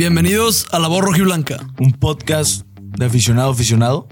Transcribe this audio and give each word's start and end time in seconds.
Bienvenidos 0.00 0.66
a 0.72 0.78
La 0.78 0.88
Voz 0.88 1.04
Rojiblanca. 1.04 1.58
Un 1.78 1.92
podcast 1.92 2.64
de 2.74 3.04
aficionado 3.04 3.50
aficionado. 3.50 4.08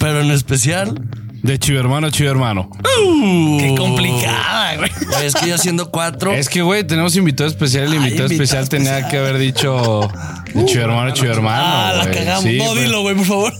Pero 0.00 0.22
en 0.22 0.32
especial. 0.32 1.08
De 1.46 1.58
chivo 1.60 1.78
hermano, 1.78 2.10
chivo 2.10 2.28
hermano. 2.28 2.68
Qué 3.60 3.72
complicada, 3.78 4.74
güey. 4.78 4.90
Güey, 4.90 5.26
es 5.26 5.34
que 5.36 5.48
yo 5.48 5.54
haciendo 5.54 5.92
cuatro. 5.92 6.32
Es 6.32 6.48
que, 6.48 6.60
güey, 6.60 6.84
tenemos 6.84 7.14
invitado 7.14 7.48
especial. 7.48 7.84
El 7.84 7.92
Ay, 7.92 7.98
invitado 7.98 8.24
invitado 8.24 8.42
especial 8.42 8.68
tenía 8.68 8.98
especial. 8.98 9.10
que 9.12 9.18
haber 9.18 9.38
dicho 9.38 10.10
de 10.52 10.64
chivo 10.64 10.82
hermano, 10.82 11.12
chivo 11.12 11.32
hermano. 11.32 11.62
Ah, 11.64 11.92
la 11.98 12.10
cagamos. 12.10 12.42
Sí, 12.42 12.58
no, 12.58 12.74
dilo, 12.74 13.02
güey, 13.02 13.14
por 13.14 13.26
favor. 13.26 13.52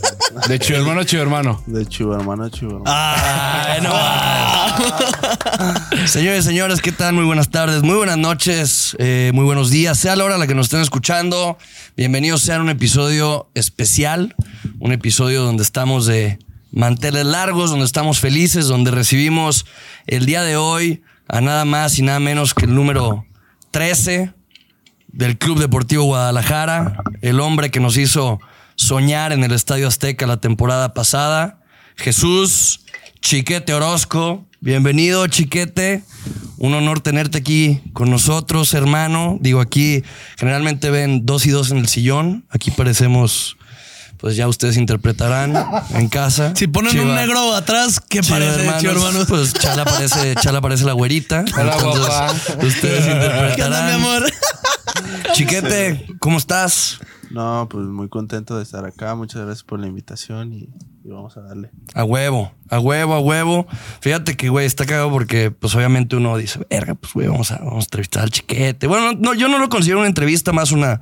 De 0.49 0.59
chivo 0.59 0.81
hermano, 0.81 1.05
chivo 1.05 1.23
hermano. 1.23 1.63
De 1.67 1.87
chivo 1.87 2.13
hermano, 2.17 2.49
chivo 2.49 2.73
hermano. 2.73 2.91
Ay, 2.93 3.81
no. 3.83 3.95
Señores, 6.09 6.45
señores, 6.45 6.81
¿qué 6.81 6.91
tal? 6.91 7.15
Muy 7.15 7.25
buenas 7.25 7.51
tardes, 7.51 7.85
muy 7.85 7.95
buenas 7.95 8.19
noches, 8.19 8.97
eh, 8.99 9.31
muy 9.33 9.45
buenos 9.45 9.71
días. 9.71 9.97
Sea 9.97 10.17
la 10.17 10.25
hora 10.25 10.35
a 10.35 10.39
la 10.39 10.49
que 10.49 10.57
nos 10.57 10.67
estén 10.67 10.81
escuchando. 10.81 11.57
Bienvenidos 11.97 12.43
sean 12.43 12.63
a 12.63 12.65
un 12.65 12.71
episodio 12.71 13.49
especial, 13.55 14.35
un 14.81 14.91
episodio 14.91 15.43
donde 15.43 15.63
estamos 15.63 16.07
de 16.07 16.41
manteles 16.77 17.25
largos, 17.25 17.71
donde 17.71 17.87
estamos 17.87 18.21
felices, 18.21 18.67
donde 18.67 18.91
recibimos 18.91 19.65
el 20.07 20.27
día 20.27 20.43
de 20.43 20.59
hoy 20.59 21.03
a 21.27 21.41
nada 21.41 21.65
más 21.65 21.99
y 21.99 22.03
nada 22.03 22.21
menos 22.21 22.53
que 22.53 22.67
el 22.67 22.75
número 22.75 23.25
13 23.71 24.35
del 25.09 25.39
Club 25.39 25.59
Deportivo 25.59 26.05
Guadalajara, 26.05 27.03
el 27.23 27.41
hombre 27.41 27.71
que 27.71 27.81
nos 27.81 27.97
hizo 27.97 28.41
soñar 28.75 29.33
en 29.33 29.43
el 29.43 29.53
Estadio 29.53 29.89
Azteca 29.89 30.27
la 30.27 30.37
temporada 30.37 30.93
pasada, 30.93 31.63
Jesús 31.97 32.81
Chiquete 33.23 33.73
Orozco. 33.73 34.47
Bienvenido, 34.61 35.27
Chiquete. 35.29 36.03
Un 36.59 36.75
honor 36.75 37.01
tenerte 37.01 37.39
aquí 37.39 37.81
con 37.95 38.11
nosotros, 38.11 38.75
hermano. 38.75 39.39
Digo, 39.41 39.63
aquí 39.63 40.03
generalmente 40.37 40.91
ven 40.91 41.25
dos 41.25 41.47
y 41.47 41.51
dos 41.51 41.71
en 41.71 41.79
el 41.79 41.89
sillón. 41.89 42.45
Aquí 42.51 42.71
parecemos, 42.71 43.57
pues 44.19 44.37
ya 44.37 44.49
ustedes 44.49 44.77
interpretarán 44.77 45.55
en 45.91 46.09
casa. 46.09 46.53
Si 46.55 46.67
ponen 46.67 46.99
un 46.99 47.15
negro 47.15 47.55
atrás, 47.55 48.01
¿qué 48.01 48.21
Chiva 48.21 48.39
parece, 48.39 48.87
hermanos? 48.87 49.27
Pues 49.29 49.53
Chala 49.55 49.85
parece, 49.85 50.35
Chala 50.37 50.61
parece 50.61 50.85
la 50.85 50.93
güerita. 50.93 51.45
Hola, 51.59 51.75
Entonces, 51.75 52.07
guapa. 52.07 52.33
Ustedes 52.67 53.05
¿Qué 53.05 53.13
onda, 53.13 53.27
interpretarán. 53.27 53.87
mi 53.87 53.93
amor? 53.93 54.33
Chiquete, 55.33 56.07
¿cómo 56.19 56.39
estás? 56.39 56.99
No, 57.31 57.69
pues 57.71 57.87
muy 57.87 58.09
contento 58.09 58.57
de 58.57 58.63
estar 58.63 58.85
acá. 58.85 59.15
Muchas 59.15 59.43
gracias 59.43 59.65
por 59.65 59.81
la 59.81 59.87
invitación 59.87 60.53
y, 60.53 60.69
y 61.07 61.11
vamos 61.13 61.37
a 61.37 61.41
darle. 61.43 61.71
A 61.95 62.03
huevo, 62.05 62.53
a 62.69 62.81
huevo, 62.81 63.15
a 63.15 63.21
huevo. 63.21 63.67
Fíjate 64.01 64.37
que, 64.37 64.49
güey, 64.49 64.67
está 64.67 64.85
cagado 64.87 65.11
porque, 65.11 65.51
pues, 65.53 65.75
obviamente 65.77 66.17
uno 66.17 66.37
dice, 66.37 66.61
verga, 66.69 66.95
pues, 66.97 67.13
güey, 67.13 67.29
vamos 67.29 67.53
a, 67.53 67.59
vamos 67.59 67.85
a 67.85 67.87
entrevistar 67.87 68.23
al 68.25 68.31
chiquete. 68.31 68.87
Bueno, 68.89 69.13
no, 69.19 69.35
yo 69.35 69.49
no 69.49 69.59
lo 69.59 69.69
considero 69.69 69.99
una 70.01 70.09
entrevista, 70.09 70.53
más 70.53 70.73
una, 70.73 71.01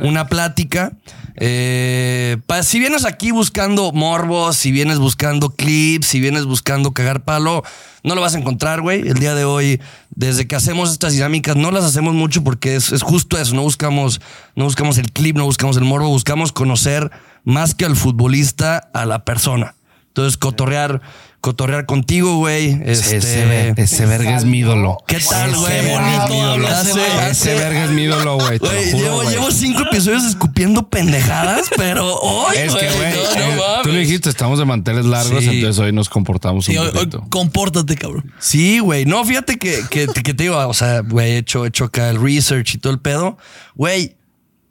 una 0.00 0.26
plática. 0.28 0.92
Eh, 1.34 2.36
pa- 2.46 2.62
si 2.62 2.78
vienes 2.78 3.04
aquí 3.04 3.30
buscando 3.30 3.92
morbos, 3.92 4.56
si 4.56 4.70
vienes 4.72 4.98
buscando 4.98 5.50
clips, 5.50 6.06
si 6.06 6.20
vienes 6.20 6.44
buscando 6.46 6.92
cagar 6.92 7.24
palo, 7.24 7.62
no 8.04 8.14
lo 8.14 8.20
vas 8.20 8.34
a 8.34 8.38
encontrar, 8.38 8.80
güey. 8.80 9.00
El 9.06 9.14
día 9.18 9.34
de 9.34 9.44
hoy, 9.44 9.80
desde 10.10 10.46
que 10.46 10.56
hacemos 10.56 10.90
estas 10.92 11.12
dinámicas, 11.12 11.56
no 11.56 11.70
las 11.70 11.84
hacemos 11.84 12.14
mucho 12.14 12.42
porque 12.44 12.76
es, 12.76 12.92
es 12.92 13.02
justo 13.02 13.38
eso. 13.38 13.54
No 13.54 13.62
buscamos, 13.62 14.20
no 14.56 14.64
buscamos 14.64 14.98
el 14.98 15.10
clip, 15.12 15.36
no 15.36 15.44
buscamos 15.44 15.76
el 15.76 15.84
morbo, 15.84 16.08
buscamos 16.08 16.52
conocer 16.52 17.10
más 17.44 17.74
que 17.74 17.84
al 17.84 17.96
futbolista, 17.96 18.78
a 18.92 19.04
la 19.06 19.24
persona. 19.24 19.74
Entonces, 20.08 20.36
cotorrear, 20.36 21.00
cotorrear 21.40 21.86
contigo, 21.86 22.36
güey. 22.36 22.78
Este, 22.84 23.16
Ese, 23.16 23.72
ese 23.78 24.04
verga 24.06 24.36
es 24.36 24.44
mi 24.44 24.58
ídolo. 24.58 24.98
¿Qué 25.06 25.18
tal, 25.20 25.50
Ese 25.50 25.58
güey? 25.58 25.72
verga 25.86 26.24
es 26.24 26.30
mi 26.30 26.36
ídolo. 26.38 26.68
Hace- 26.68 26.90
Ese 26.90 27.10
hace- 27.30 27.54
verga 27.54 27.84
es 27.86 27.90
mi 27.92 28.02
ídolo, 28.02 28.34
güey. 28.36 28.58
Llevo, 28.92 29.22
llevo 29.24 29.50
cinco 29.50 29.84
episodios 29.90 30.24
escupiendo 30.24 30.86
pendejadas, 30.90 31.70
pero 31.78 32.14
hoy, 32.16 32.56
Es 32.58 32.74
que, 32.74 32.90
güey, 32.90 33.10
no, 33.14 33.56
no 33.56 33.62
eh, 33.64 33.80
tú 33.84 33.88
lo 33.88 33.94
dijiste, 33.94 34.28
estamos 34.28 34.58
de 34.58 34.66
manteles 34.66 35.06
largos, 35.06 35.42
Sí. 35.42 35.48
entonces 35.50 35.78
hoy 35.82 35.92
nos 35.92 36.10
comportamos 36.10 36.68
un 36.68 36.74
Sí, 36.74 36.78
hoy- 36.78 36.88
hoy 36.88 36.92
poquito. 36.92 37.24
compórtate, 37.30 37.96
cabrón. 37.96 38.30
Sí, 38.38 38.80
güey. 38.80 39.06
No, 39.06 39.24
fíjate 39.24 39.56
que, 39.58 39.80
que, 39.90 40.08
que 40.08 40.34
te 40.34 40.42
digo, 40.42 40.58
o 40.58 40.74
sea, 40.74 41.00
güey, 41.00 41.32
he 41.32 41.38
hecho, 41.38 41.64
he 41.64 41.68
hecho 41.68 41.84
acá 41.84 42.10
el 42.10 42.20
research 42.22 42.74
y 42.74 42.78
todo 42.78 42.92
el 42.92 43.00
pedo. 43.00 43.38
Güey, 43.74 44.14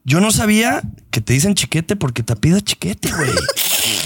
yo 0.04 0.20
no 0.20 0.32
sabía 0.32 0.82
que 1.12 1.22
te 1.22 1.34
dicen 1.34 1.56
chiquete 1.56 1.96
porque 1.96 2.24
te 2.24 2.36
pida 2.36 2.62
chiquete, 2.62 3.12
güey. 3.12 3.32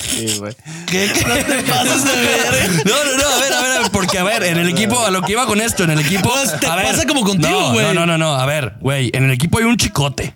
Sí, 0.06 0.38
güey. 0.40 0.56
¿Qué, 0.88 1.12
qué 1.14 1.44
te 1.44 1.64
pasas 1.64 2.06
de 2.06 2.12
ver? 2.12 2.86
No, 2.86 3.04
no, 3.04 3.18
no, 3.18 3.28
a 3.28 3.40
ver, 3.40 3.54
a 3.54 3.62
ver, 3.62 3.72
a 3.72 3.80
ver, 3.82 3.92
porque 3.92 4.18
a 4.18 4.24
ver, 4.24 4.44
en 4.44 4.58
el 4.58 4.70
equipo, 4.70 5.00
a 5.06 5.12
lo 5.12 5.22
que 5.22 5.34
iba 5.34 5.46
con 5.46 5.62
esto, 5.62 5.84
en 5.84 5.92
el 5.92 6.00
equipo. 6.00 6.30
Pues, 6.30 6.60
te 6.60 6.68
a 6.68 6.76
ver, 6.76 6.86
pasa 6.88 7.06
como 7.06 7.22
contigo, 7.22 7.60
no, 7.60 7.74
güey. 7.74 7.86
No, 7.88 7.94
no, 7.94 8.06
no, 8.06 8.18
no, 8.18 8.36
a 8.36 8.46
ver, 8.46 8.76
güey, 8.80 9.12
en 9.14 9.26
el 9.26 9.32
equipo 9.32 9.58
hay 9.58 9.66
un 9.66 9.78
chicote. 9.78 10.36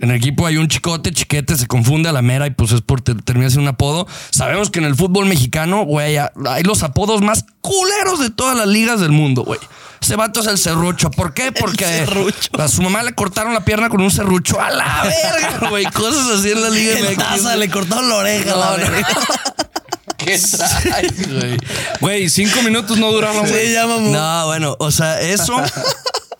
En 0.00 0.10
el 0.10 0.16
equipo 0.16 0.46
hay 0.46 0.56
un 0.56 0.66
chicote, 0.68 1.12
chiquete, 1.12 1.56
se 1.56 1.66
confunde 1.66 2.08
a 2.08 2.12
la 2.12 2.22
mera 2.22 2.46
y 2.46 2.50
pues 2.50 2.72
es 2.72 2.80
por 2.80 3.00
ter- 3.02 3.20
terminar 3.22 3.50
siendo 3.50 3.68
un 3.70 3.74
apodo. 3.74 4.06
Sabemos 4.30 4.70
que 4.70 4.78
en 4.78 4.86
el 4.86 4.94
fútbol 4.96 5.26
mexicano, 5.26 5.84
güey, 5.84 6.16
ha- 6.16 6.32
hay 6.48 6.62
los 6.62 6.82
apodos 6.82 7.20
más 7.20 7.44
culeros 7.60 8.18
de 8.20 8.30
todas 8.30 8.56
las 8.56 8.66
ligas 8.66 9.00
del 9.00 9.10
mundo, 9.12 9.42
güey. 9.44 9.60
Ese 10.00 10.16
vato 10.16 10.40
es 10.40 10.46
el 10.46 10.56
serrucho. 10.56 11.10
¿Por 11.10 11.34
qué? 11.34 11.52
Porque 11.52 11.84
serrucho. 11.84 12.50
a 12.58 12.68
su 12.68 12.80
mamá 12.80 13.02
le 13.02 13.14
cortaron 13.14 13.52
la 13.52 13.62
pierna 13.66 13.90
con 13.90 14.00
un 14.00 14.10
serrucho. 14.10 14.58
A 14.58 14.70
la 14.70 15.02
verga, 15.04 15.68
güey. 15.68 15.84
Cosas 15.84 16.38
así 16.38 16.50
en 16.50 16.62
la 16.62 16.70
liga 16.70 16.98
El 16.98 17.16
taza, 17.16 17.54
le 17.56 17.68
cortaron 17.68 18.08
la 18.08 18.14
oreja, 18.16 18.56
la 18.56 18.64
No, 18.64 18.70
no. 18.70 18.76
verga. 18.78 19.08
¿Qué 20.16 20.38
traes, 20.38 21.28
güey? 21.40 21.56
Güey, 22.00 22.28
cinco 22.30 22.62
minutos 22.62 22.96
no 22.98 23.10
duraron, 23.12 23.46
güey. 23.46 23.66
Sí, 23.68 23.72
ya, 23.74 23.86
mamón. 23.86 24.12
No, 24.12 24.46
bueno, 24.46 24.76
o 24.78 24.90
sea, 24.90 25.20
eso. 25.20 25.56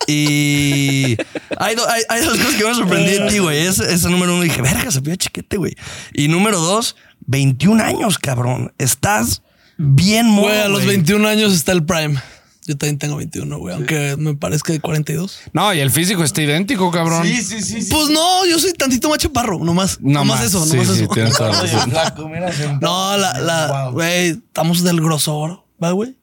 Y 0.07 1.17
hay, 1.57 1.75
do- 1.75 1.87
hay, 1.89 2.03
hay 2.09 2.21
dos 2.25 2.37
cosas 2.37 2.55
que 2.55 2.63
me 2.65 2.73
sorprendí 2.75 3.11
de 3.11 3.29
ti, 3.29 3.39
güey. 3.39 3.65
Ese, 3.67 3.93
ese 3.93 4.09
número 4.09 4.33
uno 4.33 4.43
dije, 4.43 4.61
verga, 4.61 4.91
se 4.91 5.01
pide 5.01 5.17
chiquete, 5.17 5.57
güey. 5.57 5.75
Y 6.13 6.27
número 6.27 6.59
dos, 6.59 6.95
21 7.27 7.83
años, 7.83 8.17
cabrón. 8.17 8.73
Estás 8.77 9.41
bien 9.77 10.27
morro, 10.27 10.47
Güey, 10.49 10.59
a 10.59 10.67
los 10.67 10.83
güey. 10.83 10.97
21 10.97 11.27
años 11.27 11.53
está 11.53 11.71
el 11.71 11.83
prime. 11.83 12.19
Yo 12.67 12.77
también 12.77 12.99
tengo 12.99 13.15
21, 13.17 13.57
güey, 13.57 13.73
aunque 13.75 14.15
me 14.17 14.35
parezca 14.35 14.71
de 14.71 14.79
42. 14.79 15.39
No, 15.51 15.73
y 15.73 15.79
el 15.79 15.89
físico 15.89 16.23
está 16.23 16.43
idéntico, 16.43 16.91
cabrón. 16.91 17.25
sí, 17.25 17.41
sí. 17.41 17.87
Pues 17.89 18.09
no, 18.09 18.45
yo 18.45 18.59
soy 18.59 18.73
tantito 18.73 19.09
más 19.09 19.17
chaparro, 19.17 19.57
nomás. 19.63 19.97
No 19.99 20.19
nomás 20.19 20.39
más. 20.41 20.47
eso, 20.47 20.63
Sí, 20.65 20.73
nomás 20.77 20.87
sí, 20.95 21.03
eso. 21.03 21.07
tienes 21.13 21.39
la. 21.39 22.77
No, 22.81 23.17
la, 23.17 23.39
la, 23.39 23.85
Wow. 23.85 23.93
güey, 23.93 24.27
estamos 24.29 24.83
del 24.83 25.01
grosor, 25.01 25.63
¿va, 25.83 25.91
güey? 25.91 26.15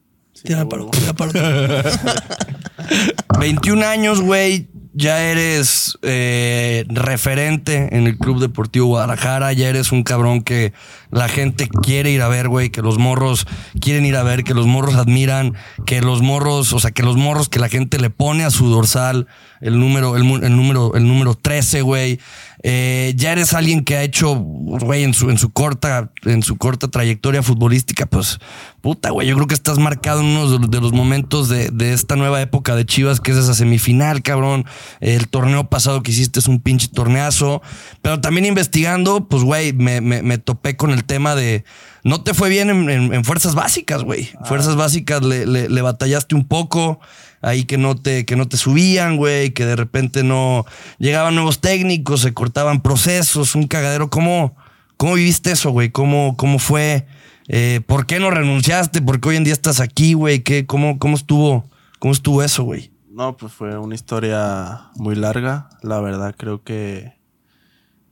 Tira 0.43 0.69
paro, 0.69 0.91
tira 0.91 1.13
paro. 1.13 1.33
21 3.41 3.87
años, 3.87 4.21
güey. 4.21 4.69
Ya 4.95 5.23
eres 5.23 5.97
eh, 6.03 6.85
referente 6.89 7.97
en 7.97 8.09
el 8.09 8.19
Club 8.19 8.41
Deportivo 8.41 8.87
Guadalajara. 8.87 9.53
Ya 9.53 9.69
eres 9.69 9.93
un 9.93 10.03
cabrón 10.03 10.43
que 10.43 10.73
la 11.13 11.29
gente 11.29 11.69
quiere 11.69 12.11
ir 12.11 12.21
a 12.21 12.27
ver, 12.27 12.49
güey. 12.49 12.71
Que 12.71 12.83
los 12.83 12.99
morros 12.99 13.47
quieren 13.81 14.07
ir 14.07 14.17
a 14.17 14.25
ver, 14.25 14.43
que 14.43 14.55
los 14.55 14.67
morros 14.67 14.97
admiran, 14.97 15.55
que 15.87 16.01
los 16.01 16.21
morros, 16.21 16.73
o 16.73 16.81
sea, 16.81 16.91
que 16.91 17.05
los 17.05 17.17
morros 17.17 17.49
que 17.49 17.61
la 17.61 17.69
gente 17.69 17.99
le 17.99 18.11
pone 18.11 18.45
a 18.45 18.51
su 18.51 18.71
dorsal 18.71 19.29
el 19.61 19.79
número, 19.79 20.17
el, 20.17 20.23
el 20.43 20.57
número, 20.57 20.95
el 20.95 21.07
número 21.07 21.35
13, 21.35 21.83
güey. 21.83 22.19
Eh, 22.65 23.13
ya 23.17 23.33
eres 23.33 23.55
alguien 23.55 23.85
que 23.85 23.97
ha 23.97 24.03
hecho, 24.03 24.35
güey, 24.35 25.05
en 25.05 25.15
su, 25.15 25.31
en 25.31 25.39
su 25.39 25.51
corta, 25.51 26.11
en 26.25 26.43
su 26.43 26.57
corta 26.57 26.89
trayectoria 26.89 27.43
futbolística, 27.43 28.07
pues, 28.07 28.41
puta, 28.81 29.11
güey. 29.11 29.29
Yo 29.29 29.37
creo 29.37 29.47
que 29.47 29.55
estás 29.55 29.79
marcado 29.79 30.21
en 30.21 30.27
uno 30.27 30.51
de 30.51 30.59
los, 30.59 30.71
de 30.71 30.81
los 30.81 30.93
momentos 30.93 31.49
de, 31.49 31.71
de 31.71 31.93
esta 31.93 32.17
nueva 32.17 32.41
época 32.43 32.75
de 32.75 32.85
Chivas, 32.85 33.21
que 33.21 33.31
es 33.31 33.37
esa 33.37 33.55
semifinal, 33.55 34.23
cabrón. 34.23 34.65
El 35.01 35.29
torneo 35.29 35.69
pasado 35.69 36.03
que 36.03 36.11
hiciste 36.11 36.41
es 36.41 36.49
un 36.49 36.61
pinche 36.61 36.89
torneazo. 36.89 37.63
Pero 38.03 38.21
también 38.21 38.45
investigando, 38.47 39.29
pues, 39.29 39.45
güey, 39.45 39.73
me, 39.73 40.01
me- 40.01 40.23
me 40.23 40.39
topé 40.39 40.77
con 40.77 40.91
el 40.91 41.05
tema 41.05 41.35
de. 41.37 41.65
No 42.05 42.23
te 42.23 42.35
fue 42.35 42.49
bien 42.49 42.71
en, 42.71 42.91
en- 42.91 43.15
en 43.15 43.25
fuerzas 43.25 43.55
básicas, 43.55 44.03
güey. 44.03 44.31
Fuerzas 44.47 44.75
básicas 44.77 45.23
le, 45.23 45.47
le- 45.47 45.69
le 45.69 45.83
batallaste 45.83 46.35
un 46.35 46.47
poco. 46.47 46.99
Ahí 47.41 47.65
que 47.65 47.79
no 47.79 47.95
te, 47.97 48.25
que 48.25 48.37
no 48.37 48.49
te 48.49 48.57
subían, 48.57 49.17
güey, 49.17 49.53
que 49.53 49.65
de 49.65 49.77
repente 49.77 50.25
no 50.25 50.65
llegaban 50.99 51.35
nuevos 51.35 51.61
técnicos, 51.61 52.23
se 52.23 52.35
cortaban 52.35 52.81
procesos, 52.83 53.55
un 53.55 53.69
cagadero. 53.69 54.11
¿Cómo, 54.11 54.57
cómo 54.97 55.15
viviste 55.15 55.53
eso, 55.53 55.71
güey? 55.71 55.91
¿Cómo, 55.91 56.37
cómo 56.37 56.59
fue? 56.59 57.07
Eh, 57.49 57.81
¿Por 57.87 58.07
qué 58.07 58.21
no 58.21 58.31
renunciaste? 58.31 59.01
¿Por 59.01 59.21
qué 59.21 59.31
hoy 59.31 59.37
en 59.37 59.45
día 59.45 59.53
estás 59.53 59.81
aquí, 59.81 60.15
güey? 60.15 60.43
¿Qué, 60.43 60.67
cómo, 60.67 60.99
cómo, 60.99 61.17
estuvo, 61.17 61.65
¿Cómo 61.99 62.13
estuvo 62.13 62.43
eso, 62.43 62.65
güey? 62.65 62.93
No, 63.09 63.37
pues 63.37 63.53
fue 63.53 63.79
una 63.79 63.95
historia 63.95 64.91
muy 64.97 65.17
larga. 65.17 65.71
La 65.83 66.01
verdad, 66.01 66.35
creo 66.37 66.63
que, 66.63 67.15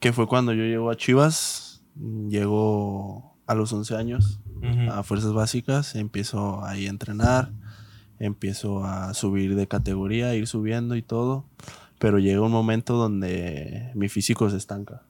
que 0.00 0.12
fue 0.12 0.26
cuando 0.26 0.52
yo 0.52 0.64
llego 0.64 0.90
a 0.90 0.96
Chivas. 0.96 1.82
Llego 2.28 3.36
a 3.46 3.54
los 3.54 3.72
11 3.72 3.96
años 3.96 4.40
a 4.90 5.02
Fuerzas 5.02 5.32
Básicas. 5.32 5.94
Empiezo 5.94 6.64
ahí 6.64 6.86
a 6.86 6.90
entrenar. 6.90 7.52
Empiezo 8.18 8.84
a 8.84 9.14
subir 9.14 9.56
de 9.56 9.66
categoría, 9.66 10.28
a 10.28 10.34
ir 10.34 10.46
subiendo 10.46 10.96
y 10.96 11.02
todo. 11.02 11.44
Pero 11.98 12.18
llega 12.18 12.40
un 12.40 12.52
momento 12.52 12.94
donde 12.94 13.90
mi 13.94 14.08
físico 14.08 14.48
se 14.50 14.56
estanca. 14.56 15.02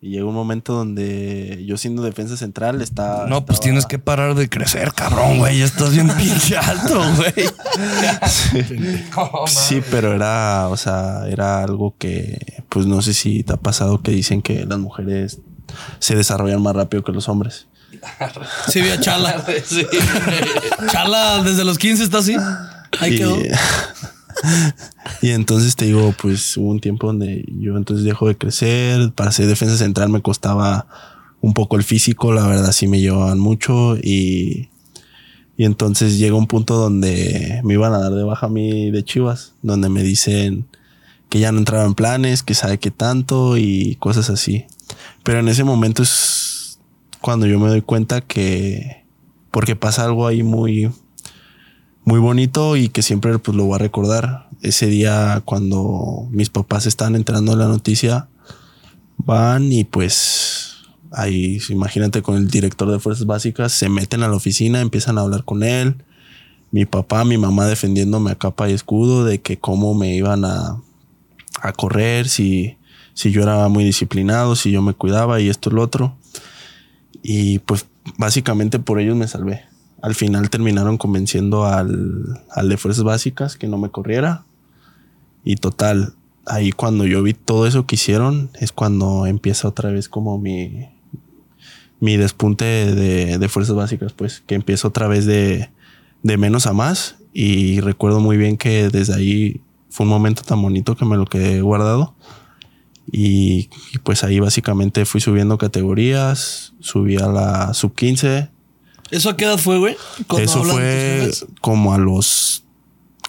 Y 0.00 0.10
llegó 0.10 0.28
un 0.28 0.34
momento 0.34 0.74
donde 0.74 1.64
yo 1.66 1.76
siendo 1.76 2.02
defensa 2.02 2.36
central 2.36 2.80
está... 2.82 3.26
No, 3.26 3.44
pues 3.44 3.58
tienes 3.58 3.84
que 3.84 3.98
parar 3.98 4.36
de 4.36 4.48
crecer, 4.48 4.92
cabrón, 4.92 5.38
güey. 5.38 5.58
Ya 5.58 5.64
estás 5.64 5.92
bien 5.92 6.08
pinche 6.16 6.56
alto, 6.56 7.02
güey. 7.16 7.32
Sí, 9.46 9.82
pero 9.90 10.14
era, 10.14 10.68
o 10.68 10.76
sea, 10.76 11.26
era 11.28 11.62
algo 11.62 11.94
que, 11.98 12.62
pues 12.68 12.86
no 12.86 13.02
sé 13.02 13.12
si 13.12 13.42
te 13.42 13.54
ha 13.54 13.56
pasado 13.56 14.00
que 14.00 14.12
dicen 14.12 14.40
que 14.40 14.64
las 14.66 14.78
mujeres 14.78 15.40
se 15.98 16.14
desarrollan 16.14 16.62
más 16.62 16.76
rápido 16.76 17.02
que 17.02 17.12
los 17.12 17.28
hombres. 17.28 17.66
Sí, 18.68 18.80
vi 18.80 18.90
a 18.90 19.00
Chala. 19.00 19.44
Chala 20.92 21.42
desde 21.42 21.64
los 21.64 21.78
15 21.78 22.04
está 22.04 22.18
así. 22.18 22.36
Ahí 23.00 23.14
y, 23.14 23.18
quedó. 23.18 23.38
y 25.22 25.30
entonces 25.30 25.76
te 25.76 25.86
digo, 25.86 26.14
pues 26.20 26.56
hubo 26.56 26.70
un 26.70 26.80
tiempo 26.80 27.08
donde 27.08 27.44
yo 27.58 27.76
entonces 27.76 28.04
dejo 28.04 28.28
de 28.28 28.36
crecer. 28.36 29.12
Para 29.12 29.32
ser 29.32 29.46
defensa 29.46 29.76
central 29.76 30.10
me 30.10 30.22
costaba 30.22 30.86
un 31.40 31.54
poco 31.54 31.76
el 31.76 31.84
físico, 31.84 32.32
la 32.32 32.46
verdad 32.46 32.72
sí 32.72 32.88
me 32.88 33.00
llevaban 33.00 33.38
mucho 33.38 33.96
y, 33.96 34.70
y 35.56 35.64
entonces 35.64 36.18
llega 36.18 36.34
un 36.34 36.48
punto 36.48 36.74
donde 36.74 37.60
me 37.62 37.74
iban 37.74 37.94
a 37.94 37.98
dar 37.98 38.12
de 38.12 38.24
baja 38.24 38.46
a 38.46 38.48
mí 38.48 38.90
de 38.90 39.04
Chivas, 39.04 39.52
donde 39.62 39.88
me 39.88 40.02
dicen 40.02 40.66
que 41.28 41.38
ya 41.38 41.52
no 41.52 41.58
entraba 41.58 41.84
en 41.84 41.94
planes, 41.94 42.42
que 42.42 42.54
sabe 42.54 42.78
qué 42.78 42.90
tanto 42.90 43.56
y 43.56 43.96
cosas 44.00 44.30
así. 44.30 44.64
Pero 45.22 45.40
en 45.40 45.48
ese 45.48 45.62
momento 45.62 46.02
es 46.02 46.47
cuando 47.20 47.46
yo 47.46 47.58
me 47.58 47.68
doy 47.68 47.82
cuenta 47.82 48.20
que 48.20 49.04
porque 49.50 49.76
pasa 49.76 50.04
algo 50.04 50.26
ahí 50.26 50.42
muy 50.42 50.90
muy 52.04 52.20
bonito 52.20 52.76
y 52.76 52.88
que 52.88 53.02
siempre 53.02 53.38
pues 53.38 53.56
lo 53.56 53.64
voy 53.64 53.74
a 53.74 53.78
recordar. 53.78 54.48
Ese 54.62 54.86
día 54.86 55.42
cuando 55.44 56.26
mis 56.30 56.48
papás 56.48 56.86
están 56.86 57.14
entrando 57.14 57.52
en 57.52 57.58
la 57.58 57.68
noticia, 57.68 58.28
van 59.18 59.70
y 59.72 59.84
pues 59.84 60.78
ahí, 61.12 61.58
imagínate 61.68 62.22
con 62.22 62.36
el 62.36 62.48
director 62.48 62.90
de 62.90 62.98
Fuerzas 62.98 63.26
Básicas, 63.26 63.72
se 63.72 63.88
meten 63.88 64.22
a 64.22 64.28
la 64.28 64.36
oficina, 64.36 64.80
empiezan 64.80 65.18
a 65.18 65.22
hablar 65.22 65.44
con 65.44 65.62
él. 65.62 66.02
Mi 66.70 66.84
papá, 66.84 67.24
mi 67.24 67.38
mamá 67.38 67.66
defendiéndome 67.66 68.30
a 68.30 68.36
capa 68.36 68.68
y 68.68 68.72
escudo 68.72 69.24
de 69.24 69.40
que 69.40 69.58
cómo 69.58 69.94
me 69.94 70.14
iban 70.14 70.44
a, 70.44 70.80
a 71.60 71.72
correr, 71.72 72.28
si, 72.28 72.76
si 73.14 73.30
yo 73.30 73.42
era 73.42 73.68
muy 73.68 73.84
disciplinado, 73.84 74.54
si 74.54 74.70
yo 74.70 74.82
me 74.82 74.94
cuidaba 74.94 75.40
y 75.40 75.48
esto 75.48 75.70
y 75.70 75.74
lo 75.74 75.82
otro. 75.82 76.16
Y 77.22 77.58
pues 77.60 77.86
básicamente 78.16 78.78
por 78.78 79.00
ellos 79.00 79.16
me 79.16 79.28
salvé. 79.28 79.64
Al 80.00 80.14
final 80.14 80.50
terminaron 80.50 80.96
convenciendo 80.96 81.66
al, 81.66 82.40
al 82.50 82.68
de 82.68 82.76
Fuerzas 82.76 83.04
Básicas 83.04 83.56
que 83.56 83.66
no 83.66 83.78
me 83.78 83.90
corriera. 83.90 84.44
Y 85.44 85.56
total, 85.56 86.14
ahí 86.46 86.72
cuando 86.72 87.04
yo 87.06 87.22
vi 87.22 87.34
todo 87.34 87.66
eso 87.66 87.86
que 87.86 87.96
hicieron, 87.96 88.50
es 88.60 88.72
cuando 88.72 89.26
empieza 89.26 89.68
otra 89.68 89.90
vez 89.90 90.08
como 90.08 90.38
mi, 90.38 90.88
mi 92.00 92.16
despunte 92.16 92.64
de, 92.64 93.38
de 93.38 93.48
Fuerzas 93.48 93.74
Básicas, 93.74 94.12
pues, 94.12 94.42
que 94.46 94.54
empieza 94.54 94.88
otra 94.88 95.08
vez 95.08 95.26
de, 95.26 95.70
de 96.22 96.36
menos 96.36 96.66
a 96.66 96.72
más. 96.72 97.16
Y 97.32 97.80
recuerdo 97.80 98.20
muy 98.20 98.36
bien 98.36 98.56
que 98.56 98.88
desde 98.88 99.14
ahí 99.14 99.60
fue 99.90 100.04
un 100.04 100.10
momento 100.10 100.42
tan 100.42 100.60
bonito 100.62 100.96
que 100.96 101.04
me 101.04 101.16
lo 101.16 101.26
quedé 101.26 101.60
guardado. 101.60 102.14
Y, 103.10 103.70
y 103.92 103.98
pues 104.02 104.24
ahí 104.24 104.38
básicamente 104.38 105.04
fui 105.04 105.20
subiendo 105.20 105.58
categorías, 105.58 106.74
subí 106.80 107.16
a 107.16 107.26
la 107.26 107.74
sub 107.74 107.94
15. 107.94 108.50
¿Eso 109.10 109.30
a 109.30 109.36
qué 109.36 109.46
edad 109.46 109.58
fue, 109.58 109.78
güey? 109.78 109.96
Eso 110.38 110.62
fue 110.64 111.30
como 111.60 111.94
a 111.94 111.98
los 111.98 112.64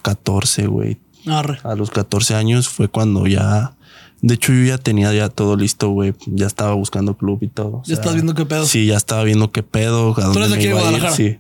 14, 0.02 0.68
güey. 0.68 1.00
Arre. 1.26 1.60
A 1.64 1.76
los 1.76 1.90
14 1.90 2.36
años 2.36 2.68
fue 2.68 2.88
cuando 2.88 3.28
ya. 3.28 3.76
De 4.22 4.34
hecho, 4.34 4.52
yo 4.52 4.66
ya 4.66 4.78
tenía 4.78 5.14
ya 5.14 5.30
todo 5.30 5.56
listo, 5.56 5.90
güey. 5.90 6.14
Ya 6.26 6.48
estaba 6.48 6.74
buscando 6.74 7.16
club 7.16 7.40
y 7.42 7.48
todo. 7.48 7.78
o 7.78 7.84
Ya 7.86 7.94
estás 7.94 8.14
viendo 8.14 8.36
qué 8.36 8.46
pedo. 8.46 8.66
Sí, 8.66 8.86
ya 8.86 8.98
estaba 8.98 9.24
viendo 9.24 9.52
qué 9.52 9.64
pedo. 9.64 10.14
A 10.18 10.26
dónde 10.26 10.40
eres 10.40 10.58
me 10.58 10.64
iba 10.64 10.90
a 10.90 10.92
ir? 10.92 11.12
Sí. 11.12 11.38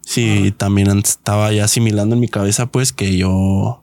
Sí, 0.00 0.52
también 0.56 0.88
estaba 0.98 1.52
ya 1.52 1.64
asimilando 1.64 2.16
en 2.16 2.20
mi 2.20 2.28
cabeza, 2.28 2.66
pues, 2.66 2.92
que 2.92 3.16
yo. 3.16 3.82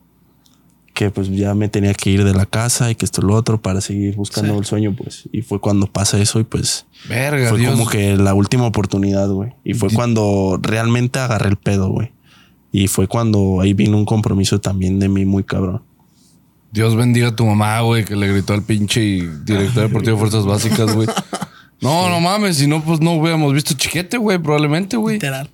Que 0.97 1.11
pues 1.11 1.29
ya 1.29 1.53
me 1.53 1.69
tenía 1.69 1.93
que 1.93 2.09
ir 2.09 2.23
de 2.23 2.33
la 2.33 2.47
casa 2.47 2.89
y 2.89 2.95
que 2.95 3.05
esto 3.05 3.21
y 3.21 3.25
lo 3.25 3.35
otro 3.35 3.61
para 3.61 3.81
seguir 3.81 4.15
buscando 4.15 4.53
Sí. 4.53 4.57
el 4.57 4.65
sueño, 4.65 4.95
pues. 4.97 5.29
Y 5.31 5.43
fue 5.43 5.61
cuando 5.61 5.85
pasa 5.85 6.19
eso 6.19 6.39
y 6.39 6.43
pues. 6.43 6.87
Verga, 7.07 7.49
Fue 7.49 7.59
Dios. 7.59 7.71
como 7.73 7.87
que 7.87 8.17
la 8.17 8.33
última 8.33 8.65
oportunidad, 8.65 9.29
güey. 9.29 9.51
Y 9.63 9.75
fue 9.75 9.91
cuando 9.91 10.57
realmente 10.59 11.19
agarré 11.19 11.49
el 11.49 11.57
pedo, 11.57 11.89
güey. 11.89 12.13
Y 12.71 12.87
fue 12.87 13.07
cuando 13.07 13.61
ahí 13.61 13.73
vino 13.73 13.95
un 13.95 14.05
compromiso 14.05 14.59
también 14.59 14.97
de 14.99 15.07
mí 15.07 15.23
muy 15.23 15.43
cabrón. 15.43 15.83
Dios 16.71 16.95
bendiga 16.95 17.27
a 17.27 17.35
tu 17.35 17.45
mamá, 17.45 17.79
güey, 17.81 18.03
que 18.03 18.15
le 18.15 18.27
gritó 18.27 18.53
al 18.55 18.63
pinche 18.63 19.03
y 19.03 19.21
director 19.21 19.83
deportivo 19.83 20.15
de 20.15 20.19
Fuerzas 20.19 20.45
Básicas, 20.45 20.95
güey. 20.95 21.07
No, 21.79 22.09
no 22.09 22.19
mames, 22.19 22.57
si 22.57 22.65
no, 22.65 22.83
pues 22.83 22.99
no 23.01 23.11
hubiéramos 23.13 23.53
visto 23.53 23.75
chiquete, 23.75 24.17
güey, 24.17 24.39
probablemente, 24.39 24.97
güey. 24.97 25.17
Literal. 25.17 25.47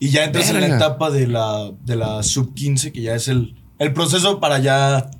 Y 0.00 0.08
ya 0.08 0.24
entras 0.24 0.50
en 0.50 0.60
la 0.60 0.66
etapa 0.74 1.10
de 1.12 1.28
la, 1.28 1.70
de 1.84 1.94
la 1.94 2.22
sub 2.24 2.52
15, 2.54 2.90
que 2.92 3.00
ya 3.02 3.14
es 3.14 3.28
el, 3.28 3.54
el 3.82 3.92
proceso 3.92 4.40
para 4.40 4.58
ya 4.58 5.10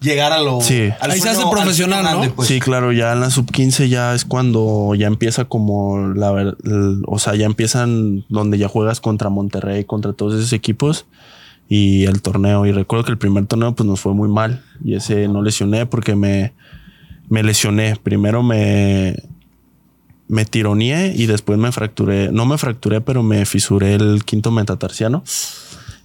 llegar 0.00 0.32
a 0.32 0.40
lo. 0.40 0.60
Sí. 0.60 0.88
al 1.00 1.10
Ahí 1.12 1.20
se 1.20 1.28
hace 1.28 1.42
al 1.42 1.50
profesional, 1.50 2.04
¿no? 2.04 2.34
pues. 2.34 2.48
sí, 2.48 2.58
claro, 2.60 2.92
ya 2.92 3.12
en 3.12 3.20
la 3.20 3.30
sub 3.30 3.50
15 3.50 3.88
ya 3.88 4.14
es 4.14 4.24
cuando 4.24 4.94
ya 4.96 5.06
empieza 5.06 5.44
como 5.44 6.08
la 6.08 6.30
ver- 6.32 6.56
el- 6.64 7.02
o 7.06 7.18
sea, 7.18 7.34
ya 7.36 7.46
empiezan 7.46 8.24
donde 8.28 8.58
ya 8.58 8.68
juegas 8.68 9.00
contra 9.00 9.30
Monterrey, 9.30 9.84
contra 9.84 10.12
todos 10.12 10.34
esos 10.34 10.52
equipos 10.52 11.06
y 11.68 12.04
el 12.04 12.20
torneo. 12.20 12.66
Y 12.66 12.72
recuerdo 12.72 13.04
que 13.04 13.12
el 13.12 13.18
primer 13.18 13.46
torneo 13.46 13.74
pues 13.74 13.86
nos 13.88 14.00
fue 14.00 14.12
muy 14.14 14.28
mal 14.28 14.62
y 14.84 14.94
ese 14.96 15.28
no 15.28 15.40
lesioné 15.42 15.86
porque 15.86 16.16
me, 16.16 16.52
me 17.28 17.42
lesioné. 17.44 17.94
Primero 18.02 18.42
me, 18.42 19.14
me 20.26 20.44
tironeé 20.44 21.12
y 21.14 21.26
después 21.26 21.58
me 21.60 21.70
fracturé. 21.70 22.32
No 22.32 22.44
me 22.44 22.58
fracturé, 22.58 23.00
pero 23.00 23.22
me 23.22 23.46
fisuré 23.46 23.94
el 23.94 24.24
quinto 24.24 24.50
metatarsiano. 24.50 25.22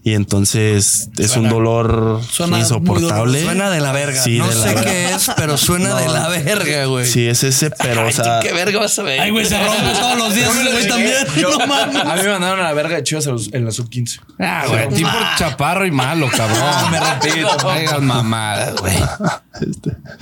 Y 0.07 0.13
entonces 0.13 1.09
es 1.17 1.35
un 1.35 1.49
dolor 1.49 2.21
suena 2.31 2.59
insoportable. 2.59 3.43
Suena 3.43 3.69
de 3.69 3.81
la 3.81 3.91
verga. 3.91 4.23
Sí, 4.23 4.37
no 4.37 4.49
sé 4.49 4.69
verga. 4.73 4.83
qué 4.85 5.09
es, 5.11 5.31
pero 5.35 5.57
suena 5.57 5.95
de 5.95 6.07
la 6.07 6.29
verga, 6.29 6.85
güey. 6.85 7.05
Sí, 7.05 7.27
es 7.27 7.43
ese, 7.43 7.71
pero 7.71 8.07
o 8.07 8.11
sea, 8.13 8.39
¿Qué 8.41 8.53
verga 8.53 8.79
vas 8.79 8.97
a 8.97 9.03
ver? 9.03 9.19
Ay, 9.19 9.31
güey, 9.31 9.45
se 9.45 9.61
rompe 9.61 9.91
todos 9.99 10.17
los 10.17 10.33
días 10.33 10.49
también. 10.87 11.13
Yo- 11.35 11.49
No 11.57 11.67
mames. 11.67 11.97
a 11.97 12.15
mí 12.15 12.21
me 12.23 12.29
mandaron 12.29 12.61
a 12.61 12.63
la 12.63 12.73
verga 12.73 12.95
de 12.95 13.03
Chivas 13.03 13.27
en 13.51 13.65
la 13.65 13.71
sub 13.71 13.89
15. 13.89 14.21
Ah, 14.39 14.63
güey, 14.69 14.87
tipo 14.95 15.09
chaparro 15.37 15.85
y 15.85 15.91
malo, 15.91 16.29
cabrón. 16.29 16.89
me 16.89 16.99
rompí. 17.01 17.29
No 17.41 17.69
hagas 17.69 18.01
mamadas, 18.01 18.75
güey. 18.77 18.95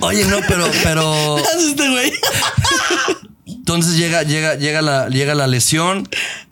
Oye, 0.00 0.24
no, 0.24 0.38
pero, 0.48 0.66
pero. 0.82 1.36
¿Qué 1.36 1.42
hace 1.42 1.68
este 1.68 1.88
güey? 1.90 2.12
Entonces 3.66 3.96
llega, 3.96 4.22
llega, 4.22 4.54
llega 4.54 4.80
la, 4.80 5.08
llega 5.08 5.34
la 5.34 5.48
lesión. 5.48 6.08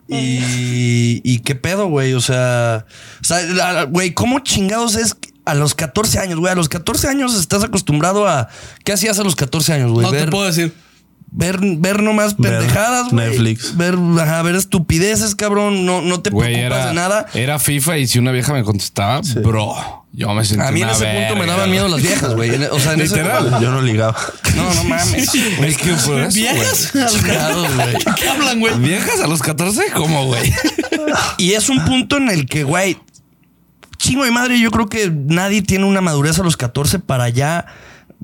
Y, 0.09 1.21
y 1.23 1.39
qué 1.39 1.55
pedo, 1.55 1.87
güey. 1.87 2.13
O 2.13 2.19
sea, 2.19 2.85
o 3.21 3.87
güey, 3.87 4.13
¿cómo 4.13 4.39
chingados 4.39 4.97
es 4.97 5.15
a 5.45 5.55
los 5.55 5.75
14 5.75 6.19
años, 6.19 6.39
güey? 6.39 6.51
A 6.51 6.55
los 6.55 6.67
14 6.67 7.07
años 7.07 7.33
estás 7.39 7.63
acostumbrado 7.63 8.27
a. 8.27 8.49
¿Qué 8.83 8.91
hacías 8.91 9.17
a 9.17 9.23
los 9.23 9.37
14 9.37 9.71
años, 9.71 9.91
güey? 9.91 10.05
No 10.05 10.11
te 10.11 10.27
puedo 10.27 10.45
decir. 10.45 10.73
Ver, 11.35 11.59
ver 11.61 12.01
nomás 12.01 12.33
pendejadas, 12.33 13.11
güey. 13.11 13.27
Netflix. 13.29 13.75
Ver, 13.77 13.95
ajá, 14.19 14.41
ver 14.41 14.55
estupideces, 14.55 15.35
cabrón. 15.35 15.85
No, 15.85 16.01
no 16.01 16.21
te 16.21 16.31
preocupas 16.31 16.57
era, 16.57 16.87
de 16.87 16.93
nada. 16.93 17.25
era 17.33 17.59
FIFA 17.59 17.97
y 17.97 18.07
si 18.07 18.19
una 18.19 18.31
vieja 18.31 18.53
me 18.53 18.63
contestaba, 18.63 19.21
bro, 19.43 20.05
yo 20.13 20.33
me 20.33 20.45
sentí 20.45 20.65
A 20.65 20.71
mí 20.71 20.81
en 20.81 20.89
ese 20.89 21.05
punto 21.05 21.35
me 21.35 21.45
daban 21.45 21.69
miedo 21.69 21.87
las 21.89 22.01
viejas, 22.01 22.33
güey. 22.35 22.51
O 22.71 22.79
sea, 22.79 22.93
en 22.93 23.01
ese 23.01 23.17
Literal. 23.17 23.61
yo 23.61 23.71
no 23.71 23.81
ligaba. 23.81 24.15
No, 24.55 24.73
no 24.73 24.83
mames. 24.85 25.29
Es 25.35 25.77
que 25.77 25.91
por 25.93 26.21
eso, 26.21 26.35
¿Viejas? 26.35 26.91
güey. 26.93 28.15
¿Qué 28.15 28.29
hablan, 28.29 28.59
güey? 28.59 28.77
¿Viejas 28.79 29.19
a 29.19 29.27
los 29.27 29.41
14? 29.41 29.91
¿Cómo, 29.93 30.25
güey? 30.25 30.53
Y 31.37 31.53
es 31.53 31.69
un 31.69 31.83
punto 31.85 32.17
en 32.17 32.29
el 32.29 32.45
que, 32.47 32.63
güey, 32.63 32.97
chingo 33.97 34.23
de 34.23 34.31
madre, 34.31 34.59
yo 34.59 34.71
creo 34.71 34.87
que 34.87 35.11
nadie 35.11 35.61
tiene 35.61 35.85
una 35.85 36.01
madurez 36.01 36.39
a 36.39 36.43
los 36.43 36.57
14 36.57 36.99
para 36.99 37.29
ya, 37.29 37.65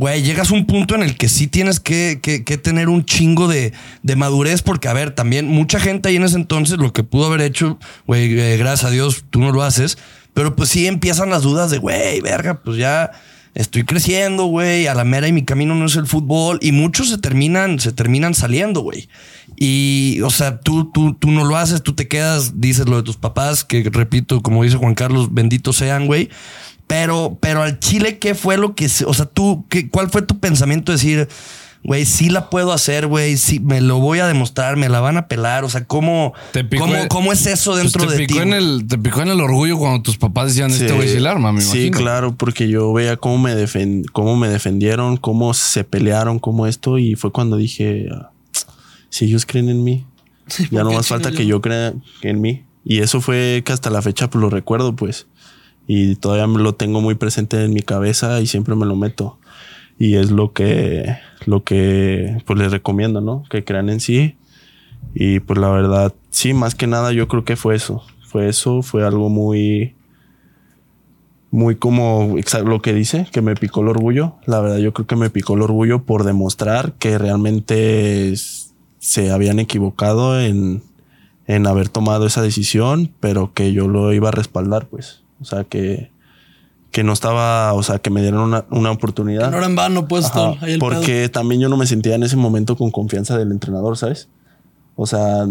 güey, 0.01 0.24
llegas 0.24 0.50
a 0.50 0.55
un 0.55 0.65
punto 0.65 0.96
en 0.96 1.03
el 1.03 1.15
que 1.15 1.29
sí 1.29 1.46
tienes 1.46 1.79
que, 1.79 2.20
que- 2.24 2.58
tener 2.58 2.89
un 2.89 3.05
chingo 3.05 3.48
de, 3.48 3.72
de 4.01 4.15
madurez, 4.15 4.63
porque, 4.63 4.88
a 4.88 4.93
ver, 4.93 5.12
también 5.12 5.46
mucha 5.48 5.79
gente 5.79 6.10
ahí 6.10 6.15
en 6.15 6.24
ese 6.24 6.38
entonces 6.38 6.79
lo 6.79 6.91
que 6.91 7.03
pudo 7.03 7.27
haber 7.27 7.41
hecho, 7.41 7.77
güey, 8.08 8.34
eh, 8.39 8.58
gracias 8.58 8.89
a 8.89 8.91
Dios, 8.91 9.25
tú 9.29 9.39
no 9.41 9.51
lo 9.51 9.62
haces, 9.62 10.00
pero 10.34 10.55
pues 10.55 10.70
sí 10.70 10.88
empiezan 10.88 11.29
las 11.29 11.43
dudas 11.43 11.70
de, 11.70 11.77
güey, 11.77 12.20
verga, 12.20 12.62
pues 12.63 12.77
ya 12.77 13.12
estoy 13.53 13.84
creciendo, 13.84 14.46
güey, 14.46 14.88
a 14.88 14.96
la 14.96 15.03
mera 15.03 15.27
y 15.27 15.34
mi 15.34 15.43
camino 15.46 15.75
no 15.75 15.86
es 15.86 15.96
el 15.96 16.08
fútbol, 16.08 16.58
y 16.63 16.72
muchos 16.72 17.10
se 17.10 17.20
terminan, 17.20 17.79
se 17.79 17.91
terminan 17.91 18.34
saliendo, 18.34 18.81
güey. 18.81 19.08
Y, 19.55 20.20
o 20.24 20.31
sea, 20.31 20.62
tú, 20.62 20.89
tú, 20.91 21.13
tú 21.13 21.29
no 21.29 21.46
lo 21.46 21.58
haces, 21.58 21.84
tú 21.84 21.93
te 21.93 22.08
quedas, 22.08 22.60
dices 22.60 22.88
lo 22.88 22.98
de 22.98 23.03
tus 23.03 23.17
papás, 23.17 23.63
que 23.63 23.88
repito, 23.91 24.41
como 24.41 24.63
dice 24.63 24.77
Juan 24.77 24.96
Carlos, 24.96 25.31
benditos 25.31 25.75
sean, 25.75 26.08
güey. 26.08 26.29
Pero, 26.91 27.38
pero 27.39 27.62
al 27.63 27.79
Chile, 27.79 28.19
¿qué 28.19 28.36
fue 28.36 28.57
lo 28.57 28.75
que, 28.75 28.88
o 29.05 29.13
sea, 29.13 29.25
tú, 29.25 29.65
qué, 29.69 29.89
cuál 29.89 30.10
fue 30.10 30.24
tu 30.24 30.39
pensamiento 30.39 30.91
de 30.91 30.98
decir, 30.98 31.29
güey, 31.83 32.05
sí 32.05 32.29
la 32.29 32.50
puedo 32.50 32.74
hacer, 32.74 33.07
güey, 33.07 33.38
sí, 33.38 33.62
me 33.62 33.79
lo 33.79 34.00
voy 34.00 34.19
a 34.19 34.27
demostrar, 34.27 34.75
me 34.75 34.89
la 34.89 35.00
van 35.00 35.15
a 35.15 35.29
pelar. 35.29 35.63
O 35.63 35.69
sea, 35.69 35.86
¿cómo, 35.86 36.33
Te 36.51 36.65
picó 36.65 36.83
cómo, 36.83 36.95
el- 36.98 37.07
cómo 37.07 37.31
es 37.31 37.45
eso 37.48 37.71
Pues 37.71 37.83
dentro 37.83 38.05
te 38.07 38.12
de 38.12 38.17
picó 38.19 38.33
ti? 38.33 38.39
en 38.41 38.53
el 38.53 38.86
Te 38.89 38.98
picó 38.98 39.21
en 39.21 39.29
el 39.29 39.39
orgullo 39.39 39.77
cuando 39.77 40.01
tus 40.03 40.17
papás 40.17 40.48
decían, 40.50 40.69
este 40.69 40.91
güey 40.91 41.07
sí 41.07 41.19
la 41.21 41.31
arma, 41.31 41.53
me 41.53 41.62
Sí, 41.62 41.67
imagino. 41.88 41.98
claro, 41.98 42.36
porque 42.36 42.67
yo 42.67 42.91
veía 42.91 43.15
cómo 43.15 43.38
me, 43.38 43.55
defen- 43.55 44.03
cómo 44.12 44.36
me 44.36 44.50
defendieron, 44.50 45.15
cómo 45.15 45.53
se 45.53 45.86
pelearon, 45.86 46.39
cómo 46.39 46.67
esto, 46.67 46.98
y 46.98 47.15
fue 47.15 47.31
cuando 47.31 47.55
dije, 47.55 48.07
ah, 48.13 48.31
si 49.10 49.25
ellos 49.25 49.45
creen 49.45 49.69
en 49.69 49.81
mí, 49.86 50.05
ya 50.69 50.79
no 50.79 50.83
¿por 50.83 50.89
qué 50.89 50.95
más 50.98 51.07
falta 51.07 51.31
que 51.31 51.45
yo? 51.45 51.55
yo 51.57 51.62
crea 51.62 51.93
en 52.24 52.41
mí. 52.41 52.65
Y 52.83 53.00
eso 53.00 53.21
fue 53.21 53.62
que 53.65 53.71
hasta 53.71 53.89
la 53.89 54.01
fecha 54.01 54.29
pues, 54.29 54.41
lo 54.41 54.50
recuerdo, 54.50 54.93
pues. 54.95 55.27
Y 55.93 56.15
todavía 56.15 56.48
lo 56.48 56.74
tengo 56.74 57.01
muy 57.01 57.15
presente 57.15 57.65
en 57.65 57.74
mi 57.74 57.81
cabeza 57.81 58.39
y 58.39 58.48
siempre 58.48 58.75
me 58.75 58.86
lo 58.86 58.95
meto. 58.95 59.38
Y 60.00 60.15
es 60.15 60.31
lo 60.31 60.53
que, 60.53 61.17
lo 61.45 61.65
que 61.65 62.41
pues 62.45 62.57
les 62.57 62.71
recomiendo, 62.71 63.19
¿no? 63.19 63.43
Que 63.50 63.65
crean 63.65 63.89
en 63.89 64.00
sí. 64.00 64.38
Y 65.13 65.41
pues 65.41 65.60
la 65.60 65.67
verdad, 65.67 66.13
sí, 66.29 66.53
más 66.53 66.75
que 66.75 66.88
nada 66.88 67.12
yo 67.12 67.27
creo 67.27 67.43
que 67.43 67.57
fue 67.57 67.75
eso. 67.75 68.05
Fue 68.24 68.48
eso, 68.48 68.83
fue 68.83 69.05
algo 69.05 69.27
muy, 69.27 69.93
muy 71.50 71.75
como 71.75 72.38
lo 72.63 72.81
que 72.81 72.93
dice, 72.93 73.27
que 73.29 73.41
me 73.41 73.55
picó 73.55 73.81
el 73.81 73.89
orgullo. 73.89 74.36
La 74.45 74.62
verdad, 74.62 74.77
yo 74.77 74.93
creo 74.93 75.07
que 75.07 75.17
me 75.17 75.29
picó 75.29 75.55
el 75.55 75.62
orgullo 75.62 76.03
por 76.03 76.24
demostrar 76.24 76.93
que 76.93 77.17
realmente 77.17 78.33
se 79.00 79.29
habían 79.29 79.60
equivocado 79.60 80.39
en, 80.39 80.83
en 81.48 81.67
haber 81.67 81.89
tomado 81.89 82.27
esa 82.27 82.41
decisión, 82.41 83.12
pero 83.19 83.53
que 83.53 83.74
yo 83.74 83.89
lo 83.89 84.13
iba 84.13 84.29
a 84.29 84.31
respaldar, 84.31 84.88
pues. 84.88 85.20
O 85.41 85.45
sea, 85.45 85.63
que, 85.63 86.12
que 86.91 87.03
no 87.03 87.13
estaba, 87.13 87.74
o 87.74 87.83
sea, 87.83 88.00
que 88.00 88.10
me 88.10 88.21
dieron 88.21 88.41
una, 88.41 88.65
una 88.69 88.91
oportunidad. 88.91 89.50
No 89.51 89.57
era 89.57 89.65
en 89.65 89.75
vano, 89.75 90.07
pues, 90.07 90.25
Ajá, 90.25 90.33
todo. 90.33 90.60
Pedo. 90.60 90.79
porque 90.79 91.29
también 91.29 91.62
yo 91.62 91.69
no 91.69 91.77
me 91.77 91.88
sentía 91.88 92.15
en 92.15 92.24
ese 92.24 92.36
momento 92.38 92.75
con 92.77 92.91
confianza 92.91 93.38
del 93.38 93.51
entrenador, 93.51 93.98
¿sabes? 93.98 94.27
O 94.95 95.05
sea, 95.07 95.45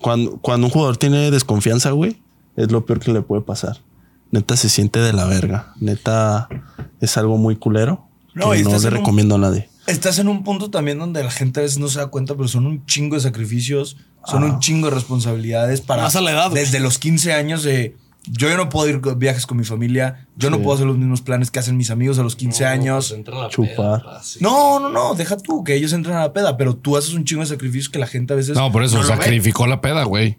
cuando, 0.00 0.38
cuando 0.38 0.66
un 0.66 0.72
jugador 0.72 0.96
tiene 0.96 1.30
desconfianza, 1.30 1.90
güey, 1.92 2.20
es 2.56 2.70
lo 2.72 2.84
peor 2.84 3.00
que 3.00 3.12
le 3.12 3.22
puede 3.22 3.42
pasar. 3.42 3.78
Neta 4.30 4.56
se 4.56 4.68
siente 4.68 4.98
de 4.98 5.12
la 5.12 5.26
verga. 5.26 5.74
Neta 5.78 6.48
es 7.00 7.16
algo 7.18 7.36
muy 7.36 7.56
culero. 7.56 8.06
No, 8.34 8.50
que 8.52 8.60
y 8.60 8.62
no 8.62 8.70
le 8.70 8.76
un- 8.76 8.82
recomiendo 8.90 9.34
a 9.34 9.38
nadie. 9.38 9.68
Estás 9.86 10.18
en 10.20 10.28
un 10.28 10.42
punto 10.44 10.70
también 10.70 10.98
donde 10.98 11.22
la 11.24 11.30
gente 11.30 11.60
a 11.60 11.64
veces 11.64 11.78
no 11.78 11.88
se 11.88 11.98
da 11.98 12.06
cuenta, 12.06 12.34
pero 12.34 12.48
son 12.48 12.66
un 12.66 12.86
chingo 12.86 13.16
de 13.16 13.20
sacrificios, 13.20 13.96
son 14.24 14.44
un 14.44 14.58
chingo 14.60 14.88
de 14.88 14.94
responsabilidades 14.94 15.80
para. 15.80 16.04
Más 16.04 16.14
a 16.16 16.20
la 16.20 16.30
edad. 16.30 16.50
Desde 16.52 16.78
los 16.80 16.98
15 16.98 17.32
años 17.34 17.62
de. 17.64 17.96
Yo 18.30 18.48
ya 18.48 18.56
no 18.56 18.68
puedo 18.68 18.88
ir 18.88 19.00
con 19.00 19.18
viajes 19.18 19.46
con 19.46 19.58
mi 19.58 19.64
familia, 19.64 20.28
yo 20.36 20.48
no 20.48 20.60
puedo 20.60 20.74
hacer 20.76 20.86
los 20.86 20.96
mismos 20.96 21.22
planes 21.22 21.50
que 21.50 21.58
hacen 21.58 21.76
mis 21.76 21.90
amigos 21.90 22.18
a 22.20 22.22
los 22.22 22.36
15 22.36 22.64
años. 22.64 23.14
Chupar. 23.48 24.04
No, 24.40 24.78
no, 24.78 24.88
no, 24.90 25.14
deja 25.14 25.36
tú 25.36 25.64
que 25.64 25.74
ellos 25.74 25.92
entren 25.92 26.14
a 26.16 26.20
la 26.20 26.32
peda, 26.32 26.56
pero 26.56 26.76
tú 26.76 26.96
haces 26.96 27.14
un 27.14 27.24
chingo 27.24 27.40
de 27.42 27.48
sacrificios 27.48 27.88
que 27.88 27.98
la 27.98 28.06
gente 28.06 28.32
a 28.32 28.36
veces. 28.36 28.56
No, 28.56 28.70
por 28.70 28.84
eso 28.84 28.96
no 28.98 29.04
sacrificó 29.04 29.66
la 29.66 29.80
peda, 29.80 30.04
güey. 30.04 30.38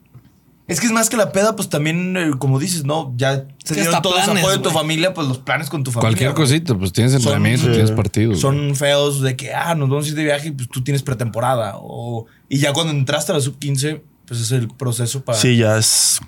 Es 0.66 0.80
que 0.80 0.86
es 0.86 0.94
más 0.94 1.10
que 1.10 1.18
la 1.18 1.34
peda, 1.34 1.58
pues 1.58 1.68
también, 1.68 2.16
eh, 2.16 2.32
como 2.40 2.58
dices, 2.58 2.86
¿no? 2.86 3.14
Ya 3.18 3.48
se 3.66 3.76
dieron 3.76 4.02
todo 4.02 4.14
planes, 4.14 4.42
apoyo 4.44 4.58
de 4.58 4.64
tu 4.64 4.70
familia, 4.70 5.14
pues 5.14 5.28
los 5.28 5.40
planes 5.40 5.70
con 5.70 5.84
tu 5.84 5.92
familia. 5.92 6.10
Cualquier 6.10 6.32
güey. 6.32 6.42
cosita, 6.42 6.76
pues 6.78 6.94
tienes 6.94 7.14
entrenamiento, 7.14 7.66
Son- 7.66 7.74
tienes 7.74 7.92
partidos. 7.92 8.40
Son 8.40 8.74
feos 8.74 9.20
de 9.22 9.36
que, 9.36 9.54
ah, 9.54 9.76
nos 9.76 9.90
vamos 9.90 10.06
a 10.06 10.10
ir 10.10 10.16
de 10.16 10.24
viaje 10.24 10.48
y 10.48 10.52
pues 10.52 10.70
tú 10.70 10.82
tienes 10.82 11.04
pretemporada. 11.04 11.74
O, 11.76 12.28
y 12.48 12.60
ya 12.60 12.72
cuando 12.72 12.94
entraste 12.94 13.34
a 13.34 13.36
la 13.36 13.42
sub 13.42 13.60
15, 13.60 14.04
pues 14.34 14.42
es 14.42 14.52
el 14.52 14.68
proceso 14.68 15.22
para. 15.24 15.38
Sí, 15.38 15.58
ya 15.58 15.78
es 15.78 16.20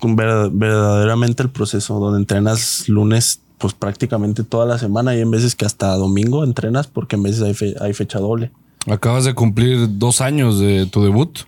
verdaderamente 0.52 1.42
el 1.44 1.50
proceso 1.50 2.00
donde 2.00 2.20
entrenas 2.20 2.88
lunes, 2.88 3.42
pues 3.58 3.74
prácticamente 3.74 4.44
toda 4.44 4.66
la 4.66 4.78
semana 4.78 5.16
y 5.16 5.22
en 5.22 5.32
veces 5.32 5.56
que 5.56 5.66
hasta 5.66 5.96
domingo 5.96 6.44
entrenas 6.44 6.88
porque 6.88 7.16
en 7.16 7.24
veces 7.24 7.42
hay, 7.42 7.54
fe- 7.54 7.76
hay 7.82 7.94
fecha 7.94 8.20
doble. 8.20 8.52
Acabas 8.88 9.26
de 9.26 9.34
cumplir 9.34 9.98
dos 9.98 10.22
años 10.22 10.60
de 10.60 10.86
tu 10.86 11.04
debut, 11.04 11.40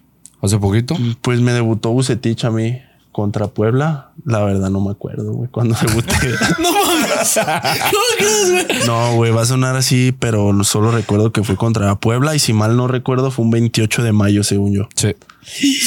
hace 0.42 0.58
poquito. 0.58 0.96
Pues 1.22 1.42
me 1.42 1.52
debutó 1.54 1.92
Bucetich 1.92 2.44
a 2.46 2.50
mí 2.50 2.80
contra 3.12 3.48
Puebla. 3.48 4.12
La 4.26 4.44
verdad 4.44 4.70
no 4.72 4.82
me 4.82 4.92
acuerdo, 4.92 5.32
güey, 5.34 5.50
cuando 5.50 5.76
debuté. 5.80 6.16
No 6.60 6.72
mames. 6.72 7.07
¿Cómo 7.36 8.04
crees, 8.18 8.52
güey? 8.52 8.88
no, 8.88 9.16
güey, 9.16 9.32
va 9.32 9.42
a 9.42 9.46
sonar 9.46 9.76
así, 9.76 10.14
pero 10.18 10.64
solo 10.64 10.92
recuerdo 10.92 11.32
que 11.32 11.44
fue 11.44 11.56
contra 11.56 11.96
Puebla 12.00 12.36
y 12.36 12.40
si 12.40 12.54
mal 12.54 12.76
no 12.78 12.88
recuerdo 12.88 13.32
fue 13.32 13.46
un 13.46 13.52
28 13.52 14.04
de 14.04 14.12
mayo, 14.12 14.44
según 14.44 14.74
yo. 14.74 14.90
Sí. 14.96 15.16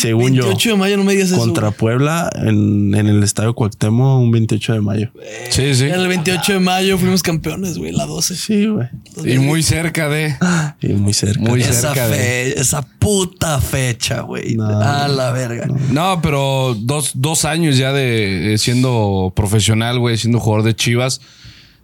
Según 0.00 0.32
28 0.32 0.70
de 0.70 0.76
mayo, 0.76 0.96
no 0.96 1.04
me 1.04 1.12
digas 1.12 1.30
eso. 1.32 1.38
Contra. 1.38 1.70
Puebla 1.70 2.30
en, 2.34 2.94
en 2.94 3.06
el 3.08 3.22
Estadio 3.22 3.54
Cuauhtémoc 3.54 4.18
un 4.20 4.30
28 4.30 4.72
de 4.72 4.80
mayo. 4.80 5.10
Sí, 5.50 5.74
sí. 5.74 5.84
En 5.84 6.00
el 6.00 6.08
28 6.08 6.54
de 6.54 6.60
mayo 6.60 6.96
fuimos 6.96 7.22
campeones, 7.22 7.76
güey, 7.76 7.92
la 7.92 8.06
12. 8.06 8.36
Sí, 8.36 8.66
güey. 8.66 8.88
Y 9.24 9.38
muy 9.38 9.62
cerca 9.62 10.08
de. 10.08 10.34
Y 10.80 10.88
muy 10.94 11.12
cerca. 11.12 11.40
Muy 11.42 11.60
Esa, 11.60 11.72
cerca 11.74 12.08
de. 12.08 12.16
fe- 12.16 12.58
esa 12.60 12.80
puta 12.82 13.60
fecha, 13.60 14.22
güey. 14.22 14.54
No. 14.56 14.66
a 14.80 15.08
la 15.08 15.30
verga. 15.32 15.68
No, 15.90 16.20
pero 16.22 16.74
dos, 16.78 17.12
dos 17.16 17.44
años 17.44 17.76
ya 17.76 17.92
de, 17.92 18.40
de 18.40 18.58
siendo 18.58 19.30
profesional, 19.36 19.98
güey, 19.98 20.16
siendo 20.16 20.40
jugador 20.40 20.64
de 20.64 20.74
Chivas. 20.74 21.20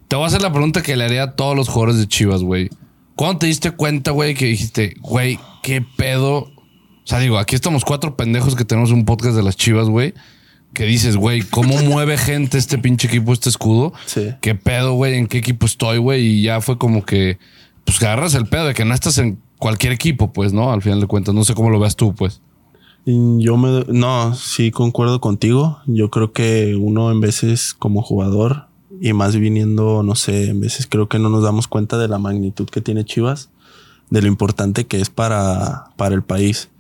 Te 0.09 0.15
voy 0.15 0.25
a 0.25 0.27
hacer 0.29 0.43
la 0.43 0.53
pregunta 0.53 0.83
que 0.83 0.97
le 0.97 1.05
haría 1.05 1.25
a 1.25 1.33
todos 1.33 1.57
los 1.57 1.69
jugadores 1.69 1.99
de 1.99 2.07
Chivas, 2.07 2.43
güey. 2.43 2.71
¿Cuándo 3.17 3.39
te 3.39 3.47
diste 3.47 3.71
cuenta, 3.73 4.13
güey, 4.13 4.35
que 4.35 4.47
dijiste, 4.47 4.95
güey, 5.01 5.39
qué 5.63 5.85
pedo? 5.97 6.37
O 6.39 6.53
sea, 7.05 7.19
digo, 7.19 7.39
aquí 7.39 7.57
estamos 7.57 7.85
cuatro 7.85 8.17
pendejos 8.17 8.55
que 8.55 8.65
tenemos 8.65 8.93
un 8.93 9.05
podcast 9.05 9.35
de 9.35 9.43
las 9.43 9.57
Chivas, 9.57 9.89
güey. 9.89 10.15
Que 10.75 10.85
dices, 10.85 11.17
güey, 11.17 11.43
¿cómo 11.43 11.77
mueve 11.83 12.19
gente 12.19 12.59
este 12.59 12.79
pinche 12.79 13.09
equipo, 13.09 13.33
este 13.33 13.49
escudo? 13.49 13.95
Sí. 14.07 14.35
¿Qué 14.41 14.55
pedo, 14.55 14.93
güey? 14.93 15.15
¿En 15.15 15.27
qué 15.27 15.39
equipo 15.39 15.67
estoy, 15.67 15.99
güey? 15.99 16.25
Y 16.25 16.43
ya 16.43 16.61
fue 16.61 16.79
como 16.79 17.05
que, 17.05 17.39
pues 17.85 17.99
que 17.99 18.07
agarras 18.07 18.35
el 18.35 18.47
pedo 18.47 18.67
de 18.67 18.75
que 18.75 18.85
no 18.85 18.95
estás 18.95 19.19
en 19.19 19.41
cualquier 19.59 19.93
equipo, 19.93 20.33
pues, 20.33 20.53
¿no? 20.53 20.73
Al 20.73 20.83
final 20.83 21.01
de 21.01 21.07
cuentas, 21.07 21.35
no 21.35 21.43
sé 21.43 21.55
cómo 21.55 21.71
lo 21.71 21.81
veas 21.81 21.97
tú, 21.97 22.15
pues. 22.15 22.43
Yo 23.07 23.57
me. 23.57 23.85
No, 23.89 24.35
sí 24.35 24.71
concuerdo 24.71 25.21
contigo. 25.21 25.79
Yo 25.87 26.11
creo 26.11 26.33
que 26.33 26.77
uno 26.77 27.11
en 27.13 27.21
veces 27.21 27.73
como 27.73 28.03
jugador 28.03 28.67
y 29.00 29.12
más 29.12 29.37
viniendo, 29.37 30.03
no 30.03 30.15
sé, 30.15 30.50
en 30.50 30.61
veces 30.61 30.87
creo 30.87 31.09
que 31.09 31.19
no 31.19 31.29
nos 31.29 31.43
damos 31.43 31.69
cuenta 31.69 31.99
de 31.99 32.09
la 32.09 32.19
magnitud 32.19 32.69
que 32.69 32.81
tiene 32.81 33.05
Chivas, 33.05 33.50
de 34.11 34.23
lo 34.23 34.29
importante 34.29 34.87
que 34.87 35.00
es 35.00 35.11
para, 35.11 35.91
para 35.97 36.15
el 36.15 36.23
país. 36.23 36.71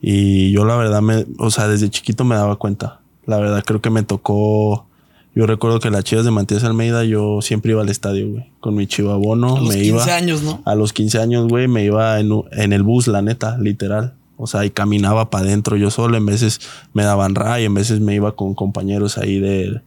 Y 0.00 0.50
yo 0.50 0.64
la 0.64 0.76
verdad 0.76 1.02
me, 1.02 1.26
o 1.38 1.50
sea, 1.50 1.68
desde 1.68 1.90
chiquito 1.90 2.24
me 2.24 2.34
daba 2.34 2.56
cuenta. 2.56 3.00
La 3.26 3.38
verdad 3.38 3.62
creo 3.64 3.80
que 3.80 3.90
me 3.90 4.02
tocó. 4.02 4.86
Yo 5.34 5.46
recuerdo 5.46 5.80
que 5.80 5.90
las 5.90 6.04
Chivas 6.04 6.24
de 6.24 6.30
Matías 6.30 6.64
Almeida, 6.64 7.04
yo 7.04 7.40
siempre 7.40 7.72
iba 7.72 7.82
al 7.82 7.88
estadio, 7.88 8.28
güey, 8.30 8.52
con 8.60 8.74
mi 8.74 8.86
chivabono. 8.86 9.56
A 9.56 9.60
los 9.60 9.68
me 9.68 9.74
15 9.76 9.86
iba. 9.86 10.04
años, 10.16 10.42
¿no? 10.42 10.60
A 10.64 10.74
los 10.74 10.92
15 10.92 11.18
años, 11.20 11.48
güey, 11.48 11.68
me 11.68 11.84
iba 11.84 12.18
en, 12.20 12.30
en 12.52 12.72
el 12.72 12.82
bus, 12.82 13.06
la 13.06 13.22
neta, 13.22 13.56
literal. 13.58 14.14
O 14.36 14.46
sea, 14.46 14.64
y 14.64 14.70
caminaba 14.70 15.30
para 15.30 15.46
adentro 15.46 15.76
yo 15.76 15.90
solo. 15.90 16.16
En 16.16 16.26
veces 16.26 16.60
me 16.92 17.04
daban 17.04 17.34
ray, 17.34 17.64
en 17.64 17.74
veces 17.74 18.00
me 18.00 18.14
iba 18.14 18.34
con 18.34 18.54
compañeros 18.54 19.16
ahí 19.16 19.38
del, 19.38 19.82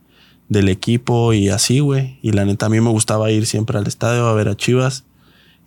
del 0.49 0.69
equipo 0.69 1.33
y 1.33 1.49
así, 1.49 1.79
güey. 1.79 2.19
Y 2.21 2.31
la 2.31 2.45
neta, 2.45 2.67
a 2.67 2.69
mí 2.69 2.79
me 2.81 2.89
gustaba 2.89 3.31
ir 3.31 3.45
siempre 3.45 3.77
al 3.77 3.87
estadio 3.87 4.27
a 4.27 4.33
ver 4.33 4.47
a 4.47 4.55
Chivas. 4.55 5.03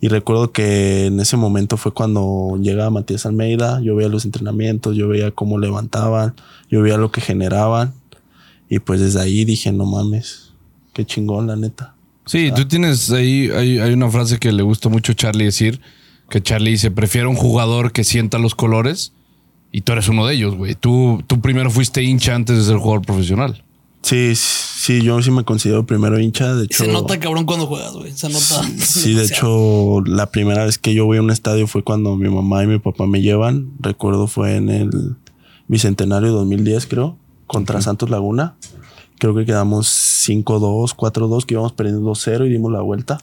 Y 0.01 0.07
recuerdo 0.07 0.51
que 0.51 1.07
en 1.07 1.19
ese 1.19 1.35
momento 1.35 1.75
fue 1.75 1.93
cuando 1.93 2.57
llegaba 2.61 2.89
Matías 2.89 3.25
Almeida. 3.25 3.81
Yo 3.81 3.95
veía 3.95 4.07
los 4.07 4.23
entrenamientos, 4.23 4.95
yo 4.95 5.09
veía 5.09 5.31
cómo 5.31 5.59
levantaban, 5.59 6.35
yo 6.69 6.81
veía 6.81 6.97
lo 6.97 7.11
que 7.11 7.19
generaban. 7.19 7.93
Y 8.69 8.79
pues 8.79 9.01
desde 9.01 9.21
ahí 9.21 9.43
dije, 9.43 9.71
no 9.71 9.85
mames, 9.85 10.53
qué 10.93 11.05
chingón, 11.05 11.47
la 11.47 11.55
neta. 11.55 11.95
Sí, 12.25 12.51
tú 12.55 12.65
tienes 12.65 13.11
ahí, 13.11 13.49
hay, 13.49 13.79
hay 13.79 13.91
una 13.91 14.09
frase 14.09 14.37
que 14.37 14.51
le 14.51 14.61
gusta 14.61 14.87
mucho 14.87 15.13
a 15.13 15.15
Charlie 15.15 15.45
decir, 15.45 15.81
que 16.29 16.41
Charlie 16.41 16.71
dice, 16.71 16.91
prefiero 16.91 17.29
un 17.29 17.35
jugador 17.35 17.91
que 17.91 18.03
sienta 18.03 18.37
los 18.37 18.53
colores 18.53 19.13
y 19.71 19.81
tú 19.81 19.93
eres 19.93 20.07
uno 20.07 20.27
de 20.27 20.35
ellos, 20.35 20.55
güey. 20.55 20.75
Tú, 20.75 21.23
tú 21.27 21.41
primero 21.41 21.71
fuiste 21.71 22.03
hincha 22.03 22.35
antes 22.35 22.57
de 22.57 22.63
ser 22.63 22.77
jugador 22.77 23.01
profesional. 23.01 23.63
Sí, 24.01 24.33
sí, 24.35 25.01
yo 25.01 25.21
sí 25.21 25.29
me 25.29 25.43
considero 25.43 25.85
primero 25.85 26.19
hincha. 26.19 26.55
De 26.55 26.65
hecho, 26.65 26.85
se 26.85 26.91
nota 26.91 27.19
cabrón 27.19 27.45
cuando 27.45 27.67
juegas, 27.67 27.93
güey. 27.93 28.11
Se 28.11 28.29
nota. 28.29 28.63
Sí, 28.79 29.13
de 29.15 29.25
hecho, 29.25 30.01
la 30.05 30.31
primera 30.31 30.65
vez 30.65 30.77
que 30.77 30.93
yo 30.93 31.05
voy 31.05 31.17
a 31.17 31.21
un 31.21 31.31
estadio 31.31 31.67
fue 31.67 31.83
cuando 31.83 32.15
mi 32.15 32.29
mamá 32.29 32.63
y 32.63 32.67
mi 32.67 32.79
papá 32.79 33.05
me 33.05 33.21
llevan. 33.21 33.71
Recuerdo 33.79 34.27
fue 34.27 34.55
en 34.55 34.69
el 34.69 35.15
Bicentenario 35.67 36.31
2010, 36.31 36.87
creo, 36.87 37.17
contra 37.45 37.81
Santos 37.81 38.09
Laguna. 38.09 38.55
Creo 39.19 39.35
que 39.35 39.45
quedamos 39.45 39.87
5-2, 40.27 40.95
4-2, 40.95 41.45
que 41.45 41.55
íbamos 41.55 41.73
perdiendo 41.73 42.09
2-0 42.09 42.47
y 42.47 42.49
dimos 42.49 42.71
la 42.71 42.81
vuelta. 42.81 43.19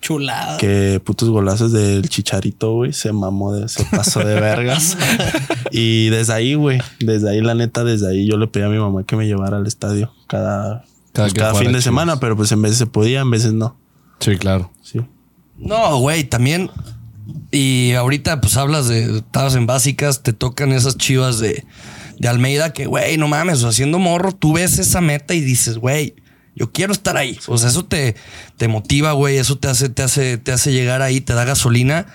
Chulada. 0.00 0.58
Que 0.58 1.00
putos 1.04 1.28
golazos 1.28 1.72
del 1.72 2.08
chicharito, 2.08 2.72
güey. 2.72 2.92
Se 2.92 3.12
mamó, 3.12 3.52
de, 3.52 3.68
se 3.68 3.84
pasó 3.84 4.20
de 4.20 4.40
vergas. 4.40 4.96
y 5.72 6.08
desde 6.08 6.32
ahí, 6.32 6.54
güey, 6.54 6.78
desde 7.00 7.30
ahí, 7.30 7.40
la 7.40 7.54
neta, 7.54 7.84
desde 7.84 8.08
ahí 8.08 8.26
yo 8.26 8.36
le 8.36 8.46
pedí 8.46 8.64
a 8.64 8.68
mi 8.68 8.78
mamá 8.78 9.04
que 9.04 9.16
me 9.16 9.26
llevara 9.26 9.56
al 9.56 9.66
estadio 9.66 10.12
cada, 10.28 10.84
Cada 11.12 11.28
pues, 11.28 11.34
cada 11.34 11.54
fin 11.54 11.66
de 11.66 11.70
Chivas. 11.70 11.84
semana, 11.84 12.20
pero 12.20 12.36
pues 12.36 12.52
en 12.52 12.62
veces 12.62 12.78
se 12.78 12.86
podía, 12.86 13.20
en 13.20 13.30
veces 13.30 13.52
no. 13.52 13.76
Sí, 14.20 14.36
claro. 14.36 14.70
Sí. 14.82 15.00
No, 15.58 15.98
güey, 15.98 16.24
también. 16.24 16.70
Y 17.50 17.92
ahorita, 17.92 18.40
pues 18.40 18.56
hablas 18.56 18.88
de. 18.88 19.18
Estabas 19.18 19.54
en 19.56 19.66
básicas, 19.66 20.22
te 20.22 20.32
tocan 20.32 20.72
esas 20.72 20.96
chivas 20.96 21.40
de, 21.40 21.64
de 22.18 22.28
Almeida 22.28 22.72
que, 22.72 22.86
güey, 22.86 23.16
no 23.16 23.28
mames, 23.28 23.64
haciendo 23.64 23.98
morro, 23.98 24.32
tú 24.32 24.54
ves 24.54 24.78
esa 24.78 25.00
meta 25.00 25.34
y 25.34 25.40
dices, 25.40 25.78
güey, 25.78 26.14
yo 26.58 26.72
quiero 26.72 26.92
estar 26.92 27.16
ahí. 27.16 27.38
O 27.46 27.56
sea, 27.58 27.68
eso 27.70 27.84
te, 27.84 28.16
te 28.56 28.68
motiva, 28.68 29.12
güey, 29.12 29.38
eso 29.38 29.56
te 29.58 29.68
hace, 29.68 29.88
te, 29.88 30.02
hace, 30.02 30.38
te 30.38 30.52
hace 30.52 30.72
llegar 30.72 31.00
ahí, 31.02 31.20
te 31.20 31.34
da 31.34 31.44
gasolina. 31.44 32.06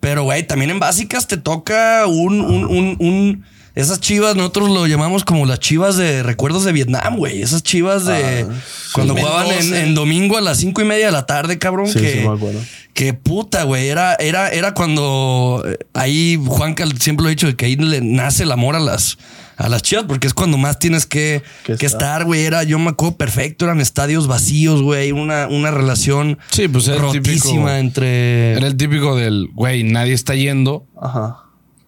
Pero, 0.00 0.22
güey, 0.24 0.46
también 0.46 0.70
en 0.70 0.78
básicas 0.78 1.26
te 1.26 1.36
toca 1.38 2.06
un, 2.06 2.40
un, 2.40 2.64
un, 2.66 2.96
un- 3.00 3.44
Esas 3.74 4.00
chivas, 4.00 4.36
nosotros 4.36 4.70
lo 4.70 4.86
llamamos 4.86 5.24
como 5.24 5.44
las 5.46 5.58
chivas 5.60 5.96
de 5.96 6.22
recuerdos 6.22 6.64
de 6.64 6.72
Vietnam, 6.72 7.16
güey. 7.16 7.42
Esas 7.42 7.62
chivas 7.62 8.04
de. 8.06 8.46
cuando 8.92 9.16
jugaban 9.16 9.48
en, 9.50 9.74
en 9.74 9.94
domingo 9.94 10.36
a 10.36 10.40
las 10.40 10.58
cinco 10.58 10.82
y 10.82 10.84
media 10.84 11.06
de 11.06 11.12
la 11.12 11.26
tarde, 11.26 11.58
cabrón. 11.58 11.88
Sí, 11.88 12.00
que, 12.00 12.12
sí 12.12 12.18
me 12.28 12.34
acuerdo. 12.34 12.60
que 12.94 13.12
puta, 13.14 13.64
güey. 13.64 13.88
Era, 13.88 14.14
era, 14.14 14.48
era 14.50 14.72
cuando 14.74 15.64
eh, 15.66 15.78
ahí, 15.94 16.40
Juanca 16.46 16.84
siempre 17.00 17.22
lo 17.24 17.28
ha 17.28 17.30
dicho, 17.30 17.56
que 17.56 17.66
ahí 17.66 17.76
le 17.76 18.00
nace 18.00 18.42
el 18.44 18.52
amor 18.52 18.74
a 18.76 18.80
las, 18.80 19.18
a 19.58 19.68
las 19.68 19.82
chivas, 19.82 20.04
porque 20.06 20.26
es 20.26 20.34
cuando 20.34 20.56
más 20.56 20.78
tienes 20.78 21.04
que, 21.04 21.42
Que 21.64 21.76
que 21.76 21.84
estar. 21.86 22.24
güey. 22.24 22.44
Era, 22.44 22.62
yo 22.62 22.78
me 22.78 22.90
acuerdo 22.90 23.16
perfecto, 23.16 23.64
eran 23.66 23.80
estadios 23.80 24.26
vacíos, 24.28 24.80
güey. 24.82 25.12
Una, 25.12 25.48
una 25.48 25.70
relación 25.70 26.38
Sí, 26.50 26.68
pues 26.68 26.88
era 26.88 26.98
rotísima 26.98 27.42
típico- 27.42 27.70
entre. 27.70 28.52
Era 28.52 28.66
el 28.68 28.76
típico 28.76 29.16
del, 29.16 29.48
güey, 29.52 29.82
nadie 29.84 30.12
está 30.14 30.34
yendo. 30.34 30.86
Ajá. 31.00 31.38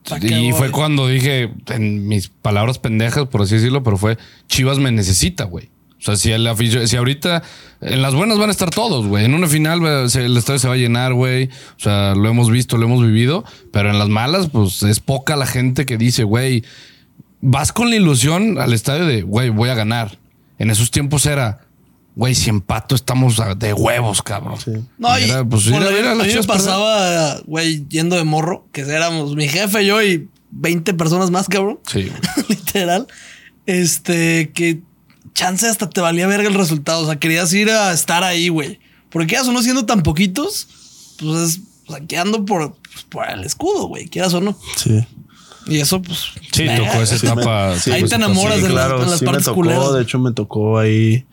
¿Pa' 0.08 0.18
qué 0.18 0.28
Y 0.28 0.50
voy? 0.50 0.58
fue 0.58 0.70
cuando 0.70 1.06
dije, 1.06 1.52
en 1.68 2.08
mis 2.08 2.28
palabras 2.28 2.78
pendejas, 2.78 3.26
por 3.28 3.42
así 3.42 3.54
decirlo, 3.56 3.82
pero 3.82 3.96
fue 3.96 4.18
Chivas 4.48 4.78
me 4.78 4.90
necesita, 4.90 5.44
güey. 5.44 5.70
O 6.00 6.02
sea, 6.02 6.16
si 6.16 6.32
el 6.32 6.46
aficio- 6.46 6.86
si 6.88 6.96
ahorita 6.96 7.42
en 7.82 8.00
las 8.00 8.14
buenas 8.14 8.38
van 8.38 8.48
a 8.48 8.52
estar 8.52 8.70
todos, 8.70 9.06
güey. 9.06 9.26
En 9.26 9.34
una 9.34 9.46
final 9.46 9.84
el 9.84 10.36
estadio 10.38 10.58
se 10.58 10.66
va 10.66 10.72
a 10.74 10.78
llenar, 10.78 11.12
güey. 11.12 11.50
O 11.76 11.78
sea, 11.80 12.14
lo 12.14 12.26
hemos 12.30 12.50
visto, 12.50 12.78
lo 12.78 12.86
hemos 12.86 13.02
vivido. 13.04 13.44
Pero 13.70 13.90
en 13.90 13.98
las 13.98 14.08
malas, 14.08 14.48
pues 14.48 14.82
es 14.82 14.98
poca 15.00 15.36
la 15.36 15.44
gente 15.46 15.84
que 15.84 15.98
dice, 15.98 16.24
güey, 16.24 16.64
vas 17.40 17.72
con 17.72 17.90
la 17.90 17.96
ilusión 17.96 18.58
al 18.58 18.72
estadio 18.72 19.06
de, 19.06 19.22
güey, 19.22 19.50
voy 19.50 19.68
a 19.68 19.74
ganar. 19.74 20.18
En 20.58 20.70
esos 20.70 20.90
tiempos 20.90 21.26
era, 21.26 21.60
güey, 22.14 22.34
si 22.34 22.50
empato 22.50 22.94
estamos 22.94 23.40
de 23.58 23.72
huevos, 23.72 24.22
cabrón. 24.22 24.58
Sí. 24.60 24.72
No, 24.98 25.18
y 25.18 25.24
Era, 25.24 25.44
pues, 25.44 25.68
bueno, 25.70 25.90
ir 25.90 26.06
a 26.06 26.14
mí 26.14 26.34
me 26.34 26.42
pasaba, 26.44 27.40
güey, 27.46 27.86
yendo 27.88 28.16
de 28.16 28.24
morro, 28.24 28.66
que 28.72 28.82
éramos 28.82 29.34
mi 29.34 29.48
jefe, 29.48 29.86
yo 29.86 30.02
y 30.02 30.28
20 30.50 30.94
personas 30.94 31.30
más, 31.30 31.48
cabrón. 31.48 31.80
Sí. 31.86 32.10
Literal. 32.48 33.06
Este, 33.66 34.50
que 34.52 34.80
chance 35.34 35.66
hasta 35.66 35.88
te 35.88 36.00
valía 36.00 36.26
verga 36.26 36.48
el 36.48 36.54
resultado. 36.54 37.02
O 37.02 37.06
sea, 37.06 37.18
querías 37.18 37.52
ir 37.54 37.70
a 37.70 37.92
estar 37.92 38.24
ahí, 38.24 38.48
güey. 38.48 38.80
Porque 39.10 39.28
quieras 39.28 39.48
o 39.48 39.52
no 39.52 39.62
siendo 39.62 39.86
tan 39.86 40.02
poquitos, 40.02 40.68
pues 41.18 41.40
es 41.40 41.60
saqueando 41.88 42.44
por, 42.44 42.76
pues, 42.92 43.04
por 43.08 43.28
el 43.28 43.44
escudo, 43.44 43.86
güey, 43.88 44.08
quieras 44.08 44.34
o 44.34 44.40
no. 44.40 44.56
Sí. 44.76 45.04
Y 45.70 45.80
eso, 45.80 46.02
pues. 46.02 46.18
Sí, 46.52 46.66
tocó 46.76 47.02
esa 47.02 47.16
etapa. 47.16 47.74
sí, 47.78 47.90
Ahí 47.92 48.04
te 48.04 48.14
enamoras 48.16 48.56
de 48.56 48.62
las- 48.64 48.72
claro, 48.72 48.98
las 48.98 49.18
sí 49.18 49.24
me 49.24 49.26
partes 49.30 49.44
tocó. 49.46 49.54
culeras. 49.56 49.94
De 49.94 50.02
hecho, 50.02 50.18
me 50.18 50.32
tocó 50.32 50.78
ahí. 50.78 51.24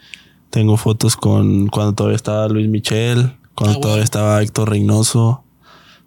Tengo 0.50 0.78
fotos 0.78 1.16
con 1.18 1.68
cuando 1.68 1.94
todavía 1.94 2.16
estaba 2.16 2.48
Luis 2.48 2.70
Michel, 2.70 3.34
cuando 3.56 3.78
Ah, 3.80 3.82
todavía 3.82 4.04
estaba 4.04 4.42
Héctor 4.42 4.70
Reynoso. 4.70 5.44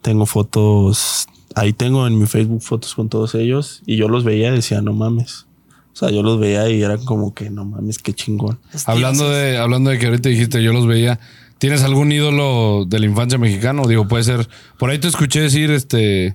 Tengo 0.02 0.24
fotos. 0.26 1.26
Ahí 1.54 1.72
tengo 1.72 2.06
en 2.06 2.18
mi 2.18 2.26
Facebook 2.26 2.62
fotos 2.62 2.94
con 2.94 3.08
todos 3.08 3.34
ellos. 3.34 3.82
Y 3.84 3.96
yo 3.96 4.08
los 4.08 4.24
veía 4.24 4.48
y 4.48 4.56
decía, 4.56 4.80
no 4.80 4.92
mames. 4.94 5.46
O 5.92 5.96
sea, 6.00 6.10
yo 6.10 6.22
los 6.22 6.38
veía 6.40 6.68
y 6.70 6.80
era 6.82 6.96
como 6.96 7.34
que 7.34 7.50
no 7.50 7.64
mames, 7.66 7.98
qué 7.98 8.14
chingón. 8.14 8.58
Hablando 8.86 9.28
de, 9.28 9.58
hablando 9.58 9.90
de 9.90 9.98
que 9.98 10.06
ahorita 10.06 10.28
dijiste, 10.30 10.62
yo 10.62 10.72
los 10.72 10.86
veía. 10.86 11.18
¿Tienes 11.58 11.82
algún 11.82 12.10
ídolo 12.10 12.86
de 12.86 13.00
la 13.00 13.04
infancia 13.06 13.36
mexicano? 13.38 13.82
Digo, 13.86 14.08
puede 14.08 14.24
ser. 14.24 14.48
Por 14.78 14.88
ahí 14.88 14.98
te 14.98 15.08
escuché 15.08 15.40
decir, 15.42 15.70
este. 15.70 16.34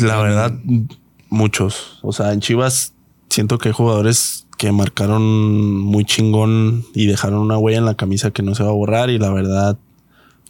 La 0.00 0.16
verdad, 0.22 0.54
muchos. 1.32 1.98
O 2.02 2.12
sea, 2.12 2.32
en 2.32 2.40
Chivas 2.40 2.92
siento 3.28 3.58
que 3.58 3.70
hay 3.70 3.74
jugadores 3.74 4.46
que 4.58 4.70
marcaron 4.70 5.78
muy 5.80 6.04
chingón 6.04 6.84
y 6.94 7.06
dejaron 7.06 7.40
una 7.40 7.58
huella 7.58 7.78
en 7.78 7.86
la 7.86 7.96
camisa 7.96 8.30
que 8.30 8.42
no 8.42 8.54
se 8.54 8.62
va 8.62 8.70
a 8.70 8.74
borrar. 8.74 9.10
Y 9.10 9.18
la 9.18 9.30
verdad, 9.30 9.78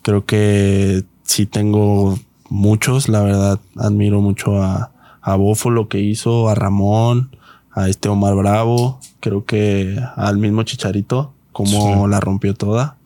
creo 0.02 0.26
que 0.26 1.04
sí 1.22 1.46
tengo 1.46 2.18
muchos. 2.50 3.08
La 3.08 3.22
verdad, 3.22 3.60
admiro 3.76 4.20
mucho 4.20 4.62
a, 4.62 4.92
a 5.22 5.36
Bofo 5.36 5.70
lo 5.70 5.88
que 5.88 6.00
hizo, 6.00 6.48
a 6.48 6.54
Ramón, 6.54 7.36
a 7.70 7.88
este 7.88 8.08
Omar 8.08 8.34
Bravo. 8.34 9.00
Creo 9.20 9.44
que 9.46 9.98
al 10.16 10.36
mismo 10.38 10.64
Chicharito, 10.64 11.32
como 11.52 12.08
la 12.08 12.20
rompió 12.20 12.54
toda. 12.54 12.96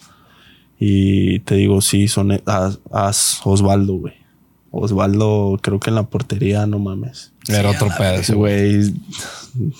Y 0.79 1.41
te 1.41 1.55
digo, 1.55 1.81
sí, 1.83 2.09
son 2.09 2.33
a, 2.33 2.71
a 2.93 3.13
Osvaldo, 3.45 3.95
güey. 3.95 4.26
Osvaldo, 4.71 5.59
creo 5.63 5.81
que 5.81 5.91
en 5.91 5.97
la 5.97 6.03
portería, 6.05 6.67
no 6.67 6.79
mames. 6.79 7.33
Era 7.49 7.71
otro 7.71 7.89
pedo. 7.97 8.15
Ese 8.15 8.35
güey, 8.35 8.95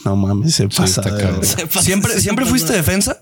no 0.05 0.17
mames, 0.17 0.55
se 0.55 0.69
pasa. 0.69 1.03
de. 1.03 1.45
Se 1.45 1.67
¿Siempre, 1.83 2.13
se 2.15 2.21
¿siempre 2.21 2.47
fuiste 2.47 2.73
defensa? 2.73 3.21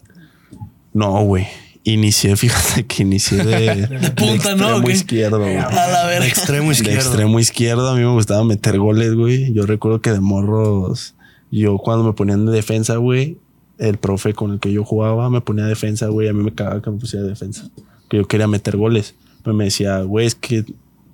No, 0.92 1.23
güey. 1.25 1.47
Inicié, 1.87 2.37
fíjate 2.37 2.87
que 2.87 3.02
inicié 3.02 3.44
de, 3.44 3.87
de 4.00 4.11
punta, 4.12 4.54
¿no? 4.54 4.68
extremo 4.71 4.90
izquierdo, 4.90 5.38
güey. 5.40 5.56
A 5.56 5.71
la 5.71 6.06
De 6.06 6.14
verga. 6.14 6.26
extremo 6.26 6.68
De 6.68 6.75
izquierdo. 6.75 7.00
extremo 7.00 7.40
izquierdo, 7.40 7.88
a 7.90 7.94
mí 7.94 8.00
me 8.00 8.12
gustaba 8.12 8.44
meter 8.44 8.78
goles, 8.78 9.14
güey. 9.14 9.52
Yo 9.52 9.66
recuerdo 9.66 10.00
que 10.00 10.12
de 10.12 10.21
morros, 10.21 11.14
yo 11.50 11.79
cuando 11.79 12.05
me 12.05 12.12
ponían 12.12 12.46
de 12.46 12.53
defensa, 12.53 12.96
güey, 12.96 13.38
el 13.79 13.98
profe 13.98 14.33
con 14.35 14.53
el 14.53 14.61
que 14.61 14.72
yo 14.72 14.85
jugaba 14.85 15.29
me 15.31 15.40
ponía 15.40 15.64
defensa, 15.64 16.07
güey. 16.07 16.29
A 16.29 16.33
mí 16.33 16.42
me 16.44 16.55
cagaba 16.55 16.81
que 16.81 16.90
me 16.90 16.98
pusiera 16.98 17.27
defensa. 17.27 17.68
Que 18.09 18.18
yo 18.18 18.29
quería 18.29 18.46
meter 18.46 18.77
goles. 18.77 19.14
Pero 19.42 19.55
me 19.55 19.64
decía, 19.64 20.00
güey, 20.03 20.27
es 20.27 20.35
que 20.37 20.64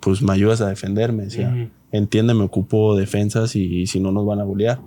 pues 0.01 0.23
me 0.23 0.33
ayudas 0.33 0.61
a 0.61 0.69
defender. 0.69 1.13
Me 1.13 1.25
decía, 1.25 1.71
entiende, 1.93 2.35
me 2.35 2.45
ocupo 2.45 2.97
defensas 2.97 3.57
y, 3.57 3.87
si 3.87 4.01
no 4.01 4.13
nos 4.13 4.27
van 4.27 4.41
a 4.41 4.45
golear. 4.45 4.81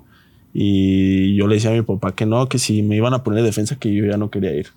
Y 0.54 1.36
yo 1.36 1.48
le 1.48 1.56
decía 1.56 1.72
a 1.72 1.74
mi 1.74 1.82
papá 1.82 2.14
que 2.14 2.26
no, 2.26 2.48
que 2.48 2.60
si 2.60 2.84
me 2.84 2.96
iban 2.96 3.14
a 3.14 3.24
poner 3.24 3.44
defensa, 3.44 3.78
que 3.78 3.94
yo 3.94 4.06
ya 4.06 4.18
no 4.18 4.30
quería 4.30 4.54
ir 4.54 4.68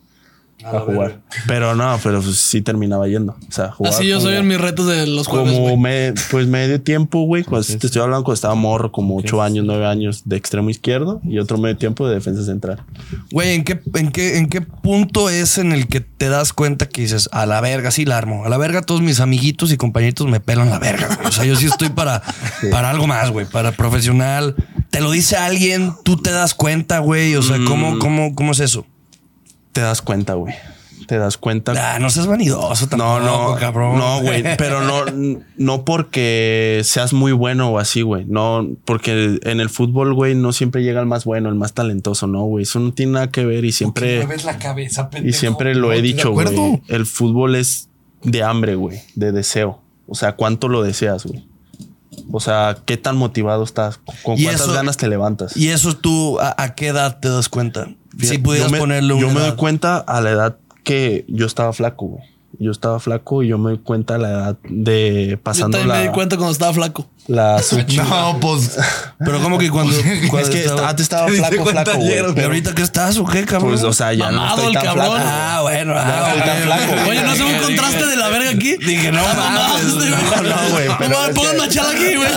a 0.64 0.81
jugar. 0.81 1.21
Pero 1.47 1.75
no, 1.75 1.99
pero 2.03 2.21
pues 2.21 2.37
sí 2.38 2.62
terminaba 2.62 3.07
yendo. 3.09 3.33
O 3.49 3.53
sea, 3.53 3.71
jugaba 3.71 3.95
Así 3.95 4.07
yo 4.09 4.21
soy 4.21 4.35
en 4.37 4.49
mis 4.49 4.61
retos 4.61 4.87
de 4.87 5.07
los 5.07 5.27
jueves, 5.27 5.53
como 5.53 5.77
me, 5.77 6.12
pues 6.31 6.47
medio 6.47 6.81
tiempo, 6.81 7.23
güey. 7.25 7.45
Cuando 7.45 7.66
te 7.66 7.87
estoy 7.87 8.03
hablando 8.03 8.25
cuando 8.25 8.35
estaba 8.35 8.55
morro, 8.55 8.90
como 8.90 9.16
ocho 9.16 9.42
años, 9.42 9.64
nueve 9.66 9.87
años 9.87 10.23
de 10.25 10.37
extremo 10.37 10.71
izquierdo 10.71 11.21
y 11.25 11.38
otro 11.38 11.59
medio 11.59 11.77
tiempo 11.77 12.09
de 12.09 12.14
defensa 12.14 12.42
central. 12.45 12.83
Güey, 13.31 13.55
¿en 13.55 13.64
qué, 13.64 13.81
en, 13.95 14.11
qué, 14.11 14.38
¿en 14.38 14.49
qué 14.49 14.61
punto 14.61 15.31
es 15.31 15.59
en 15.59 15.73
el 15.73 15.88
que 15.88 16.01
te 16.01 16.29
das 16.29 16.53
cuenta 16.53 16.88
que 16.88 17.03
dices, 17.03 17.29
a 17.33 17.47
la 17.47 17.61
verga, 17.61 17.90
sí 17.90 18.05
la 18.05 18.16
armo? 18.19 18.45
A 18.45 18.49
la 18.49 18.57
verga, 18.59 18.83
todos 18.83 19.03
mis 19.03 19.21
amiguitos 19.21 19.73
y 19.73 19.77
compañeritos 19.77 20.27
me 20.27 20.40
pelan 20.40 20.71
la 20.71 20.79
verga. 20.79 21.14
güey. 21.16 21.29
O 21.29 21.33
sea, 21.33 21.45
yo 21.45 21.57
sí 21.57 21.66
estoy 21.66 21.90
para, 21.90 22.23
para 22.71 22.90
algo 22.90 23.07
más, 23.07 23.31
güey, 23.31 23.47
para 23.47 23.73
profesional. 23.73 24.55
Te 24.90 25.01
lo 25.01 25.11
dice 25.11 25.37
alguien, 25.37 25.92
tú 26.05 26.16
te 26.16 26.31
das 26.31 26.55
cuenta, 26.55 26.99
güey. 27.01 27.35
O 27.37 27.42
sea, 27.42 27.59
Mm. 27.59 27.64
¿cómo, 27.66 27.99
cómo, 27.99 28.35
¿cómo 28.35 28.53
es 28.53 28.61
eso? 28.61 28.87
Te 29.77 29.83
das 29.83 30.01
cuenta, 30.01 30.33
güey. 30.33 30.55
Te 31.07 31.19
das 31.19 31.37
cuenta. 31.37 31.75
Ah, 31.77 31.99
no 31.99 32.09
seas 32.09 32.27
vanidoso 32.27 32.89
tampoco, 32.89 33.21
No, 33.21 33.51
no, 33.53 33.57
cabrón. 33.61 33.99
No, 33.99 34.23
güey, 34.23 34.43
pero 34.57 34.81
no, 34.81 35.05
no 35.59 35.85
porque 35.85 36.81
seas 36.83 37.12
muy 37.12 37.33
bueno 37.33 37.69
o 37.71 37.79
así, 37.79 38.01
güey. 38.01 38.25
No, 38.25 38.67
porque 38.87 39.39
en 39.43 39.61
el 39.61 39.69
fútbol, 39.69 40.15
güey, 40.15 40.35
no 40.35 40.55
siempre 40.55 40.83
llega 40.83 40.99
el 41.01 41.07
más 41.07 41.27
bueno, 41.27 41.51
el 41.51 41.57
más 41.57 41.75
talentoso, 41.75 42.27
no, 42.27 42.45
güey. 42.45 42.62
Eso 42.62 42.81
no 42.81 42.95
tiene 42.95 43.12
nada 43.12 43.31
que 43.31 43.45
ver 43.45 43.67
y 43.67 43.73
siempre. 43.73 44.27
la 44.45 44.59
cabeza, 44.59 45.11
Y 45.23 45.35
siempre 45.35 45.75
lo 45.75 45.93
he 45.93 46.01
dicho, 46.01 46.31
güey. 46.33 46.49
El 46.89 47.05
fútbol 47.05 47.55
es 47.55 47.91
de 48.23 48.43
hambre, 48.43 48.77
güey, 48.77 49.03
de 49.15 49.31
deseo. 49.31 49.83
O 50.09 50.15
sea, 50.15 50.37
¿cuánto 50.37 50.69
lo 50.69 50.83
deseas, 50.83 51.27
güey? 51.27 51.47
O 52.33 52.41
sea, 52.41 52.79
¿qué 52.87 52.97
tan 52.97 53.19
motivado 53.19 53.62
estás? 53.62 53.99
¿Con 53.99 54.15
cuántas 54.43 54.62
eso- 54.62 54.73
ganas 54.73 54.97
te 54.97 55.07
levantas? 55.07 55.55
Y 55.57 55.69
eso 55.69 55.95
tú, 55.97 56.41
¿a, 56.41 56.55
a 56.57 56.75
qué 56.75 56.89
edad 56.89 57.21
te 57.21 57.29
das 57.29 57.49
cuenta? 57.51 57.91
Si 58.20 58.38
pudieras 58.38 58.68
yo 58.70 58.72
me, 58.72 58.79
ponerle 58.79 59.14
una 59.14 59.26
Yo 59.26 59.33
me 59.33 59.40
doy 59.40 59.52
cuenta 59.57 59.98
a 59.98 60.20
la 60.20 60.31
edad 60.31 60.57
que 60.85 61.24
yo 61.29 61.46
estaba 61.46 61.72
flaco, 61.72 62.07
güey. 62.07 62.24
Yo 62.59 62.70
estaba 62.70 62.98
flaco 63.00 63.42
y 63.42 63.48
yo 63.48 63.59
me 63.59 63.70
doy 63.72 63.79
cuenta 63.81 64.14
a 64.14 64.18
la 64.18 64.31
edad 64.31 64.57
de 64.66 65.26
Yo 65.33 65.38
pasando 65.42 65.76
también 65.76 65.88
la, 65.88 65.94
me 65.96 66.09
di 66.09 66.14
cuenta 66.14 66.37
cuando 66.38 66.52
estaba 66.52 66.72
flaco. 66.72 67.07
la 67.26 67.61
No, 68.09 68.38
pues. 68.40 68.79
Pero 69.18 69.40
como 69.42 69.59
que 69.59 69.68
cuando... 69.68 69.94
cuando 70.31 70.48
Es 70.48 70.55
que 70.55 70.64
estaba- 70.64 70.88
antes 70.88 71.02
estaba 71.02 71.29
flaco, 71.29 71.66
flaco, 71.66 71.90
güey. 71.98 72.18
¿Y 72.18 72.33
Pero, 72.35 72.46
ahorita 72.46 72.74
qué 72.74 72.81
estás 72.83 73.18
o 73.18 73.26
qué, 73.26 73.44
cabrón? 73.44 73.72
pues, 73.72 73.83
o 73.83 73.92
sea, 73.92 74.14
ya 74.14 74.31
Mamado 74.31 74.57
no 74.57 74.62
estoy 74.62 74.72
tan 74.74 74.85
cabrón. 74.85 75.07
flaco. 75.16 75.22
Ah, 75.29 75.59
bueno. 75.62 75.94
no 75.94 76.00
ah, 76.00 76.29
estoy 76.29 76.40
tan 76.48 76.57
ok, 76.57 76.64
flaco. 76.64 77.11
Oye, 77.11 77.22
¿no 77.22 77.31
hace 77.33 77.44
un 77.44 77.62
contraste 77.62 78.07
de 78.07 78.16
la 78.16 78.29
verga 78.29 78.50
aquí? 78.50 78.76
Dije, 78.79 79.12
no 79.12 79.20
Ah, 79.22 79.79
no, 79.83 80.42
no, 80.42 80.70
güey, 80.72 80.88
pero 80.98 81.11
No, 81.29 81.35
pongan 81.35 81.52
que- 81.52 81.59
machada 81.59 81.90
aquí, 81.90 82.14
güey. 82.16 82.31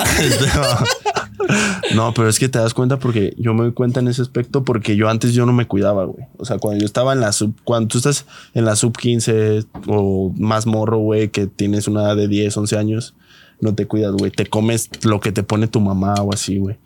No, 1.96 2.14
pero 2.14 2.30
es 2.30 2.40
que 2.40 2.50
te 2.50 2.60
das 2.60 2.74
cuenta 2.74 3.00
porque 3.00 3.34
yo 3.38 3.54
me 3.54 3.64
doy 3.64 3.74
cuenta 3.74 4.00
en 4.00 4.08
ese 4.08 4.22
aspecto 4.22 4.64
porque 4.64 4.96
yo 4.96 5.10
antes 5.10 5.34
yo 5.34 5.46
no 5.46 5.54
me 5.54 5.66
cuidaba, 5.66 6.06
güey. 6.06 6.26
O 6.38 6.46
sea, 6.46 6.58
cuando 6.60 6.80
yo 6.80 6.86
estaba 6.86 7.14
en 7.14 7.22
la 7.22 7.32
sub, 7.32 7.54
cuando 7.64 7.88
tú 7.88 7.98
estás 7.98 8.26
en 8.54 8.66
la 8.66 8.76
sub 8.76 8.98
15 8.98 9.66
o 9.88 10.34
más 10.38 10.66
morro, 10.66 10.98
güey, 11.00 11.30
que 11.30 11.48
tienes 11.48 11.88
una 11.88 12.04
edad 12.04 12.16
de 12.16 12.28
10, 12.28 12.56
11 12.58 12.78
años, 12.78 13.16
no 13.62 13.76
te 13.76 13.88
cuidas, 13.88 14.14
güey. 14.14 14.32
Te 14.32 14.46
comes 14.46 14.90
lo 15.04 15.20
que 15.20 15.32
te 15.32 15.44
pone 15.44 15.68
tu 15.68 15.82
mamá 15.82 16.14
o 16.22 16.34
así, 16.34 16.58
güey. 16.60 16.78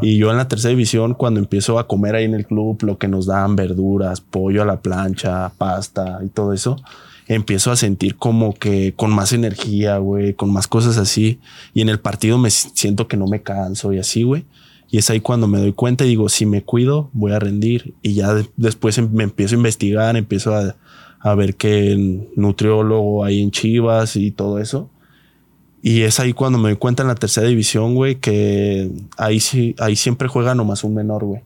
Y 0.00 0.16
yo 0.16 0.30
en 0.30 0.36
la 0.36 0.48
tercera 0.48 0.70
división, 0.70 1.14
cuando 1.14 1.40
empiezo 1.40 1.78
a 1.78 1.86
comer 1.86 2.14
ahí 2.14 2.24
en 2.24 2.34
el 2.34 2.46
club, 2.46 2.82
lo 2.82 2.98
que 2.98 3.08
nos 3.08 3.26
dan, 3.26 3.56
verduras, 3.56 4.20
pollo 4.20 4.62
a 4.62 4.66
la 4.66 4.80
plancha, 4.80 5.50
pasta 5.58 6.20
y 6.24 6.28
todo 6.28 6.52
eso, 6.52 6.76
empiezo 7.26 7.70
a 7.70 7.76
sentir 7.76 8.16
como 8.16 8.54
que 8.54 8.92
con 8.94 9.10
más 9.12 9.32
energía, 9.32 9.98
güey, 9.98 10.34
con 10.34 10.52
más 10.52 10.66
cosas 10.66 10.96
así. 10.98 11.40
Y 11.72 11.80
en 11.80 11.88
el 11.88 12.00
partido 12.00 12.38
me 12.38 12.50
siento 12.50 13.08
que 13.08 13.16
no 13.16 13.26
me 13.26 13.42
canso 13.42 13.92
y 13.92 13.98
así, 13.98 14.22
güey. 14.22 14.44
Y 14.90 14.98
es 14.98 15.10
ahí 15.10 15.20
cuando 15.20 15.46
me 15.48 15.58
doy 15.58 15.72
cuenta 15.72 16.04
y 16.04 16.08
digo, 16.08 16.28
si 16.28 16.46
me 16.46 16.62
cuido, 16.62 17.10
voy 17.12 17.32
a 17.32 17.38
rendir. 17.38 17.94
Y 18.02 18.14
ya 18.14 18.34
de- 18.34 18.48
después 18.56 18.96
em- 18.98 19.10
me 19.12 19.24
empiezo 19.24 19.54
a 19.54 19.58
investigar, 19.58 20.16
empiezo 20.16 20.54
a, 20.54 20.76
a 21.20 21.34
ver 21.34 21.56
el 21.62 22.28
nutriólogo 22.36 23.24
ahí 23.24 23.42
en 23.42 23.50
Chivas 23.50 24.16
y 24.16 24.30
todo 24.30 24.58
eso. 24.58 24.90
Y 25.82 26.02
es 26.02 26.20
ahí 26.20 26.32
cuando 26.32 26.58
me 26.58 26.68
doy 26.70 26.78
cuenta 26.78 27.02
en 27.02 27.08
la 27.08 27.14
tercera 27.14 27.46
división, 27.48 27.94
güey, 27.94 28.16
que 28.16 28.90
ahí 29.18 29.40
sí, 29.40 29.74
ahí 29.78 29.96
siempre 29.96 30.28
juega 30.28 30.54
nomás 30.54 30.84
un 30.84 30.94
menor, 30.94 31.24
güey. 31.24 31.42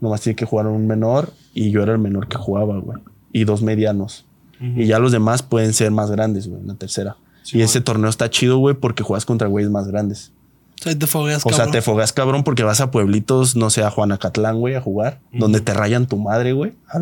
Nomás 0.00 0.20
tiene 0.20 0.36
que 0.36 0.44
jugar 0.44 0.66
un 0.66 0.86
menor 0.86 1.32
y 1.54 1.70
yo 1.70 1.82
era 1.82 1.92
el 1.92 1.98
menor 1.98 2.28
que 2.28 2.36
jugaba, 2.36 2.78
güey. 2.78 2.98
Y 3.32 3.44
dos 3.44 3.62
medianos. 3.62 4.26
Y 4.60 4.86
ya 4.86 4.98
los 4.98 5.12
demás 5.12 5.42
pueden 5.42 5.72
ser 5.72 5.90
más 5.90 6.10
grandes, 6.10 6.48
güey, 6.48 6.60
en 6.60 6.68
la 6.68 6.74
tercera. 6.74 7.16
y 7.52 7.60
ese 7.62 7.80
torneo 7.80 8.08
está 8.08 8.30
chido, 8.30 8.58
güey, 8.58 8.74
porque 8.74 9.02
juegas 9.02 9.24
contra 9.26 9.48
güeyes 9.48 9.70
más 9.70 9.86
grandes. 9.86 10.32
O 10.80 10.84
sea, 10.84 10.98
te 10.98 11.06
fogueas, 11.06 11.46
O 11.46 11.48
sea, 11.48 11.58
cabrón. 11.58 11.72
te 11.72 11.82
fogas 11.82 12.12
cabrón 12.12 12.44
porque 12.44 12.62
vas 12.62 12.80
a 12.80 12.90
pueblitos, 12.90 13.56
no 13.56 13.70
sé, 13.70 13.82
a 13.82 13.90
Juanacatlán, 13.90 14.58
güey, 14.58 14.74
a 14.74 14.80
jugar, 14.80 15.20
donde 15.32 15.60
te 15.60 15.72
rayan 15.72 16.06
tu 16.06 16.16
madre, 16.18 16.52
güey. 16.52 16.74
A, 16.88 16.98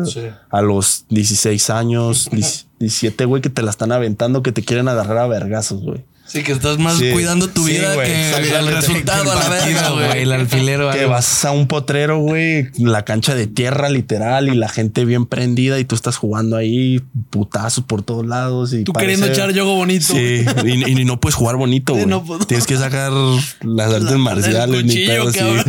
a 0.57 0.61
los 0.61 1.05
16 1.09 1.69
años, 1.69 2.29
10 2.31 2.67
17, 2.79 3.25
güey, 3.25 3.41
que 3.41 3.49
te 3.49 3.61
la 3.61 3.71
están 3.71 3.91
aventando, 3.91 4.43
que 4.43 4.51
te 4.51 4.63
quieren 4.63 4.87
agarrar 4.87 5.17
a 5.17 5.27
vergazos, 5.27 5.81
güey. 5.81 6.05
Sí, 6.33 6.41
que 6.43 6.51
estás 6.51 6.79
más 6.79 6.97
Sí. 6.97 7.11
cuidando 7.11 7.47
tu 7.47 7.63
Sí, 7.65 7.73
vida 7.73 7.93
güey, 7.93 8.07
que 8.07 8.55
el 8.57 8.67
resultado 8.67 9.31
a 9.31 9.35
la 9.35 9.49
verga, 9.49 9.89
güey. 9.91 10.21
El 10.23 10.31
alfilero. 10.31 10.89
Que 10.91 11.01
algo. 11.01 11.11
vas 11.11 11.45
a 11.45 11.51
un 11.51 11.67
potrero, 11.67 12.17
güey, 12.19 12.69
la 12.79 13.05
cancha 13.05 13.35
de 13.35 13.45
tierra 13.45 13.87
literal 13.89 14.47
y 14.49 14.55
la 14.55 14.67
gente 14.67 15.05
bien 15.05 15.27
prendida 15.27 15.79
y 15.79 15.85
tú 15.85 15.93
estás 15.93 16.17
jugando 16.17 16.57
ahí 16.57 17.01
putazos 17.29 17.83
por 17.83 18.01
todos 18.01 18.25
lados. 18.25 18.73
Y 18.73 18.83
Tú 18.83 18.93
parece- 18.93 19.11
queriendo 19.13 19.27
echar 19.27 19.53
yogo 19.53 19.75
bonito. 19.75 20.07
Sí, 20.13 20.43
y, 20.65 21.01
y 21.01 21.05
no 21.05 21.19
puedes 21.19 21.35
jugar 21.35 21.55
bonito, 21.55 21.93
güey. 21.93 22.07
no, 22.07 22.23
no. 22.27 22.39
Tienes 22.39 22.65
que 22.65 22.77
sacar 22.77 23.11
las 23.61 23.93
artes 23.93 24.17
marciales, 24.17 24.83
ni 24.85 25.05
pedo, 25.05 25.31
sí. 25.31 25.37
cabrón. 25.39 25.63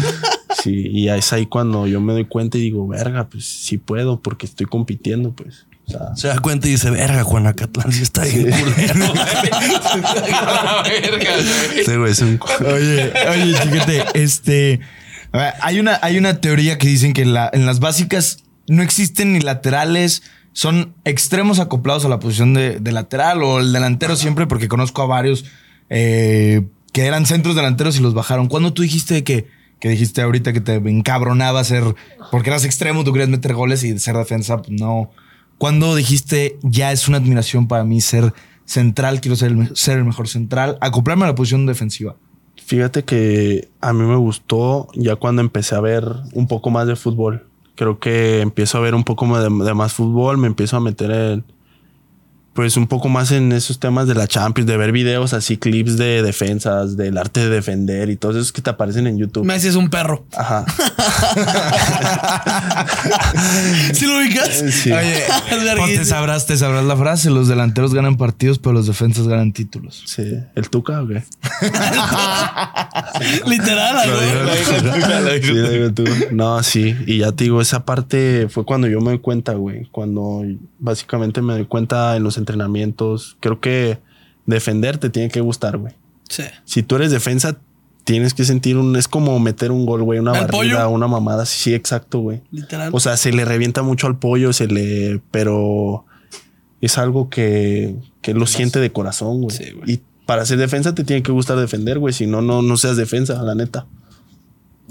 Sí, 0.62 0.88
y 0.92 1.09
es 1.11 1.31
ahí 1.35 1.44
cuando 1.44 1.87
yo 1.87 2.00
me 2.00 2.14
doy 2.14 2.24
cuenta 2.24 2.57
y 2.57 2.62
digo, 2.62 2.88
verga, 2.88 3.29
pues 3.29 3.44
sí 3.44 3.77
puedo 3.77 4.20
porque 4.20 4.46
estoy 4.46 4.64
compitiendo, 4.66 5.33
pues. 5.33 5.66
O 5.87 5.90
sea, 5.90 6.16
Se 6.16 6.29
da 6.29 6.38
cuenta 6.38 6.68
y 6.68 6.73
dice, 6.73 6.90
verga, 6.90 7.23
Juanacatlán, 7.25 7.92
sí 7.92 8.03
está 8.03 8.23
bien 8.25 8.51
culero. 8.51 9.14
este 11.77 11.97
güey 11.97 12.12
es 12.12 12.20
un... 12.20 12.40
Oye, 12.66 13.12
oye, 13.31 13.55
chiquete, 13.62 14.05
este. 14.14 14.81
a 15.33 15.38
ver, 15.38 15.55
Hay 15.61 15.81
una, 15.81 15.99
hay 16.03 16.18
una 16.18 16.40
teoría 16.40 16.79
que 16.79 16.88
dicen 16.88 17.12
que 17.12 17.23
en, 17.23 17.35
la- 17.35 17.51
en 17.53 17.66
las 17.66 17.81
básicas 17.81 18.38
no 18.66 18.83
existen 18.83 19.33
ni 19.35 19.40
laterales, 19.40 20.23
son 20.53 20.94
extremos 21.05 21.59
acoplados 21.59 22.05
a 22.05 22.09
la 22.09 22.20
posición 22.20 22.55
de, 22.55 22.79
de 22.81 22.92
lateral 22.92 23.42
o 23.42 23.61
el 23.61 23.73
delantero 23.73 24.16
siempre, 24.16 24.47
porque 24.47 24.68
conozco 24.68 25.03
a 25.03 25.07
varios 25.07 25.44
eh, 25.90 26.62
que 26.92 27.07
eran 27.07 27.27
centros 27.27 27.57
delanteros 27.57 27.99
y 27.99 28.01
los 28.01 28.14
bajaron. 28.14 28.49
¿Cuándo 28.49 28.73
tú 28.73 28.83
dijiste 28.83 29.25
que, 29.25 29.49
que 29.81 29.88
dijiste 29.88 30.23
ahorita 30.23 30.53
que 30.53 30.61
te 30.61 30.75
encabronaba 30.77 31.62
ser, 31.64 31.83
porque 32.31 32.51
eras 32.51 32.64
extremo, 32.64 33.05
tú 33.05 33.12
querías 33.12 33.29
meter 33.29 33.55
goles 33.55 33.83
y 33.83 33.99
ser 33.99 34.16
defensa? 34.16 34.59
Pues 34.59 34.70
no. 34.81 35.11
¿Cuándo 35.59 35.95
dijiste 35.95 36.59
ya 36.62 36.93
es 36.93 37.09
una 37.09 37.19
admiración 37.19 37.69
para 37.69 37.85
mí 37.85 38.01
ser 38.01 38.33
central, 38.64 39.21
quiero 39.21 39.37
ser 39.37 39.53
el, 39.53 39.77
ser 39.77 39.99
el 39.99 40.05
mejor 40.05 40.29
central, 40.29 40.79
acoplarme 40.81 41.25
a 41.25 41.29
la 41.29 41.35
posición 41.35 41.67
defensiva? 41.67 42.17
Fíjate 42.57 43.05
que 43.05 43.69
a 43.81 43.93
mí 43.93 44.03
me 44.05 44.17
gustó 44.17 44.88
ya 44.95 45.17
cuando 45.17 45.43
empecé 45.43 45.75
a 45.75 45.81
ver 45.81 46.05
un 46.33 46.47
poco 46.47 46.71
más 46.71 46.87
de 46.87 46.97
fútbol. 46.97 47.47
Creo 47.75 47.99
que 47.99 48.40
empiezo 48.40 48.79
a 48.79 48.81
ver 48.81 48.95
un 48.95 49.05
poco 49.05 49.27
de, 49.38 49.64
de 49.64 49.75
más 49.75 49.93
fútbol, 49.93 50.38
me 50.38 50.47
empiezo 50.47 50.77
a 50.77 50.81
meter 50.81 51.11
en, 51.11 51.45
pues 52.55 52.77
un 52.77 52.87
poco 52.87 53.09
más 53.09 53.33
en 53.33 53.51
esos 53.53 53.81
temas 53.81 54.07
de 54.07 54.14
la 54.14 54.29
Champions, 54.29 54.69
de 54.69 54.77
ver 54.77 54.93
videos 54.93 55.33
así, 55.35 55.57
clips 55.57 55.99
de 55.99 56.23
defensas, 56.23 56.97
del 56.97 57.19
arte 57.19 57.40
de 57.40 57.49
defender 57.51 58.11
y 58.11 58.17
todos 58.17 58.37
esos 58.37 58.53
que 58.53 58.62
te 58.62 58.71
aparecen 58.71 59.09
en 59.09 59.19
YouTube. 59.19 59.45
Messi 59.45 59.67
es 59.69 59.75
un 59.75 59.90
perro. 59.90 60.25
Ajá. 60.37 60.64
¿Sí 63.93 64.07
lo 64.07 64.19
ubicas? 64.19 64.51
Sí. 64.71 64.93
Oye, 64.93 65.19
Es 65.19 65.25
pues 65.77 65.99
te 65.99 66.05
sabrás, 66.05 66.47
te 66.47 66.57
sabrás 66.57 66.85
la 66.85 66.97
frase, 66.97 67.29
los 67.31 67.49
delanteros 67.49 67.93
ganan 67.93 68.17
partidos, 68.17 68.61
pero 68.61 68.73
los 68.73 68.87
defensas 68.87 69.27
ganan 69.27 69.53
títulos. 69.53 70.05
Sí. 70.07 70.23
¿El 70.55 70.71
Tuca 70.71 71.03
o 71.03 71.09
qué? 71.09 71.25
Literal, 73.47 73.97
¿no? 73.97 74.03
Sí, 75.43 75.53
lo 75.53 75.71
digo 75.71 75.93
tú. 75.93 76.05
No, 76.31 76.62
sí. 76.62 76.95
Y 77.07 77.19
ya 77.19 77.33
te 77.33 77.43
digo, 77.45 77.61
esa 77.61 77.85
parte 77.85 78.47
fue 78.49 78.64
cuando 78.64 78.87
yo 78.87 79.01
me 79.01 79.11
doy 79.11 79.19
cuenta, 79.19 79.55
güey. 79.55 79.88
Cuando 79.90 80.45
básicamente 80.79 81.43
me 81.43 81.55
doy 81.55 81.64
cuenta 81.67 82.14
en 82.17 82.23
los 82.23 82.38
entrenamientos. 82.45 83.37
Creo 83.41 83.61
que 83.61 83.99
defender 84.47 84.99
te 84.99 85.11
tiene 85.11 85.31
que 85.31 85.41
gustar, 85.41 85.79
güey. 85.79 85.95
Sí. 86.29 86.45
Si 86.65 86.83
tú 86.83 86.97
eres 86.97 87.11
defensa, 87.11 87.57
tienes 88.05 88.35
que 88.35 88.45
sentir 88.45 88.77
un. 88.77 88.97
Es 88.97 89.09
como 89.09 89.39
meter 89.41 89.73
un 89.73 89.87
gol, 89.87 90.03
güey. 90.03 90.19
Una 90.21 90.33
¿El 90.33 90.41
barrida, 90.47 90.85
pollo? 90.85 90.91
una 90.91 91.09
mamada. 91.09 91.47
Sí, 91.47 91.59
sí, 91.59 91.75
exacto, 91.75 92.21
güey. 92.21 92.43
Literal. 92.51 92.91
O 92.93 93.01
sea, 93.01 93.17
se 93.17 93.33
le 93.33 93.45
revienta 93.45 93.83
mucho 93.83 94.07
al 94.07 94.19
pollo, 94.19 94.53
se 94.53 94.67
le. 94.67 95.21
Pero 95.31 96.05
es 96.81 96.99
algo 96.99 97.29
que, 97.31 97.97
que 98.21 98.35
lo 98.35 98.47
siente 98.47 98.79
de 98.79 98.93
corazón, 98.93 99.43
güey. 99.43 99.57
Sí, 99.57 99.71
güey. 99.73 99.93
y 99.93 100.01
para 100.27 100.47
ser 100.47 100.59
defensa 100.59 100.95
te 100.95 101.05
tiene 101.05 101.23
que 101.23 101.33
gustar 101.33 101.59
defender, 101.59 101.99
güey. 101.99 102.15
Si 102.15 102.27
no, 102.27 102.41
no, 102.43 102.63
no 102.63 102.77
seas 102.77 102.97
defensa, 102.97 103.43
la 103.43 103.55
neta. 103.55 103.87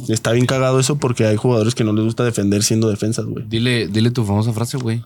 Está 0.09 0.31
bien 0.31 0.47
cagado 0.47 0.79
eso 0.79 0.97
porque 0.97 1.25
hay 1.25 1.35
jugadores 1.35 1.75
que 1.75 1.83
no 1.83 1.93
les 1.93 2.03
gusta 2.03 2.23
defender 2.23 2.63
siendo 2.63 2.89
defensas, 2.89 3.25
güey. 3.25 3.45
Dile, 3.47 3.87
dile 3.87 4.09
tu 4.09 4.25
famosa 4.25 4.51
frase, 4.53 4.77
güey. 4.77 5.03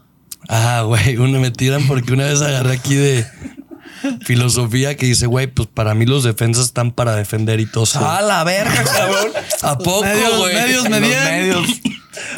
Ah, 0.49 0.83
güey, 0.85 1.17
uno 1.17 1.39
me 1.39 1.51
tiran 1.51 1.85
porque 1.87 2.13
una 2.13 2.25
vez 2.25 2.41
agarré 2.41 2.73
aquí 2.73 2.95
de 2.95 3.25
filosofía 4.21 4.95
que 4.95 5.05
dice, 5.05 5.25
güey, 5.25 5.47
pues 5.47 5.67
para 5.73 5.93
mí 5.93 6.05
los 6.05 6.23
defensas 6.23 6.65
están 6.65 6.91
para 6.91 7.15
defender 7.15 7.59
y 7.59 7.65
todo. 7.65 7.85
¡Ah, 7.95 8.21
la 8.21 8.43
verga, 8.43 8.83
cabrón! 8.83 9.27
¿A 9.63 9.77
poco, 9.77 10.03
medios, 10.03 10.37
güey? 10.37 10.53
medios 10.55 10.83
me 10.89 10.99
Los 10.99 11.09
dieron. 11.09 11.25
medios. 11.25 11.67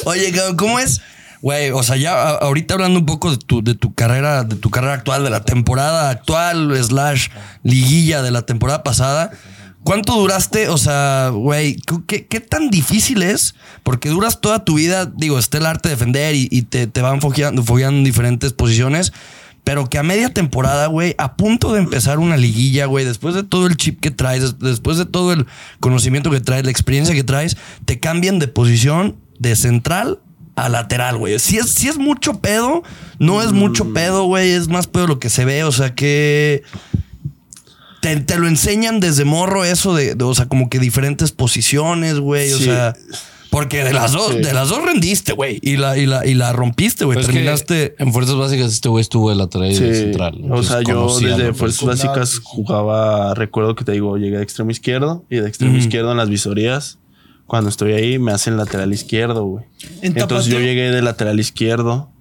Oye, 0.05 0.31
cabrón, 0.31 0.57
¿cómo 0.57 0.79
es? 0.79 1.01
Güey, 1.41 1.71
o 1.71 1.83
sea, 1.83 1.95
ya 1.95 2.13
a- 2.13 2.35
ahorita 2.38 2.73
hablando 2.73 2.99
un 2.99 3.05
poco 3.05 3.31
de 3.31 3.38
tu, 3.38 3.63
de 3.63 3.73
tu 3.75 3.93
carrera, 3.93 4.43
de 4.43 4.55
tu 4.55 4.69
carrera 4.69 4.93
actual, 4.93 5.23
de 5.23 5.29
la 5.29 5.43
temporada 5.45 6.09
actual, 6.09 6.75
slash 6.83 7.27
liguilla 7.63 8.21
de 8.21 8.31
la 8.31 8.41
temporada 8.41 8.83
pasada. 8.83 9.31
¿Cuánto 9.83 10.13
duraste? 10.15 10.67
O 10.69 10.77
sea, 10.77 11.29
güey, 11.29 11.77
¿qué, 12.07 12.25
qué 12.27 12.39
tan 12.39 12.69
difícil 12.69 13.23
es? 13.23 13.55
Porque 13.83 14.09
duras 14.09 14.41
toda 14.41 14.63
tu 14.65 14.75
vida, 14.75 15.05
digo, 15.05 15.39
está 15.39 15.57
el 15.57 15.65
arte 15.65 15.89
de 15.89 15.95
defender 15.95 16.35
y, 16.35 16.47
y 16.51 16.63
te, 16.63 16.85
te 16.87 17.01
van 17.01 17.21
fogueando, 17.21 17.63
fogueando 17.63 17.97
en 17.99 18.03
diferentes 18.03 18.53
posiciones. 18.53 19.13
Pero 19.63 19.87
que 19.87 19.97
a 19.97 20.03
media 20.03 20.33
temporada, 20.33 20.87
güey, 20.87 21.15
a 21.17 21.35
punto 21.35 21.73
de 21.73 21.79
empezar 21.79 22.19
una 22.19 22.37
liguilla, 22.37 22.85
güey, 22.85 23.05
después 23.05 23.35
de 23.35 23.43
todo 23.43 23.67
el 23.67 23.77
chip 23.77 23.99
que 23.99 24.09
traes, 24.11 24.41
des- 24.41 24.59
después 24.59 24.97
de 24.97 25.05
todo 25.05 25.31
el 25.33 25.45
conocimiento 25.79 26.29
que 26.31 26.39
traes, 26.39 26.65
la 26.65 26.71
experiencia 26.71 27.13
que 27.15 27.23
traes, 27.23 27.55
te 27.85 27.99
cambian 27.99 28.39
de 28.39 28.47
posición 28.47 29.17
de 29.37 29.55
central 29.55 30.19
a 30.55 30.69
lateral, 30.69 31.17
güey. 31.17 31.39
Si 31.39 31.57
es, 31.57 31.71
si 31.71 31.87
es 31.87 31.97
mucho 31.97 32.39
pedo, 32.39 32.83
no 33.19 33.41
es 33.41 33.51
mucho 33.51 33.93
pedo, 33.93 34.23
güey, 34.25 34.51
es 34.51 34.67
más 34.69 34.87
pedo 34.87 35.07
lo 35.07 35.19
que 35.19 35.29
se 35.29 35.45
ve, 35.45 35.63
o 35.63 35.71
sea 35.71 35.93
que... 35.95 36.63
Te, 38.01 38.19
te 38.21 38.38
lo 38.39 38.47
enseñan 38.47 38.99
desde 38.99 39.25
morro 39.25 39.65
eso 39.65 39.93
de, 39.93 40.15
de, 40.15 40.23
o 40.23 40.33
sea, 40.33 40.47
como 40.47 40.69
que 40.69 40.79
diferentes 40.79 41.31
posiciones, 41.31 42.19
güey, 42.19 42.51
o 42.53 42.57
sea... 42.59 42.93
Porque 43.51 43.83
de 43.83 43.93
las 43.93 44.12
dos, 44.12 44.33
Sí. 44.33 44.41
de 44.41 44.53
las 44.53 44.69
dos 44.69 44.85
rendiste, 44.85 45.33
güey. 45.33 45.57
Y 45.63 45.77
la, 45.77 45.97
y 45.97 46.05
la, 46.05 46.23
y 46.23 46.35
la 46.35 46.53
rompiste, 46.53 47.03
güey. 47.03 47.15
Pues 47.15 47.25
es 47.25 47.31
que 47.31 47.39
Terminaste. 47.39 47.95
en 47.97 48.13
fuerzas 48.13 48.35
básicas 48.35 48.71
este 48.71 48.89
güey 48.89 49.01
estuvo 49.01 49.31
de 49.31 49.35
lateral 49.38 49.71
y 49.71 49.75
de 49.79 49.95
central. 49.95 50.39
O 50.51 50.62
sea, 50.62 50.81
yo 50.83 51.19
desde 51.19 51.53
fuerzas 51.55 51.83
básicas 51.83 52.38
jugaba, 52.43 53.33
recuerdo 53.33 53.73
que 53.73 53.83
te 53.83 53.93
digo, 53.93 54.17
llegué 54.17 54.38
de 54.38 54.43
extremo 54.43 54.69
izquierdo 54.69 55.25
y 55.31 55.38
de 55.38 55.47
extremo 55.47 55.75
izquierdo 55.77 56.12
en 56.12 56.17
las 56.17 56.29
visorías. 56.29 56.99
Cuando 57.47 57.71
estoy 57.71 57.93
ahí 57.93 58.19
me 58.19 58.31
hacen 58.33 58.55
lateral 58.55 58.93
izquierdo, 58.93 59.43
güey. 59.43 59.65
¿En 60.03 60.15
Entonces 60.15 60.53
yo 60.53 60.59
llegué 60.59 60.91
de 60.91 61.01
lateral 61.01 61.39
izquierdo 61.39 62.12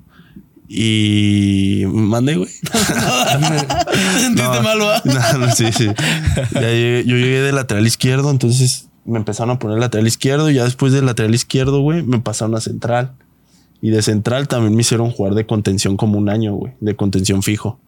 y 0.68 1.84
mandé, 1.86 2.36
güey. 2.36 2.50
¿Te 2.60 2.78
sentiste 4.20 4.60
mal, 4.62 4.80
va? 4.80 5.02
No, 5.04 5.38
no, 5.46 5.54
sí, 5.54 5.66
sí. 5.72 5.86
Ya 6.54 6.60
llegué- 6.60 7.04
yo 7.06 7.16
llegué 7.16 7.40
de 7.40 7.52
lateral 7.52 7.86
izquierdo, 7.86 8.30
entonces 8.30 8.88
me 9.04 9.18
empezaron 9.18 9.56
a 9.56 9.58
poner 9.58 9.78
lateral 9.78 10.06
izquierdo. 10.06 10.50
Y 10.50 10.54
ya 10.54 10.64
después 10.64 10.92
del 10.92 11.06
lateral 11.06 11.34
izquierdo, 11.34 11.80
güey, 11.80 12.02
me 12.02 12.20
pasaron 12.20 12.54
a 12.54 12.60
central. 12.60 13.12
Y 13.80 13.90
de 13.90 14.02
central 14.02 14.48
también 14.48 14.74
me 14.74 14.80
hicieron 14.82 15.10
jugar 15.10 15.34
de 15.34 15.46
contención 15.46 15.96
como 15.96 16.18
un 16.18 16.28
año, 16.28 16.52
güey, 16.54 16.72
de 16.80 16.96
contención 16.96 17.42
fijo. 17.42 17.78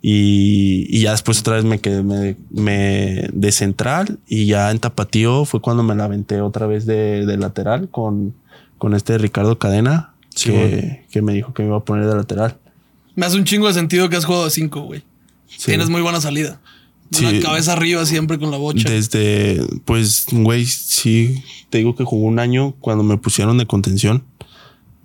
Y, 0.00 0.86
y 0.88 1.02
ya 1.02 1.10
después 1.10 1.40
otra 1.40 1.56
vez 1.56 1.64
me 1.64 1.80
quedé 1.80 2.02
me, 2.04 2.36
me- 2.50 3.28
de 3.32 3.52
central 3.52 4.20
y 4.28 4.46
ya 4.46 4.70
en 4.70 4.78
Tapatío 4.78 5.44
fue 5.44 5.60
cuando 5.60 5.82
me 5.82 5.96
la 5.96 6.04
aventé 6.04 6.40
otra 6.40 6.68
vez 6.68 6.86
de, 6.86 7.26
de 7.26 7.36
lateral 7.36 7.88
con, 7.90 8.32
con 8.78 8.94
este 8.94 9.18
Ricardo 9.18 9.58
Cadena, 9.58 10.14
que, 10.42 11.04
que 11.10 11.22
me 11.22 11.32
dijo 11.32 11.52
que 11.52 11.62
me 11.62 11.68
iba 11.68 11.78
a 11.78 11.84
poner 11.84 12.06
de 12.06 12.14
lateral. 12.14 12.58
Me 13.14 13.26
hace 13.26 13.36
un 13.36 13.44
chingo 13.44 13.66
de 13.66 13.74
sentido 13.74 14.08
que 14.08 14.16
has 14.16 14.24
jugado 14.24 14.44
de 14.44 14.50
cinco, 14.50 14.82
güey. 14.82 15.02
Sí. 15.48 15.66
Tienes 15.66 15.88
muy 15.88 16.02
buena 16.02 16.20
salida. 16.20 16.60
Sí. 17.10 17.24
La 17.24 17.40
cabeza 17.40 17.72
arriba 17.72 18.04
siempre 18.06 18.38
con 18.38 18.50
la 18.50 18.58
bocha. 18.58 18.88
Desde, 18.88 19.60
pues, 19.84 20.26
güey, 20.30 20.66
sí, 20.66 21.42
te 21.70 21.78
digo 21.78 21.94
que 21.96 22.04
jugué 22.04 22.26
un 22.26 22.38
año 22.38 22.74
cuando 22.80 23.02
me 23.02 23.16
pusieron 23.16 23.58
de 23.58 23.66
contención. 23.66 24.24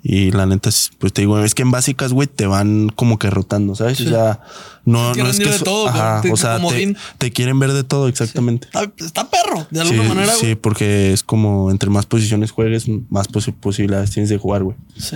Y 0.06 0.32
la 0.32 0.46
neta, 0.46 0.68
es- 0.68 0.92
pues 1.00 1.14
te 1.14 1.22
digo, 1.22 1.40
es 1.40 1.56
que 1.56 1.62
en 1.62 1.72
básicas, 1.72 2.12
güey, 2.12 2.28
te 2.28 2.46
van 2.46 2.90
como 2.90 3.18
que 3.18 3.30
rotando, 3.30 3.74
¿sabes? 3.74 4.02
O 4.02 4.10
sea, 4.10 4.42
no, 4.84 5.14
Quieren 5.14 5.24
no 5.24 5.32
es 5.32 5.40
que. 5.40 5.50
de 5.50 5.58
so- 5.60 5.64
todo, 5.64 5.88
ajá, 5.88 6.20
te- 6.22 6.32
o 6.32 6.36
sea, 6.36 6.60
te, 7.18 7.32
quieren 7.32 7.58
ver 7.58 7.72
de 7.72 7.86
todo, 7.86 8.10
exactamente. 8.10 8.68
Está, 8.68 8.92
está 8.98 9.30
perro, 9.30 9.66
de 9.72 9.82
Sí, 9.86 9.92
alguna 9.94 10.10
manera, 10.14 10.34
sí, 10.34 10.56
porque 10.56 11.14
es 11.14 11.24
como 11.24 11.72
entre 11.72 11.90
más 11.90 12.06
posiciones 12.06 12.52
juegues, 12.52 12.86
más 13.10 13.30
posi- 13.30 13.54
posibilidades 13.54 14.12
tienes 14.12 14.30
de 14.30 14.38
jugar, 14.38 14.64
güey. 14.64 14.76
Sí. 14.98 15.16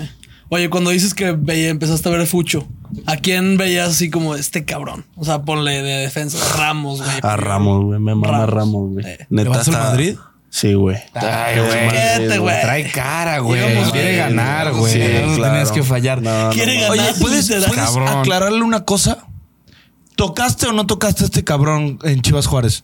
Oye, 0.50 0.70
cuando 0.70 0.92
dices 0.92 1.14
que 1.14 1.34
veía, 1.34 1.68
empezaste 1.68 2.08
a 2.08 2.12
ver 2.14 2.26
Fucho, 2.26 2.66
¿a 3.06 3.18
quién 3.18 3.58
veías 3.58 3.90
así 3.90 4.10
como 4.10 4.36
este 4.36 4.64
cabrón? 4.64 5.06
O 5.18 5.26
sea, 5.26 5.42
ponle 5.42 5.82
de 5.82 5.98
defensa. 5.98 6.38
Ramos, 6.58 7.00
güey. 7.02 7.12
A 7.22 7.36
Ramos, 7.36 7.84
güey. 7.84 8.00
Me 8.00 8.16
mama 8.16 8.46
Ramos. 8.46 8.50
Ramos, 8.54 8.92
güey. 8.94 9.06
Eh. 9.06 9.18
Neta 9.30 9.50
vas 9.50 9.68
está- 9.68 9.84
Madrid? 9.84 10.16
Sí, 10.50 10.74
güey. 10.74 10.98
Ay, 11.14 11.56
Fíjate, 11.90 12.40
güey. 12.40 12.62
Trae 12.62 12.92
cara, 12.92 13.40
güey. 13.40 13.62
Quiere 13.92 14.16
ganar, 14.18 14.72
Sí, 14.74 14.80
güey. 14.80 14.98
no 15.28 15.36
claro. 15.36 15.54
tenías 15.54 15.72
que 15.72 15.84
fallar. 15.84 16.22
No, 16.22 16.50
Quiere 16.52 16.76
no. 16.76 16.82
ganar. 16.90 16.92
Oye, 17.10 17.14
¿puedes, 17.20 17.50
literal. 17.50 17.70
¿puedes 17.70 17.86
Cabrón. 17.86 18.08
aclararle 18.08 18.62
una 18.64 18.84
cosa? 18.86 19.20
¿Tocaste 20.16 20.68
o 20.68 20.72
no 20.74 20.88
tocaste 20.88 21.24
a 21.24 21.26
este 21.26 21.44
cabrón 21.44 22.00
en 22.04 22.22
Chivas 22.22 22.48
Juárez? 22.48 22.84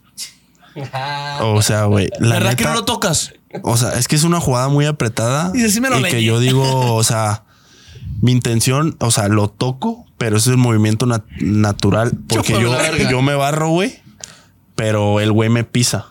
O 1.42 1.62
sea, 1.62 1.86
güey. 1.86 2.10
La 2.20 2.36
¿Verdad 2.36 2.56
que 2.56 2.64
no 2.64 2.74
lo 2.74 2.86
tocas? 2.86 3.34
O 3.64 3.78
sea, 3.78 3.94
es 3.94 4.08
que 4.08 4.16
es 4.16 4.24
una 4.24 4.40
jugada 4.40 4.68
muy 4.68 4.86
apretada. 4.86 5.52
Lo 5.54 6.00
y 6.00 6.02
leí. 6.02 6.12
que 6.12 6.24
yo 6.24 6.40
digo, 6.40 6.94
o 6.96 7.04
sea, 7.04 7.44
mi 8.22 8.32
intención, 8.32 8.96
o 9.00 9.12
sea, 9.12 9.28
lo 9.28 9.48
toco, 9.50 10.06
pero 10.18 10.38
es 10.38 10.48
el 10.48 10.58
movimiento 10.58 11.06
nat- 11.06 11.26
natural. 11.40 12.12
Porque 12.28 12.54
yo, 12.54 12.72
verga. 12.72 13.10
yo 13.10 13.22
me 13.22 13.36
barro, 13.36 13.70
güey, 13.70 14.00
pero 14.76 15.20
el 15.20 15.32
güey 15.32 15.50
me 15.50 15.64
pisa. 15.64 16.08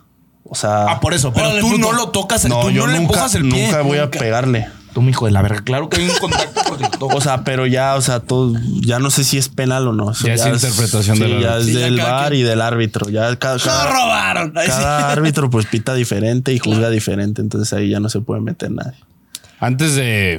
O 0.53 0.55
sea, 0.55 0.85
Ah, 0.85 1.01
por 1.01 1.15
eso. 1.15 1.33
Pero 1.33 1.47
Órale, 1.47 1.63
tú 1.63 1.79
no 1.79 1.93
lo 1.93 2.11
tocas, 2.11 2.45
no, 2.45 2.61
tú 2.61 2.71
yo 2.71 2.83
no 2.87 2.93
le 2.93 2.99
nunca, 3.01 3.15
empujas 3.15 3.35
el 3.37 3.49
pie. 3.49 3.65
nunca 3.65 3.81
voy 3.81 3.97
a 3.97 4.11
pegarle. 4.11 4.69
Tú, 4.93 5.01
mi 5.01 5.13
hijo 5.13 5.25
de 5.25 5.33
la 5.33 5.41
verga. 5.41 5.63
Claro 5.65 5.89
que 5.89 5.97
hay 6.03 6.07
un 6.11 6.17
contacto 6.19 6.61
porque 6.69 6.85
lo 6.85 6.91
toco. 6.91 7.17
O 7.17 7.21
sea, 7.23 7.43
pero 7.45 7.67
ya, 7.67 7.95
o 7.95 8.03
sea, 8.03 8.21
todo, 8.21 8.53
ya 8.83 8.99
no 8.99 9.09
sé 9.11 9.25
si 9.25 9.39
es 9.39 9.49
penal 9.49 9.89
o 9.89 9.95
no. 9.95 10.11
Eso 10.11 10.27
Ya 10.27 10.35
es 10.35 10.45
interpretación 10.45 11.17
sí, 11.17 11.23
del 11.23 11.41
ya 11.41 11.57
es 11.57 11.65
Sí, 11.65 11.73
ya 11.73 11.79
del 11.81 11.95
quien- 11.99 12.35
y 12.35 12.43
del 12.43 12.61
árbitro. 12.61 13.09
Ya 13.09 13.35
cada, 13.37 13.57
¡No 13.57 13.65
cada, 13.65 13.91
robaron! 13.91 14.53
Ay, 14.55 14.67
sí. 14.67 14.73
cada 14.73 15.11
árbitro 15.11 15.49
pues 15.49 15.65
pita 15.65 15.95
diferente 15.95 16.53
y 16.53 16.59
juzga 16.59 16.91
diferente. 16.91 17.41
Entonces 17.41 17.73
ahí 17.73 17.89
ya 17.89 18.01
no 18.01 18.11
se 18.11 18.21
puede 18.21 18.43
meter 18.43 18.71
nadie. 18.71 18.99
Antes 19.59 19.95
de, 19.95 20.39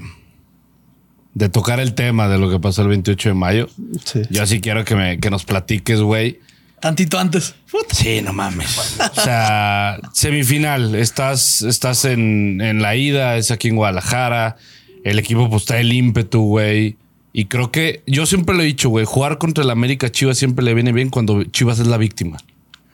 de 1.34 1.50
tocar 1.50 1.80
el 1.80 1.96
tema 1.96 2.28
de 2.28 2.38
lo 2.38 2.52
que 2.52 2.60
pasó 2.60 2.84
el 2.84 2.90
28 2.90 3.30
de 3.30 3.34
mayo, 3.36 3.68
Sí. 4.06 4.22
yo 4.30 4.46
sí 4.46 4.62
quiero 4.62 4.86
que, 4.86 4.96
me, 4.96 5.20
que 5.20 5.32
nos 5.32 5.46
platiques, 5.46 6.00
güey. 6.02 6.40
Tantito 6.84 7.18
antes. 7.18 7.56
Sí, 7.94 8.22
no 8.22 8.34
mames. 8.34 9.00
O 9.16 9.22
sea, 9.22 10.02
semifinal. 10.12 10.96
Estás, 10.96 11.62
estás 11.62 12.04
en, 12.04 12.60
en 12.60 12.82
la 12.82 12.98
ida, 12.98 13.38
es 13.38 13.52
aquí 13.52 13.70
en 13.70 13.78
Guadalajara. 13.78 14.58
El 15.06 15.18
equipo 15.18 15.50
pues 15.50 15.64
trae 15.64 15.80
el 15.80 15.94
ímpetu, 15.94 16.42
güey. 16.42 16.98
Y 17.32 17.46
creo 17.46 17.72
que 17.72 18.04
yo 18.06 18.26
siempre 18.26 18.54
lo 18.54 18.64
he 18.64 18.66
dicho, 18.66 18.90
güey, 18.90 19.06
jugar 19.06 19.38
contra 19.38 19.64
el 19.64 19.70
América 19.70 20.12
Chivas 20.12 20.38
siempre 20.38 20.66
le 20.66 20.74
viene 20.74 20.92
bien 20.92 21.10
cuando 21.10 21.46
Chivas 21.46 21.80
es 21.80 21.88
la 21.88 21.96
víctima. 21.96 22.38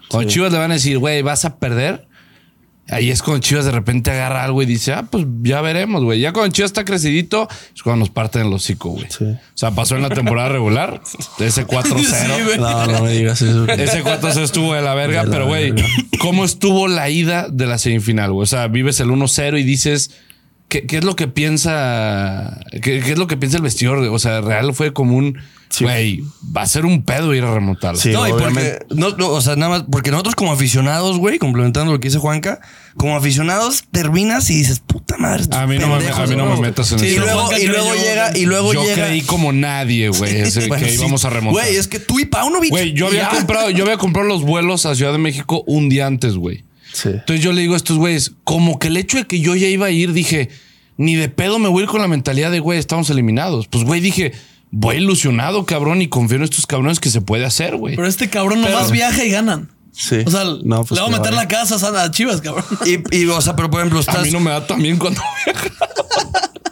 Cuando 0.07 0.29
Chivas 0.29 0.51
le 0.51 0.59
van 0.59 0.69
a 0.69 0.75
decir, 0.75 0.99
güey, 0.99 1.23
vas 1.23 1.43
a 1.45 1.57
perder. 1.57 2.07
Ahí 2.89 3.11
es 3.11 3.21
cuando 3.21 3.41
Chivas 3.41 3.65
de 3.65 3.71
repente 3.71 4.11
agarra 4.11 4.43
algo 4.43 4.63
y 4.63 4.65
dice, 4.65 4.93
ah, 4.93 5.05
pues 5.09 5.25
ya 5.43 5.61
veremos, 5.61 6.03
güey. 6.03 6.19
Ya 6.19 6.33
cuando 6.33 6.51
Chivas 6.51 6.69
está 6.69 6.85
crecidito, 6.85 7.47
es 7.75 7.83
cuando 7.83 7.99
nos 7.99 8.09
parten 8.09 8.47
el 8.47 8.53
hocico, 8.53 8.89
güey. 8.89 9.05
Sí. 9.09 9.25
O 9.25 9.37
sea, 9.53 9.71
pasó 9.71 9.95
en 9.95 10.01
la 10.01 10.09
temporada 10.09 10.49
regular, 10.49 11.01
ese 11.39 11.67
4-0. 11.67 11.99
Sí, 12.09 12.43
güey. 12.43 12.57
No, 12.57 12.87
no 12.87 13.03
me 13.03 13.11
digas 13.11 13.41
eso. 13.41 13.65
Ese 13.67 14.01
4 14.01 14.29
estuvo 14.43 14.73
de 14.73 14.81
la 14.81 14.93
verga, 14.95 15.21
De 15.21 15.27
la 15.27 15.31
pero 15.31 15.47
güey, 15.47 15.71
verga. 15.71 15.87
¿cómo 16.19 16.45
estuvo 16.45 16.87
la 16.87 17.09
ida 17.09 17.47
de 17.49 17.65
la 17.65 17.77
semifinal? 17.77 18.31
güey? 18.31 18.43
O 18.43 18.47
sea, 18.47 18.67
vives 18.67 18.99
el 18.99 19.09
1-0 19.09 19.59
y 19.59 19.63
dices, 19.63 20.11
¿qué, 20.67 20.85
qué 20.85 20.97
es 20.97 21.03
lo 21.03 21.15
que 21.15 21.27
piensa? 21.27 22.59
¿qué, 22.71 23.01
qué 23.01 23.11
es 23.11 23.17
lo 23.17 23.27
que 23.27 23.37
piensa 23.37 23.57
el 23.57 23.63
vestidor? 23.63 23.99
O 23.99 24.19
sea, 24.19 24.41
real 24.41 24.73
fue 24.73 24.93
como 24.93 25.15
un, 25.15 25.37
Sí. 25.69 25.83
güey, 25.83 26.23
va 26.55 26.63
a 26.63 26.67
ser 26.67 26.83
un 26.85 27.03
pedo 27.03 27.33
ir 27.35 27.43
a 27.43 27.53
remontar. 27.53 27.95
Sí, 27.95 28.09
no, 28.09 28.27
y 28.27 28.31
obviamente. 28.31 28.79
porque, 28.87 28.95
no, 28.99 29.09
no, 29.17 29.27
o 29.29 29.39
sea, 29.39 29.55
nada 29.55 29.69
más, 29.77 29.83
porque 29.91 30.09
nosotros 30.09 30.33
como 30.33 30.51
aficionados, 30.51 31.19
güey, 31.19 31.37
complementando 31.37 31.91
lo 31.91 31.99
que 31.99 32.07
dice 32.07 32.17
Juanca, 32.17 32.59
como 32.97 33.15
aficionados 33.15 33.83
terminas 33.91 34.49
y 34.49 34.55
dices, 34.55 34.79
puta 34.79 35.17
madre. 35.17 35.43
A 35.51 35.67
mí 35.67 35.77
no 35.77 35.87
me- 35.87 36.07
a 36.07 36.25
mí 36.25 36.35
no 36.35 36.47
me 36.47 36.59
metas 36.59 36.91
en 36.91 36.97
Sí, 36.99 37.05
Y 37.05 37.09
eso. 37.11 37.19
luego, 37.21 37.41
Juanca 37.41 37.59
y 37.59 37.67
luego 37.67 37.93
llega, 37.93 38.35
y 38.37 38.45
luego 38.47 38.73
Yo 38.73 38.81
llega. 38.83 38.95
creí 39.05 39.21
como 39.21 39.53
nadie, 39.53 40.09
güey, 40.09 40.19
Bueno, 40.67 40.75
que 40.79 40.89
sí. 40.89 40.95
íbamos 40.95 41.23
a 41.25 41.29
remontar. 41.29 41.63
Güey, 41.63 41.75
es 41.77 41.87
que 41.87 41.99
tú 41.99 42.19
y 42.19 42.25
Paunovic. 42.25 42.71
Güey, 42.71 42.93
yo 42.93 43.05
había 43.07 43.29
ya. 43.31 43.37
comprado, 43.37 43.69
yo 43.69 43.83
había 43.83 43.97
comprado 43.97 44.27
los 44.27 44.41
vuelos 44.41 44.87
a 44.87 44.95
Ciudad 44.95 45.11
de 45.11 45.19
México 45.19 45.63
un 45.67 45.87
día 45.87 46.07
antes, 46.07 46.35
güey. 46.35 46.63
Sí. 46.91 47.09
Entonces 47.09 47.41
yo 47.45 47.53
le 47.53 47.61
digo 47.61 47.75
a 47.75 47.77
estos 47.77 47.97
güeyes, 47.99 48.31
como 48.43 48.79
que 48.79 48.87
el 48.87 48.97
hecho 48.97 49.17
de 49.17 49.27
que 49.27 49.39
yo 49.39 49.55
ya 49.55 49.67
iba 49.67 49.85
a 49.85 49.91
ir, 49.91 50.13
dije, 50.13 50.49
ni 50.97 51.13
de 51.15 51.29
pedo 51.29 51.59
me 51.59 51.69
voy 51.69 51.81
a 51.81 51.83
ir 51.83 51.89
con 51.91 52.01
la 52.01 52.07
mentalidad 52.07 52.49
de, 52.49 52.59
güey, 52.59 52.79
estamos 52.79 53.09
eliminados. 53.11 53.67
Pues, 53.67 53.83
güey, 53.83 54.01
dije, 54.01 54.31
voy 54.71 54.97
ilusionado, 54.97 55.65
cabrón, 55.65 56.01
y 56.01 56.07
confío 56.09 56.37
en 56.37 56.43
estos 56.43 56.65
cabrones 56.65 56.99
que 56.99 57.09
se 57.09 57.21
puede 57.21 57.45
hacer, 57.45 57.75
güey. 57.75 57.95
Pero 57.95 58.07
este 58.07 58.29
cabrón 58.29 58.61
nomás 58.61 58.91
viaja 58.91 59.23
y 59.23 59.31
ganan. 59.31 59.69
Sí. 59.91 60.17
O 60.25 60.31
sea, 60.31 60.43
No, 60.63 60.83
pues 60.85 60.91
le 60.91 61.01
va 61.01 61.07
a 61.07 61.11
meter 61.11 61.31
vaya. 61.33 61.35
la 61.43 61.47
casa 61.47 62.03
a 62.03 62.11
Chivas, 62.11 62.41
cabrón. 62.41 62.63
Y, 62.85 63.17
y, 63.17 63.25
o 63.25 63.41
sea, 63.41 63.55
pero 63.55 63.69
por 63.69 63.81
ejemplo, 63.81 63.99
A 63.99 64.01
estás. 64.01 64.21
mí 64.23 64.31
no 64.31 64.39
me 64.39 64.51
da 64.51 64.65
también 64.65 64.97
cuando 64.97 65.21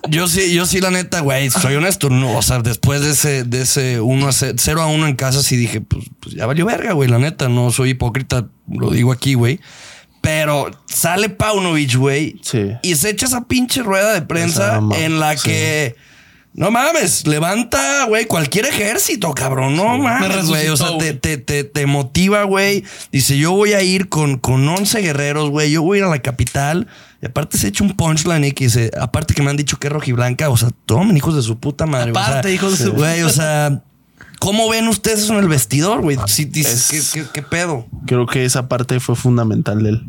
Yo 0.10 0.28
sí, 0.30 0.54
yo 0.54 0.66
sí, 0.66 0.80
la 0.80 0.90
neta, 0.92 1.20
güey, 1.20 1.50
soy 1.50 1.76
honesto. 1.76 2.10
No, 2.10 2.38
o 2.38 2.42
sea, 2.42 2.60
después 2.60 3.02
de 3.02 3.12
ese, 3.12 3.44
de 3.44 3.62
ese 3.64 4.00
1 4.00 4.28
a 4.28 4.32
0 4.32 4.82
a 4.82 4.88
1 4.88 5.08
en 5.08 5.16
casa, 5.16 5.44
sí 5.44 5.58
dije, 5.58 5.82
pues, 5.82 6.06
pues 6.22 6.36
ya 6.36 6.46
valió 6.46 6.66
verga, 6.66 6.94
güey. 6.94 7.10
La 7.10 7.20
neta, 7.20 7.50
no 7.50 7.72
soy 7.72 7.90
hipócrita, 7.90 8.48
lo 8.72 8.92
digo 8.92 9.12
aquí, 9.12 9.34
güey. 9.34 9.60
Pero 10.22 10.72
sale 10.88 11.30
Paunovic, 11.30 11.96
güey. 11.98 12.40
Sí. 12.42 12.72
Y 12.84 12.96
se 12.96 13.10
echa 13.10 13.26
esa 13.26 13.46
pinche 13.48 13.84
rueda 13.84 14.14
de 14.14 14.22
prensa 14.22 14.80
en 14.98 15.20
la 15.20 15.36
sí. 15.36 15.44
que. 15.50 15.96
No 16.58 16.72
mames, 16.72 17.28
levanta, 17.28 18.06
güey, 18.08 18.26
cualquier 18.26 18.66
ejército, 18.66 19.32
cabrón. 19.36 19.76
No 19.76 20.00
Me 20.00 20.06
mames, 20.06 20.48
güey. 20.48 20.68
O 20.70 20.76
sea, 20.76 20.98
te, 20.98 21.14
te, 21.14 21.38
te, 21.38 21.64
te 21.64 21.86
motiva, 21.86 22.44
güey. 22.46 22.84
Dice, 23.12 23.38
yo 23.38 23.52
voy 23.52 23.74
a 23.74 23.84
ir 23.84 24.10
con, 24.10 24.40
con 24.40 24.68
11 24.68 25.02
guerreros, 25.02 25.52
güey. 25.52 25.70
Yo 25.72 25.84
voy 25.84 25.98
a 25.98 26.02
ir 26.02 26.06
a 26.06 26.10
la 26.10 26.20
capital. 26.24 26.88
Y 27.22 27.28
aparte 27.28 27.60
se 27.60 27.68
echa 27.68 27.84
un 27.84 27.96
punchline 27.96 28.44
y 28.44 28.52
que 28.54 28.64
dice, 28.64 28.90
aparte 29.00 29.36
que 29.36 29.44
me 29.44 29.52
han 29.52 29.56
dicho 29.56 29.78
que 29.78 29.86
es 29.86 29.94
rojiblanca. 29.94 30.50
O 30.50 30.58
sea, 30.58 30.70
tomen 30.88 31.16
hijos 31.16 31.36
de 31.36 31.44
su 31.44 31.60
puta 31.60 31.86
madre. 31.86 32.10
Aparte, 32.10 32.40
o 32.40 32.42
sea, 32.42 32.52
hijos 32.52 32.80
de 32.80 32.86
su- 32.86 32.94
Güey, 32.94 33.22
o 33.22 33.30
sea, 33.30 33.84
¿cómo 34.40 34.68
ven 34.68 34.88
ustedes 34.88 35.20
eso 35.20 35.34
en 35.34 35.40
el 35.44 35.48
vestidor, 35.50 36.02
güey? 36.02 36.18
Si 36.26 36.46
dices, 36.46 36.92
Es- 36.92 37.12
¿qué, 37.12 37.22
qué, 37.22 37.28
qué 37.36 37.42
pedo? 37.44 37.86
Creo 38.08 38.26
que 38.26 38.46
esa 38.46 38.68
parte 38.68 39.00
fue 39.00 39.16
fundamental 39.16 39.84
de 39.84 39.90
él. 39.90 40.08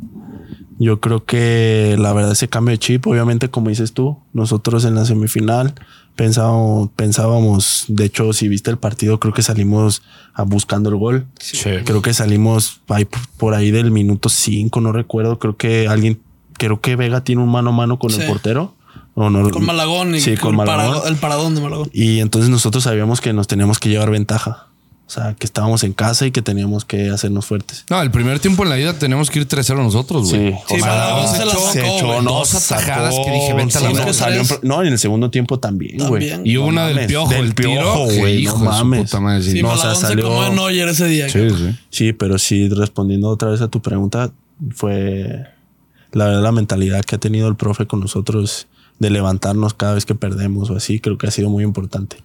Yo 0.79 1.01
creo 1.01 1.25
que 1.27 1.97
la 1.99 2.13
verdad 2.15 2.33
ese 2.33 2.49
cambio 2.49 2.71
de 2.73 2.79
chip, 2.79 3.07
obviamente 3.07 3.51
como 3.51 3.69
dices 3.69 3.93
tú, 3.93 4.19
nosotros 4.33 4.85
en 4.85 4.95
la 4.95 5.05
semifinal 5.05 5.75
pensábamos, 6.19 6.91
pensábamos, 6.97 7.85
de 7.87 8.05
hecho 8.07 8.33
si 8.33 8.49
viste 8.49 8.71
el 8.73 8.77
partido 8.77 9.21
creo 9.21 9.33
que 9.33 9.43
salimos 9.43 10.03
a 10.35 10.43
buscando 10.43 10.91
el 10.91 10.97
gol. 10.97 11.27
Creo 11.85 12.03
que 12.03 12.13
salimos 12.13 12.81
ahí 12.89 13.07
por 13.37 13.55
ahí 13.55 13.71
del 13.71 13.93
minuto 13.93 14.29
5, 14.29 14.81
no 14.81 14.91
recuerdo, 14.93 15.39
creo 15.39 15.57
que 15.57 15.87
alguien, 15.87 16.21
creo 16.55 16.81
que 16.81 16.97
Vega 16.97 17.23
tiene 17.23 17.41
un 17.41 17.51
mano 17.51 17.71
a 17.71 17.73
mano 17.73 17.99
con 18.01 18.11
Sí. 18.11 18.21
el 18.21 18.27
portero. 18.27 18.75
O 19.15 19.31
no, 19.31 19.49
Con 19.51 19.65
Malagón 19.67 20.15
y 20.15 20.21
Sí, 20.21 20.37
con 20.37 20.51
el, 20.51 20.57
Malagón. 20.59 20.93
parado- 20.95 21.07
el 21.09 21.17
paradón 21.17 21.55
de 21.57 21.61
Malagón. 21.61 21.91
Y 21.93 22.21
entonces 22.21 22.51
nosotros 22.51 22.85
sabíamos 22.85 23.21
que 23.21 23.33
nos 23.33 23.47
teníamos 23.49 23.79
que 23.81 23.89
llevar 23.89 24.11
ventaja. 24.11 24.68
O 25.09 25.11
sea, 25.11 25.35
que 25.39 25.47
estábamos 25.47 25.85
en 25.85 25.95
casa 25.95 26.27
y 26.27 26.33
que 26.33 26.43
teníamos 26.43 26.85
que 26.85 27.09
hacernos 27.09 27.47
fuertes. 27.47 27.87
No, 27.89 28.03
el 28.03 28.11
primer 28.11 28.41
tiempo 28.41 28.63
en 28.65 28.69
la 28.69 28.79
ida 28.79 28.93
tenemos 28.99 29.31
que 29.31 29.39
ir 29.39 29.49
3-0 29.49 29.83
nosotros, 29.83 30.29
güey. 30.31 30.53
Sí, 30.53 30.59
Sí, 30.69 30.75
o 30.75 30.85
sea, 30.85 31.27
se 31.29 31.39
la 31.47 31.53
echó- 31.53 31.61
sacó, 31.61 31.73
se 31.73 31.97
echó, 31.97 32.23
Dos 32.23 32.55
atajadas 32.55 33.15
que 33.25 33.31
dije, 33.33 33.55
vente 33.55 33.79
a 33.79 33.81
la 33.81 33.89
no, 33.93 34.13
salió 34.13 34.43
en 34.43 34.47
no, 34.65 34.83
en 34.83 34.89
el 34.93 34.99
segundo 34.99 35.31
tiempo 35.31 35.59
también, 35.59 35.97
güey. 35.97 36.29
También. 36.29 36.43
Y 36.47 36.59
hubo 36.59 36.67
No 36.67 36.73
una 36.73 36.87
del 36.89 36.95
mames, 36.97 37.09
piojo, 37.09 37.31
del 37.33 37.45
el 37.47 37.55
piojo, 37.55 38.05
güey, 38.05 38.45
no 38.45 38.57
mames. 38.59 39.03
puta 39.05 39.21
madre, 39.21 39.43
sí. 39.45 39.53
Sí, 39.53 39.63
No, 39.63 39.71
o 39.73 39.77
sea, 39.79 39.95
se 39.95 40.03
salió- 40.09 40.43
a 40.43 40.51
Neuer 40.51 40.89
ese 40.91 41.07
día. 41.07 41.27
Sí, 41.31 41.49
sí. 41.57 41.79
Sí, 41.89 42.13
pero 42.13 42.39
sí, 42.39 42.69
respondiendo 42.69 43.31
otra 43.31 43.49
vez 43.49 43.63
a 43.63 43.69
tu 43.69 43.81
pregunta, 43.81 44.31
fue 44.75 45.47
la 46.13 46.27
verdad 46.27 46.43
la 46.43 46.53
mentalidad 46.53 47.03
que 47.03 47.17
ha 47.17 47.19
tenido 47.19 47.49
el 47.49 47.57
profe 47.57 47.87
con 47.87 48.01
nosotros 48.01 48.67
de 48.99 49.09
levantarnos 49.11 49.73
cada 49.75 49.95
vez 49.95 50.05
que 50.05 50.15
perdemos 50.15 50.69
o 50.71 50.77
así, 50.77 51.01
creo 51.01 51.17
que 51.17 51.29
ha 51.29 51.31
sido 51.31 51.49
muy 51.49 51.65
importante. 51.65 52.19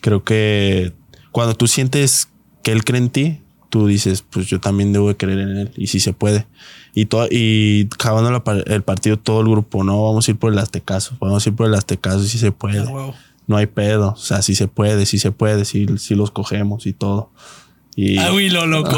Creo 0.00 0.24
que 0.24 0.92
cuando 1.32 1.54
tú 1.54 1.66
sientes 1.66 2.28
que 2.62 2.72
él 2.72 2.84
cree 2.84 3.00
en 3.00 3.10
ti, 3.10 3.40
tú 3.70 3.86
dices, 3.86 4.24
pues 4.28 4.46
yo 4.46 4.60
también 4.60 4.92
debo 4.92 5.08
de 5.08 5.16
creer 5.16 5.40
en 5.40 5.56
él 5.56 5.72
y 5.76 5.88
si 5.88 6.00
se 6.00 6.12
puede. 6.12 6.46
Y, 6.94 7.06
todo, 7.06 7.28
y 7.30 7.88
acabando 7.94 8.30
la 8.30 8.42
el 8.66 8.82
partido, 8.82 9.18
todo 9.18 9.40
el 9.40 9.48
grupo, 9.48 9.84
no, 9.84 10.04
vamos 10.04 10.26
a 10.26 10.30
ir 10.30 10.38
por 10.38 10.52
el 10.52 10.58
Aztecaso, 10.58 11.16
vamos 11.20 11.46
a 11.46 11.48
ir 11.50 11.54
por 11.54 11.66
el 11.66 11.74
Aztecaso 11.74 12.22
y 12.22 12.28
si 12.28 12.38
se 12.38 12.52
puede. 12.52 12.80
Ah. 12.80 13.12
No 13.46 13.56
hay 13.56 13.66
pedo, 13.66 14.10
o 14.10 14.16
sea, 14.16 14.42
si 14.42 14.54
se 14.54 14.68
puede, 14.68 15.06
si 15.06 15.18
se 15.18 15.30
puede, 15.30 15.64
si 15.64 15.86
los 15.86 16.30
cogemos 16.30 16.86
y 16.86 16.92
todo. 16.92 17.30
Y, 18.00 18.16
Ah, 18.18 18.30
güey, 18.30 18.48
lo 18.48 18.64
loco. 18.64 18.96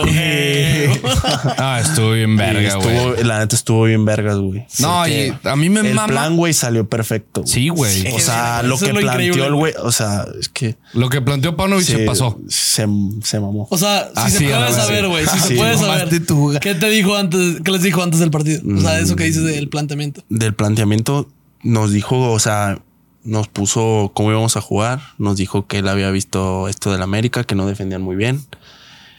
Ah, 1.56 1.80
estuvo 1.82 2.12
bien 2.12 2.36
verga, 2.36 2.74
güey. 2.74 3.24
la 3.24 3.38
neta 3.38 3.56
estuvo 3.56 3.84
bien 3.84 4.04
vergas, 4.04 4.36
güey. 4.36 4.66
No, 4.78 5.08
y 5.08 5.32
a 5.42 5.56
mí 5.56 5.70
me 5.70 5.80
el 5.80 5.94
mama- 5.94 6.08
plan, 6.08 6.36
güey, 6.36 6.52
salió 6.52 6.86
perfecto. 6.86 7.40
güey. 7.42 7.50
Sí, 7.50 7.68
güey. 7.70 8.12
O 8.12 8.18
sea, 8.18 8.62
lo 8.62 8.78
que 8.78 8.92
lo 8.92 9.00
planteó 9.00 9.44
el 9.46 9.54
güey, 9.54 9.72
o 9.82 9.90
sea, 9.90 10.26
es 10.38 10.50
que 10.50 10.76
Lo 10.92 11.08
que 11.08 11.22
planteó 11.22 11.56
Paunovic 11.56 11.86
se 11.86 11.96
se- 11.96 12.04
pasó. 12.04 12.38
Se, 12.48 12.86
se 13.22 13.40
mamó. 13.40 13.66
O 13.70 13.78
sea, 13.78 14.10
si 14.14 14.20
Así, 14.20 14.36
se 14.38 14.44
puede 14.54 14.72
saber, 14.72 15.08
güey. 15.08 15.26
Si 15.26 15.38
se 15.38 15.48
Sí, 15.48 15.54
puede 15.54 15.76
mamaste 15.78 16.20
saber. 16.26 16.60
¿Qué 16.60 16.74
te 16.74 16.90
dijo 16.90 17.16
antes? 17.16 17.62
¿Qué 17.64 17.70
les 17.70 17.82
dijo 17.82 18.02
antes 18.02 18.20
del 18.20 18.30
partido? 18.30 18.60
O 18.76 18.80
sea, 18.80 18.98
eso 19.00 19.16
que 19.16 19.24
dices 19.24 19.44
del 19.44 19.68
planteamiento. 19.70 20.22
Del 20.28 20.54
planteamiento 20.54 21.26
nos 21.62 21.92
dijo, 21.92 22.30
o 22.32 22.38
sea, 22.38 22.80
nos 23.22 23.48
puso 23.48 24.12
cómo 24.14 24.30
íbamos 24.30 24.56
a 24.56 24.60
jugar. 24.60 25.00
Nos 25.18 25.36
dijo 25.36 25.66
que 25.66 25.78
él 25.78 25.88
había 25.88 26.10
visto 26.10 26.68
esto 26.68 26.90
del 26.92 27.02
América, 27.02 27.44
que 27.44 27.54
no 27.54 27.66
defendían 27.66 28.02
muy 28.02 28.16
bien. 28.16 28.40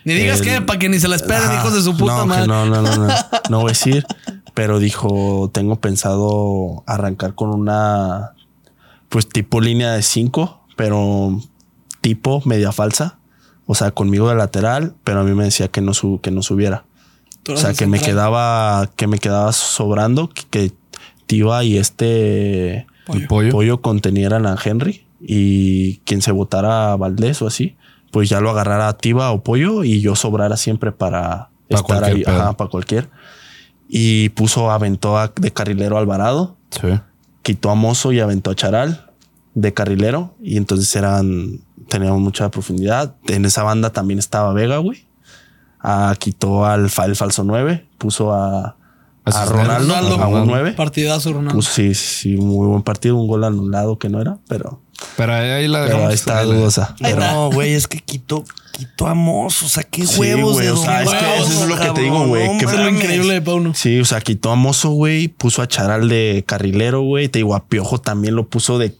Ni 0.05 0.13
digas 0.13 0.39
El- 0.41 0.45
que 0.47 0.61
para 0.61 0.79
que 0.79 0.89
ni 0.89 0.99
se 0.99 1.07
la 1.07 1.15
esperen, 1.15 1.43
Ajá. 1.43 1.55
hijos 1.59 1.73
de 1.73 1.81
su 1.81 1.95
puta 1.97 2.17
no, 2.17 2.25
madre. 2.25 2.47
No, 2.47 2.65
no, 2.65 2.81
no, 2.81 2.95
no. 3.07 3.13
No 3.49 3.59
voy 3.59 3.69
a 3.69 3.73
decir. 3.73 4.05
Pero 4.53 4.79
dijo, 4.79 5.49
tengo 5.53 5.79
pensado 5.79 6.83
arrancar 6.87 7.35
con 7.35 7.49
una 7.51 8.31
pues 9.09 9.27
tipo 9.27 9.61
línea 9.61 9.91
de 9.93 10.01
5, 10.01 10.65
pero 10.75 11.39
tipo 12.01 12.41
media 12.45 12.71
falsa. 12.71 13.17
O 13.65 13.75
sea, 13.75 13.91
conmigo 13.91 14.27
de 14.29 14.35
lateral, 14.35 14.95
pero 15.03 15.21
a 15.21 15.23
mí 15.23 15.33
me 15.33 15.45
decía 15.45 15.67
que 15.69 15.81
no, 15.81 15.93
su- 15.93 16.19
que 16.21 16.31
no 16.31 16.41
subiera. 16.41 16.85
O 17.49 17.57
sea, 17.57 17.73
que 17.73 17.87
me 17.87 17.99
quedaba, 17.99 18.89
que 18.95 19.07
me 19.07 19.17
quedaba 19.17 19.51
sobrando, 19.53 20.29
que, 20.29 20.43
que 20.49 20.71
Tiva 21.25 21.63
y 21.63 21.77
este 21.77 22.85
pollo. 23.27 23.51
pollo 23.51 23.81
contenieran 23.81 24.45
a 24.45 24.57
Henry 24.63 25.05
y 25.21 25.97
quien 25.99 26.21
se 26.21 26.31
votara 26.33 26.91
a 26.91 26.95
Valdés 26.97 27.41
o 27.41 27.47
así, 27.47 27.77
pues 28.11 28.29
ya 28.29 28.39
lo 28.41 28.49
agarrara 28.51 28.87
a 28.89 28.97
Tiva 28.97 29.31
o 29.31 29.41
pollo 29.43 29.83
y 29.83 30.01
yo 30.01 30.15
sobrara 30.15 30.57
siempre 30.57 30.91
para 30.91 31.49
Pa' 31.69 31.77
estar 31.77 32.03
ahí, 32.03 32.23
ajá, 32.25 32.53
para 32.57 32.69
cualquier. 32.69 33.09
Y 33.87 34.29
puso, 34.29 34.71
aventó 34.71 35.17
a- 35.17 35.31
de 35.35 35.51
carrilero 35.51 35.97
a 35.97 35.99
Alvarado, 36.01 36.57
Sí. 36.69 36.87
quitó 37.41 37.69
a 37.71 37.75
Mozo 37.75 38.11
y 38.11 38.19
aventó 38.19 38.51
a 38.51 38.55
Charal 38.55 39.09
de 39.55 39.73
carrilero 39.73 40.35
y 40.41 40.57
entonces 40.57 40.93
eran 40.95 41.59
teníamos 41.89 42.21
mucha 42.21 42.49
profundidad. 42.51 43.15
En 43.27 43.43
esa 43.43 43.63
banda 43.63 43.89
también 43.91 44.17
estaba 44.19 44.53
Vega, 44.53 44.77
güey. 44.77 45.05
Ah, 45.81 46.15
quitó 46.17 46.65
al 46.65 46.81
el 46.83 46.89
falso 47.15 47.43
9, 47.43 47.85
puso 47.97 48.33
a, 48.33 48.77
A. 49.25 49.45
Ronaldo, 49.45 49.93
Ronaldo. 49.93 50.15
a 50.21 50.27
un 50.29 50.47
9. 50.47 50.71
Partidazo, 50.73 51.33
Ronaldo. 51.33 51.55
Puso, 51.55 51.71
sí, 51.71 51.93
sí, 51.93 52.37
muy 52.37 52.67
buen 52.67 52.81
partido, 52.81 53.17
un 53.17 53.27
gol 53.27 53.43
anulado 53.43 53.97
que 53.99 54.07
no 54.09 54.21
era, 54.21 54.37
pero, 54.47 54.81
Pero 55.17 55.33
ahí, 55.33 55.67
la 55.67 55.79
pero 55.79 55.85
dejamos. 55.89 56.09
ahí 56.09 56.15
está 56.15 56.43
dudosa. 56.43 56.95
Pero-. 57.01 57.19
No, 57.19 57.51
güey, 57.51 57.73
es 57.73 57.87
que 57.87 57.99
quitó, 57.99 58.43
quitó 58.71 59.07
a 59.07 59.13
Mozo. 59.13 59.65
O 59.65 59.69
sea, 59.69 59.83
qué 59.83 60.05
Sí, 60.05 60.19
huevos 60.19 60.53
güey, 60.53 60.65
de 60.67 60.71
o 60.71 60.77
sea, 60.77 61.03
es 61.03 61.09
que 61.09 61.35
eso 61.37 61.63
es 61.63 61.67
lo 61.69 61.79
que 61.79 61.89
te 61.91 62.01
digo, 62.01 62.25
güey, 62.27 62.47
no 62.47 62.57
que- 62.57 62.65
Eso 62.65 62.73
es 62.75 62.79
lo 62.79 62.89
increíble 62.89 63.33
de 63.33 63.41
Pauno. 63.41 63.73
Sí, 63.75 63.99
o 63.99 64.05
sea, 64.05 64.21
quitó 64.21 64.51
a 64.51 64.55
Mozo, 64.55 64.89
güey, 64.91 65.27
puso 65.27 65.61
a 65.61 65.67
Charal 65.67 66.07
de 66.09 66.43
carrilero, 66.47 67.01
güey. 67.01 67.27
Te 67.29 67.39
digo, 67.39 67.55
a 67.55 67.65
Piojo 67.67 67.99
también 67.99 68.35
lo 68.35 68.47
puso 68.47 68.77
de, 68.79 68.95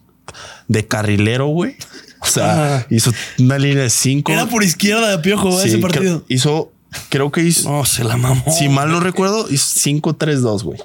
de 0.67 0.87
carrilero, 0.87 1.47
güey. 1.47 1.75
O 2.21 2.27
sea, 2.27 2.85
hizo 2.91 3.11
una 3.39 3.57
línea 3.57 3.83
de 3.83 3.89
cinco. 3.89 4.31
Era 4.31 4.45
por 4.45 4.63
izquierda 4.63 5.09
de 5.09 5.17
Piojo 5.19 5.59
Sí, 5.59 5.69
ese 5.69 5.77
partido. 5.79 6.23
hizo, 6.27 6.71
creo 7.09 7.31
que 7.31 7.41
hizo, 7.41 7.69
No, 7.71 7.83
se 7.85 8.03
la 8.03 8.15
mamó. 8.17 8.43
si 8.51 8.69
mal 8.69 8.91
no 8.91 8.99
recuerdo, 8.99 9.47
hizo 9.49 9.65
5-3-2, 9.89 10.63
güey. 10.63 10.79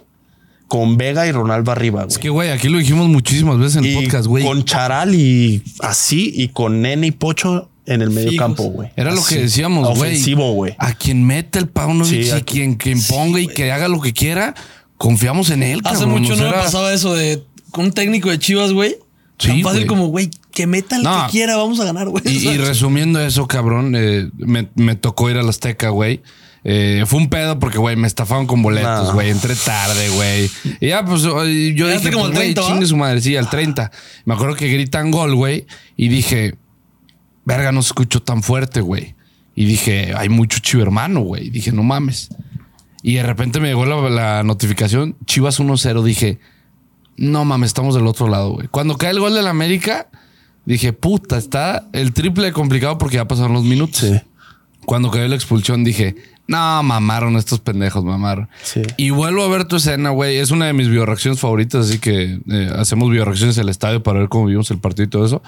Con 0.68 0.96
Vega 0.96 1.26
y 1.26 1.32
Ronaldo 1.32 1.70
arriba, 1.70 2.00
güey. 2.02 2.08
Es 2.12 2.18
que, 2.18 2.28
güey, 2.28 2.50
aquí 2.50 2.68
lo 2.68 2.78
dijimos 2.78 3.08
muchísimas 3.08 3.58
veces 3.58 3.76
en 3.76 3.84
el 3.84 3.94
podcast, 3.94 4.26
güey. 4.26 4.44
con 4.44 4.64
Charal 4.64 5.14
y 5.14 5.62
así, 5.80 6.32
y 6.34 6.48
con 6.48 6.82
Nene 6.82 7.06
y 7.08 7.10
Pocho 7.12 7.70
en 7.86 8.02
el 8.02 8.10
medio 8.10 8.36
campo, 8.36 8.64
güey. 8.64 8.90
Era 8.96 9.14
lo 9.14 9.24
que 9.24 9.36
decíamos, 9.42 9.86
güey. 9.96 10.10
Ofensivo, 10.10 10.52
güey. 10.54 10.74
A 10.78 10.92
quien 10.94 11.24
mete 11.24 11.60
el 11.60 11.68
Paunovic 11.68 12.10
Sí, 12.24 12.28
y 12.28 12.30
a- 12.30 12.40
quien, 12.40 12.74
quien 12.74 13.00
ponga 13.00 13.38
y 13.40 13.46
que 13.46 13.70
haga 13.70 13.86
lo 13.86 14.00
que 14.00 14.12
quiera, 14.12 14.54
confiamos 14.96 15.50
en 15.50 15.62
él. 15.62 15.80
Hace 15.84 16.00
cabrón. 16.04 16.22
mucho 16.22 16.34
no 16.34 16.44
me 16.46 16.52
pasaba 16.52 16.92
eso 16.92 17.14
de 17.14 17.44
con 17.70 17.84
un 17.86 17.92
técnico 17.92 18.28
de 18.30 18.38
Chivas, 18.40 18.72
güey. 18.72 18.96
Sí, 19.38 19.48
Tan 19.48 19.60
fácil 19.62 19.80
güey. 19.80 19.86
como, 19.86 20.06
güey, 20.08 20.30
que 20.50 20.66
meta 20.66 20.96
el 20.96 21.02
No. 21.04 21.26
que 21.26 21.32
quiera, 21.32 21.56
vamos 21.56 21.78
a 21.78 21.84
ganar, 21.84 22.08
güey. 22.08 22.24
Y 22.26 22.56
resumiendo 22.56 23.20
eso, 23.20 23.46
cabrón, 23.46 23.94
eh, 23.96 24.30
me, 24.36 24.68
me 24.74 24.96
tocó 24.96 25.30
ir 25.30 25.36
a 25.36 25.42
la 25.42 25.50
Azteca, 25.50 25.90
güey. 25.90 26.22
Eh, 26.68 27.04
fue 27.06 27.20
un 27.20 27.28
pedo 27.28 27.60
porque, 27.60 27.78
güey, 27.78 27.94
me 27.94 28.08
estafaron 28.08 28.46
con 28.48 28.60
boletos, 28.60 29.06
No. 29.08 29.12
güey. 29.12 29.30
Entré 29.30 29.54
tarde, 29.54 30.08
güey. 30.08 30.50
Y 30.80 30.88
ya, 30.88 31.04
pues, 31.04 31.22
yo 31.22 31.44
dije, 31.44 32.10
como 32.10 32.24
pues, 32.24 32.34
güey, 32.34 32.54
30, 32.54 32.60
¿va? 32.60 32.66
chingue 32.66 32.86
su 32.86 32.96
madre. 32.96 33.20
Sí, 33.20 33.36
al 33.36 33.48
30. 33.48 33.92
Me 34.24 34.34
acuerdo 34.34 34.56
que 34.56 34.66
gritan 34.68 35.12
gol, 35.12 35.36
güey. 35.36 35.64
Y 35.96 36.08
dije, 36.08 36.56
verga, 37.44 37.70
no 37.70 37.82
se 37.82 37.88
escuchó 37.90 38.20
tan 38.20 38.42
fuerte, 38.42 38.80
güey. 38.80 39.14
Y 39.54 39.64
dije, 39.66 40.12
hay 40.16 40.28
mucho 40.28 40.58
chivo 40.58 40.82
hermano, 40.82 41.20
güey. 41.20 41.50
Dije, 41.50 41.70
no 41.70 41.84
mames. 41.84 42.30
Y 43.00 43.14
de 43.14 43.22
repente 43.22 43.60
me 43.60 43.68
llegó 43.68 43.86
la, 43.86 44.10
la 44.10 44.42
notificación, 44.42 45.16
Chivas 45.24 45.60
1-0. 45.60 46.02
Dije, 46.02 46.40
no 47.16 47.44
mames, 47.44 47.68
estamos 47.68 47.94
del 47.94 48.08
otro 48.08 48.26
lado, 48.26 48.50
güey. 48.54 48.66
Cuando 48.66 48.98
cae 48.98 49.12
el 49.12 49.20
gol 49.20 49.34
del 49.34 49.46
América, 49.46 50.08
dije, 50.64 50.92
puta, 50.92 51.38
está 51.38 51.86
el 51.92 52.12
triple 52.12 52.46
de 52.46 52.52
complicado 52.52 52.98
porque 52.98 53.18
ya 53.18 53.28
pasaron 53.28 53.52
los 53.52 53.62
minutos. 53.62 54.00
Sí. 54.00 54.20
Cuando 54.84 55.12
cayó 55.12 55.28
la 55.28 55.36
expulsión, 55.36 55.84
dije, 55.84 56.16
no, 56.48 56.82
mamaron 56.82 57.36
estos 57.36 57.60
pendejos, 57.60 58.04
mamaron. 58.04 58.48
Sí. 58.62 58.82
Y 58.96 59.10
vuelvo 59.10 59.42
a 59.42 59.48
ver 59.48 59.64
tu 59.64 59.76
escena, 59.76 60.10
güey. 60.10 60.38
Es 60.38 60.50
una 60.50 60.66
de 60.66 60.72
mis 60.72 60.88
bioreacciones 60.88 61.40
favoritas, 61.40 61.88
así 61.88 61.98
que 61.98 62.40
eh, 62.48 62.70
hacemos 62.76 63.10
bioreacciones 63.10 63.56
en 63.56 63.64
el 63.64 63.68
estadio 63.68 64.02
para 64.02 64.20
ver 64.20 64.28
cómo 64.28 64.46
vimos 64.46 64.70
el 64.70 64.78
partido 64.78 65.06
y 65.06 65.10
todo 65.10 65.26
eso. 65.26 65.42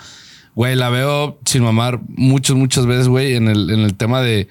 Güey, 0.56 0.74
la 0.74 0.90
veo 0.90 1.38
sin 1.44 1.62
mamar 1.62 2.00
muchas, 2.08 2.56
muchas 2.56 2.87
veces, 2.87 3.06
güey, 3.06 3.37
en 3.37 3.48
el, 3.48 3.70
en 3.70 3.80
el 3.80 3.94
tema 3.94 4.20
de. 4.20 4.48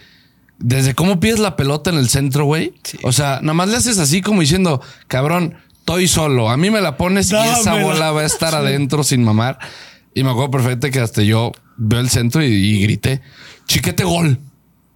Desde 0.57 0.95
cómo 0.95 1.19
pides 1.19 1.39
la 1.39 1.55
pelota 1.55 1.89
en 1.89 1.97
el 1.97 2.07
centro, 2.07 2.45
güey. 2.45 2.73
O 3.03 3.11
sea, 3.11 3.39
nada 3.41 3.53
más 3.53 3.69
le 3.69 3.75
haces 3.75 3.99
así 3.99 4.21
como 4.21 4.41
diciendo, 4.41 4.81
cabrón, 5.07 5.57
estoy 5.79 6.07
solo. 6.07 6.49
A 6.49 6.57
mí 6.57 6.71
me 6.71 6.81
la 6.81 6.97
pones 6.97 7.31
y 7.31 7.35
esa 7.35 7.83
bola 7.83 8.11
va 8.11 8.21
a 8.21 8.25
estar 8.25 8.55
adentro 8.55 9.03
sin 9.03 9.23
mamar. 9.23 9.59
Y 10.15 10.23
me 10.23 10.31
acuerdo 10.31 10.51
perfecto 10.51 10.89
que 10.89 10.99
hasta 10.99 11.21
yo 11.21 11.51
veo 11.75 11.99
el 11.99 12.09
centro 12.09 12.41
y, 12.41 12.47
y 12.47 12.81
grité, 12.81 13.21
chiquete 13.67 14.03
gol. 14.03 14.39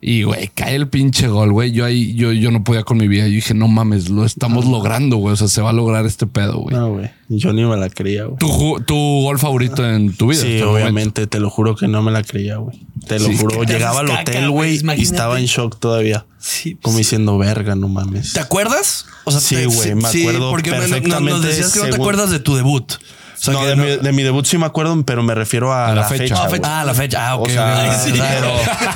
Y, 0.03 0.23
güey, 0.23 0.47
cae 0.55 0.73
el 0.75 0.87
pinche 0.87 1.27
gol, 1.27 1.51
güey. 1.53 1.71
Yo 1.71 1.85
ahí, 1.85 2.15
yo, 2.15 2.31
yo 2.31 2.49
no 2.49 2.63
podía 2.63 2.81
con 2.83 2.97
mi 2.97 3.07
vida. 3.07 3.27
Yo 3.27 3.33
dije, 3.35 3.53
no 3.53 3.67
mames, 3.67 4.09
lo 4.09 4.25
estamos 4.25 4.65
logrando, 4.65 5.17
güey. 5.17 5.33
O 5.33 5.35
sea, 5.35 5.47
se 5.47 5.61
va 5.61 5.69
a 5.69 5.73
lograr 5.73 6.07
este 6.07 6.25
pedo, 6.25 6.57
güey. 6.57 6.75
No, 6.75 6.89
güey. 6.93 7.11
Yo 7.29 7.53
ni 7.53 7.63
me 7.63 7.77
la 7.77 7.87
creía, 7.87 8.23
güey. 8.25 8.37
¿Tu, 8.39 8.81
tu 8.85 8.95
gol 8.95 9.37
favorito 9.37 9.87
en 9.87 10.11
tu 10.17 10.27
vida? 10.29 10.41
Sí, 10.41 10.47
momento? 10.47 10.71
obviamente, 10.71 11.27
te 11.27 11.39
lo 11.39 11.51
juro 11.51 11.75
que 11.75 11.87
no 11.87 12.01
me 12.01 12.11
la 12.11 12.23
creía, 12.23 12.55
güey. 12.57 12.79
Te 13.07 13.19
lo 13.19 13.25
Sí, 13.27 13.37
juro. 13.37 13.63
Llegaba 13.63 13.99
al 13.99 14.09
hotel, 14.09 14.49
güey, 14.49 14.79
y 14.97 15.01
estaba 15.03 15.39
en 15.39 15.45
shock 15.45 15.77
todavía. 15.79 16.25
Sí, 16.39 16.75
Como 16.81 16.93
sí. 16.97 17.03
diciendo, 17.03 17.37
verga, 17.37 17.75
no 17.75 17.87
mames. 17.87 18.33
¿Te 18.33 18.39
acuerdas? 18.39 19.05
O 19.25 19.31
Sí, 19.31 19.53
te- 19.55 19.65
güey, 19.67 19.93
me 19.93 20.07
acuerdo 20.07 20.49
porque 20.49 20.71
no- 20.71 20.77
nos 20.77 20.89
perfectamente 20.89 21.47
decías 21.47 21.73
que 21.73 21.79
no 21.79 21.85
te 21.89 21.95
acuerdas 21.95 22.31
de 22.31 22.39
tu 22.39 22.55
debut. 22.55 22.91
O 23.41 23.43
sea, 23.43 23.53
no, 23.55 23.59
que 23.61 23.65
de, 23.67 23.75
no- 23.75 23.83
Mi, 23.83 23.89
de 23.97 24.11
mi 24.11 24.21
debut 24.23 24.45
sí 24.45 24.57
me 24.59 24.67
acuerdo, 24.67 25.01
pero 25.03 25.23
me 25.23 25.33
refiero 25.33 25.73
a, 25.73 25.87
A 25.87 25.89
la 25.89 26.01
la, 26.01 26.03
fecha. 26.07 26.35
fecha. 26.47 26.61
Ah. 26.63 26.81
Ah, 26.81 26.85
la 26.85 26.93
fecha. 26.93 27.27
Ah, 27.29 27.35
ok. 27.37 27.47
O 27.47 27.49
sea, 27.49 27.89
ok, 27.89 27.95
sí, 28.05 28.11
ok. 28.11 28.17
pero- 28.29 28.53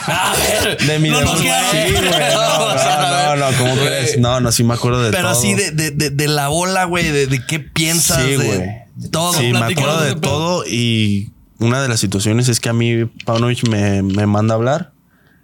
A 0.08 0.34
ver, 0.36 0.78
De 0.86 1.00
mi 1.00 1.10
No, 1.10 1.20
debut. 1.20 1.34
no, 1.34 1.40
claro. 1.42 1.68
sí, 1.72 1.78
güey. 1.92 2.04
No, 2.04 2.10
no, 2.76 3.36
no, 3.36 3.52
no, 3.52 3.58
¿cómo 3.58 3.74
crees? 3.76 4.20
No, 4.20 4.40
no, 4.40 4.52
sí 4.52 4.64
me 4.64 4.76
acuerdo 4.76 5.02
de 5.02 5.10
Pero 5.12 5.24
todo. 5.30 5.32
así 5.32 5.56
de, 5.56 5.72
de, 5.72 5.92
de, 5.92 6.10
de 6.12 6.28
la 6.28 6.48
bola, 6.50 6.86
güey, 6.86 7.10
de, 7.12 7.26
de 7.28 7.46
qué 7.46 7.60
piensas. 7.60 8.22
Sí, 8.22 8.30
de 8.30 8.38
güey. 8.38 9.10
Todo. 9.12 9.34
Sí, 9.34 9.52
me 9.52 9.60
acuerdo 9.60 10.02
de 10.04 10.16
todo 10.16 10.64
y 10.68 11.32
una 11.60 11.82
de 11.82 11.88
las 11.88 12.00
situaciones 12.00 12.48
es 12.48 12.60
que 12.60 12.70
a 12.70 12.74
mí 12.74 13.06
Paunovic 13.26 13.68
me, 13.68 14.04
me 14.04 14.26
manda 14.28 14.54
a 14.54 14.58
hablar. 14.58 14.92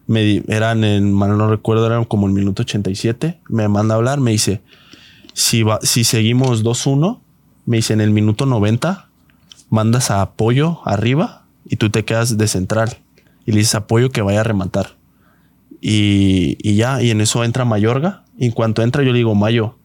Me, 0.07 0.43
eran 0.47 0.83
en, 0.83 1.11
mal 1.11 1.37
no 1.37 1.49
recuerdo, 1.49 1.85
eran 1.87 2.05
como 2.05 2.27
el 2.27 2.33
minuto 2.33 2.61
87. 2.63 3.39
Me 3.49 3.67
manda 3.67 3.95
a 3.95 3.97
hablar, 3.97 4.19
me 4.19 4.31
dice, 4.31 4.61
si, 5.33 5.63
va, 5.63 5.79
si 5.81 6.03
seguimos 6.03 6.63
2-1, 6.63 7.19
me 7.71 7.77
dice, 7.77 7.93
en 7.93 8.01
el 8.01 8.11
minuto 8.11 8.45
90, 8.45 9.07
mandas 9.69 10.11
a 10.11 10.21
apoyo 10.21 10.81
arriba 10.85 11.45
y 11.65 11.77
tú 11.77 11.89
te 11.89 12.03
quedas 12.03 12.37
de 12.37 12.47
central. 12.49 12.97
Y 13.45 13.53
le 13.53 13.59
dices 13.59 13.75
apoyo 13.75 14.09
que 14.09 14.21
vaya 14.21 14.41
a 14.41 14.43
rematar. 14.43 14.97
Y, 15.79 16.57
y 16.61 16.75
ya, 16.75 17.01
y 17.01 17.11
en 17.11 17.21
eso 17.21 17.45
entra 17.45 17.63
Mayorga. 17.63 18.25
Y 18.37 18.47
en 18.47 18.51
cuanto 18.51 18.83
entra, 18.83 19.03
yo 19.03 19.13
le 19.13 19.19
digo, 19.19 19.35
Mayo, 19.35 19.77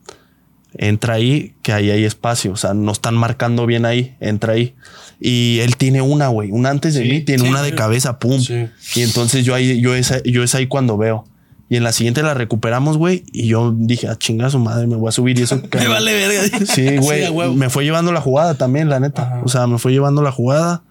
entra 0.75 1.15
ahí, 1.15 1.55
que 1.63 1.73
ahí 1.73 1.91
hay 1.91 2.03
espacio. 2.05 2.53
O 2.53 2.57
sea, 2.57 2.75
no 2.75 2.91
están 2.91 3.15
marcando 3.15 3.65
bien 3.67 3.85
ahí, 3.85 4.17
entra 4.19 4.55
ahí. 4.55 4.75
Y 5.21 5.61
él 5.61 5.77
tiene 5.77 6.03
una, 6.03 6.27
güey, 6.27 6.51
una 6.51 6.71
antes 6.71 6.95
de 6.95 7.05
mí, 7.05 7.21
tiene 7.21 7.49
una 7.49 7.63
de 7.63 7.73
cabeza, 7.73 8.19
pum. 8.19 8.43
Y 8.97 9.01
entonces 9.01 9.45
yo 9.45 9.55
ahí, 9.55 9.81
yo 9.81 9.95
es, 9.95 10.13
yo 10.25 10.43
es 10.43 10.57
ahí 10.57 10.67
cuando 10.67 10.99
veo. 10.99 11.25
Y 11.69 11.77
en 11.77 11.83
la 11.83 11.93
siguiente 11.93 12.23
la 12.23 12.35
recuperamos, 12.35 12.97
güey. 12.97 13.25
Y 13.33 13.49
yo 13.49 13.73
dije, 13.77 14.09
a 14.09 14.17
chinga 14.17 14.51
su 14.51 14.59
madre, 14.59 14.87
me 14.87 14.95
voy 14.97 15.09
a 15.09 15.13
subir 15.13 15.39
y 15.39 15.43
eso. 15.43 15.61
que- 15.71 15.79
Me 15.79 15.89
vale 15.89 16.13
verga. 16.15 16.59
Sí, 16.73 16.97
güey. 16.99 17.55
me 17.55 17.71
fue 17.71 17.85
llevando 17.85 18.13
la 18.13 18.21
jugada 18.21 18.55
también, 18.55 18.89
la 18.89 19.01
neta. 19.01 19.41
O 19.45 19.49
sea, 19.49 19.67
me 19.67 19.79
fue 19.79 19.93
llevando 19.93 20.23
la 20.23 20.31
jugada. 20.33 20.83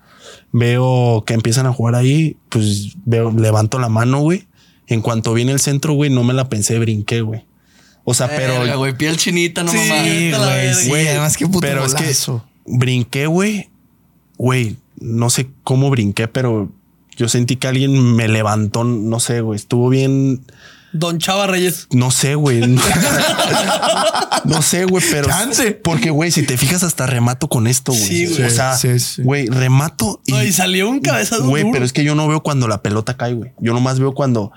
Veo 0.51 1.23
que 1.25 1.33
empiezan 1.33 1.65
a 1.65 1.73
jugar 1.73 1.95
ahí. 1.95 2.37
Pues 2.49 2.95
veo, 3.05 3.31
levanto 3.31 3.79
la 3.79 3.89
mano, 3.89 4.19
güey. 4.19 4.47
En 4.87 5.01
cuanto 5.01 5.33
viene 5.33 5.51
el 5.51 5.59
centro, 5.59 5.93
güey, 5.93 6.09
no 6.09 6.23
me 6.23 6.33
la 6.33 6.49
pensé, 6.49 6.77
brinqué, 6.77 7.21
güey. 7.21 7.45
O 8.03 8.13
sea, 8.13 8.27
pero. 8.27 8.77
Güey, 8.77 8.95
piel 8.97 9.17
chinita, 9.17 9.63
no 9.63 9.71
Sí, 9.71 9.77
mames. 9.89 10.87
Güey, 10.87 11.07
además 11.07 11.37
qué 11.37 11.45
puto 11.47 11.59
pero 11.61 11.85
es 11.85 11.95
que 11.95 12.13
brinqué, 12.65 13.27
güey. 13.27 13.69
Güey, 14.37 14.75
no 14.99 15.29
sé 15.29 15.49
cómo 15.63 15.89
brinqué, 15.89 16.27
pero 16.27 16.69
yo 17.15 17.27
sentí 17.29 17.55
que 17.55 17.67
alguien 17.67 18.15
me 18.15 18.27
levantó. 18.27 18.83
No 18.83 19.19
sé, 19.19 19.41
güey. 19.41 19.57
Estuvo 19.57 19.89
bien. 19.89 20.41
Don 20.93 21.17
Chava 21.19 21.47
Reyes. 21.47 21.87
No 21.91 22.09
sé, 22.11 22.35
güey. 22.35 22.61
no 24.45 24.61
sé, 24.61 24.85
güey, 24.85 25.03
pero. 25.11 25.27
Chance. 25.27 25.71
Porque, 25.73 26.09
güey, 26.09 26.31
si 26.31 26.43
te 26.43 26.57
fijas, 26.57 26.83
hasta 26.83 27.05
remato 27.07 27.47
con 27.47 27.67
esto, 27.67 27.91
güey. 27.91 28.03
Sí, 28.03 28.27
güey. 28.27 28.43
O 28.43 28.49
sea, 28.49 28.75
Sí, 28.77 28.99
sí. 28.99 29.21
güey, 29.21 29.47
remato 29.47 30.21
y. 30.25 30.31
No, 30.31 30.43
y 30.43 30.51
salió 30.51 30.89
un 30.89 30.99
cabezazo 30.99 31.45
Güey, 31.47 31.63
duro. 31.63 31.73
pero 31.73 31.85
es 31.85 31.93
que 31.93 32.03
yo 32.03 32.15
no 32.15 32.27
veo 32.27 32.41
cuando 32.43 32.67
la 32.67 32.81
pelota 32.81 33.17
cae, 33.17 33.33
güey. 33.33 33.51
Yo 33.59 33.73
nomás 33.73 33.99
veo 33.99 34.13
cuando. 34.13 34.51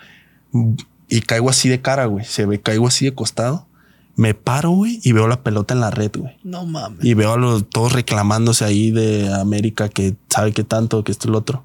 Y 1.08 1.22
caigo 1.22 1.50
así 1.50 1.68
de 1.68 1.80
cara, 1.80 2.06
güey. 2.06 2.24
Se 2.24 2.46
ve, 2.46 2.60
caigo 2.60 2.86
así 2.86 3.04
de 3.04 3.14
costado. 3.14 3.66
Me 4.14 4.34
paro, 4.34 4.70
güey, 4.70 4.98
y 5.04 5.12
veo 5.12 5.28
la 5.28 5.42
pelota 5.44 5.74
en 5.74 5.80
la 5.80 5.90
red, 5.92 6.10
güey. 6.16 6.36
No 6.42 6.66
mames. 6.66 7.04
Y 7.04 7.14
veo 7.14 7.34
a 7.34 7.36
los 7.36 7.70
todos 7.70 7.92
reclamándose 7.92 8.64
ahí 8.64 8.90
de 8.90 9.32
América 9.32 9.88
que 9.88 10.16
sabe 10.28 10.52
que 10.52 10.64
tanto, 10.64 11.04
que 11.04 11.12
esto 11.12 11.28
y 11.28 11.30
lo 11.30 11.38
otro. 11.38 11.64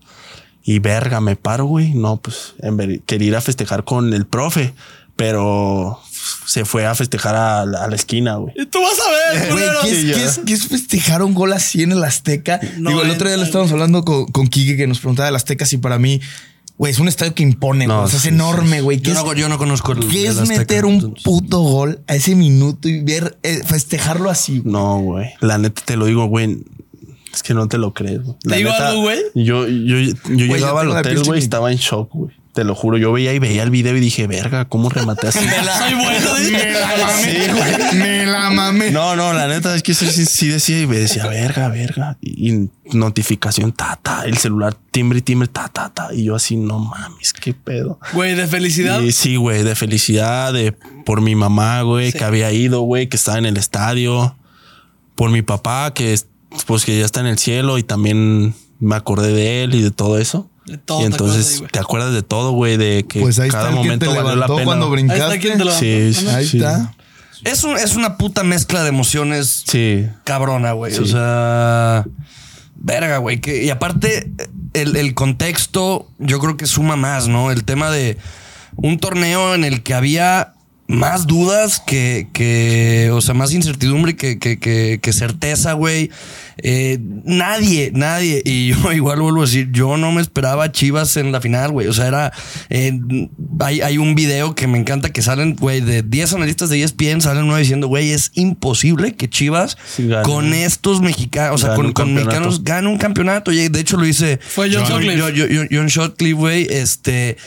Y 0.64 0.80
verga, 0.80 1.20
me 1.22 1.36
paro, 1.36 1.66
güey. 1.66 1.93
No, 1.93 2.18
pues 2.18 2.53
en 2.59 2.78
ver- 2.78 3.01
quería 3.01 3.28
ir 3.30 3.36
a 3.36 3.41
festejar 3.41 3.84
con 3.84 4.14
el 4.14 4.26
profe, 4.26 4.74
pero 5.16 5.99
se 6.45 6.64
fue 6.66 6.86
a 6.86 6.95
festejar 6.95 7.36
a, 7.36 7.66
la- 7.66 7.84
a 7.84 7.88
la 7.89 7.95
esquina, 7.95 8.36
güey. 8.36 8.53
Y 8.57 8.66
tú 8.68 8.80
vas 8.82 8.97
a 8.99 9.11
ver, 9.11 9.51
Güey, 9.51 9.51
culero. 9.66 9.80
¿qué, 9.82 9.89
es, 9.91 9.97
Sí, 9.97 10.05
qué 10.07 10.11
ya. 10.20 10.26
es- 10.26 10.39
qué 10.45 10.53
es 10.53 10.68
festejar 10.68 11.22
un 11.24 11.34
gol 11.34 11.53
así 11.53 11.84
en 11.84 11.91
el 11.91 12.03
Azteca? 12.03 12.59
No, 12.78 12.89
Digo, 12.91 13.01
el 13.03 13.11
otro 13.11 13.28
día 13.28 13.36
lo 13.36 13.41
güey. 13.41 13.47
estábamos 13.49 13.72
hablando 13.74 14.03
con, 14.05 14.26
con 14.28 14.47
Kike 14.47 14.78
que 14.78 14.88
nos 14.88 14.99
preguntaba 14.99 15.26
del 15.28 15.36
Azteca 15.36 15.66
si 15.66 15.78
para 15.78 15.99
mí, 15.99 16.22
güey, 16.78 16.93
es 16.93 16.99
un 16.99 17.07
estadio 17.09 17.36
que 17.36 17.43
impone, 17.43 17.86
No, 17.88 17.95
güey. 17.95 18.05
O 18.05 18.09
sea, 18.09 18.20
sí, 18.20 18.28
es 18.30 18.34
enorme, 18.34 18.82
güey. 18.82 18.99
¿Qué 18.99 19.11
Yo 19.11 19.20
es, 19.20 19.24
no, 19.26 19.34
yo 19.34 19.49
no 19.49 19.57
conozco 19.57 19.91
el. 19.91 20.07
qué 20.07 20.28
es 20.28 20.38
Azteca, 20.38 20.59
meter 20.59 20.86
un 20.86 20.93
entonces. 20.95 21.24
puto 21.24 21.59
gol 21.59 22.01
a 22.07 22.16
ese 22.16 22.36
minuto 22.36 22.88
y 22.88 23.01
ver, 23.01 23.38
eh, 23.43 23.61
festejarlo 23.66 24.30
así, 24.30 24.59
güey? 24.59 24.72
No, 24.74 24.99
güey. 24.99 25.30
La 25.41 25.57
neta 25.57 25.82
te 25.84 25.97
lo 25.97 26.05
digo, 26.05 26.26
güey. 26.28 26.57
Es 27.34 27.42
que 27.44 27.54
no 27.54 27.68
te 27.68 27.78
lo 27.78 27.94
crees, 27.94 28.22
güey. 28.24 28.38
La 28.44 28.52
¿Te 28.52 28.58
digo 28.58 28.72
neta, 28.72 28.90
algo, 28.90 29.02
güey? 29.02 29.20
Yo, 29.34 29.68
yo, 29.68 29.98
yo 30.00 30.46
llegaba 30.46 30.82
al 30.82 30.90
la 30.90 31.00
hotel, 31.00 31.24
güey, 31.24 31.40
estaba 31.40 31.72
en 31.72 31.78
shock, 31.78 32.10
güey. 32.14 32.32
Te 32.54 32.64
lo 32.64 32.76
juro, 32.76 33.00
yo 33.00 33.12
veía 33.12 33.34
y 33.34 33.40
veía 33.40 33.64
el 33.64 33.72
video 33.72 33.98
y 33.98 34.00
dije, 34.00 34.28
verga, 34.28 34.66
¿cómo 34.66 34.88
rematé 34.88 35.30
así? 35.30 35.40
Soy 35.80 35.94
bueno. 35.96 36.30
Me 36.52 36.72
la 36.72 36.98
mamé, 37.08 37.96
Me 37.96 38.26
la 38.28 38.50
mamé. 38.52 38.92
No, 38.92 39.16
no, 39.16 39.34
la 39.34 39.48
neta 39.48 39.74
es 39.76 39.82
que 39.82 39.96
sí, 39.96 40.06
sí, 40.06 40.26
sí 40.28 40.48
decía 40.50 40.82
y 40.82 40.86
me 40.86 40.98
decía, 41.00 41.26
verga, 41.26 41.70
verga. 41.70 42.16
Y, 42.22 42.54
y 42.54 42.70
notificación, 42.94 43.72
ta, 43.72 43.98
ta, 44.04 44.26
el 44.26 44.38
celular, 44.38 44.76
timbre, 44.92 45.22
timbre, 45.22 45.48
ta, 45.48 45.68
ta, 45.70 45.92
ta. 45.92 46.14
Y 46.14 46.26
yo 46.26 46.36
así, 46.36 46.56
no 46.56 46.78
mames, 46.78 47.34
qué 47.34 47.56
pedo. 47.56 48.00
Güey, 48.14 48.36
de 48.36 48.46
felicidad. 48.46 49.02
Y 49.02 49.12
sí, 49.14 49.36
güey, 49.36 49.64
de 49.64 49.74
felicidad, 49.76 50.54
de 50.54 50.74
por 51.06 51.22
mi 51.22 51.34
mamá, 51.34 51.82
güey, 51.82 52.12
Sí. 52.12 52.20
que 52.20 52.24
había 52.24 52.52
ido, 52.52 52.82
güey, 52.82 53.10
que 53.10 53.18
estaba 53.18 53.40
en 53.40 53.46
el 53.48 53.58
estadio. 53.58 54.38
Por 55.16 55.32
mi 55.32 55.42
papá, 55.42 55.92
que 55.96 56.14
es- 56.14 56.28
pues 56.66 56.86
que 56.86 56.97
ya 56.97 57.06
está 57.06 57.20
en 57.20 57.28
el 57.28 57.38
cielo 57.38 57.78
y 57.78 57.84
también 57.84 58.54
me 58.80 58.95
acordé 58.95 59.32
de 59.34 59.64
él 59.64 59.76
y 59.76 59.82
de 59.82 59.91
todo 59.91 60.18
eso. 60.18 60.49
De 60.66 60.78
todo 60.78 60.99
y 60.99 61.01
te 61.04 61.08
entonces 61.08 61.45
acuerdas 61.45 61.62
ahí, 61.62 61.68
te 61.72 61.80
acuerdas 61.80 62.14
de 62.14 62.24
todo, 62.24 62.51
güey, 62.51 62.78
de 62.78 63.06
que 63.08 63.20
Pues 63.22 63.38
ahí 63.39 63.49
cada 63.49 63.64
está 63.70 63.74
que 63.78 63.84
momento 63.84 64.10
te 64.10 64.18
valió 64.22 64.36
la 64.36 64.47
pena. 64.47 64.64
cuando 64.64 64.86
Ahí 64.86 64.91
brincaste. 64.91 65.24
está 65.24 65.39
quien 65.39 65.58
te 65.58 65.66
lo 65.66 65.72
Sí, 65.72 66.14
sí, 66.14 66.28
Ahí 66.28 66.47
sí. 66.47 66.58
está. 66.58 66.93
Es, 67.43 67.64
un- 67.66 67.78
es 67.78 67.95
una 67.95 68.18
puta 68.18 68.43
mezcla 68.43 68.82
de 68.84 68.89
emociones 68.89 69.64
Sí. 69.68 70.08
cabrona, 70.24 70.72
güey. 70.72 70.93
Sí. 70.93 70.99
O 71.01 71.06
sea, 71.06 72.06
verga, 72.76 73.18
güey. 73.18 73.41
que- 73.41 73.64
Y 73.64 73.70
aparte, 73.70 74.32
el, 74.74 74.95
el 74.95 75.14
contexto, 75.14 76.08
yo 76.20 76.39
creo 76.39 76.56
que 76.56 76.66
suma 76.66 76.95
más, 76.95 77.28
¿no? 77.28 77.51
El 77.51 77.66
tema 77.66 77.91
de 77.91 78.18
un 78.78 78.97
torneo 78.99 79.56
en 79.56 79.66
el 79.66 79.84
que 79.84 79.93
había 79.93 80.54
más 80.86 81.28
dudas 81.28 81.82
que, 81.86 82.28
que 82.34 83.10
o 83.14 83.22
sea, 83.22 83.34
más 83.34 83.54
incertidumbre 83.54 84.16
que, 84.18 84.38
que, 84.38 84.60
que, 84.60 85.00
que 85.02 85.14
certeza, 85.14 85.74
güey. 85.74 86.12
Eh, 86.58 87.00
nadie, 87.24 87.92
nadie. 87.96 88.42
Y 88.46 88.68
yo 88.74 88.92
igual 88.94 89.22
vuelvo 89.22 89.42
a 89.42 89.46
decir, 89.46 89.70
yo 89.72 89.96
no 89.98 90.12
me 90.12 90.22
esperaba 90.22 90.66
a 90.66 90.72
Chivas 90.72 91.16
en 91.18 91.32
la 91.32 91.40
final, 91.42 91.72
güey. 91.72 91.88
O 91.88 91.94
sea, 91.94 92.08
era. 92.08 92.34
eh, 92.70 92.92
hay, 93.62 93.80
hay 93.82 93.98
un 93.98 94.14
video 94.14 94.56
que 94.56 94.68
me 94.68 94.78
encanta 94.78 95.10
que 95.10 95.22
salen, 95.22 95.56
güey, 95.56 95.80
de 95.80 96.04
10 96.04 96.34
analistas 96.34 96.70
de 96.70 96.84
ESPN, 96.84 97.22
salen 97.22 97.46
uno 97.46 97.56
diciendo, 97.56 97.88
güey, 97.88 98.12
es 98.12 98.32
imposible 98.36 99.16
que 99.16 99.30
Chivas 99.30 99.78
Sí, 99.96 100.08
gane. 100.08 100.24
con 100.24 100.54
estos 100.54 101.00
mexicanos, 101.02 101.64
o 101.64 101.66
sea, 101.66 101.76
con, 101.76 102.14
mexicanos 102.14 102.64
gane 102.64 102.88
un 102.90 102.98
campeonato. 102.98 103.52
Y 103.54 103.70
de 103.70 103.80
hecho 103.80 103.96
lo 103.98 104.06
hice. 104.06 104.38
Fue 104.38 104.70
John 104.72 104.86
Sutcliffe. 104.86 105.20
John, 105.20 105.34
John- 105.36 105.68
John 105.72 105.90
Sutcliffe, 105.90 106.34
güey. 106.36 106.68
Este. 106.70 107.38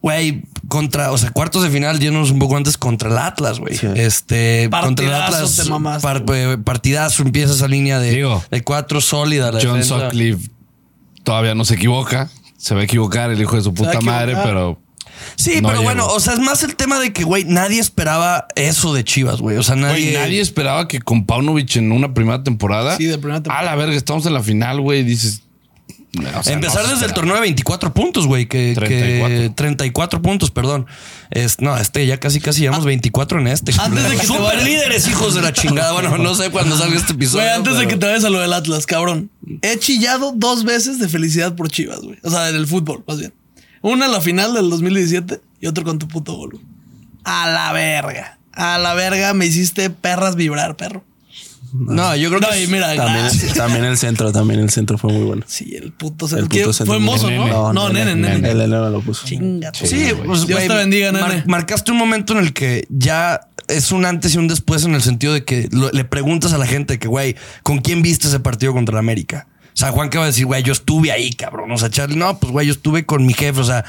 Güey, 0.00 0.42
contra, 0.72 1.12
o 1.12 1.18
sea, 1.18 1.30
cuartos 1.32 1.62
de 1.62 1.68
final, 1.68 2.00
yéndonos 2.00 2.30
un 2.30 2.38
poco 2.38 2.56
antes 2.56 2.78
contra 2.78 3.10
el 3.10 3.18
Atlas, 3.18 3.58
güey. 3.60 3.76
Sí. 3.76 3.86
Este, 3.94 4.70
contra 4.70 5.04
el 5.06 5.12
Atlas, 5.14 5.54
te 5.56 5.64
mamaste, 5.68 6.02
par- 6.02 6.24
eh, 6.34 6.56
partidazo, 6.64 7.22
empieza 7.22 7.52
esa 7.52 7.68
línea 7.68 7.98
de, 7.98 8.10
Digo, 8.12 8.42
de 8.50 8.62
cuatro 8.62 9.02
sólida. 9.02 9.52
la 9.52 9.60
John 9.62 9.74
defensa. 9.80 10.00
Sutcliffe 10.06 10.48
todavía 11.22 11.54
no 11.54 11.66
se 11.66 11.74
equivoca. 11.74 12.30
Se 12.56 12.74
va 12.74 12.80
a 12.80 12.84
equivocar 12.84 13.30
el 13.30 13.40
hijo 13.42 13.56
de 13.56 13.62
su 13.62 13.74
puta 13.74 14.00
madre, 14.00 14.34
pero 14.42 14.80
Sí, 15.36 15.60
No 15.60 15.68
pero 15.68 15.80
llegó. 15.80 15.82
bueno, 15.84 16.06
o 16.06 16.18
sea, 16.20 16.32
es 16.32 16.40
más 16.40 16.62
el 16.62 16.74
tema 16.74 16.98
de 16.98 17.12
que, 17.12 17.22
güey, 17.24 17.44
nadie 17.44 17.78
esperaba 17.80 18.46
eso 18.56 18.92
de 18.94 19.04
Chivas, 19.04 19.40
güey. 19.40 19.56
O 19.56 19.62
sea, 19.62 19.76
nadie. 19.76 20.10
Güey, 20.12 20.14
nadie 20.14 20.40
esperaba 20.40 20.88
que 20.88 21.00
con 21.00 21.26
Paunovic 21.26 21.76
en 21.76 21.92
una 21.92 22.12
primera 22.14 22.42
temporada. 22.42 22.96
Sí, 22.96 23.04
de 23.04 23.18
primera 23.18 23.40
temporada. 23.42 23.60
A 23.60 23.64
la 23.64 23.76
verga, 23.76 23.94
estamos 23.96 24.24
en 24.26 24.32
la 24.34 24.42
final, 24.42 24.80
güey. 24.80 25.04
Dices. 25.04 25.42
O 26.18 26.42
sea, 26.42 26.52
Empezar 26.52 26.84
no 26.84 26.90
desde 26.92 27.06
el 27.06 27.14
torneo 27.14 27.34
de 27.34 27.40
24 27.40 27.94
puntos, 27.94 28.26
güey. 28.26 28.46
Que, 28.46 28.74
34. 28.74 29.28
que 29.28 29.50
34 29.50 30.22
puntos, 30.22 30.50
perdón. 30.50 30.86
Es, 31.30 31.60
no, 31.60 31.76
este 31.76 32.06
ya 32.06 32.20
casi 32.20 32.40
casi 32.40 32.60
llevamos 32.60 32.84
24 32.84 33.40
en 33.40 33.46
este. 33.46 33.72
Antes 33.78 34.04
de 34.04 34.10
que 34.10 34.16
te 34.18 34.26
Super 34.26 34.42
vayas- 34.42 34.64
líderes, 34.64 35.08
hijos 35.08 35.34
de 35.34 35.40
la 35.40 35.52
chingada. 35.52 35.92
Bueno, 35.92 36.18
no 36.18 36.34
sé 36.34 36.50
cuándo 36.50 36.76
salga 36.76 36.96
este 36.96 37.14
episodio. 37.14 37.44
Güey, 37.44 37.54
antes 37.56 37.78
de 37.78 37.88
que 37.88 37.96
te 37.96 38.06
vayas 38.06 38.24
a 38.24 38.30
lo 38.30 38.40
del 38.40 38.52
Atlas, 38.52 38.84
cabrón. 38.84 39.30
He 39.62 39.78
chillado 39.78 40.32
dos 40.36 40.64
veces 40.64 40.98
de 40.98 41.08
felicidad 41.08 41.54
por 41.54 41.70
Chivas, 41.70 42.00
güey. 42.00 42.18
O 42.22 42.30
sea, 42.30 42.48
en 42.50 42.56
el 42.56 42.66
fútbol, 42.66 43.02
más 43.06 43.18
bien. 43.18 43.32
Una 43.80 44.06
en 44.06 44.12
la 44.12 44.20
final 44.20 44.52
del 44.54 44.68
2017 44.70 45.40
y 45.60 45.66
otro 45.66 45.82
con 45.84 45.98
tu 45.98 46.08
puto 46.08 46.34
gol. 46.34 46.60
A 47.24 47.48
la 47.50 47.72
verga. 47.72 48.38
A 48.52 48.78
la 48.78 48.92
verga 48.94 49.32
me 49.32 49.46
hiciste 49.46 49.88
perras 49.88 50.36
vibrar, 50.36 50.76
perro. 50.76 51.04
No, 51.72 52.14
yo 52.16 52.28
creo 52.28 52.40
No, 52.40 52.48
que. 52.50 52.66
mira, 52.66 52.94
También, 53.56 53.84
el 53.84 53.96
centro, 53.96 54.32
también 54.32 54.60
el 54.60 54.70
centro 54.70 54.98
fue 54.98 55.12
muy 55.12 55.22
bueno. 55.24 55.42
Sí, 55.46 55.74
el 55.74 55.92
puto 55.92 56.26
El 56.26 56.30
centro. 56.30 56.48
puto 56.48 56.54
¿Qué? 56.68 56.72
centro. 56.74 56.86
Fue 56.94 56.98
mozo, 56.98 57.30
Nene. 57.30 57.46
¿no? 57.48 57.72
No, 57.72 57.88
nene, 57.88 58.14
nene. 58.14 58.50
El 58.50 58.58
nene 58.58 58.68
lo 58.90 59.00
puso. 59.00 59.26
Chinga. 59.26 59.72
Sí, 59.74 60.08
pues, 60.24 60.46
Dios 60.46 60.60
te 60.60 60.68
bendiga, 60.74 61.12
nene. 61.12 61.24
mar- 61.26 61.44
marcaste 61.46 61.90
un 61.92 61.98
momento 61.98 62.32
en 62.34 62.40
el 62.40 62.52
que 62.52 62.86
ya 62.90 63.48
es 63.68 63.90
un 63.92 64.04
antes 64.04 64.34
y 64.34 64.38
un 64.38 64.48
después 64.48 64.84
en 64.84 64.94
el 64.94 65.02
sentido 65.02 65.32
de 65.32 65.44
que 65.44 65.68
lo- 65.72 65.90
le 65.90 66.04
preguntas 66.04 66.52
a 66.52 66.58
la 66.58 66.66
gente 66.66 66.98
que, 66.98 67.08
güey, 67.08 67.36
¿con 67.62 67.78
quién 67.78 68.02
viste 68.02 68.28
ese 68.28 68.40
partido 68.40 68.72
contra 68.72 68.94
la 68.94 68.98
América? 69.00 69.46
O 69.68 69.76
sea, 69.76 69.90
Juan 69.90 70.10
que 70.10 70.18
va 70.18 70.24
a 70.24 70.26
decir, 70.26 70.44
güey, 70.44 70.62
yo 70.62 70.72
estuve 70.74 71.10
ahí, 71.12 71.32
cabrón. 71.32 71.70
O 71.72 71.78
sea, 71.78 71.88
Charlie, 71.88 72.16
no, 72.16 72.38
pues, 72.38 72.52
güey, 72.52 72.66
yo 72.66 72.72
estuve 72.74 73.06
con 73.06 73.24
mi 73.24 73.32
jefe. 73.32 73.58
O 73.58 73.64
sea, 73.64 73.86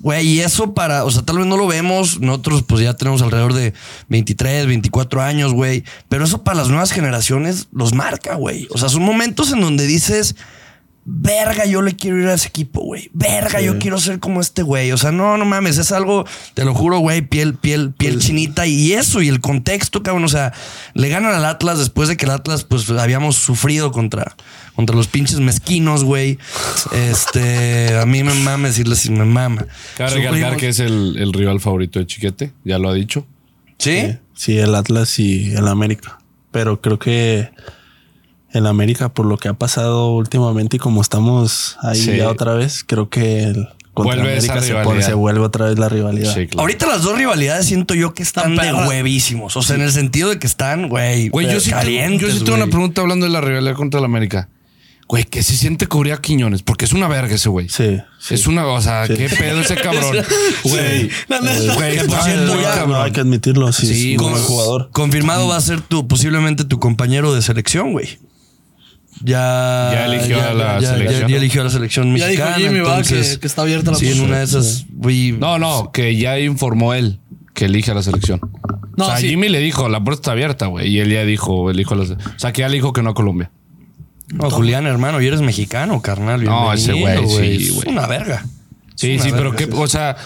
güey, 0.00 0.26
y 0.26 0.40
eso 0.40 0.74
para, 0.74 1.04
o 1.04 1.10
sea, 1.10 1.22
tal 1.22 1.38
vez 1.38 1.46
no 1.46 1.56
lo 1.56 1.66
vemos. 1.66 2.20
Nosotros, 2.20 2.64
pues 2.66 2.82
ya 2.82 2.94
tenemos 2.94 3.22
alrededor 3.22 3.54
de 3.54 3.74
23, 4.08 4.66
24 4.66 5.22
años, 5.22 5.52
güey. 5.52 5.84
Pero 6.08 6.24
eso 6.24 6.42
para 6.42 6.58
las 6.58 6.68
nuevas 6.68 6.92
generaciones 6.92 7.68
los 7.72 7.94
marca, 7.94 8.34
güey. 8.34 8.66
O 8.70 8.78
sea, 8.78 8.88
son 8.88 9.02
momentos 9.02 9.52
en 9.52 9.60
donde 9.60 9.86
dices, 9.86 10.36
verga, 11.04 11.64
yo 11.64 11.82
le 11.82 11.96
quiero 11.96 12.18
ir 12.18 12.26
a 12.28 12.34
ese 12.34 12.48
equipo, 12.48 12.80
güey. 12.82 13.10
Verga, 13.12 13.60
yo 13.60 13.78
quiero 13.78 13.98
ser 13.98 14.20
como 14.20 14.40
este 14.40 14.62
güey. 14.62 14.92
O 14.92 14.96
sea, 14.96 15.12
no, 15.12 15.36
no 15.36 15.44
mames, 15.44 15.78
es 15.78 15.92
algo, 15.92 16.26
te 16.54 16.64
lo 16.64 16.74
juro, 16.74 16.98
güey, 16.98 17.22
piel, 17.22 17.54
piel, 17.54 17.92
piel 17.92 18.18
chinita 18.18 18.66
y 18.66 18.92
eso 18.92 19.22
y 19.22 19.28
el 19.28 19.40
contexto, 19.40 20.02
cabrón. 20.02 20.24
O 20.24 20.28
sea, 20.28 20.52
le 20.94 21.08
ganan 21.08 21.34
al 21.34 21.44
Atlas 21.44 21.78
después 21.78 22.08
de 22.08 22.16
que 22.16 22.26
el 22.26 22.32
Atlas, 22.32 22.64
pues 22.64 22.88
habíamos 22.90 23.36
sufrido 23.36 23.92
contra, 23.92 24.36
contra 24.76 24.94
los 24.94 25.08
pinches 25.08 25.40
mezquinos, 25.40 26.04
güey. 26.04 26.38
Este, 26.92 27.96
a 27.96 28.06
mí 28.06 28.22
me 28.22 28.34
mama 28.34 28.68
decirles 28.68 29.00
si 29.00 29.10
me 29.10 29.24
mama. 29.24 29.66
Cabe 29.96 30.14
recalcar 30.14 30.56
que 30.56 30.68
es 30.68 30.80
el, 30.80 31.16
el 31.18 31.32
rival 31.32 31.60
favorito 31.60 31.98
de 31.98 32.06
Chiquete. 32.06 32.52
Ya 32.64 32.78
lo 32.78 32.90
ha 32.90 32.94
dicho. 32.94 33.26
¿Sí? 33.78 34.16
Sí, 34.34 34.58
el 34.58 34.74
Atlas 34.74 35.18
y 35.18 35.52
el 35.54 35.66
América. 35.66 36.18
Pero 36.50 36.80
creo 36.80 36.98
que 36.98 37.50
el 38.52 38.66
América, 38.66 39.08
por 39.10 39.26
lo 39.26 39.36
que 39.38 39.48
ha 39.48 39.54
pasado 39.54 40.12
últimamente 40.12 40.76
y 40.76 40.78
como 40.80 41.00
estamos 41.02 41.76
ahí 41.82 42.00
Sí. 42.00 42.16
ya 42.16 42.28
otra 42.28 42.54
vez, 42.54 42.84
creo 42.86 43.08
que 43.08 43.44
el 43.44 43.68
contra 43.94 44.16
Vuelve 44.16 44.32
América 44.36 44.62
se, 44.62 44.74
pone- 44.74 45.02
se 45.02 45.14
vuelve 45.14 45.40
otra 45.40 45.66
vez 45.66 45.78
la 45.78 45.88
rivalidad. 45.88 46.32
Sí, 46.34 46.46
claro. 46.46 46.60
Ahorita 46.62 46.86
las 46.86 47.02
dos 47.02 47.16
rivalidades 47.18 47.66
siento 47.66 47.94
yo 47.94 48.14
que 48.14 48.22
están, 48.22 48.56
de 48.56 48.72
huevísimos. 48.72 49.56
O 49.56 49.62
sea, 49.62 49.76
en 49.76 49.82
el 49.82 49.92
sentido 49.92 50.30
de 50.30 50.38
que 50.38 50.46
están, 50.46 50.88
güey, 50.88 51.28
Güey, 51.28 51.46
yo 51.52 51.58
sí, 51.60 51.70
tengo, 51.70 51.80
calientes, 51.82 52.20
yo 52.32 52.38
sí 52.38 52.44
tengo 52.44 52.56
una 52.56 52.66
pregunta 52.68 53.00
hablando 53.02 53.26
de 53.26 53.32
la 53.32 53.40
rivalidad 53.40 53.74
contra 53.74 53.98
el 53.98 54.04
América. 54.04 54.48
Güey, 55.08 55.24
¿qué 55.24 55.42
se 55.42 55.56
siente 55.56 55.88
cubrir 55.88 56.12
a 56.12 56.20
Quiñones? 56.20 56.62
Porque 56.62 56.84
es 56.84 56.92
una 56.92 57.08
verga 57.08 57.34
ese 57.34 57.48
güey. 57.48 57.68
Sí. 57.68 57.98
sí. 58.20 58.34
Es 58.34 58.46
una, 58.46 58.64
o 58.64 58.80
sea, 58.80 59.08
Sí. 59.08 59.14
qué 59.14 59.28
pedo 59.28 59.60
ese 59.60 59.74
cabrón. 59.82 60.16
Güey. 60.62 61.10
Güey, 61.74 61.98
Que 61.98 62.94
hay 62.94 63.10
que 63.10 63.20
admitirlo. 63.20 63.72
Sí, 63.72 63.86
Sí, 63.88 64.14
es 64.14 64.20
un 64.20 64.30
buen 64.30 64.42
jugador. 64.44 64.90
Confirmado 64.92 65.48
va 65.48 65.56
a 65.56 65.60
ser 65.60 65.80
tu, 65.80 66.06
posiblemente 66.06 66.64
tu 66.64 66.78
compañero 66.78 67.34
de 67.34 67.42
selección, 67.42 67.90
güey. 67.92 68.18
Ya, 69.22 69.90
Ya 69.92 70.06
eligió 70.06 70.42
a 70.42 70.54
la 70.54 70.80
ya- 70.80 70.90
selección. 70.94 71.20
Ya, 71.22 71.28
ya 71.28 71.36
eligió 71.36 71.60
a 71.60 71.64
la 71.64 71.70
selección 71.70 72.16
Ya 72.16 72.26
dijo 72.28 72.42
mexicana. 72.44 72.56
Jimmy, 72.56 72.80
va, 72.80 72.90
entonces, 72.98 73.34
que, 73.34 73.40
que 73.40 73.46
está 73.46 73.62
abierta 73.62 73.90
la 73.90 73.96
Sí, 73.98 74.08
en 74.10 74.20
una 74.20 74.38
de 74.38 74.44
esas, 74.44 74.86
güey. 74.90 75.32
No, 75.32 75.58
no, 75.58 75.90
que 75.92 76.16
ya 76.16 76.38
informó 76.38 76.94
él 76.94 77.20
que 77.54 77.66
elige 77.66 77.90
a 77.90 77.94
la 77.94 78.02
selección. 78.02 78.40
No, 78.96 79.04
o 79.06 79.08
sea, 79.08 79.18
sí. 79.18 79.28
Jimmy 79.28 79.48
le 79.48 79.58
dijo, 79.60 79.88
la 79.88 80.02
puerta 80.02 80.20
está 80.20 80.32
abierta, 80.32 80.66
güey. 80.66 80.88
Y 80.88 80.98
él 81.00 81.10
ya 81.10 81.24
dijo, 81.24 81.70
elijo 81.70 81.94
a 81.94 81.98
la 81.98 82.02
O 82.04 82.16
sea, 82.38 82.52
que 82.52 82.60
ya 82.62 82.68
le 82.68 82.74
dijo 82.74 82.92
que 82.92 83.02
no 83.02 83.10
a 83.10 83.14
Colombia. 83.14 83.50
No, 84.32 84.48
Julián, 84.50 84.86
hermano, 84.86 85.20
y 85.20 85.26
eres 85.26 85.40
mexicano, 85.40 86.00
carnal. 86.00 86.44
No, 86.44 86.72
ese 86.72 86.92
güey, 86.92 87.28
sí, 87.58 87.78
Es 87.78 87.84
una 87.86 88.06
verga. 88.06 88.44
Sí, 88.94 89.12
Es 89.12 89.22
sí, 89.22 89.28
una 89.28 89.36
pero 89.38 89.50
verga. 89.52 89.66
que, 89.66 89.74
o 89.76 89.86
sea, 89.88 90.16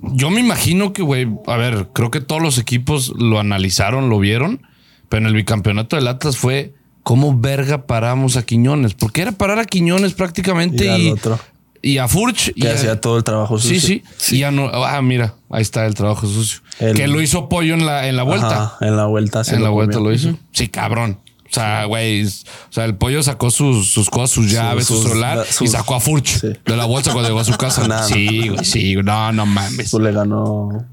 yo 0.00 0.30
me 0.30 0.40
imagino 0.40 0.92
que, 0.92 1.02
güey, 1.02 1.28
a 1.46 1.56
ver, 1.56 1.88
creo 1.92 2.10
que 2.10 2.20
todos 2.20 2.40
los 2.40 2.58
equipos 2.58 3.12
lo 3.18 3.40
analizaron, 3.40 4.08
lo 4.08 4.18
vieron, 4.20 4.62
pero 5.08 5.22
en 5.22 5.26
el 5.26 5.34
bicampeonato 5.34 5.96
del 5.96 6.06
Atlas 6.08 6.36
fue 6.36 6.74
cómo 7.02 7.36
verga 7.38 7.86
paramos 7.86 8.36
a 8.36 8.42
Quiñones, 8.44 8.94
porque 8.94 9.22
era 9.22 9.32
parar 9.32 9.58
a 9.58 9.64
Quiñones 9.64 10.12
prácticamente 10.14 10.84
Y 10.98 11.08
y, 11.08 11.10
otro. 11.10 11.38
y 11.82 11.98
a 11.98 12.08
Furch. 12.08 12.48
y 12.54 12.60
Que 12.62 12.68
a- 12.68 12.74
hacía 12.74 13.00
todo 13.00 13.16
el 13.16 13.24
trabajo 13.24 13.58
Sí, 13.58 13.80
sucio. 13.80 14.00
sí, 14.16 14.36
Y 14.36 14.38
ya 14.40 14.50
no, 14.50 14.68
ah, 14.72 15.00
mira, 15.02 15.34
ahí 15.50 15.62
está 15.62 15.84
el 15.86 15.94
trabajo 15.94 16.26
sucio. 16.26 16.60
El- 16.78 16.96
que 16.96 17.06
lo 17.08 17.20
hizo 17.20 17.48
Pollo 17.48 17.74
en 17.74 17.84
la, 17.86 18.08
en 18.08 18.16
la 18.16 18.22
vuelta. 18.22 18.62
Ajá, 18.64 18.76
en 18.86 18.96
la 18.96 19.06
vuelta. 19.06 19.42
se 19.44 19.54
en 19.56 19.62
la 19.62 19.68
vuelta 19.70 19.94
comió. 19.98 20.10
lo 20.10 20.14
hizo. 20.16 20.36
Sí, 20.52 20.68
cabrón. 20.68 21.18
O 21.50 21.54
sea, 21.54 21.84
güey, 21.84 22.24
o 22.24 22.28
sea, 22.70 22.86
el 22.86 22.94
pollo 22.94 23.22
sacó 23.22 23.50
sus, 23.50 23.90
sus 23.92 24.08
cosas, 24.08 24.30
sus 24.30 24.50
llaves, 24.50 24.86
su 24.86 24.94
sus- 24.94 25.04
celular 25.08 25.36
la- 25.36 25.44
y 25.60 25.68
sacó 25.68 25.96
a 25.96 26.00
Furch 26.00 26.40
Sí. 26.40 26.48
de 26.64 26.76
la 26.76 26.86
bolsa 26.86 27.12
cuando 27.12 27.28
llegó 27.28 27.40
a 27.40 27.44
su 27.44 27.52
casa. 27.58 27.86
Nada, 27.88 28.04
sí, 28.06 28.48
güey, 28.48 28.64
sí, 28.64 28.94
güey, 28.94 29.04
no, 29.04 29.32
no 29.32 29.44
mames. 29.44 29.90
Pues 29.90 30.02
le 30.02 30.12
ganó 30.12 30.86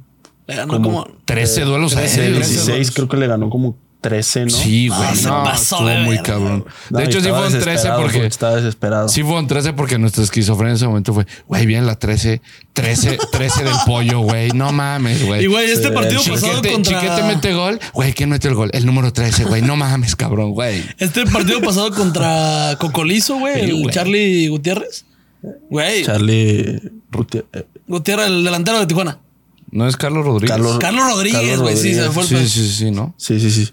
Le 0.47 0.55
ganó 0.55 0.73
Como 0.73 1.03
como. 1.05 1.07
13 1.25 1.61
duelos 1.61 1.93
13, 1.95 2.21
aéreos. 2.23 2.49
16, 2.49 2.91
creo 2.91 3.07
que 3.07 3.15
le 3.17 3.27
ganó 3.27 3.49
como 3.49 3.77
13, 4.01 4.45
¿no? 4.45 4.49
Sí, 4.51 4.87
güey. 4.87 4.99
Ah, 5.01 5.13
no, 5.23 5.43
pasó 5.43 5.75
estuvo 5.75 5.89
de 5.89 5.97
muy 5.99 6.17
cabrón. 6.19 6.65
No, 6.89 6.99
De 6.99 7.05
hecho, 7.05 7.19
sí 7.19 7.27
estaba 7.27 7.43
fueron 7.43 7.51
13 7.51 7.69
desesperado, 7.69 8.01
porque. 8.01 8.25
Estaba 8.25 8.55
desesperado. 8.55 9.09
Sí 9.09 9.23
fueron 9.23 9.47
13 9.47 9.73
porque 9.73 9.97
nuestra 9.97 10.23
esquizofrenia 10.23 10.71
en 10.71 10.75
ese 10.77 10.87
momento 10.87 11.13
fue, 11.13 11.25
güey, 11.47 11.65
bien 11.65 11.85
la 11.85 11.95
13, 11.99 12.41
13, 12.73 13.17
13 13.31 13.63
del 13.65 13.73
pollo, 13.85 14.19
güey. 14.21 14.51
No 14.51 14.71
mames, 14.71 15.25
güey. 15.25 15.43
Y 15.43 15.47
güey, 15.47 15.69
este 15.69 15.89
Sí. 15.89 15.93
partido 15.93 16.21
pasado 16.23 16.55
Chiquete, 16.55 16.73
contra. 16.73 17.01
Chiquete 17.01 17.23
mete 17.23 17.53
gol. 17.53 17.79
Güey, 17.93 18.13
¿quién 18.13 18.29
mete 18.29 18.47
el 18.47 18.55
gol? 18.55 18.69
El 18.73 18.85
número 18.85 19.11
13, 19.11 19.43
güey. 19.45 19.61
No 19.61 19.75
mames, 19.75 20.15
cabrón, 20.15 20.51
güey. 20.51 20.83
Este 20.97 21.25
partido 21.25 21.59
pasado 21.61 21.93
contra 21.93 22.77
Cocolizo, 22.79 23.35
güey. 23.37 23.55
Sí, 23.55 23.61
el 23.61 23.81
güey. 23.81 23.93
Charlie 23.93 24.47
Gutiérrez. 24.47 25.05
Güey. 25.69 26.03
Charlie 26.05 26.81
Gutiérrez, 27.87 28.27
el 28.27 28.43
delantero 28.43 28.79
de 28.79 28.85
Tijuana. 28.87 29.19
¿No 29.71 29.87
es 29.87 29.97
Carlos 29.97 30.25
Rodríguez? 30.25 30.51
Carlos- 30.51 30.79
Carlos 30.79 31.03
Rodríguez, 31.13 31.39
Carlos 31.41 31.59
güey. 31.61 31.77
Sí, 31.77 31.93
se 31.93 32.09
fue 32.11 32.23
el 32.23 32.29
Sí, 32.29 32.35
sí, 32.47 32.47
sí, 32.67 32.69
sí, 32.75 32.91
¿no? 32.91 33.13
Sí, 33.17 33.39
sí, 33.39 33.51
sí. 33.51 33.69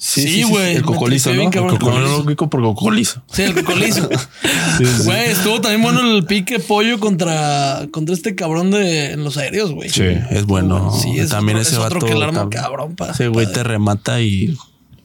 Sí, 0.00 0.44
güey, 0.44 0.76
El 0.76 0.82
cocolizo, 0.82 1.34
¿no? 1.34 1.42
El 1.42 1.50
cocolizo. 1.50 2.48
Por 2.48 2.62
cocolizo. 2.62 3.22
Sí, 3.32 3.42
el 3.42 3.54
Cocolizo. 3.54 4.08
Güey, 5.04 5.30
estuvo 5.32 5.60
también 5.60 5.82
bueno 5.82 6.00
el 6.02 6.24
pique 6.24 6.60
pollo 6.60 7.00
contra, 7.00 7.88
contra 7.90 8.14
este 8.14 8.36
cabrón 8.36 8.70
de 8.70 9.10
en 9.12 9.24
los 9.24 9.36
aéreos, 9.38 9.72
güey. 9.72 9.90
Sí. 9.90 10.04
Es 10.30 10.44
bueno. 10.46 10.92
Sí, 10.96 11.18
es 11.18 11.30
También 11.30 11.56
otro- 11.58 11.62
ese 11.68 11.72
es 11.72 11.78
otro 11.78 11.94
vato. 12.00 12.06
que 12.06 12.12
el 12.12 12.22
arma 12.22 12.48
cabrón. 12.48 12.94
Ese 13.10 13.26
güey 13.26 13.50
te 13.52 13.64
remata 13.64 14.20
y. 14.20 14.56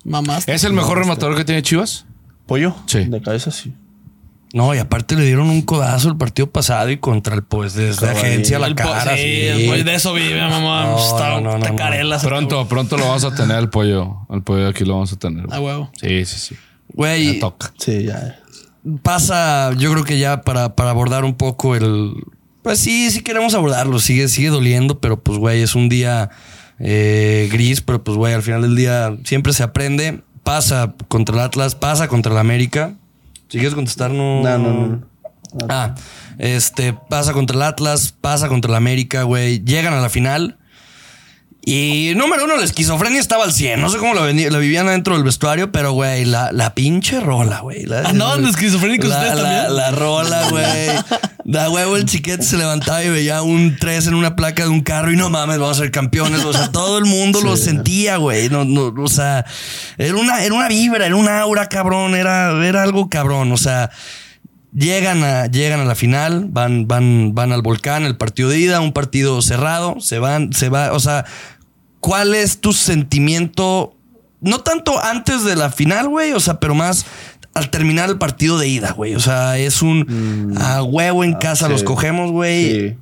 Mamás. 0.05 0.47
¿Es 0.47 0.63
el 0.63 0.73
mejor 0.73 0.99
rematador 0.99 1.35
que 1.35 1.43
tiene 1.43 1.63
Chivas? 1.63 2.05
¿Pollo? 2.45 2.75
Sí. 2.85 3.05
De 3.05 3.19
cabeza, 3.19 3.49
sí. 3.49 3.73
No, 4.53 4.73
y 4.75 4.77
aparte 4.77 5.15
le 5.15 5.25
dieron 5.25 5.49
un 5.49 5.63
codazo 5.63 6.09
el 6.09 6.15
partido 6.15 6.49
pasado 6.49 6.91
y 6.91 6.97
contra 6.97 7.33
el 7.35 7.43
pues 7.43 7.73
desde 7.73 8.05
Caballo. 8.05 8.19
agencia 8.19 8.59
la 8.59 8.67
El 8.67 8.75
cara. 8.75 9.17
sí, 9.17 9.23
sí. 9.23 9.41
el 9.47 9.65
pollo 9.67 9.83
de 9.83 9.95
eso 9.95 10.13
vive, 10.13 10.39
mamá. 10.41 10.85
No, 10.85 10.97
Está 10.99 11.29
no, 11.31 11.41
no, 11.41 11.57
no, 11.57 11.69
no. 11.69 11.75
carelas. 11.75 12.23
Pronto, 12.23 12.67
pronto 12.67 12.95
lo 12.97 13.05
vamos 13.05 13.23
a 13.23 13.33
tener 13.33 13.57
al 13.57 13.69
pollo. 13.71 14.15
Al 14.29 14.43
pollo 14.43 14.67
aquí 14.67 14.85
lo 14.85 14.93
vamos 14.93 15.11
a 15.11 15.15
tener. 15.17 15.45
A 15.51 15.59
huevo. 15.59 15.89
Sí, 15.99 16.23
sí, 16.25 16.37
sí. 16.37 16.55
Güey, 16.93 17.33
Ya 17.33 17.39
toca. 17.39 17.73
Sí, 17.79 18.03
ya. 18.05 18.39
pasa, 19.01 19.71
yo 19.77 19.91
creo 19.91 20.03
que 20.03 20.19
ya 20.19 20.41
para, 20.41 20.75
para 20.75 20.91
abordar 20.91 21.23
un 21.23 21.33
poco 21.33 21.75
el. 21.75 22.13
Pues 22.61 22.79
sí, 22.79 23.09
sí 23.11 23.21
queremos 23.21 23.53
abordarlo, 23.55 23.99
sigue, 23.99 24.27
sigue 24.27 24.49
doliendo, 24.49 24.99
pero 24.99 25.19
pues, 25.19 25.37
güey, 25.39 25.61
es 25.63 25.75
un 25.75 25.89
día 25.89 26.29
eh, 26.79 27.49
gris, 27.51 27.81
pero 27.81 28.03
pues, 28.03 28.15
güey, 28.17 28.33
al 28.33 28.43
final 28.43 28.61
del 28.61 28.75
día 28.75 29.17
siempre 29.25 29.51
se 29.53 29.63
aprende. 29.63 30.21
Pasa 30.43 30.93
contra 31.07 31.35
el 31.35 31.41
Atlas, 31.41 31.73
pasa 31.75 32.07
contra 32.07 32.31
el 32.33 32.37
América. 32.37 32.93
Si 33.53 33.59
quieres 33.59 33.75
contestar, 33.75 34.09
no. 34.09 34.41
No, 34.41 34.57
no, 34.57 34.73
no. 34.87 35.01
Ah, 35.69 35.93
este, 36.39 36.93
pasa 36.93 37.33
contra 37.33 37.55
el 37.55 37.61
Atlas, 37.61 38.11
pasa 38.11 38.47
contra 38.47 38.71
el 38.71 38.75
América, 38.75 39.21
güey. 39.21 39.63
Llegan 39.63 39.93
a 39.93 40.01
la 40.01 40.09
final. 40.09 40.57
Y 41.65 42.11
número 42.17 42.43
uno, 42.43 42.57
la 42.57 42.65
esquizofrenia 42.65 43.21
estaba 43.21 43.45
al 43.45 43.53
100. 43.53 43.79
No 43.79 43.87
sé 43.89 43.97
cómo 43.97 44.13
la, 44.13 44.25
vivían 44.25 44.89
adentro 44.89 45.15
del 45.15 45.23
vestuario, 45.23 45.71
pero, 45.71 45.93
güey, 45.93 46.25
la, 46.25 46.51
la 46.51 46.75
pinche 46.75 47.21
rola, 47.21 47.61
güey. 47.61 47.85
¿Andaban 48.05 48.43
de 48.43 48.49
esquizofrénicos 48.49 49.09
la, 49.09 49.15
ustedes 49.17 49.35
la- 49.35 49.41
también? 49.43 49.75
La 49.77 49.91
rola, 49.91 50.49
güey. 50.49 50.65
Da 51.45 51.69
huevo, 51.69 51.95
el 51.95 52.03
chiquete 52.05 52.43
se 52.43 52.57
levantaba 52.57 53.01
y 53.03 53.09
veía 53.09 53.41
un 53.43 53.77
3 53.79 54.07
en 54.07 54.13
una 54.15 54.35
placa 54.35 54.63
de 54.63 54.69
un 54.69 54.81
carro 54.81 55.13
y 55.13 55.15
no 55.15 55.29
mames, 55.29 55.57
vamos 55.57 55.77
a 55.77 55.81
ser 55.83 55.91
campeones. 55.91 56.43
O 56.43 56.51
sea, 56.51 56.69
todo 56.69 56.97
el 56.97 57.05
mundo 57.05 57.39
lo 57.41 57.55
sentía, 57.55 58.17
güey. 58.17 58.49
No, 58.49 58.65
no, 58.65 58.93
o 59.01 59.07
sea, 59.07 59.45
era 59.97 60.15
una, 60.15 60.43
era 60.43 60.53
una 60.53 60.67
vibra, 60.67 61.05
era 61.05 61.15
una 61.15 61.39
aura, 61.39 61.67
cabrón. 61.69 62.15
Era, 62.15 62.51
era 62.65 62.83
algo 62.83 63.09
cabrón. 63.09 63.53
O 63.53 63.57
sea, 63.57 63.89
Llegan 64.75 65.23
a, 65.23 65.45
llegan 65.45 65.81
a 65.81 65.85
la 65.85 65.93
final, 65.93 66.47
van, 66.49 66.87
van, 66.87 67.35
van 67.35 67.51
al 67.51 67.61
volcán, 67.61 68.05
el 68.05 68.17
partido 68.17 68.49
de 68.49 68.57
ida, 68.57 68.79
un 68.81 68.91
partido 68.91 69.39
cerrado, 69.43 69.97
se 69.99 70.17
van, 70.17 70.51
se 70.51 70.69
va, 70.69 70.93
o 70.93 70.99
sea, 70.99 71.25
¿cuál 72.03 72.35
es 72.35 72.59
tu 72.59 72.73
sentimiento? 72.73 73.95
No 74.41 74.59
tanto 74.59 75.01
antes 75.03 75.43
de 75.45 75.55
la 75.55 75.71
final, 75.71 76.09
güey, 76.09 76.33
o 76.33 76.39
sea, 76.41 76.59
pero 76.59 76.75
más 76.75 77.05
al 77.53 77.69
terminar 77.69 78.09
el 78.09 78.17
partido 78.17 78.57
de 78.57 78.67
ida, 78.67 78.91
güey. 78.91 79.15
O 79.15 79.19
sea, 79.19 79.57
es 79.57 79.81
un 79.81 80.53
a 80.59 80.83
huevo 80.83 81.23
en 81.23 81.33
casa 81.35 81.65
Mm. 81.65 81.67
sí. 81.69 81.71
los 81.73 81.83
cogemos, 81.83 82.31
güey. 82.31 82.71
Sí. 82.89 82.97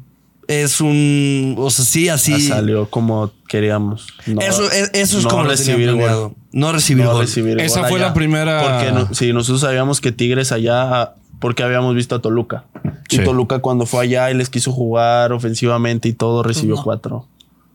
Es 0.48 0.82
un, 0.82 1.56
o 1.58 1.70
sea, 1.70 1.86
sí, 1.86 2.10
así. 2.10 2.34
Ya 2.48 2.56
salió 2.56 2.90
como 2.90 3.32
queríamos. 3.48 4.08
No- 4.28 4.42
eso, 4.42 4.70
es- 4.70 4.92
eso 4.94 5.18
es 5.18 5.24
no 5.24 5.30
como 5.30 5.44
recibir 5.46 5.94
gol. 5.96 6.34
No 6.52 6.72
recibir 6.74 7.06
No 7.06 7.14
gol. 7.14 7.22
recibir 7.22 7.60
Esa 7.62 7.80
gol 7.82 7.90
fue 7.90 8.00
allá. 8.00 8.08
la 8.10 8.14
primera- 8.14 8.62
Porque 8.62 8.92
no- 8.92 9.14
sí, 9.16 9.32
nosotros 9.34 9.62
sabíamos 9.62 10.02
que 10.02 10.12
Tigres 10.12 10.52
allá, 10.52 11.14
porque 11.40 11.64
habíamos 11.64 11.96
visto 11.96 12.16
a 12.16 12.20
Toluca. 12.22 12.66
Sí. 13.10 13.22
Y 13.22 13.24
Toluca 13.24 13.60
cuando 13.60 13.86
fue 13.86 14.04
allá 14.04 14.30
y 14.30 14.34
les 14.34 14.50
quiso 14.50 14.72
jugar 14.74 15.32
ofensivamente 15.32 16.10
y 16.10 16.14
todo, 16.14 16.44
recibió 16.44 16.76
no. 16.76 16.84
cuatro. 16.84 17.28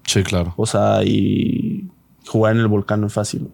Sí, 0.06 0.22
claro. 0.22 0.54
O 0.56 0.66
sea, 0.66 1.02
y 1.04 1.88
jugar 2.26 2.54
en 2.54 2.60
el 2.60 2.68
volcán 2.68 3.00
no 3.00 3.06
es 3.08 3.12
fácil. 3.12 3.40
güey. 3.40 3.52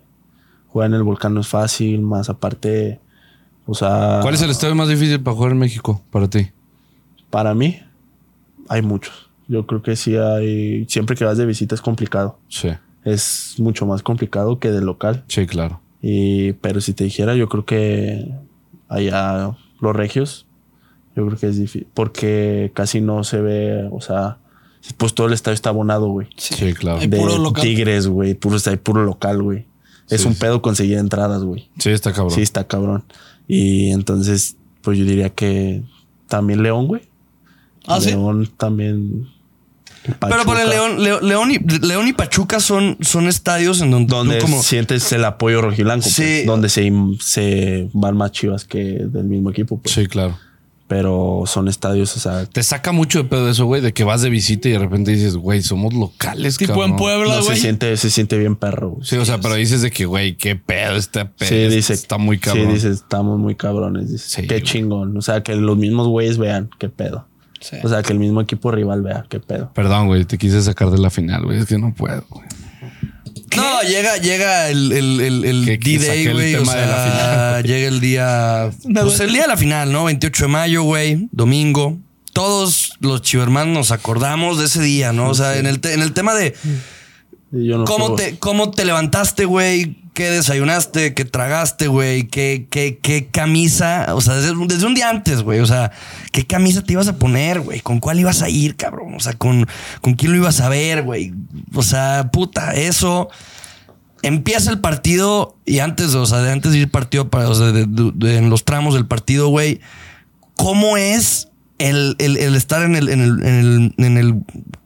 Jugar 0.68 0.88
en 0.90 0.94
el 0.94 1.02
volcán 1.02 1.34
no 1.34 1.40
es 1.40 1.48
fácil, 1.48 2.00
más 2.00 2.30
aparte, 2.30 3.00
o 3.66 3.74
sea... 3.74 4.20
¿Cuál 4.22 4.34
es 4.34 4.42
el 4.42 4.50
estadio 4.50 4.74
más 4.74 4.88
difícil 4.88 5.20
para 5.20 5.36
jugar 5.36 5.52
en 5.52 5.58
México 5.58 6.02
para 6.10 6.28
ti? 6.28 6.50
Para 7.30 7.54
mí, 7.54 7.78
hay 8.68 8.80
muchos. 8.82 9.30
Yo 9.48 9.66
creo 9.66 9.82
que 9.82 9.96
sí 9.96 10.16
hay... 10.16 10.86
Siempre 10.88 11.14
que 11.16 11.24
vas 11.24 11.36
de 11.36 11.44
visita 11.46 11.74
es 11.74 11.80
complicado. 11.82 12.38
Sí, 12.48 12.68
Es 13.04 13.56
mucho 13.58 13.84
más 13.86 14.02
complicado 14.02 14.58
que 14.58 14.70
de 14.70 14.80
local. 14.80 15.24
sí, 15.28 15.46
claro. 15.46 15.80
Y, 16.04 16.54
pero 16.54 16.80
si 16.80 16.94
te 16.94 17.04
dijera, 17.04 17.36
yo 17.36 17.48
creo 17.48 17.64
que 17.64 18.28
allá 18.88 19.56
los 19.80 19.94
regios, 19.94 20.46
yo 21.14 21.24
creo 21.26 21.38
que 21.38 21.46
es 21.46 21.56
difícil. 21.58 21.86
Porque 21.94 22.72
casi 22.74 23.00
no 23.00 23.22
se 23.24 23.40
ve, 23.40 23.88
o 23.92 24.00
sea, 24.00 24.38
pues 24.96 25.14
todo 25.14 25.26
el 25.28 25.32
estadio 25.32 25.54
está 25.54 25.70
abonado, 25.70 26.08
güey. 26.08 26.28
Sí, 26.36 26.74
claro. 26.74 26.98
Hay 27.00 27.06
De 27.06 27.16
puro 27.16 27.38
local. 27.38 27.62
Tigres, 27.62 28.06
güey. 28.06 28.34
Puro, 28.34 28.58
hay 28.66 28.76
puro 28.76 29.04
local, 29.04 29.42
güey. 29.42 29.64
Es 30.10 30.22
Sí, 30.22 30.26
un 30.28 30.34
sí. 30.34 30.40
pedo 30.40 30.60
conseguir 30.60 30.98
entradas, 30.98 31.42
güey. 31.44 31.68
Sí, 31.78 31.90
está 31.90 32.12
cabrón. 32.12 32.34
Sí, 32.34 32.42
está 32.42 32.64
cabrón. 32.66 33.04
Y 33.48 33.90
entonces, 33.92 34.56
pues 34.82 34.98
yo 34.98 35.04
diría 35.04 35.30
que 35.30 35.82
también 36.28 36.62
León, 36.62 36.86
güey. 36.86 37.02
Ah, 37.86 38.00
sí. 38.00 38.08
León 38.10 38.50
también. 38.56 39.28
Pero 40.04 40.18
por 40.18 40.30
el 40.36 40.44
Pachuca, 40.46 40.64
León, 40.64 41.02
Leo- 41.04 41.20
León, 41.20 41.50
y, 41.52 41.58
León 41.86 42.08
y 42.08 42.12
Pachuca 42.12 42.58
son, 42.58 42.98
son 43.00 43.28
estadios 43.28 43.80
en 43.80 43.92
donde, 43.92 44.08
tú 44.08 44.14
Donde 44.16 44.38
como 44.40 44.60
sientes 44.62 45.12
el 45.12 45.24
apoyo 45.24 45.62
rojiblanco. 45.62 46.08
Sí. 46.08 46.22
pues, 46.22 46.46
donde 46.46 46.68
se, 46.68 46.92
se 47.20 47.88
van 47.92 48.16
más 48.16 48.32
chivas 48.32 48.64
que 48.64 48.78
del 48.82 49.24
mismo 49.24 49.50
equipo. 49.50 49.78
Pues. 49.80 49.94
Sí, 49.94 50.06
claro. 50.08 50.36
Pero 50.92 51.44
son 51.46 51.68
estadios, 51.68 52.14
o 52.18 52.20
sea, 52.20 52.44
Te 52.44 52.62
saca 52.62 52.92
mucho 52.92 53.22
de 53.22 53.24
pedo 53.24 53.48
eso, 53.48 53.64
güey, 53.64 53.80
de 53.80 53.94
que 53.94 54.04
vas 54.04 54.20
de 54.20 54.28
visita 54.28 54.68
y 54.68 54.72
de 54.72 54.78
repente 54.78 55.10
dices, 55.12 55.36
güey, 55.36 55.62
somos 55.62 55.94
locales, 55.94 56.58
Tipo 56.58 56.74
cabrón. 56.74 56.90
en 56.90 56.96
Puebla, 56.98 57.36
no 57.36 57.40
se 57.40 57.46
güey. 57.48 57.58
siente, 57.58 57.96
se 57.96 58.10
siente 58.10 58.36
bien 58.36 58.56
perro. 58.56 58.98
Sí, 59.00 59.16
o 59.16 59.24
sea, 59.24 59.40
pero 59.40 59.54
dices 59.54 59.80
de 59.80 59.90
que, 59.90 60.04
güey, 60.04 60.36
qué 60.36 60.54
pedo 60.54 60.96
este 60.96 61.24
pedo. 61.24 61.48
Sí, 61.48 61.74
dice. 61.74 61.94
Está 61.94 62.18
muy 62.18 62.36
cabrón. 62.38 62.66
Sí, 62.66 62.72
dice, 62.74 62.90
estamos 62.90 63.38
muy 63.38 63.54
cabrones. 63.54 64.10
Dice, 64.10 64.28
Sí, 64.28 64.42
qué 64.46 64.56
güey. 64.56 64.62
chingón. 64.64 65.16
O 65.16 65.22
sea, 65.22 65.42
que 65.42 65.56
los 65.56 65.78
mismos 65.78 66.08
güeyes 66.08 66.36
vean 66.36 66.68
qué 66.78 66.90
pedo. 66.90 67.26
Sí. 67.60 67.76
O 67.82 67.88
sea, 67.88 68.02
que 68.02 68.12
el 68.12 68.18
mismo 68.18 68.42
equipo 68.42 68.70
rival 68.70 69.00
vea 69.00 69.24
qué 69.30 69.40
pedo. 69.40 69.70
Perdón, 69.72 70.08
güey, 70.08 70.26
te 70.26 70.36
quise 70.36 70.60
sacar 70.60 70.90
de 70.90 70.98
la 70.98 71.08
final, 71.08 71.42
güey. 71.46 71.58
Es 71.58 71.64
que 71.64 71.78
no 71.78 71.94
puedo, 71.94 72.22
güey. 72.28 72.44
No, 73.56 73.82
llega, 73.82 74.16
llega 74.18 74.68
el, 74.68 74.92
el, 74.92 75.20
el, 75.20 75.44
el 75.44 75.64
D-Day, 75.66 76.24
güey. 76.32 76.54
O 76.54 76.64
sea, 76.64 77.60
llega 77.62 77.88
el 77.88 78.00
día. 78.00 78.70
Pues 79.02 79.20
el 79.20 79.32
día 79.32 79.42
de 79.42 79.48
la 79.48 79.56
final, 79.56 79.92
¿no? 79.92 80.04
28 80.04 80.44
de 80.44 80.48
mayo, 80.48 80.82
güey. 80.82 81.28
Domingo. 81.32 81.98
Todos 82.32 82.92
los 83.00 83.20
chivermanos 83.22 83.74
nos 83.74 83.90
acordamos 83.90 84.58
de 84.58 84.64
ese 84.66 84.80
día, 84.82 85.12
¿no? 85.12 85.28
O 85.28 85.34
sea, 85.34 85.58
en 85.58 85.66
el, 85.66 85.80
te- 85.80 85.92
en 85.94 86.00
el 86.02 86.12
tema 86.14 86.34
de 86.34 86.54
Y 87.52 87.66
yo 87.66 87.78
no 87.78 87.84
cómo 87.84 88.14
te, 88.14 88.38
cómo 88.38 88.70
te 88.70 88.84
levantaste, 88.86 89.44
güey. 89.44 90.01
¿Qué 90.12 90.30
desayunaste? 90.30 91.14
¿Qué 91.14 91.24
tragaste, 91.24 91.88
güey? 91.88 92.24
¿Qué, 92.28 92.66
qué, 92.68 92.98
qué 93.00 93.28
camisa? 93.28 94.14
O 94.14 94.20
sea, 94.20 94.34
desde, 94.34 94.54
desde 94.66 94.86
un 94.86 94.94
día 94.94 95.08
antes, 95.08 95.42
güey. 95.42 95.60
O 95.60 95.66
sea, 95.66 95.90
¿qué 96.32 96.46
camisa 96.46 96.82
te 96.82 96.92
ibas 96.92 97.08
a 97.08 97.16
poner, 97.16 97.60
güey? 97.60 97.80
¿Con 97.80 97.98
cuál 97.98 98.20
ibas 98.20 98.42
a 98.42 98.50
ir, 98.50 98.76
cabrón? 98.76 99.14
O 99.14 99.20
sea, 99.20 99.32
¿con, 99.32 99.66
con 100.02 100.14
quién 100.14 100.32
lo 100.32 100.38
ibas 100.38 100.60
a 100.60 100.68
ver, 100.68 101.02
güey? 101.02 101.32
O 101.74 101.82
sea, 101.82 102.30
puta, 102.30 102.74
eso. 102.74 103.30
Empieza 104.20 104.70
el 104.70 104.80
partido 104.80 105.56
y 105.64 105.78
antes, 105.78 106.14
o 106.14 106.26
sea, 106.26 106.42
de 106.42 106.52
antes 106.52 106.72
de 106.72 106.78
ir 106.78 106.90
partido, 106.90 107.30
para, 107.30 107.48
o 107.48 107.54
sea, 107.54 107.68
en 107.68 108.50
los 108.50 108.64
tramos 108.64 108.94
del 108.94 109.06
partido, 109.06 109.48
güey, 109.48 109.80
¿cómo 110.56 110.98
es 110.98 111.48
el, 111.82 112.16
el- 112.18 112.36
el 112.36 112.54
estar 112.54 112.82
en 112.82 112.96
el, 112.96 113.08
en 113.08 113.20
el, 113.20 113.42
en 113.44 113.92
el, 113.98 114.04
en 114.04 114.18
el- 114.18 114.34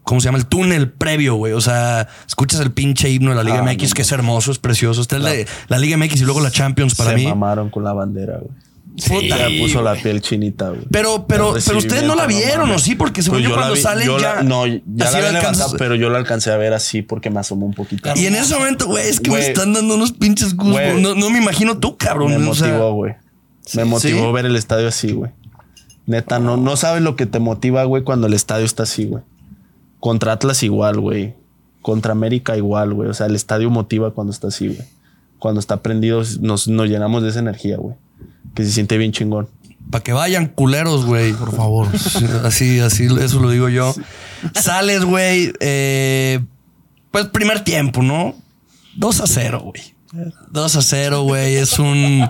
¿cómo 0.02 0.20
se 0.20 0.26
llama? 0.26 0.38
El 0.38 0.46
túnel 0.46 0.90
previo, 0.90 1.34
güey. 1.34 1.52
O 1.52 1.60
sea, 1.60 2.08
escuchas 2.26 2.60
el 2.60 2.72
pinche 2.72 3.10
himno 3.10 3.30
de 3.30 3.36
la 3.36 3.42
Liga 3.44 3.58
Ah, 3.58 3.62
MX, 3.62 3.88
no 3.90 3.94
que 3.94 4.02
es 4.02 4.12
hermoso, 4.12 4.52
es 4.52 4.58
precioso. 4.58 5.00
Está 5.00 5.18
de 5.18 5.46
la 5.68 5.78
Liga 5.78 5.96
MX 5.96 6.20
y 6.20 6.24
luego 6.24 6.40
la 6.40 6.50
Champions 6.50 6.94
para 6.94 7.10
se 7.10 7.16
mí. 7.16 7.26
mamaron 7.26 7.70
con 7.70 7.84
la 7.84 7.92
bandera, 7.92 8.38
güey. 8.38 8.50
Puta. 9.08 9.50
Ya 9.50 9.60
puso 9.60 9.82
la 9.82 9.94
piel 9.94 10.22
chinita, 10.22 10.70
güey. 10.70 10.86
Pero, 10.90 11.26
pero, 11.26 11.54
pero 11.66 11.76
ustedes 11.76 12.04
no 12.04 12.14
la 12.14 12.26
vieron, 12.26 12.70
¿o 12.70 12.78
sí? 12.78 12.94
Porque 12.94 13.20
según 13.22 13.40
Pues 13.40 13.50
yo, 13.50 13.54
cuando 13.54 13.74
vi- 13.74 13.80
salen 13.82 14.06
yo 14.06 14.16
la- 14.18 14.36
ya. 14.36 14.42
no, 14.42 14.66
ya 14.66 14.80
la 14.86 15.08
había 15.10 15.32
levantado, 15.32 15.76
pero 15.76 15.96
yo 15.96 16.08
la 16.08 16.16
alcancé 16.16 16.50
a 16.50 16.56
ver 16.56 16.72
así 16.72 17.02
porque 17.02 17.28
me 17.28 17.40
asomó 17.40 17.66
un 17.66 17.74
poquito. 17.74 18.08
Y 18.16 18.24
en 18.24 18.34
ese 18.36 18.54
momento, 18.56 18.86
güey, 18.86 19.06
es 19.06 19.20
que 19.20 19.30
me 19.30 19.40
están 19.40 19.74
dando 19.74 19.96
unos 19.96 20.12
pinches 20.12 20.56
gustos. 20.56 20.80
No, 20.98 21.14
no 21.14 21.28
me 21.28 21.36
imagino 21.38 21.76
tú, 21.76 21.98
cabrón. 21.98 22.28
Me 22.30 22.36
o 22.48 22.54
sea, 22.54 22.68
motivó, 22.68 22.92
güey. 22.94 23.12
Me 23.74 23.84
motivó 23.84 24.26
¿Sí? 24.28 24.32
ver 24.32 24.46
el 24.46 24.56
estadio 24.56 24.88
así, 24.88 25.12
güey. 25.12 25.30
Neta, 26.06 26.38
no, 26.38 26.56
no 26.56 26.76
sabes 26.76 27.02
lo 27.02 27.16
que 27.16 27.26
te 27.26 27.38
motiva, 27.40 27.84
güey, 27.84 28.04
cuando 28.04 28.26
el 28.28 28.34
estadio 28.34 28.64
está 28.64 28.84
así, 28.84 29.06
güey. 29.06 29.22
Contra 30.00 30.32
Atlas 30.32 30.62
igual, 30.62 31.00
güey. 31.00 31.34
Contra 31.82 32.12
América 32.12 32.56
igual, 32.56 32.94
güey. 32.94 33.08
O 33.08 33.14
sea, 33.14 33.26
el 33.26 33.34
estadio 33.34 33.70
motiva 33.70 34.12
cuando 34.12 34.32
está 34.32 34.48
así, 34.48 34.68
güey. 34.68 34.82
Cuando 35.38 35.60
está 35.60 35.78
prendido, 35.82 36.22
nos, 36.40 36.68
nos 36.68 36.88
llenamos 36.88 37.22
de 37.22 37.30
esa 37.30 37.40
energía, 37.40 37.76
güey. 37.76 37.96
Que 38.54 38.64
se 38.64 38.70
siente 38.72 38.96
bien 38.98 39.12
chingón. 39.12 39.48
Para 39.90 40.02
que 40.02 40.12
vayan 40.12 40.46
culeros, 40.46 41.04
güey. 41.06 41.32
Por 41.32 41.54
favor. 41.54 41.88
Así, 42.44 42.80
así, 42.80 43.06
eso 43.20 43.38
lo 43.40 43.50
digo 43.50 43.68
yo. 43.68 43.94
Sales, 44.54 45.04
güey. 45.04 45.52
eh, 45.60 46.40
pues 47.12 47.26
primer 47.26 47.62
tiempo, 47.62 48.02
¿no? 48.02 48.34
2 48.96 49.20
a 49.20 49.26
0, 49.26 49.62
güey. 49.64 49.94
2 50.50 50.76
a 50.76 50.82
0, 50.82 51.22
güey. 51.22 51.56
Es 51.56 51.78
un. 51.78 52.28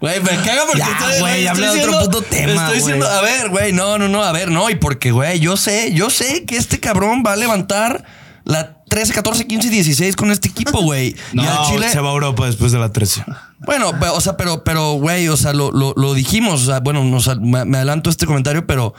Güey, 0.00 0.20
me 0.20 0.30
caga 0.30 0.62
porque 0.64 0.78
Ya, 0.78 0.86
estoy- 0.98 1.20
güey, 1.20 1.46
habla 1.46 1.72
de 1.74 1.84
otro 1.84 2.00
puto 2.00 2.22
tema, 2.22 2.52
Estoy 2.64 2.78
diciendo, 2.78 3.06
a 3.06 3.20
ver, 3.20 3.50
güey, 3.50 3.72
no, 3.72 3.98
no, 3.98 4.08
no, 4.08 4.22
a 4.24 4.32
ver, 4.32 4.50
no. 4.50 4.70
Y 4.70 4.76
porque, 4.76 5.10
güey, 5.12 5.40
yo 5.40 5.56
sé, 5.56 5.92
yo 5.92 6.08
sé 6.10 6.44
que 6.46 6.56
este 6.56 6.80
cabrón 6.80 7.22
va 7.26 7.34
a 7.34 7.36
levantar 7.36 8.04
la 8.44 8.82
13, 8.88 9.12
14, 9.12 9.46
15 9.46 9.68
y 9.68 9.70
16 9.70 10.16
con 10.16 10.30
este 10.30 10.48
equipo, 10.48 10.80
güey. 10.82 11.14
No, 11.34 11.42
y 11.42 11.46
al 11.46 11.66
Chile. 11.66 11.88
se 11.90 12.00
va 12.00 12.08
a 12.08 12.12
Europa 12.12 12.46
después 12.46 12.72
de 12.72 12.78
la 12.78 12.90
13. 12.90 13.24
Bueno, 13.58 13.92
o 14.14 14.20
sea, 14.22 14.36
pero, 14.38 14.64
pero, 14.64 14.94
güey, 14.94 15.28
o 15.28 15.36
sea, 15.36 15.52
lo, 15.52 15.70
lo, 15.70 15.92
lo 15.96 16.14
dijimos. 16.14 16.62
O 16.62 16.66
sea, 16.66 16.80
bueno, 16.80 17.04
nos- 17.04 17.38
me, 17.38 17.66
me 17.66 17.76
adelanto 17.76 18.08
este 18.08 18.24
comentario, 18.24 18.66
pero 18.66 18.94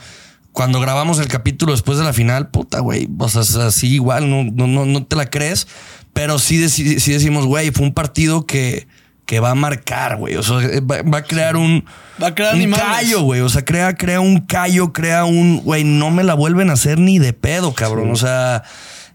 cuando 0.52 0.78
grabamos 0.80 1.18
el 1.18 1.26
capítulo 1.26 1.72
después 1.72 1.98
de 1.98 2.04
la 2.04 2.12
final, 2.12 2.48
puta, 2.48 2.78
güey. 2.78 3.08
O 3.18 3.28
sea, 3.28 3.42
es 3.42 3.56
así 3.56 3.88
igual, 3.94 4.30
no, 4.30 4.44
no, 4.44 4.68
no, 4.68 4.84
no 4.86 5.04
te 5.04 5.16
la 5.16 5.28
crees. 5.28 5.66
Pero 6.12 6.38
sí, 6.38 6.68
sí 6.68 7.12
decimos, 7.12 7.46
güey, 7.46 7.72
fue 7.72 7.84
un 7.86 7.92
partido 7.94 8.46
que, 8.46 8.86
que 9.26 9.40
va 9.40 9.50
a 9.50 9.54
marcar, 9.54 10.16
güey. 10.16 10.36
O 10.36 10.42
sea, 10.42 10.56
va, 10.80 11.02
va 11.02 11.18
a 11.18 11.22
crear 11.24 11.56
un. 11.56 11.84
Va 12.22 12.28
a 12.28 12.34
crear 12.34 12.54
un 12.54 12.60
animales. 12.60 12.86
callo, 12.86 13.22
güey. 13.22 13.40
O 13.40 13.48
sea, 13.48 13.64
crea, 13.64 13.94
crea 13.96 14.20
un 14.20 14.40
callo, 14.40 14.92
crea 14.92 15.24
un. 15.24 15.58
Güey, 15.62 15.84
no 15.84 16.10
me 16.10 16.24
la 16.24 16.34
vuelven 16.34 16.70
a 16.70 16.74
hacer 16.74 16.98
ni 16.98 17.18
de 17.18 17.32
pedo, 17.32 17.72
cabrón. 17.74 18.10
O 18.10 18.16
sea. 18.16 18.62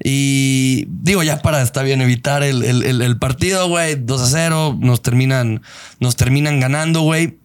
Y 0.03 0.85
digo, 0.89 1.23
ya 1.23 1.41
para, 1.41 1.61
está 1.61 1.81
bien, 1.81 2.01
evitar 2.01 2.43
el, 2.43 2.63
el- 2.63 2.83
el- 2.83 3.01
el 3.01 3.17
partido, 3.17 3.67
güey. 3.67 3.95
2 3.95 4.21
a 4.21 4.27
0. 4.27 4.77
Nos 4.79 5.01
terminan, 5.01 5.61
nos 5.99 6.15
terminan 6.15 6.59
ganando, 6.59 7.01
güey. 7.01 7.39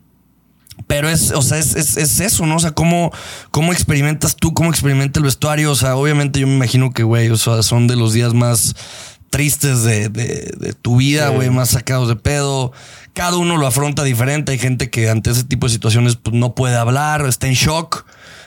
Pero 0.87 1.09
es, 1.09 1.31
o 1.33 1.43
sea, 1.43 1.59
es, 1.59 1.75
es- 1.77 1.97
es 1.97 2.21
eso, 2.21 2.45
¿no? 2.47 2.57
O 2.57 2.59
sea, 2.61 2.73
¿cómo, 2.73 3.11
¿cómo 3.51 3.73
experimentas 3.73 4.37
tú? 4.37 4.53
¿Cómo 4.53 4.71
experimenta 4.71 5.19
el 5.21 5.25
vestuario? 5.25 5.71
O 5.71 5.75
sea, 5.77 5.97
obviamente 5.97 6.41
yo 6.41 6.47
me 6.47 6.55
imagino 6.55 6.91
que, 6.93 7.03
güey, 7.03 7.29
o 7.31 7.37
sea, 7.37 7.63
son 7.63 7.87
de 7.87 7.97
los 7.97 8.13
días 8.13 8.35
más 8.35 8.75
tristes 9.33 9.83
de, 9.83 10.09
de- 10.11 10.55
de 10.61 10.73
tu 10.75 10.97
vida, 10.99 11.31
güey, 11.31 11.51
más 11.51 11.71
sacados 11.71 12.07
de 12.09 12.17
pedo. 12.17 12.71
Cada 13.15 13.37
uno 13.39 13.57
lo 13.57 13.67
afronta 13.67 14.05
diferente. 14.05 14.53
Hay 14.53 14.59
gente 14.59 14.91
que 14.91 15.09
ante 15.11 15.31
ese 15.31 15.43
tipo 15.45 15.67
de 15.67 15.73
situaciones 15.73 16.17
pues, 16.17 16.37
no 16.37 16.55
puede 16.55 16.77
hablar, 16.77 17.27
está 17.27 17.49
en 17.49 17.55
shock. 17.55 18.05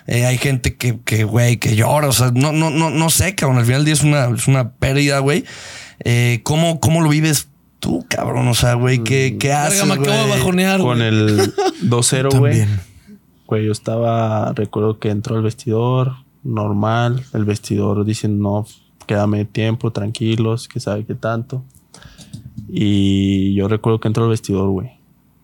Eh, 0.07 0.25
hay 0.27 0.37
gente 0.37 0.75
que, 0.77 0.99
que, 1.03 1.23
güey, 1.23 1.57
que 1.57 1.75
llora. 1.75 2.07
O 2.07 2.13
sea, 2.13 2.31
no, 2.33 2.51
no, 2.51 2.69
no, 2.69 2.91
no 2.91 3.09
sé, 3.09 3.33
cabrón. 3.35 3.57
Al 3.57 3.65
final 3.65 3.79
del 3.81 3.85
día 3.85 3.93
es 3.95 4.03
una, 4.03 4.25
es 4.35 4.47
una 4.47 4.69
pérdida, 4.73 5.19
güey. 5.19 5.43
Eh, 6.03 6.41
¿cómo, 6.43 6.79
¿Cómo 6.79 7.01
lo 7.01 7.09
vives 7.09 7.47
tú, 7.79 8.05
cabrón? 8.07 8.47
O 8.47 8.53
sea, 8.53 8.75
güey, 8.75 8.99
¿qué, 9.03 9.37
qué 9.39 9.51
haces, 9.53 9.79
Verga, 9.87 9.95
me 9.95 10.01
acabo 10.01 10.17
de 10.17 10.27
güey? 10.27 10.39
bajonear, 10.39 10.79
Con 10.79 11.01
el 11.01 11.53
2-0, 11.83 12.37
güey. 12.37 12.65
Güey, 13.47 13.65
yo 13.65 13.71
estaba, 13.71 14.53
recuerdo 14.53 14.99
que 14.99 15.09
entró 15.09 15.35
al 15.35 15.43
vestidor, 15.43 16.13
normal. 16.43 17.23
El 17.33 17.45
vestidor 17.45 18.05
dicen, 18.05 18.39
no, 18.39 18.65
quédame 19.05 19.45
tiempo, 19.45 19.91
tranquilos, 19.91 20.67
que 20.67 20.79
sabe 20.79 21.05
qué 21.05 21.15
tanto. 21.15 21.63
Y 22.67 23.53
yo 23.53 23.67
recuerdo 23.67 23.99
que 23.99 24.07
entró 24.07 24.23
al 24.23 24.29
vestidor, 24.29 24.69
güey. 24.69 24.91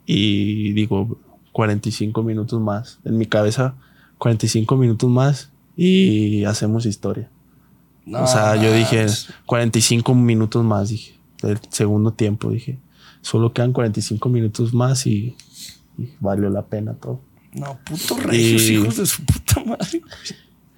Y 0.05 0.73
digo, 0.73 1.17
45 1.51 2.23
minutos 2.23 2.59
más. 2.59 2.99
En 3.05 3.17
mi 3.17 3.25
cabeza, 3.25 3.75
45 4.17 4.75
minutos 4.77 5.09
más 5.09 5.51
y 5.75 6.43
hacemos 6.45 6.85
historia. 6.85 7.29
No, 8.05 8.23
o 8.23 8.27
sea, 8.27 8.55
yo 8.55 8.73
dije, 8.73 8.97
mames. 8.97 9.29
45 9.45 10.15
minutos 10.15 10.63
más, 10.63 10.89
dije. 10.89 11.19
Del 11.41 11.59
segundo 11.69 12.11
tiempo, 12.11 12.51
dije. 12.51 12.79
Solo 13.21 13.53
quedan 13.53 13.73
45 13.73 14.29
minutos 14.29 14.73
más 14.73 15.05
y, 15.05 15.35
y 15.97 16.09
valió 16.19 16.49
la 16.49 16.65
pena 16.65 16.93
todo. 16.93 17.21
No, 17.53 17.77
puto 17.83 18.17
regios, 18.17 18.63
hijos 18.63 18.97
de 18.97 19.05
su 19.05 19.23
puta 19.25 19.63
madre. 19.63 20.01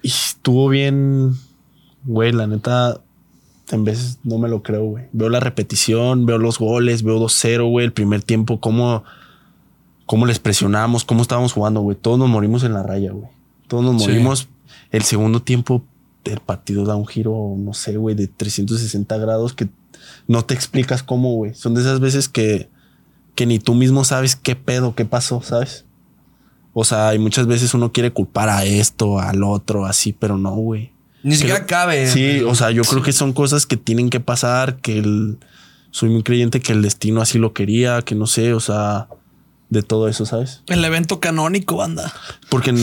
Y 0.02 0.08
estuvo 0.08 0.68
bien, 0.68 1.34
güey, 2.04 2.32
la 2.32 2.46
neta, 2.46 3.00
en 3.70 3.84
veces 3.84 4.18
no 4.24 4.38
me 4.38 4.48
lo 4.48 4.62
creo, 4.62 4.84
güey. 4.84 5.04
Veo 5.12 5.28
la 5.28 5.40
repetición, 5.40 6.26
veo 6.26 6.38
los 6.38 6.58
goles, 6.58 7.02
veo 7.02 7.18
2-0, 7.18 7.68
güey, 7.68 7.86
el 7.86 7.92
primer 7.92 8.22
tiempo, 8.22 8.60
cómo, 8.60 9.04
cómo 10.06 10.26
les 10.26 10.38
presionamos, 10.38 11.04
cómo 11.04 11.22
estábamos 11.22 11.52
jugando, 11.52 11.80
güey. 11.80 11.96
Todos 11.96 12.18
nos 12.18 12.28
morimos 12.28 12.62
en 12.64 12.74
la 12.74 12.82
raya, 12.82 13.12
güey. 13.12 13.28
Todos 13.68 13.84
nos 13.84 14.02
Sí. 14.02 14.08
morimos. 14.08 14.48
El 14.90 15.02
segundo 15.02 15.40
tiempo, 15.42 15.82
el 16.24 16.40
partido 16.40 16.84
da 16.84 16.94
un 16.96 17.06
giro, 17.06 17.54
no 17.58 17.74
sé, 17.74 17.96
güey, 17.96 18.14
de 18.14 18.28
360 18.28 19.16
grados 19.18 19.52
que 19.54 19.68
no 20.28 20.44
te 20.44 20.54
explicas 20.54 21.02
cómo, 21.02 21.34
güey. 21.34 21.54
Son 21.54 21.74
de 21.74 21.80
esas 21.80 22.00
veces 22.00 22.28
que, 22.28 22.68
que 23.34 23.46
ni 23.46 23.58
tú 23.58 23.74
mismo 23.74 24.04
sabes 24.04 24.36
qué 24.36 24.54
pedo, 24.56 24.94
qué 24.94 25.04
pasó, 25.04 25.42
¿sabes? 25.42 25.84
O 26.72 26.84
sea, 26.84 27.08
hay 27.08 27.18
muchas 27.18 27.46
veces 27.46 27.74
uno 27.74 27.92
quiere 27.92 28.12
culpar 28.12 28.48
a 28.48 28.64
esto, 28.64 29.18
al 29.18 29.42
otro, 29.42 29.86
así, 29.86 30.12
pero 30.12 30.38
no, 30.38 30.54
güey. 30.54 30.92
Ni 31.24 31.34
siquiera 31.34 31.60
Creo- 31.60 31.66
cabe. 31.66 32.06
Sí, 32.06 32.40
o 32.42 32.54
sea, 32.54 32.70
yo 32.70 32.82
creo 32.82 33.02
que 33.02 33.12
son 33.12 33.32
cosas 33.32 33.66
que 33.66 33.76
tienen 33.76 34.10
que 34.10 34.20
pasar, 34.20 34.76
que 34.76 34.98
el, 34.98 35.38
soy 35.90 36.10
muy 36.10 36.22
creyente 36.22 36.60
que 36.60 36.72
el 36.72 36.82
destino 36.82 37.20
así 37.22 37.38
lo 37.38 37.52
quería, 37.54 38.02
que 38.02 38.14
no 38.14 38.26
sé, 38.26 38.52
o 38.54 38.60
sea, 38.60 39.08
de 39.70 39.82
todo 39.82 40.06
eso, 40.06 40.26
¿sabes? 40.26 40.62
El 40.68 40.84
evento 40.84 41.20
canónico, 41.20 41.76
banda. 41.76 42.12
Porque 42.50 42.74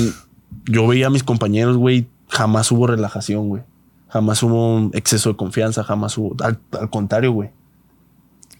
yo 0.66 0.88
veía 0.88 1.08
a 1.08 1.10
mis 1.12 1.24
compañeros, 1.24 1.78
güey, 1.78 2.08
jamás 2.30 2.72
hubo 2.72 2.88
relajación, 2.88 3.48
güey. 3.48 3.62
Jamás 4.10 4.42
hubo 4.44 4.76
un 4.76 4.92
exceso 4.94 5.30
de 5.30 5.36
confianza, 5.38 5.84
jamás 5.84 6.18
hubo, 6.18 6.36
al, 6.44 6.60
al 6.80 6.90
contrario, 6.90 7.32
güey. 7.32 7.52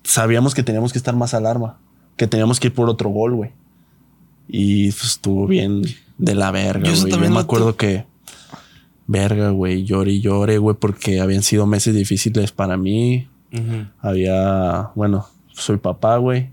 Sabíamos 0.04 0.54
que 0.54 0.64
teníamos 0.64 0.92
que 0.94 0.98
estar 1.00 1.16
más 1.16 1.34
alarma, 1.34 1.78
que 2.18 2.28
teníamos 2.28 2.60
que 2.60 2.68
ir 2.68 2.74
por 2.74 2.88
otro 2.90 3.10
gol, 3.10 3.34
güey. 3.34 3.52
Y 4.48 4.92
pues, 4.92 5.06
estuvo 5.06 5.48
bien 5.48 5.84
de 6.18 6.36
la 6.36 6.52
verga, 6.52 6.86
Yo 6.86 6.92
eso 6.94 7.02
güey. 7.02 7.12
Yo 7.12 7.16
también 7.16 7.34
me 7.34 7.40
acuerdo 7.40 7.76
que, 7.76 8.06
verga, 9.12 9.50
güey, 9.50 9.84
lloré 9.84 10.14
y 10.14 10.22
lloré, 10.22 10.58
güey, 10.58 10.76
porque 10.80 11.20
habían 11.20 11.44
sido 11.44 11.66
meses 11.68 11.94
difíciles 11.94 12.52
para 12.52 12.78
mí. 12.78 13.28
Había, 14.00 14.92
bueno, 14.96 15.28
soy 15.52 15.78
papá, 15.78 16.18
güey. 16.18 16.50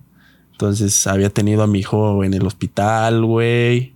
Entonces 0.53 1.07
había 1.07 1.31
tenido 1.31 1.63
a 1.63 1.69
mi 1.69 1.79
hijo 1.79 2.25
en 2.25 2.35
el 2.35 2.45
hospital, 2.45 3.25
güey. 3.25 3.93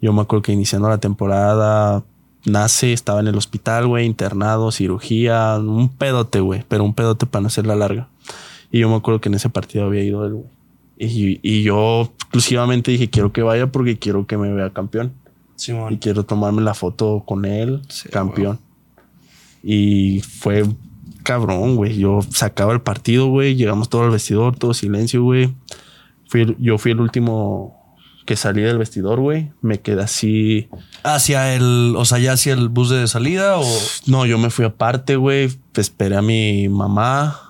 Yo 0.00 0.12
me 0.12 0.22
acuerdo 0.22 0.42
que 0.42 0.52
iniciando 0.52 0.88
la 0.88 0.98
temporada 0.98 2.04
nace, 2.44 2.92
estaba 2.92 3.18
en 3.18 3.26
el 3.26 3.36
hospital, 3.36 3.88
güey, 3.88 4.06
internado, 4.06 4.70
cirugía, 4.70 5.56
un 5.58 5.88
pedote, 5.88 6.38
güey, 6.38 6.64
pero 6.68 6.84
un 6.84 6.94
pedote 6.94 7.26
para 7.26 7.42
no 7.42 7.48
hacerla 7.48 7.74
larga. 7.74 8.08
Y 8.70 8.78
yo 8.78 8.88
me 8.88 8.94
acuerdo 8.94 9.20
que 9.20 9.28
en 9.28 9.34
ese 9.34 9.50
partido 9.50 9.84
había 9.84 10.04
ido 10.04 10.24
él, 10.24 10.34
güey. 10.34 10.46
Y, 10.98 11.40
y 11.42 11.64
yo 11.64 12.12
exclusivamente 12.20 12.92
dije, 12.92 13.10
quiero 13.10 13.32
que 13.32 13.42
vaya 13.42 13.66
porque 13.66 13.98
quiero 13.98 14.26
que 14.26 14.38
me 14.38 14.52
vea 14.52 14.70
campeón. 14.70 15.12
Y 15.90 15.98
quiero 15.98 16.24
tomarme 16.24 16.62
la 16.62 16.74
foto 16.74 17.24
con 17.26 17.44
él, 17.44 17.82
Sí, 17.88 18.08
campeón. 18.08 18.58
Y 19.62 20.20
fue 20.20 20.64
cabrón, 21.22 21.76
güey. 21.76 21.98
Yo 21.98 22.20
sacaba 22.30 22.72
el 22.72 22.80
partido, 22.82 23.26
güey. 23.26 23.56
Llegamos 23.56 23.88
todo 23.88 24.04
al 24.04 24.10
vestidor, 24.10 24.56
todo 24.56 24.74
silencio, 24.74 25.22
güey. 25.22 25.54
Fui 26.28 26.56
yo 26.58 26.78
fui 26.78 26.92
el 26.92 27.00
último 27.00 27.76
que 28.26 28.36
salí 28.36 28.62
del 28.62 28.78
vestidor, 28.78 29.20
güey. 29.20 29.52
Me 29.62 29.80
quedé 29.80 30.02
así. 30.02 30.68
Hacia 31.02 31.54
el, 31.54 31.94
o 31.96 32.04
sea, 32.04 32.18
ya 32.18 32.32
hacia 32.32 32.52
el 32.52 32.68
bus 32.68 32.90
de 32.90 33.06
salida 33.06 33.58
o. 33.58 33.64
No, 34.06 34.26
yo 34.26 34.38
me 34.38 34.50
fui 34.50 34.64
aparte, 34.64 35.16
güey. 35.16 35.50
Esperé 35.74 36.16
a 36.16 36.22
mi 36.22 36.68
mamá. 36.68 37.40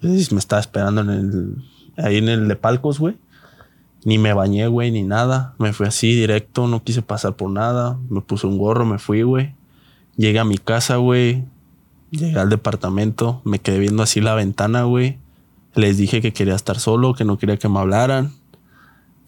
Me 0.00 0.16
estaba 0.18 0.60
esperando 0.60 1.00
en 1.00 1.10
el. 1.10 1.56
Ahí 1.96 2.16
en 2.16 2.28
el 2.28 2.48
de 2.48 2.56
palcos, 2.56 2.98
güey. 2.98 3.16
Ni 4.04 4.18
me 4.18 4.32
bañé, 4.32 4.66
güey, 4.66 4.90
ni 4.90 5.02
nada. 5.02 5.54
Me 5.58 5.72
fui 5.72 5.86
así 5.86 6.14
directo, 6.14 6.66
no 6.66 6.82
quise 6.82 7.02
pasar 7.02 7.36
por 7.36 7.50
nada. 7.50 7.98
Me 8.08 8.20
puse 8.20 8.46
un 8.46 8.58
gorro, 8.58 8.84
me 8.84 8.98
fui, 8.98 9.22
güey. 9.22 9.54
Llegué 10.16 10.40
a 10.40 10.44
mi 10.44 10.58
casa, 10.58 10.96
güey. 10.96 11.44
Llegué 12.10 12.38
al 12.38 12.50
departamento. 12.50 13.40
Me 13.44 13.60
quedé 13.60 13.78
viendo 13.78 14.02
así 14.02 14.20
la 14.20 14.34
ventana, 14.34 14.82
güey. 14.84 15.18
Les 15.74 15.96
dije 15.96 16.20
que 16.20 16.32
quería 16.32 16.54
estar 16.54 16.78
solo, 16.80 17.14
que 17.14 17.24
no 17.24 17.38
quería 17.38 17.56
que 17.56 17.68
me 17.68 17.78
hablaran. 17.78 18.32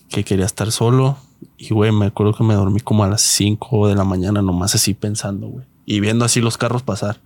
Que 0.08 0.24
quería 0.24 0.44
estar 0.44 0.72
solo. 0.72 1.18
Y, 1.56 1.72
güey, 1.72 1.92
me 1.92 2.06
acuerdo 2.06 2.34
que 2.34 2.42
me 2.42 2.54
dormí 2.54 2.80
como 2.80 3.04
a 3.04 3.08
las 3.08 3.22
5 3.22 3.88
de 3.88 3.94
la 3.94 4.04
mañana, 4.04 4.42
nomás 4.42 4.74
así 4.74 4.92
pensando, 4.92 5.46
güey. 5.46 5.66
Y 5.86 6.00
viendo 6.00 6.24
así 6.24 6.40
los 6.40 6.58
carros 6.58 6.82
pasar. 6.82 7.20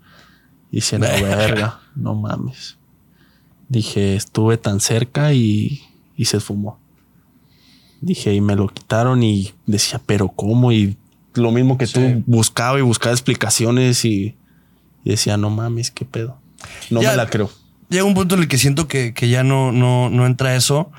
Y 0.70 0.76
diciendo, 0.76 1.06
verga, 1.22 1.80
no 1.96 2.14
mames. 2.14 2.76
Dije, 3.68 4.16
estuve 4.16 4.58
tan 4.58 4.80
cerca 4.80 5.32
y, 5.32 5.82
y 6.16 6.26
se 6.26 6.36
esfumó. 6.36 6.78
Dije, 8.00 8.32
y 8.34 8.40
me 8.40 8.54
lo 8.54 8.68
quitaron 8.68 9.22
y 9.22 9.52
decía, 9.66 10.00
pero 10.04 10.28
¿cómo? 10.28 10.72
Y 10.72 10.96
lo 11.34 11.50
mismo 11.52 11.78
que 11.78 11.86
tú 11.86 12.22
buscaba 12.26 12.78
y 12.78 12.82
buscaba 12.82 13.12
explicaciones 13.12 14.04
y, 14.04 14.34
y 15.04 15.10
decía, 15.10 15.36
no 15.36 15.50
mames, 15.50 15.90
qué 15.90 16.04
pedo. 16.04 16.38
No 16.90 17.02
Ya- 17.02 17.10
me 17.10 17.16
la 17.16 17.26
creo. 17.28 17.50
Llega 17.90 18.04
un 18.04 18.14
punto 18.14 18.34
en 18.34 18.42
el 18.42 18.48
que 18.48 18.58
siento 18.58 18.86
que, 18.86 19.14
que 19.14 19.28
ya 19.30 19.42
no, 19.42 19.72
no, 19.72 20.10
no 20.10 20.26
entra 20.26 20.54
eso. 20.54 20.90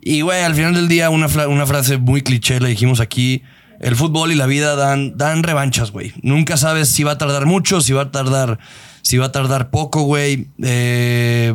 Y, 0.00 0.22
güey, 0.22 0.42
al 0.42 0.54
final 0.56 0.74
del 0.74 0.88
día, 0.88 1.08
una, 1.08 1.26
una 1.46 1.66
frase 1.66 1.98
muy 1.98 2.22
cliché, 2.22 2.58
la 2.58 2.68
dijimos 2.68 2.98
aquí. 3.00 3.42
El 3.78 3.94
fútbol 3.96 4.32
y 4.32 4.34
la 4.34 4.46
vida 4.46 4.74
dan, 4.74 5.16
dan 5.16 5.42
revanchas, 5.44 5.92
güey. 5.92 6.12
Nunca 6.22 6.56
sabes 6.56 6.88
si 6.88 7.04
va 7.04 7.12
a 7.12 7.18
tardar 7.18 7.46
mucho, 7.46 7.80
si 7.80 7.92
va 7.92 8.02
a 8.02 8.10
tardar 8.10 8.58
sí 9.02 9.18
va 9.18 9.26
a 9.26 9.32
tardar 9.32 9.70
poco, 9.70 10.02
güey. 10.02 10.46
Eh, 10.62 11.54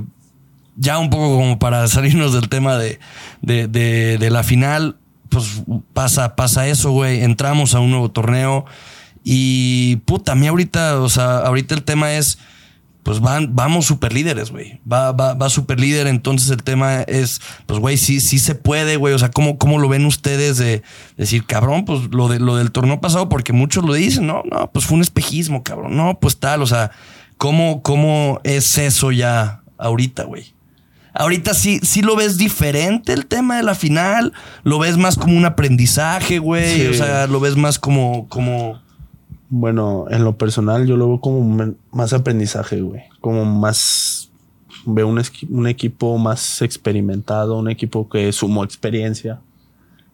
ya 0.78 0.98
un 1.00 1.10
poco 1.10 1.36
como 1.38 1.60
para 1.60 1.88
salirnos 1.88 2.34
del 2.34 2.50
tema 2.50 2.78
de, 2.78 3.00
de, 3.42 3.68
de- 3.68 4.18
de 4.18 4.30
la 4.30 4.44
final, 4.44 4.98
pues 5.30 5.64
pasa, 5.94 6.36
pasa 6.36 6.68
eso, 6.68 6.92
güey. 6.92 7.24
Entramos 7.24 7.76
a 7.76 7.80
un 7.80 7.90
nuevo 7.92 8.10
torneo 8.12 8.66
y 9.24 9.98
puta, 10.06 10.32
a 10.32 10.36
mí 10.36 10.48
ahorita, 10.48 11.02
o 11.02 11.10
sea, 11.10 11.40
ahorita 11.40 11.76
el 11.76 11.84
tema 11.84 12.14
es, 12.14 12.38
pues 13.04 13.20
van, 13.20 13.56
vamos 13.56 13.86
super 13.86 14.14
líderes, 14.14 14.52
güey. 14.52 14.80
Va, 14.90 15.12
va, 15.12 15.34
va 15.34 15.50
super 15.50 15.80
líder, 15.80 16.08
entonces 16.08 16.50
el 16.50 16.64
tema 16.64 17.02
es, 17.02 17.42
pues 17.66 17.80
güey, 17.80 17.98
sí, 17.98 18.20
sí 18.20 18.38
se 18.40 18.54
puede, 18.56 18.96
güey. 18.98 19.14
O 19.14 19.20
sea, 19.20 19.32
¿cómo, 19.32 19.58
¿cómo 19.58 19.80
lo 19.80 19.90
ven 19.90 20.06
ustedes 20.06 20.58
de 20.58 20.82
decir, 21.18 21.46
cabrón, 21.46 21.86
pues 21.86 22.02
lo, 22.12 22.28
de, 22.30 22.40
lo 22.40 22.56
del 22.58 22.72
torneo 22.72 23.02
pasado? 23.02 23.28
Porque 23.30 23.52
muchos 23.54 23.84
lo 23.84 23.94
dicen, 23.94 24.28
no, 24.28 24.44
no, 24.50 24.72
pues 24.72 24.86
fue 24.86 24.96
un 24.96 25.02
espejismo, 25.02 25.64
cabrón. 25.64 25.96
No, 25.98 26.20
pues 26.20 26.38
tal, 26.38 26.62
o 26.62 26.68
sea, 26.68 26.92
¿cómo, 27.38 27.82
cómo 27.82 28.40
es 28.44 28.78
eso 28.78 29.12
ya 29.12 29.62
ahorita, 29.78 30.24
güey? 30.24 30.54
Ahorita 31.18 31.54
sí, 31.54 31.80
sí 31.82 32.02
lo 32.02 32.16
ves 32.16 32.38
diferente 32.38 33.12
el 33.12 33.26
tema 33.26 33.58
de 33.58 33.64
la 33.64 33.74
final. 33.74 34.34
Lo 34.64 34.78
ves 34.78 34.98
más 34.98 35.18
como 35.18 35.36
un 35.36 35.46
aprendizaje, 35.46 36.38
güey. 36.40 36.82
Sí. 36.82 36.88
O 36.88 36.94
sea, 36.94 37.26
lo 37.28 37.40
ves 37.40 37.56
más 37.56 37.80
como, 37.80 38.28
como. 38.30 38.80
Bueno, 39.50 40.06
en 40.10 40.24
lo 40.24 40.38
personal 40.38 40.86
yo 40.86 40.96
lo 40.96 41.08
veo 41.08 41.22
como 41.22 41.76
más 41.92 42.14
aprendizaje, 42.14 42.82
güey. 42.82 43.04
Como 43.22 43.46
más... 43.46 44.30
Veo 44.86 45.08
un, 45.08 45.22
un 45.50 45.68
equipo 45.68 46.18
más 46.18 46.62
experimentado, 46.62 47.58
un 47.58 47.70
equipo 47.70 48.08
que 48.08 48.32
sumó 48.32 48.64
experiencia, 48.64 49.42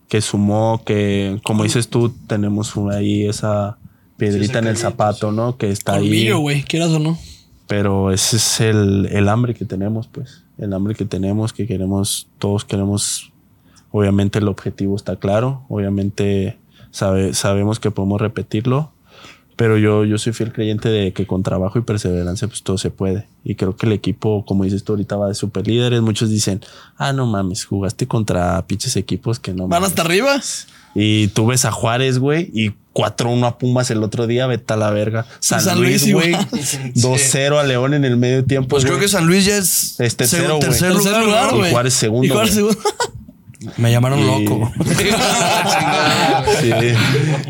que 0.08 0.20
sumó 0.22 0.82
que, 0.84 1.40
como 1.44 1.64
dices 1.64 1.90
tú, 1.90 2.16
tenemos 2.28 2.74
ahí 2.92 3.28
esa 3.28 3.78
piedrita 4.18 4.60
en 4.60 4.68
el 4.68 4.78
zapato, 4.78 5.32
¿no? 5.32 5.58
Que 5.58 5.70
está 5.70 5.96
ahí. 5.96 6.08
Colmillo, 6.08 6.40
güey, 6.40 6.64
quieras 6.64 6.90
o 6.90 7.00
no. 7.00 7.20
Pero 7.68 8.12
ese 8.12 8.38
es 8.38 8.62
el, 8.62 9.08
el 9.12 9.30
hambre 9.30 9.54
que 9.54 9.66
tenemos, 9.66 10.08
pues. 10.08 10.43
El 10.58 10.74
hambre 10.74 10.96
que 10.96 11.06
tenemos, 11.06 11.52
que 11.54 11.68
queremos, 11.68 12.30
todos 12.40 12.64
queremos. 12.66 13.32
Obviamente 13.92 14.40
el 14.40 14.48
objetivo 14.48 14.96
está 14.96 15.16
claro. 15.18 15.64
Obviamente 15.70 16.58
sabe- 16.92 17.34
sabemos 17.34 17.80
que 17.80 17.92
podemos 17.92 18.22
repetirlo. 18.22 18.92
Pero 19.56 19.78
yo, 19.78 20.04
yo 20.06 20.18
soy 20.18 20.34
fiel 20.34 20.52
creyente 20.52 20.90
de 20.90 21.14
que 21.14 21.28
con 21.28 21.44
trabajo 21.44 21.78
y 21.78 21.84
perseverancia, 21.84 22.48
pues 22.48 22.64
todo 22.64 22.78
se 22.78 22.90
puede. 22.90 23.28
Y 23.44 23.56
creo 23.56 23.76
que 23.76 23.86
el 23.86 23.92
equipo, 23.92 24.46
como 24.46 24.64
dices 24.64 24.84
tú, 24.84 24.94
ahorita 24.94 25.16
va 25.16 25.28
de 25.28 25.36
super 25.36 25.68
líderes. 25.68 26.02
Muchos 26.02 26.30
dicen, 26.30 26.62
ah, 26.98 27.14
no 27.14 27.26
mames, 27.28 27.66
jugaste 27.66 28.08
contra 28.08 28.66
pinches 28.66 28.96
equipos 28.96 29.40
que 29.40 29.54
no 29.54 29.68
Van 29.68 29.82
mames". 29.82 29.90
hasta 29.90 30.02
arriba. 30.02 30.42
Y 30.96 31.28
tú 31.30 31.48
ves 31.48 31.66
a 31.66 31.72
Juárez, 31.72 32.20
güey, 32.20 32.52
y 32.54 32.72
4-1 32.94 33.48
a 33.48 33.58
Pumas 33.58 33.90
el 33.90 34.04
otro 34.04 34.28
día, 34.28 34.46
vete 34.46 34.74
a 34.74 34.78
la 34.78 34.92
verga. 34.92 35.26
San, 35.40 35.60
San 35.62 35.82
Luis, 35.82 36.12
güey, 36.12 36.30
igual. 36.30 36.48
2-0 36.96 37.60
a 37.60 37.64
León 37.64 37.94
en 37.96 38.06
el 38.06 38.18
medio 38.18 38.46
tiempo. 38.46 38.70
Pues 38.70 38.86
creo 38.86 39.00
que 39.00 39.08
San 39.08 39.26
Luis 39.26 39.46
ya 39.46 39.58
es. 39.58 40.00
Es 40.00 40.16
tercero, 40.16 40.44
seg- 40.46 40.50
güey. 40.58 40.60
tercer 40.62 40.94
Tercer 40.94 41.24
lugar, 41.24 41.56
güey. 41.56 41.72
Juárez 41.72 41.94
segundo, 41.96 42.26
Y 42.26 42.30
Juárez 42.30 42.54
segundo. 42.54 42.78
Me 43.78 43.92
llamaron 43.92 44.20
Y- 44.20 44.46
loco. 44.46 44.72
Sí. 46.62 46.72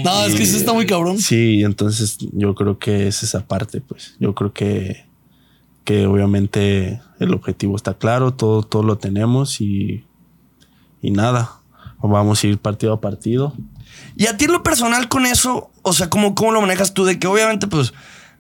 No, 0.03 0.25
es 0.25 0.35
que 0.35 0.43
eso 0.43 0.57
está 0.57 0.73
muy 0.73 0.85
cabrón. 0.85 1.17
Sí, 1.19 1.61
entonces 1.63 2.17
yo 2.31 2.55
creo 2.55 2.77
que 2.79 3.07
es 3.07 3.23
esa 3.23 3.45
parte, 3.47 3.81
pues. 3.81 4.15
Yo 4.19 4.33
creo 4.35 4.53
que, 4.53 5.05
que 5.83 6.05
obviamente 6.05 7.01
el 7.19 7.33
objetivo 7.33 7.75
está 7.75 7.95
claro, 7.95 8.33
todo, 8.33 8.63
todo 8.63 8.83
lo 8.83 8.97
tenemos 8.97 9.61
y, 9.61 10.03
y 11.01 11.11
nada. 11.11 11.51
Vamos 12.01 12.43
a 12.43 12.47
ir 12.47 12.57
partido 12.57 12.93
a 12.93 13.01
partido. 13.01 13.53
Y 14.15 14.25
a 14.27 14.35
ti 14.37 14.45
en 14.45 14.51
lo 14.51 14.63
personal 14.63 15.07
con 15.07 15.25
eso, 15.25 15.69
o 15.81 15.93
sea, 15.93 16.09
¿cómo, 16.09 16.35
¿cómo 16.35 16.51
lo 16.51 16.61
manejas 16.61 16.93
tú? 16.93 17.05
De 17.05 17.17
que 17.19 17.27
obviamente, 17.27 17.67
pues, 17.67 17.93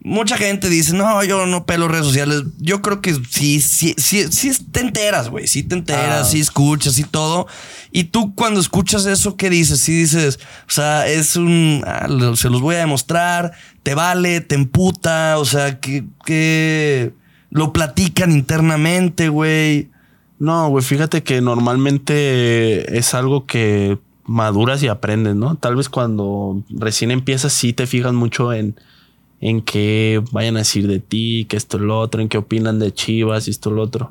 mucha 0.03 0.37
gente 0.37 0.69
dice, 0.69 0.93
no, 0.93 1.23
yo 1.23 1.45
no 1.45 1.65
pelo 1.65 1.87
redes 1.87 2.05
sociales. 2.05 2.43
Yo 2.59 2.81
creo 2.81 3.01
que 3.01 3.13
sí, 3.29 3.61
sí, 3.61 3.95
sí, 3.97 4.31
sí 4.31 4.51
te 4.71 4.81
enteras, 4.81 5.29
güey. 5.29 5.47
Sí 5.47 5.63
te 5.63 5.75
enteras, 5.75 6.21
Ah. 6.21 6.29
sí 6.29 6.39
escuchas 6.39 6.99
y 6.99 7.03
todo. 7.03 7.47
Y 7.91 8.05
tú 8.05 8.35
cuando 8.35 8.59
escuchas 8.59 9.05
eso, 9.05 9.37
¿qué 9.37 9.49
dices? 9.49 9.79
Sí 9.79 9.93
dices, 9.95 10.39
o 10.67 10.71
sea, 10.71 11.07
es 11.07 11.35
un... 11.35 11.83
ah, 11.85 12.07
se 12.35 12.49
los 12.49 12.61
voy 12.61 12.75
a 12.75 12.79
demostrar, 12.79 13.53
te 13.83 13.95
vale, 13.95 14.41
te 14.41 14.55
emputa, 14.55 15.37
o 15.39 15.45
sea, 15.45 15.79
que... 15.79 16.05
que 16.25 17.13
lo 17.49 17.71
platican 17.71 18.31
internamente, 18.31 19.29
güey. 19.29 19.91
No, 20.39 20.69
güey, 20.69 20.83
fíjate 20.83 21.21
que 21.21 21.39
normalmente 21.39 22.97
es 22.97 23.13
algo 23.13 23.45
que 23.45 23.99
maduras 24.25 24.81
y 24.81 24.87
aprendes, 24.87 25.35
¿no? 25.35 25.55
Tal 25.55 25.75
vez 25.75 25.87
cuando 25.87 26.63
recién 26.69 27.11
empiezas 27.11 27.53
sí 27.53 27.71
te 27.73 27.85
fijas 27.85 28.13
mucho 28.13 28.53
en, 28.53 28.75
en 29.43 29.61
qué 29.61 30.23
vayan 30.31 30.55
a 30.55 30.59
decir 30.59 30.87
de 30.87 30.99
ti, 30.99 31.45
que 31.49 31.57
esto, 31.57 31.77
lo 31.77 31.99
otro, 31.99 32.21
en 32.21 32.29
qué 32.29 32.37
opinan 32.37 32.79
de 32.79 32.93
Chivas 32.93 33.49
y 33.49 33.51
esto, 33.51 33.71
lo 33.71 33.81
otro. 33.81 34.09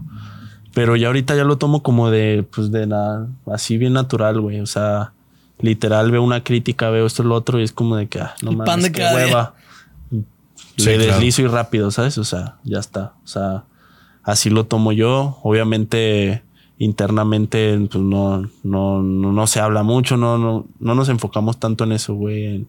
Pero 0.74 0.94
ya 0.94 1.06
ahorita 1.06 1.34
ya 1.34 1.44
lo 1.44 1.56
tomo 1.56 1.82
como 1.82 2.10
de, 2.10 2.46
pues 2.54 2.70
de 2.70 2.86
nada, 2.86 3.28
así 3.50 3.78
bien 3.78 3.94
natural, 3.94 4.42
güey. 4.42 4.60
O 4.60 4.66
sea, 4.66 5.14
literal 5.58 6.10
veo 6.10 6.22
una 6.22 6.44
crítica, 6.44 6.90
veo 6.90 7.06
esto, 7.06 7.22
lo 7.22 7.34
otro 7.34 7.58
y 7.58 7.62
es 7.62 7.72
como 7.72 7.96
de 7.96 8.08
que, 8.08 8.20
ah, 8.20 8.34
no 8.42 8.50
El 8.50 8.56
mames, 8.58 8.90
qué 8.90 9.00
hueva. 9.00 9.54
Sí, 10.76 10.84
Le 10.84 10.96
claro. 10.96 11.12
deslizo 11.12 11.40
y 11.40 11.46
rápido, 11.46 11.90
¿sabes? 11.90 12.18
O 12.18 12.24
sea, 12.24 12.56
ya 12.64 12.78
está. 12.78 13.14
O 13.24 13.26
sea, 13.26 13.64
así 14.22 14.50
lo 14.50 14.64
tomo 14.64 14.92
yo. 14.92 15.38
Obviamente, 15.42 16.42
internamente, 16.76 17.78
pues 17.90 18.04
no, 18.04 18.42
no, 18.62 19.02
no, 19.02 19.32
no 19.32 19.46
se 19.46 19.60
habla 19.60 19.82
mucho, 19.82 20.18
no, 20.18 20.36
no, 20.36 20.66
no 20.78 20.94
nos 20.94 21.08
enfocamos 21.08 21.58
tanto 21.58 21.84
en 21.84 21.92
eso, 21.92 22.12
güey. 22.12 22.44
En, 22.44 22.68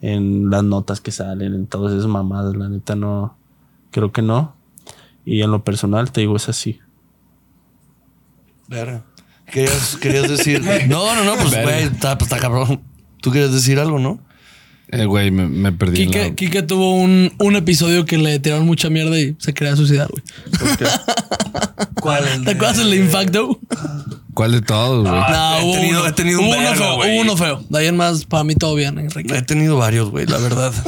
en 0.00 0.50
las 0.50 0.62
notas 0.64 1.00
que 1.00 1.10
salen, 1.10 1.54
en 1.54 1.66
todas 1.66 1.92
esas 1.94 2.06
mamadas, 2.06 2.56
la 2.56 2.68
neta 2.68 2.94
no, 2.94 3.36
creo 3.90 4.12
que 4.12 4.22
no. 4.22 4.54
Y 5.24 5.42
en 5.42 5.50
lo 5.50 5.64
personal, 5.64 6.10
te 6.12 6.20
digo, 6.20 6.36
es 6.36 6.48
así. 6.48 6.80
Verga. 8.68 9.04
Querías, 9.46 9.96
querías 9.96 10.28
decir. 10.28 10.62
No, 10.88 11.14
no, 11.14 11.24
no, 11.24 11.36
pues 11.36 11.50
güey, 11.62 11.84
está, 11.84 12.16
pues, 12.16 12.30
está 12.30 12.40
cabrón. 12.40 12.82
Tú 13.20 13.30
querías 13.30 13.52
decir 13.52 13.78
algo, 13.78 13.98
¿no? 13.98 14.20
Eh, 14.90 15.04
güey, 15.04 15.30
me, 15.30 15.46
me 15.48 15.70
perdí. 15.72 16.06
la- 16.06 16.30
Quique 16.34 16.62
tuvo 16.62 16.94
un, 16.94 17.32
un 17.38 17.56
episodio 17.56 18.06
que 18.06 18.16
le 18.16 18.38
tiraron 18.38 18.64
mucha 18.66 18.88
mierda 18.88 19.18
y 19.18 19.36
se 19.38 19.52
quería 19.52 19.76
suicidar, 19.76 20.08
güey. 20.08 20.22
¿Cuál? 22.00 22.24
¿Te 22.44 22.52
acuerdas 22.52 22.78
el 22.78 22.90
de 22.90 22.96
Infacto? 22.96 23.58
¿Cuál 24.34 24.52
de 24.52 24.62
todos, 24.62 25.06
güey? 25.08 25.20
No, 25.20 25.58
he 25.58 25.64
hubo 25.64 25.72
tenido- 25.74 26.00
uno, 26.00 26.08
he 26.08 26.12
tenido 26.12 26.40
un 26.40 26.46
uno 26.46 26.74
feo, 26.74 26.94
güey. 26.96 27.10
hubo 27.12 27.20
uno 27.22 27.36
feo. 27.36 27.64
De 27.68 27.78
ahí 27.80 27.86
en 27.86 27.96
más, 27.96 28.24
para 28.24 28.44
mí 28.44 28.54
todo 28.54 28.74
bien, 28.74 28.98
Enrique. 28.98 29.36
He 29.36 29.42
tenido 29.42 29.76
varios, 29.76 30.10
güey, 30.10 30.26
la 30.26 30.38
verdad. 30.38 30.72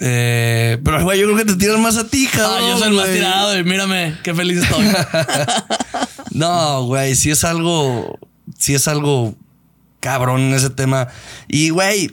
Eh, 0.00 0.76
pero, 0.84 1.04
güey, 1.04 1.20
yo 1.20 1.26
creo 1.26 1.36
que 1.38 1.44
te 1.44 1.54
tiran 1.54 1.80
más 1.80 1.96
a 1.96 2.08
ti, 2.08 2.26
Ah, 2.32 2.36
cabrón. 2.36 2.68
yo 2.68 2.78
soy 2.78 2.88
el 2.88 2.94
más 2.94 3.06
tirado 3.08 3.56
y 3.56 3.62
mírame, 3.62 4.16
qué 4.24 4.34
feliz 4.34 4.58
estoy. 4.64 4.84
No, 6.32 6.84
güey, 6.86 7.14
sí 7.14 7.30
es 7.30 7.44
algo. 7.44 8.18
Sí 8.58 8.74
es 8.74 8.88
algo 8.88 9.36
cabrón 10.00 10.40
en 10.40 10.54
ese 10.54 10.68
tema. 10.70 11.06
Y, 11.46 11.70
güey, 11.70 12.10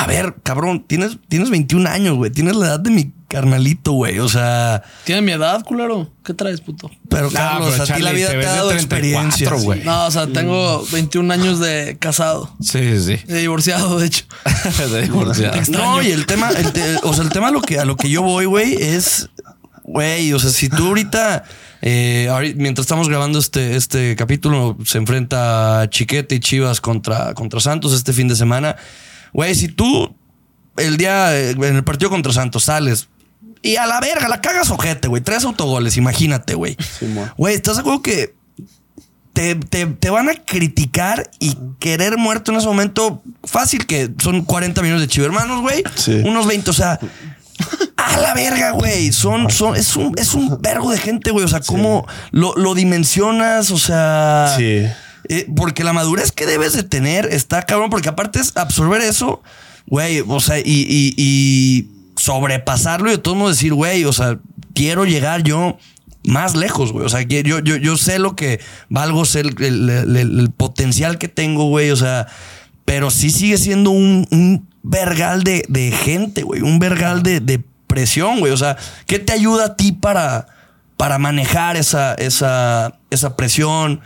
a 0.00 0.06
ver, 0.06 0.36
cabrón, 0.44 0.84
tienes, 0.86 1.18
tienes 1.28 1.50
21 1.50 1.88
años, 1.88 2.16
güey. 2.16 2.30
Tienes 2.30 2.54
la 2.56 2.66
edad 2.66 2.80
de 2.80 2.90
mi 2.90 3.12
carnalito, 3.26 3.92
güey. 3.92 4.20
O 4.20 4.28
sea, 4.28 4.82
Tiene 5.04 5.22
mi 5.22 5.32
edad, 5.32 5.64
culero. 5.64 6.10
¿Qué 6.24 6.34
traes, 6.34 6.60
puto? 6.60 6.90
pero 7.08 7.30
Carlos, 7.30 7.70
pero 7.72 7.82
a 7.82 7.96
ti 7.96 8.02
la 8.02 8.12
vida 8.12 8.28
te 8.28 8.36
ha 8.36 8.38
de 8.38 8.44
dado 8.44 8.68
34, 8.70 8.76
experiencias. 8.80 9.64
güey. 9.64 9.82
No, 9.84 10.06
o 10.06 10.10
sea, 10.10 10.26
tengo 10.28 10.86
21 10.92 11.32
años 11.34 11.58
de 11.58 11.96
casado. 11.98 12.54
Sí, 12.60 13.00
sí. 13.00 13.16
De 13.26 13.40
divorciado, 13.40 13.98
de 13.98 14.06
hecho. 14.06 14.24
De 14.92 15.02
divorciado. 15.02 15.60
No, 15.70 16.00
y 16.02 16.12
el 16.12 16.26
tema, 16.26 16.50
el 16.50 16.72
te- 16.72 16.96
o 17.02 17.12
sea, 17.12 17.24
el 17.24 17.30
tema 17.30 17.48
a 17.48 17.50
lo 17.50 17.60
que, 17.60 17.78
a 17.80 17.84
lo 17.84 17.96
que 17.96 18.08
yo 18.08 18.22
voy, 18.22 18.44
güey, 18.46 18.74
es, 18.74 19.28
güey, 19.82 20.32
o 20.32 20.38
sea, 20.38 20.50
si 20.50 20.68
tú 20.68 20.86
ahorita, 20.86 21.42
eh, 21.82 22.54
mientras 22.56 22.84
estamos 22.84 23.08
grabando 23.08 23.38
este, 23.40 23.74
este 23.76 24.14
capítulo, 24.16 24.76
se 24.84 24.98
enfrenta 24.98 25.86
Chiquete 25.90 26.36
y 26.36 26.40
Chivas 26.40 26.80
contra, 26.80 27.34
contra 27.34 27.58
Santos 27.60 27.92
este 27.92 28.12
fin 28.12 28.28
de 28.28 28.36
semana. 28.36 28.76
Güey, 29.32 29.54
si 29.54 29.68
tú 29.68 30.14
el 30.76 30.96
día, 30.96 31.38
en 31.38 31.62
el 31.62 31.84
partido 31.84 32.10
contra 32.10 32.32
Santos 32.32 32.64
sales 32.64 33.08
y 33.62 33.76
a 33.76 33.86
la 33.86 34.00
verga, 34.00 34.28
la 34.28 34.40
cagas 34.40 34.70
ojete, 34.70 35.08
güey, 35.08 35.22
tres 35.22 35.44
autogoles, 35.44 35.96
imagínate, 35.96 36.54
güey. 36.54 36.76
Güey, 37.36 37.54
¿estás 37.54 37.76
de 37.76 37.80
acuerdo 37.80 38.02
que 38.02 38.34
te, 39.32 39.54
te- 39.56 39.86
te 39.86 40.10
van 40.10 40.28
a 40.28 40.34
criticar 40.34 41.28
y 41.38 41.56
querer 41.80 42.16
muerto 42.18 42.52
en 42.52 42.58
ese 42.58 42.66
momento? 42.66 43.22
Fácil 43.44 43.86
que 43.86 44.10
son 44.22 44.44
40 44.44 44.80
millones 44.82 45.02
de 45.02 45.08
chivermanos, 45.08 45.60
güey. 45.62 45.82
Sí. 45.96 46.22
Unos 46.24 46.46
20, 46.46 46.70
o 46.70 46.72
sea. 46.72 46.98
A 47.96 48.16
la 48.18 48.34
verga, 48.34 48.70
güey. 48.70 49.10
Son, 49.12 49.50
son, 49.50 49.74
es 49.74 49.96
un, 49.96 50.14
es 50.16 50.34
un 50.34 50.60
vergo 50.62 50.90
de 50.92 50.98
gente, 50.98 51.32
güey. 51.32 51.44
O 51.44 51.48
sea, 51.48 51.60
¿cómo 51.60 52.06
lo, 52.30 52.54
lo 52.56 52.74
dimensionas? 52.74 53.70
O 53.72 53.78
sea. 53.78 54.54
Sí. 54.56 54.86
Eh, 55.28 55.46
porque 55.54 55.84
la 55.84 55.92
madurez 55.92 56.32
que 56.32 56.46
debes 56.46 56.72
de 56.72 56.82
tener 56.82 57.26
está 57.26 57.62
cabrón, 57.62 57.90
porque 57.90 58.08
aparte 58.08 58.40
es 58.40 58.56
absorber 58.56 59.02
eso, 59.02 59.42
güey, 59.86 60.22
o 60.26 60.40
sea, 60.40 60.58
y, 60.58 60.62
y- 60.66 61.14
y 61.16 61.88
sobrepasarlo 62.16 63.08
y 63.08 63.12
de 63.12 63.18
todos 63.18 63.36
modos 63.36 63.56
decir, 63.56 63.74
güey, 63.74 64.04
o 64.04 64.12
sea, 64.12 64.38
quiero 64.74 65.04
llegar 65.04 65.42
yo 65.42 65.76
más 66.24 66.54
lejos, 66.56 66.92
güey. 66.92 67.04
O 67.06 67.08
sea, 67.08 67.22
yo, 67.22 67.40
yo, 67.60 67.76
yo 67.76 67.96
sé 67.96 68.18
lo 68.18 68.36
que 68.36 68.60
valgo, 68.88 69.24
sé 69.24 69.40
el, 69.40 69.54
el- 69.62 69.90
el- 69.90 70.38
el 70.40 70.50
potencial 70.50 71.18
que 71.18 71.28
tengo, 71.28 71.68
güey, 71.68 71.90
o 71.90 71.96
sea, 71.96 72.26
pero 72.84 73.10
sí 73.10 73.30
sigue 73.30 73.58
siendo 73.58 73.90
un, 73.90 74.26
un 74.30 74.66
vergal 74.82 75.42
de, 75.44 75.64
de 75.68 75.90
gente, 75.92 76.42
güey, 76.42 76.62
un 76.62 76.78
vergal 76.78 77.22
de, 77.22 77.40
de 77.40 77.62
presión, 77.86 78.40
güey? 78.40 78.52
O 78.52 78.56
sea, 78.56 78.76
¿qué 79.06 79.18
te 79.18 79.32
ayuda 79.32 79.64
a 79.66 79.76
ti 79.76 79.92
para, 79.92 80.46
para 80.96 81.18
manejar 81.18 81.76
esa, 81.76 82.14
esa, 82.14 82.98
esa 83.10 83.36
presión? 83.36 84.00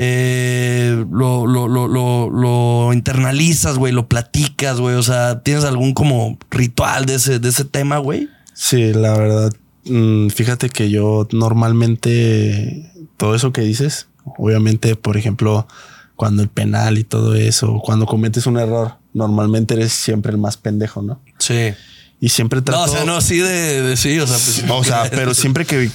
Eh, 0.00 1.04
lo, 1.10 1.48
lo, 1.48 1.66
lo, 1.66 1.88
lo, 2.30 2.92
internalizas, 2.92 3.78
güey, 3.78 3.92
lo 3.92 4.06
platicas, 4.06 4.78
güey. 4.78 4.94
O 4.94 5.02
sea, 5.02 5.42
¿tienes 5.42 5.64
algún 5.64 5.92
como 5.92 6.38
ritual 6.52 7.04
de 7.04 7.16
ese, 7.16 7.40
de 7.40 7.48
ese 7.48 7.64
tema, 7.64 7.98
güey? 7.98 8.28
Sí, 8.54 8.92
la 8.92 9.18
verdad. 9.18 9.52
mm, 9.86 10.28
Fíjate 10.28 10.70
que 10.70 10.88
yo 10.88 11.26
normalmente 11.32 12.92
todo 13.16 13.34
eso 13.34 13.52
que 13.52 13.62
dices, 13.62 14.06
obviamente, 14.38 14.94
por 14.94 15.16
ejemplo, 15.16 15.66
cuando 16.14 16.42
el 16.42 16.48
penal 16.48 16.98
y 16.98 17.02
todo 17.02 17.34
eso, 17.34 17.80
cuando 17.84 18.06
cometes 18.06 18.46
un 18.46 18.56
error, 18.56 18.98
normalmente 19.14 19.74
eres 19.74 19.92
siempre 19.92 20.30
el 20.30 20.38
más 20.38 20.56
pendejo, 20.56 21.02
¿no? 21.02 21.20
Sí. 21.38 21.74
Y 22.20 22.28
siempre 22.28 22.62
trato. 22.62 22.86
No, 22.86 22.92
o 22.92 22.94
sea, 22.94 23.04
no, 23.04 23.20
sí 23.20 23.38
de, 23.38 23.82
de 23.82 23.96
sí, 23.96 24.20
o 24.20 24.28
sea, 24.28 24.36
pues, 24.36 24.64
O 24.70 24.84
sea, 24.84 25.10
pero 25.10 25.34
siempre 25.34 25.64
que, 25.64 25.90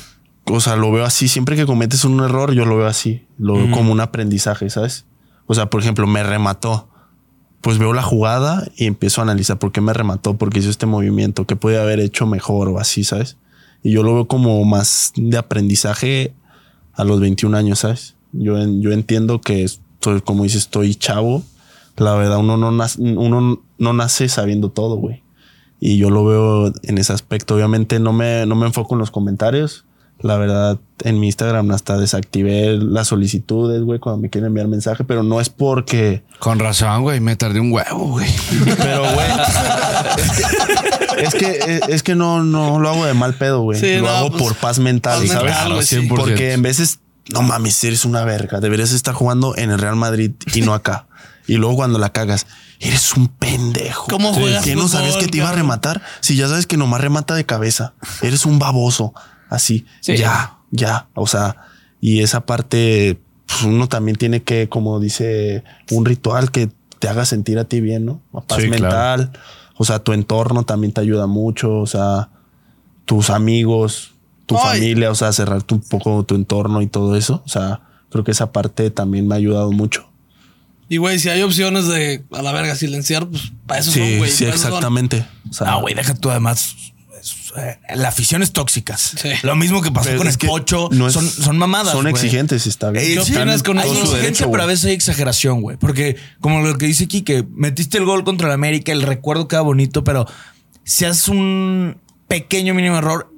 o 0.46 0.60
sea, 0.60 0.76
lo 0.76 0.92
veo 0.92 1.06
así, 1.06 1.28
siempre 1.28 1.56
que 1.56 1.66
cometes 1.66 2.04
un 2.06 2.20
error, 2.20 2.54
yo 2.54 2.66
lo 2.66 2.78
veo 2.78 2.88
así, 2.88 3.26
lo 3.38 3.56
veo 3.56 3.72
como 3.72 3.92
un 3.92 4.02
aprendizaje, 4.02 4.70
¿sabes? 4.70 5.06
O 5.46 5.54
sea, 5.54 5.70
por 5.70 5.82
ejemplo, 5.82 6.08
me 6.08 6.24
remató. 6.24 6.90
Pues 7.62 7.78
veo 7.78 7.94
la 7.94 8.04
jugada 8.04 8.68
y 8.76 8.88
empiezo 8.88 9.22
a 9.22 9.24
analizar 9.24 9.58
por 9.58 9.72
qué 9.72 9.80
me 9.80 9.94
remató, 9.94 10.38
por 10.38 10.50
qué 10.50 10.60
hizo 10.60 10.70
este 10.70 10.86
movimiento, 10.86 11.46
qué 11.46 11.56
puede 11.56 11.80
haber 11.80 12.02
hecho 12.02 12.28
mejor 12.28 12.68
o 12.68 12.78
así, 12.78 13.06
¿sabes? 13.06 13.38
Y 13.84 13.92
yo 13.92 14.04
lo 14.04 14.14
veo 14.14 14.28
como 14.28 14.62
más 14.66 15.14
de 15.16 15.38
aprendizaje 15.38 16.34
a 16.94 17.06
los 17.06 17.22
21 17.22 17.56
años, 17.56 17.80
¿sabes? 17.80 18.16
Yo, 18.34 18.58
yo 18.80 18.92
entiendo 18.92 19.40
que 19.40 19.64
estoy, 19.64 20.20
como 20.22 20.44
dices, 20.44 20.64
estoy 20.64 20.96
chavo. 20.96 21.42
La 21.96 22.16
verdad, 22.16 22.40
uno 22.40 22.58
no, 22.58 22.72
nace, 22.72 23.02
uno 23.02 23.62
no 23.78 23.94
nace 23.94 24.28
sabiendo 24.28 24.70
todo, 24.70 24.96
güey. 24.98 25.24
Y 25.80 25.98
yo 25.98 26.10
lo 26.10 26.26
veo 26.26 26.74
en 26.84 26.98
ese 26.98 27.14
aspecto. 27.14 27.56
Obviamente 27.56 28.00
no 28.00 28.12
me, 28.12 28.46
no 28.46 28.56
me 28.56 28.66
enfoco 28.66 28.96
en 28.96 29.00
los 29.00 29.12
comentarios. 29.12 29.86
La 30.24 30.38
verdad, 30.38 30.80
en 31.02 31.20
mi 31.20 31.28
Instagram 31.28 31.70
hasta 31.72 31.98
desactivé 31.98 32.78
las 32.78 33.10
solicitudes, 33.10 33.82
güey, 33.82 34.00
cuando 34.00 34.22
me 34.22 34.30
quieren 34.30 34.48
enviar 34.48 34.70
mensaje, 34.70 35.04
pero 35.04 35.22
no 35.22 35.42
es 35.42 35.50
porque... 35.50 36.24
Con 36.40 36.60
razón, 36.60 37.02
güey. 37.02 37.20
Me 37.20 37.36
tardé 37.36 37.60
un 37.60 37.74
huevo, 37.74 38.08
güey. 38.08 38.34
Pero, 38.78 39.02
güey, 39.02 39.28
es 41.18 41.36
que, 41.36 41.46
es 41.46 41.82
que, 41.82 41.82
es 41.90 42.04
que 42.04 42.16
no, 42.16 42.42
no 42.42 42.80
lo 42.80 42.90
hago 42.90 43.06
de 43.06 43.14
mal 43.14 43.34
pedo, 43.34 43.64
güey. 43.64 43.78
Sí, 43.78 43.98
lo 43.98 44.04
no, 44.04 44.10
hago 44.10 44.30
pues, 44.32 44.44
por 44.44 44.56
paz 44.56 44.80
mental, 44.80 45.20
paz 45.20 45.30
¿sabes? 45.30 45.52
mental, 45.52 45.74
güey, 45.74 45.86
sí. 45.86 45.98
100%. 45.98 46.08
Porque 46.08 46.54
en 46.54 46.62
veces, 46.62 47.00
no 47.34 47.42
mames, 47.42 47.84
eres 47.84 48.06
una 48.06 48.24
verga. 48.24 48.62
Deberías 48.62 48.94
estar 48.94 49.14
jugando 49.14 49.58
en 49.58 49.72
el 49.72 49.80
Real 49.80 49.98
Madrid 49.98 50.32
y 50.54 50.62
no 50.62 50.74
acá. 50.74 51.08
Y 51.48 51.56
luego 51.56 51.76
cuando 51.76 52.00
la 52.00 52.14
cagas, 52.14 52.48
eres 52.80 53.14
un 53.18 53.28
pendejo. 53.28 54.08
¿Cómo 54.10 54.34
juegas 54.34 54.64
¿Qué 54.64 54.78
no 54.78 54.88
sabías 54.88 55.18
que 55.18 55.28
te 55.28 55.40
iba 55.40 55.50
a 55.50 55.54
rematar? 55.54 56.02
Si 56.22 56.38
ya 56.38 56.48
sabes 56.48 56.66
que 56.66 56.78
nomás 56.78 57.02
remata 57.02 57.36
de 57.36 57.46
cabeza. 57.46 57.94
Eres 58.22 58.46
un 58.46 58.60
baboso. 58.60 59.14
Así. 59.54 59.86
Sí. 60.02 60.18
Ya, 60.18 60.58
ya. 60.72 61.08
O 61.14 61.28
sea, 61.28 61.58
y 62.02 62.22
esa 62.22 62.46
parte, 62.46 63.20
pues, 63.46 63.64
uno 63.64 63.88
también 63.88 64.18
tiene 64.18 64.42
que, 64.44 64.68
como 64.70 65.00
dice, 65.00 65.64
un 65.92 66.06
ritual 66.06 66.52
que 66.52 66.70
te 67.00 67.08
haga 67.08 67.26
sentir 67.26 67.60
a 67.60 67.66
ti 67.66 67.82
bien, 67.82 68.06
¿no? 68.06 68.22
A 68.34 68.42
paz 68.42 68.62
Sí, 68.62 68.70
claro. 68.70 68.82
mental. 68.84 69.32
O 69.78 69.86
sea, 69.86 70.00
tu 70.00 70.14
entorno 70.14 70.64
también 70.64 70.94
te 70.94 71.02
ayuda 71.02 71.28
mucho. 71.28 71.80
O 71.80 71.88
sea, 71.88 72.30
tus 73.06 73.30
amigos, 73.30 74.12
tu 74.46 74.58
Ay. 74.58 74.64
familia, 74.80 75.12
o 75.12 75.16
sea, 75.16 75.32
cerrarte 75.34 75.74
un 75.74 75.82
poco 75.82 76.24
tu 76.24 76.36
entorno 76.36 76.82
y 76.82 76.88
todo 76.88 77.16
eso. 77.16 77.42
O 77.46 77.50
sea, 77.50 77.82
creo 78.10 78.24
que 78.24 78.32
esa 78.32 78.52
parte 78.52 78.90
también 78.90 79.28
me 79.28 79.36
ha 79.36 79.38
ayudado 79.38 79.72
mucho. 79.72 80.10
Y 80.90 80.98
güey, 80.98 81.18
si 81.18 81.30
hay 81.30 81.42
opciones 81.42 81.88
de 81.88 82.24
a 82.32 82.42
la 82.42 82.52
verga 82.52 82.76
silenciar, 82.76 83.28
pues 83.28 83.52
para 83.66 83.80
eso 83.80 83.92
son, 83.92 84.02
Sí, 84.04 84.18
güey. 84.18 84.30
sí, 84.30 84.46
son. 84.46 84.54
exactamente. 84.54 85.26
O 85.50 85.54
sea, 85.54 85.68
No, 85.72 85.82
güey, 85.82 85.96
deja 85.96 86.14
tú 86.14 86.30
además. 86.30 86.76
Eh, 87.58 87.80
la 87.96 88.10
afición 88.10 88.42
es 88.44 88.52
tóxica. 88.54 88.98
Sí. 88.98 89.30
Lo 89.44 89.56
mismo 89.56 89.82
que 89.82 89.92
pasó 89.92 90.06
pero 90.08 90.18
con 90.20 90.28
es 90.28 90.34
el 90.36 90.40
que 90.40 90.48
pocho. 90.48 90.90
no 90.92 91.08
es- 91.08 91.14
son, 91.14 91.28
son 91.30 91.58
mamadas. 91.58 91.92
Son 91.94 92.02
güey. 92.02 92.14
exigentes, 92.14 92.66
está 92.68 92.92
bien. 92.92 93.04
Eh, 93.04 93.16
¿Qué 93.16 93.24
sí, 93.26 93.36
opinas 93.36 93.64
con 93.64 93.80
hay 93.80 93.88
exigencia, 93.90 94.18
derecho, 94.18 94.52
pero 94.52 94.64
a 94.64 94.66
veces 94.66 94.86
hay 94.86 94.94
exageración, 94.94 95.62
güey. 95.62 95.78
Porque, 95.78 96.16
como 96.40 96.62
lo 96.62 96.78
que 96.78 96.86
dice 96.88 97.06
aquí, 97.06 97.22
que 97.22 97.44
metiste 97.54 97.98
el 97.98 98.06
gol 98.06 98.24
contra 98.24 98.48
el 98.48 98.54
América, 98.54 98.92
el 98.92 99.02
recuerdo 99.04 99.48
queda 99.48 99.62
bonito, 99.62 100.04
pero 100.04 100.26
si 100.84 101.06
haces 101.06 101.28
un 101.28 101.98
pequeño 102.28 102.74
mínimo 102.74 102.98
error, 102.98 103.32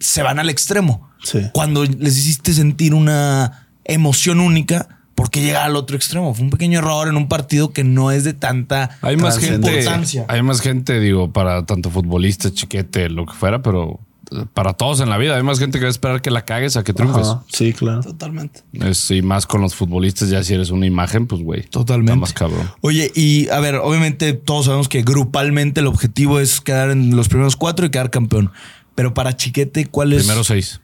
se 0.00 0.22
van 0.22 0.38
al 0.38 0.50
extremo. 0.50 1.08
Sí. 1.22 1.40
Cuando 1.52 1.84
les 1.84 2.16
hiciste 2.16 2.52
sentir 2.52 2.94
una 2.94 3.68
emoción 3.84 4.40
única, 4.40 5.00
¿por 5.22 5.30
qué 5.30 5.40
llegar 5.40 5.66
al 5.66 5.76
otro 5.76 5.94
extremo? 5.94 6.34
Fue 6.34 6.42
un 6.42 6.50
pequeño 6.50 6.80
error 6.80 7.06
en 7.06 7.16
un 7.16 7.28
partido 7.28 7.72
que 7.72 7.84
no 7.84 8.10
es 8.10 8.24
de 8.24 8.34
tanta 8.34 8.98
Hay 9.02 9.16
más 9.16 9.38
gente. 9.38 9.70
importancia. 9.72 10.24
Hay 10.26 10.42
más 10.42 10.60
gente, 10.60 10.98
digo, 10.98 11.32
para 11.32 11.64
tanto 11.64 11.90
futbolistas, 11.90 12.52
chiquete, 12.54 13.08
lo 13.08 13.24
que 13.24 13.32
fuera, 13.32 13.62
pero 13.62 14.00
eh, 14.32 14.46
para 14.52 14.72
todos 14.72 14.98
en 14.98 15.10
la 15.10 15.18
vida. 15.18 15.36
Hay 15.36 15.44
más 15.44 15.60
gente 15.60 15.78
que 15.78 15.84
va 15.84 15.90
a 15.90 15.92
esperar 15.92 16.22
que 16.22 16.32
la 16.32 16.44
cagues 16.44 16.76
a 16.76 16.82
que 16.82 16.92
triunfes. 16.92 17.28
Ajá, 17.28 17.44
sí, 17.52 17.72
claro. 17.72 18.00
Totalmente. 18.02 18.62
Es, 18.72 19.12
y 19.12 19.22
más 19.22 19.46
con 19.46 19.60
los 19.60 19.76
futbolistas, 19.76 20.28
ya 20.28 20.42
si 20.42 20.54
eres 20.54 20.70
una 20.70 20.86
imagen, 20.86 21.28
pues 21.28 21.40
güey. 21.40 21.62
Totalmente. 21.62 22.10
Está 22.10 22.20
más 22.20 22.32
cabrón. 22.32 22.68
Oye, 22.80 23.12
y 23.14 23.48
a 23.50 23.60
ver, 23.60 23.76
obviamente 23.76 24.32
todos 24.32 24.64
sabemos 24.64 24.88
que 24.88 25.02
grupalmente 25.02 25.82
el 25.82 25.86
objetivo 25.86 26.40
es 26.40 26.60
quedar 26.60 26.90
en 26.90 27.14
los 27.14 27.28
primeros 27.28 27.54
cuatro 27.54 27.86
y 27.86 27.90
quedar 27.90 28.10
campeón. 28.10 28.50
Pero 28.96 29.14
para 29.14 29.36
Chiquete, 29.36 29.86
¿cuál 29.86 30.14
es? 30.14 30.24
Primero 30.24 30.42
seis. 30.42 30.80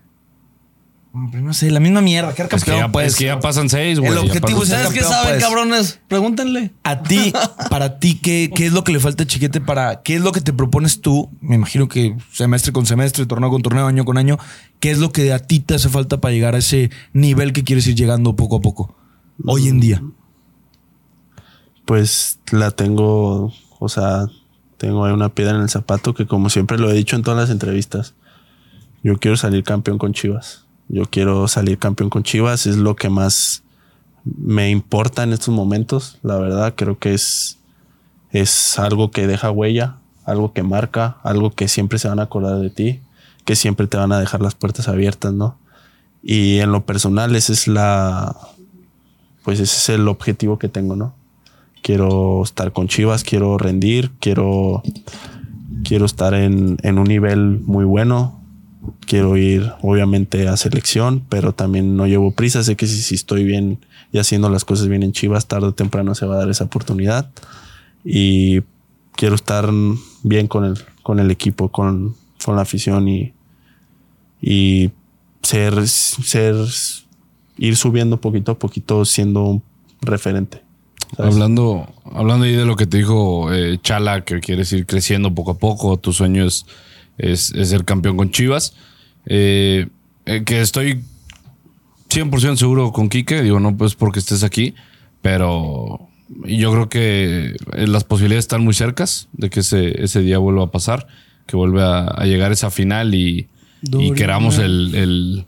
Primero 1.31 1.53
seis, 1.53 1.73
la 1.73 1.81
misma 1.81 2.01
mierda, 2.01 2.35
quedar 2.35 2.49
Es 2.53 2.65
que, 2.65 2.71
campeón, 2.71 2.87
ya, 2.89 2.93
pues. 2.93 3.07
es 3.09 3.17
que 3.17 3.25
ya 3.27 3.41
pasan 3.41 3.69
seis, 3.69 3.99
güey. 3.99 4.13
El 4.13 4.19
objetivo 4.19 4.61
pasan 4.61 4.81
es- 4.81 4.87
¿Ustedes 4.87 4.93
qué 4.93 5.09
saben, 5.09 5.31
pues. 5.35 5.43
cabrones? 5.45 6.01
Pregúntenle. 6.09 6.73
A 6.85 7.03
ti, 7.03 7.33
para 7.71 7.99
ti, 7.99 8.19
¿qué, 8.23 8.51
¿qué 8.55 8.67
es 8.67 8.73
lo 8.73 8.85
que 8.85 8.93
le 8.93 9.01
falta 9.01 9.25
a 9.25 9.27
Chiquete 9.27 9.61
para 9.61 10.03
qué 10.03 10.17
es 10.17 10.21
lo 10.23 10.33
que 10.33 10.41
te 10.41 10.53
propones 10.53 11.01
tú? 11.01 11.31
Me 11.41 11.55
imagino 11.57 11.89
que 11.89 12.17
semestre 12.33 12.73
con 12.73 12.87
semestre, 12.87 13.27
torneo 13.27 13.51
con 13.51 13.63
torneo, 13.63 13.87
año 13.87 14.05
con 14.05 14.19
año. 14.19 14.39
¿Qué 14.81 14.91
es 14.91 14.99
lo 14.99 15.11
que 15.13 15.33
a 15.33 15.39
ti 15.39 15.61
te 15.61 15.75
hace 15.75 15.89
falta 15.89 16.21
para 16.21 16.33
llegar 16.35 16.55
a 16.55 16.59
ese 16.59 16.91
nivel 17.13 17.53
que 17.53 17.65
quieres 17.65 17.87
ir 17.87 17.95
llegando 17.97 18.37
poco 18.37 18.57
a 18.57 18.61
poco? 18.61 18.95
Hoy 19.45 19.69
en 19.69 19.81
día. 19.81 20.03
Pues 21.85 22.39
la 22.53 22.71
tengo, 22.71 23.53
o 23.79 23.89
sea, 23.89 24.27
tengo 24.77 25.05
ahí 25.05 25.13
una 25.13 25.31
piedra 25.31 25.57
en 25.57 25.63
el 25.63 25.71
zapato 25.71 26.15
que 26.15 26.27
como 26.27 26.51
siempre 26.51 26.79
lo 26.79 26.91
he 26.91 26.95
dicho 26.95 27.17
en 27.17 27.23
todas 27.23 27.41
las 27.41 27.51
entrevistas, 27.51 28.15
yo 29.03 29.17
quiero 29.19 29.37
salir 29.37 29.65
campeón 29.65 29.97
con 29.99 30.13
Chivas. 30.13 30.67
Yo 30.89 31.05
quiero 31.05 31.49
salir 31.49 31.79
campeón 31.79 32.11
con 32.11 32.23
Chivas, 32.23 32.67
es 32.67 32.77
lo 32.77 32.97
que 32.97 33.11
más 33.11 33.63
me 34.25 34.71
importa 34.71 35.23
en 35.23 35.33
estos 35.33 35.55
momentos, 35.55 36.19
la 36.23 36.37
verdad, 36.37 36.75
creo 36.77 36.99
que 36.99 37.15
es, 37.15 37.59
es 38.31 38.79
algo 38.79 39.11
que 39.11 39.27
deja 39.27 39.51
huella, 39.51 39.97
algo 40.25 40.53
que 40.53 40.63
marca, 40.63 41.19
algo 41.23 41.51
que 41.51 41.69
siempre 41.69 41.99
se 41.99 42.09
van 42.09 42.19
a 42.21 42.25
acordar 42.25 42.59
de 42.59 42.71
ti, 42.71 43.01
que 43.45 43.57
siempre 43.57 43.87
te 43.87 43.97
van 43.97 44.13
a 44.13 44.21
dejar 44.21 44.43
las 44.43 44.55
puertas 44.55 44.89
abiertas, 44.89 45.33
¿no? 45.33 45.57
Y 46.23 46.59
en 46.59 46.73
lo 46.73 46.85
personal, 46.85 47.35
esa 47.37 47.53
es 47.53 47.69
la, 47.69 48.37
pues 49.45 49.61
ese 49.61 49.77
es 49.77 49.89
el 50.01 50.09
objetivo 50.09 50.59
que 50.59 50.69
tengo, 50.69 50.97
¿no? 50.97 51.15
Quiero 51.83 52.43
estar 52.43 52.73
con 52.73 52.89
Chivas, 52.89 53.25
quiero 53.25 53.57
rendir, 53.57 54.11
quiero, 54.21 54.83
quiero 55.85 56.05
estar 56.05 56.35
en, 56.35 56.77
en 56.83 56.99
un 56.99 57.05
nivel 57.05 57.61
muy 57.65 57.85
bueno. 57.85 58.38
Quiero 59.07 59.37
ir, 59.37 59.73
obviamente, 59.83 60.49
a 60.49 60.57
selección, 60.57 61.25
pero 61.29 61.53
también 61.53 61.97
no 61.97 62.07
llevo 62.07 62.33
prisa. 62.33 62.63
Sé 62.63 62.77
que 62.77 62.87
si, 62.87 63.03
si 63.03 63.15
estoy 63.15 63.45
bien 63.45 63.79
y 64.13 64.19
haciendo 64.19 64.49
las 64.49 64.65
cosas 64.65 64.89
bien 64.89 65.03
en 65.03 65.13
Chivas, 65.13 65.47
tarde 65.47 65.69
o 65.69 65.75
temprano 65.75 66.15
se 66.15 66.27
va 66.27 66.37
a 66.37 66.39
dar 66.39 66.51
esa 66.51 66.65
oportunidad. 66.65 67.31
Y 68.05 68.61
quiero 69.13 69.35
estar 69.35 69.71
bien 70.23 70.47
con 70.47 70.65
el, 70.65 70.79
con 71.03 71.21
el 71.21 71.31
equipo, 71.31 71.71
con, 71.71 72.15
con 72.45 72.57
la 72.57 72.63
afición 72.63 73.09
y, 73.09 73.33
y 74.41 74.91
ser, 75.43 75.87
ser, 75.89 76.55
ir 77.57 77.77
subiendo 77.77 78.21
poquito 78.21 78.53
a 78.53 78.59
poquito 78.59 79.05
siendo 79.05 79.45
un 79.45 79.63
referente. 80.01 80.63
Hablando, 81.17 81.89
hablando 82.13 82.45
ahí 82.45 82.55
de 82.55 82.67
lo 82.67 82.77
que 82.77 82.87
te 82.87 82.99
dijo 82.99 83.53
eh, 83.53 83.79
Chala, 83.83 84.25
que 84.25 84.41
quieres 84.41 84.73
ir 84.73 84.87
creciendo 84.87 85.35
poco 85.35 85.53
a 85.53 85.59
poco, 85.59 85.97
tu 85.97 86.13
sueño 86.13 86.45
es, 86.45 86.67
es, 87.19 87.53
es 87.53 87.69
ser 87.71 87.85
campeón 87.85 88.17
con 88.17 88.31
Chivas. 88.31 88.75
Eh, 89.27 89.87
eh, 90.27 90.43
que 90.45 90.61
estoy 90.61 91.03
100% 92.11 92.57
seguro 92.57 92.93
con 92.93 93.09
Quique, 93.09 93.43
digo, 93.43 93.61
no 93.61 93.77
pues 93.77 93.95
porque 93.95 94.19
estés 94.21 94.43
aquí, 94.43 94.75
pero 95.23 96.09
yo 96.45 96.73
creo 96.73 96.89
que 96.89 97.57
eh, 97.75 97.87
las 97.87 98.05
posibilidades 98.05 98.45
están 98.45 98.63
muy 98.65 98.75
cercas 98.75 99.29
de 99.33 99.51
que 99.51 99.61
ese, 99.61 100.03
ese 100.03 100.21
día 100.21 100.39
vuelva 100.39 100.65
a 100.65 100.71
pasar, 100.71 101.07
que 101.47 101.57
vuelva 101.57 102.01
a, 102.01 102.23
a 102.23 102.25
llegar 102.27 102.53
esa 102.53 102.71
final 102.71 103.15
y, 103.15 103.49
y 104.01 104.13
queramos 104.13 104.59
el, 104.59 104.95
el- 104.95 105.47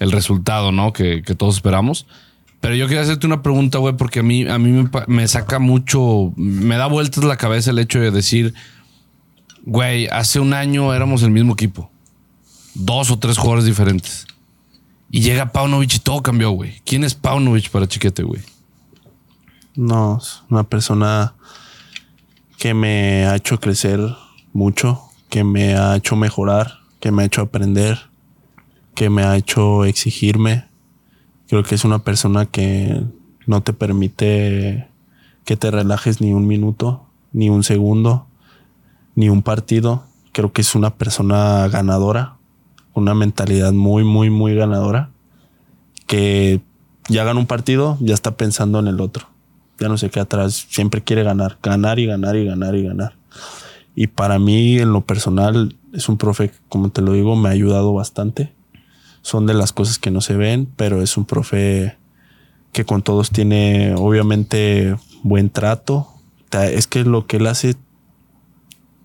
el 0.00 0.12
resultado, 0.12 0.72
¿no? 0.72 0.94
Que, 0.94 1.20
que 1.22 1.34
todos 1.34 1.56
esperamos. 1.56 2.06
Pero 2.62 2.74
yo 2.74 2.86
quería 2.86 3.02
hacerte 3.02 3.26
una 3.26 3.42
pregunta, 3.42 3.76
güey, 3.78 3.96
porque 3.98 4.20
a 4.20 4.22
mí, 4.22 4.46
a 4.48 4.58
mí 4.58 4.70
me, 4.70 4.88
me 5.08 5.28
saca 5.28 5.58
mucho, 5.58 6.32
me 6.36 6.76
da 6.76 6.86
vueltas 6.86 7.22
la 7.24 7.36
cabeza 7.36 7.70
el 7.70 7.78
hecho 7.78 8.00
de 8.00 8.10
decir, 8.10 8.54
güey, 9.64 10.06
hace 10.08 10.40
un 10.40 10.52
año 10.54 10.92
éramos 10.94 11.22
el 11.22 11.30
mismo 11.30 11.52
equipo. 11.52 11.90
Dos 12.74 13.10
o 13.10 13.18
tres 13.18 13.38
jugadores 13.38 13.64
diferentes. 13.64 14.26
Y 15.10 15.22
llega 15.22 15.52
Paunovic 15.52 15.94
y 15.94 15.98
todo 15.98 16.22
cambió, 16.22 16.50
güey. 16.50 16.80
¿Quién 16.84 17.04
es 17.04 17.14
Paunovic 17.14 17.70
para 17.70 17.88
Chiquete, 17.88 18.22
güey? 18.22 18.42
No, 19.74 20.18
es 20.18 20.42
una 20.50 20.64
persona 20.64 21.34
que 22.58 22.74
me 22.74 23.26
ha 23.26 23.36
hecho 23.36 23.58
crecer 23.58 24.00
mucho, 24.52 25.02
que 25.28 25.44
me 25.44 25.74
ha 25.74 25.96
hecho 25.96 26.14
mejorar, 26.16 26.80
que 27.00 27.10
me 27.10 27.22
ha 27.22 27.26
hecho 27.26 27.40
aprender, 27.40 27.98
que 28.94 29.10
me 29.10 29.22
ha 29.22 29.36
hecho 29.36 29.84
exigirme. 29.84 30.66
Creo 31.48 31.62
que 31.64 31.74
es 31.74 31.84
una 31.84 32.00
persona 32.00 32.46
que 32.46 33.02
no 33.46 33.62
te 33.62 33.72
permite 33.72 34.88
que 35.44 35.56
te 35.56 35.70
relajes 35.70 36.20
ni 36.20 36.32
un 36.32 36.46
minuto, 36.46 37.06
ni 37.32 37.50
un 37.50 37.64
segundo, 37.64 38.28
ni 39.20 39.28
un 39.28 39.42
partido. 39.42 40.04
Creo 40.32 40.50
que 40.52 40.62
es 40.62 40.74
una 40.74 40.94
persona 40.94 41.68
ganadora, 41.68 42.38
una 42.94 43.14
mentalidad 43.14 43.72
muy, 43.72 44.02
muy, 44.02 44.30
muy 44.30 44.54
ganadora, 44.54 45.10
que 46.06 46.62
ya 47.08 47.24
gana 47.24 47.38
un 47.38 47.46
partido, 47.46 47.98
ya 48.00 48.14
está 48.14 48.36
pensando 48.38 48.78
en 48.78 48.86
el 48.86 48.98
otro. 48.98 49.28
Ya 49.78 49.88
no 49.88 49.98
se 49.98 50.08
queda 50.08 50.22
atrás, 50.22 50.66
siempre 50.70 51.02
quiere 51.02 51.22
ganar, 51.22 51.58
ganar 51.62 51.98
y 51.98 52.06
ganar 52.06 52.34
y 52.36 52.46
ganar 52.46 52.74
y 52.74 52.82
ganar. 52.82 53.12
Y 53.94 54.06
para 54.06 54.38
mí, 54.38 54.78
en 54.78 54.94
lo 54.94 55.02
personal, 55.02 55.76
es 55.92 56.08
un 56.08 56.16
profe, 56.16 56.52
como 56.70 56.90
te 56.90 57.02
lo 57.02 57.12
digo, 57.12 57.36
me 57.36 57.50
ha 57.50 57.52
ayudado 57.52 57.92
bastante. 57.92 58.54
Son 59.20 59.44
de 59.44 59.52
las 59.52 59.74
cosas 59.74 59.98
que 59.98 60.10
no 60.10 60.22
se 60.22 60.34
ven, 60.34 60.66
pero 60.76 61.02
es 61.02 61.18
un 61.18 61.26
profe 61.26 61.98
que 62.72 62.86
con 62.86 63.02
todos 63.02 63.28
tiene, 63.28 63.94
obviamente, 63.96 64.96
buen 65.22 65.50
trato. 65.50 66.08
Es 66.52 66.86
que 66.86 67.04
lo 67.04 67.26
que 67.26 67.36
él 67.36 67.46
hace 67.48 67.76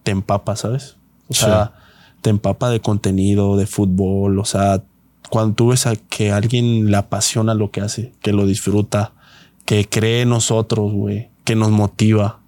te 0.06 0.12
empapa, 0.12 0.56
¿sabes? 0.56 0.97
O 1.28 1.34
sea, 1.34 1.74
te 2.22 2.30
empapa 2.30 2.70
de 2.70 2.80
contenido, 2.80 3.58
de 3.58 3.66
fútbol. 3.66 4.38
O 4.39 4.45
sea, 4.45 4.84
cuando 5.32 5.56
tú 5.56 5.68
ves 5.70 5.88
a 5.88 5.95
que 5.95 6.32
alguien 6.32 6.91
le 6.91 6.97
apasiona 6.97 7.56
lo 7.56 7.72
que 7.72 7.82
hace, 7.82 8.14
que 8.22 8.32
lo 8.32 8.45
disfruta, 8.45 9.14
que 9.66 9.89
cree 9.89 10.22
en 10.22 10.30
nosotros, 10.30 10.93
güey, 10.93 11.30
que 11.43 11.56
nos 11.56 11.72
motiva. 11.72 12.39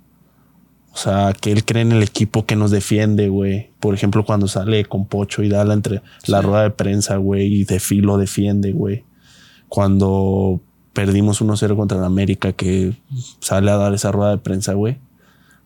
O 0.93 0.97
sea, 0.97 1.33
que 1.33 1.51
él 1.51 1.65
cree 1.65 1.81
en 1.81 1.91
el 1.91 2.03
equipo 2.03 2.45
que 2.45 2.55
nos 2.55 2.69
defiende, 2.69 3.27
güey. 3.27 3.71
Por 3.79 3.95
ejemplo, 3.95 4.23
cuando 4.23 4.47
sale 4.47 4.85
con 4.85 5.07
Pocho 5.07 5.41
y 5.41 5.49
da 5.49 5.65
la, 5.65 5.73
entre, 5.73 6.03
la 6.27 6.43
rueda 6.43 6.61
de 6.61 6.71
prensa, 6.71 7.17
güey, 7.17 7.61
y 7.61 7.63
de 7.65 7.79
filo 7.79 8.19
defiende, 8.19 8.71
güey. 8.71 9.03
Cuando 9.67 10.61
perdimos 10.93 11.41
1-0 11.41 11.75
contra 11.75 11.97
el 11.97 12.03
América, 12.03 12.53
que 12.53 12.93
sale 13.39 13.71
a 13.71 13.77
dar 13.77 13.95
esa 13.95 14.11
rueda 14.11 14.29
de 14.29 14.37
prensa, 14.37 14.73
güey. 14.73 14.99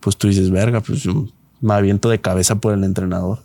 Pues 0.00 0.16
tú 0.16 0.28
dices, 0.28 0.50
verga, 0.50 0.80
pues 0.80 1.02
yo 1.02 1.26
me 1.62 1.72
aviento 1.74 2.10
de 2.10 2.20
cabeza 2.20 2.56
por 2.56 2.74
el 2.74 2.84
entrenador. 2.84 3.38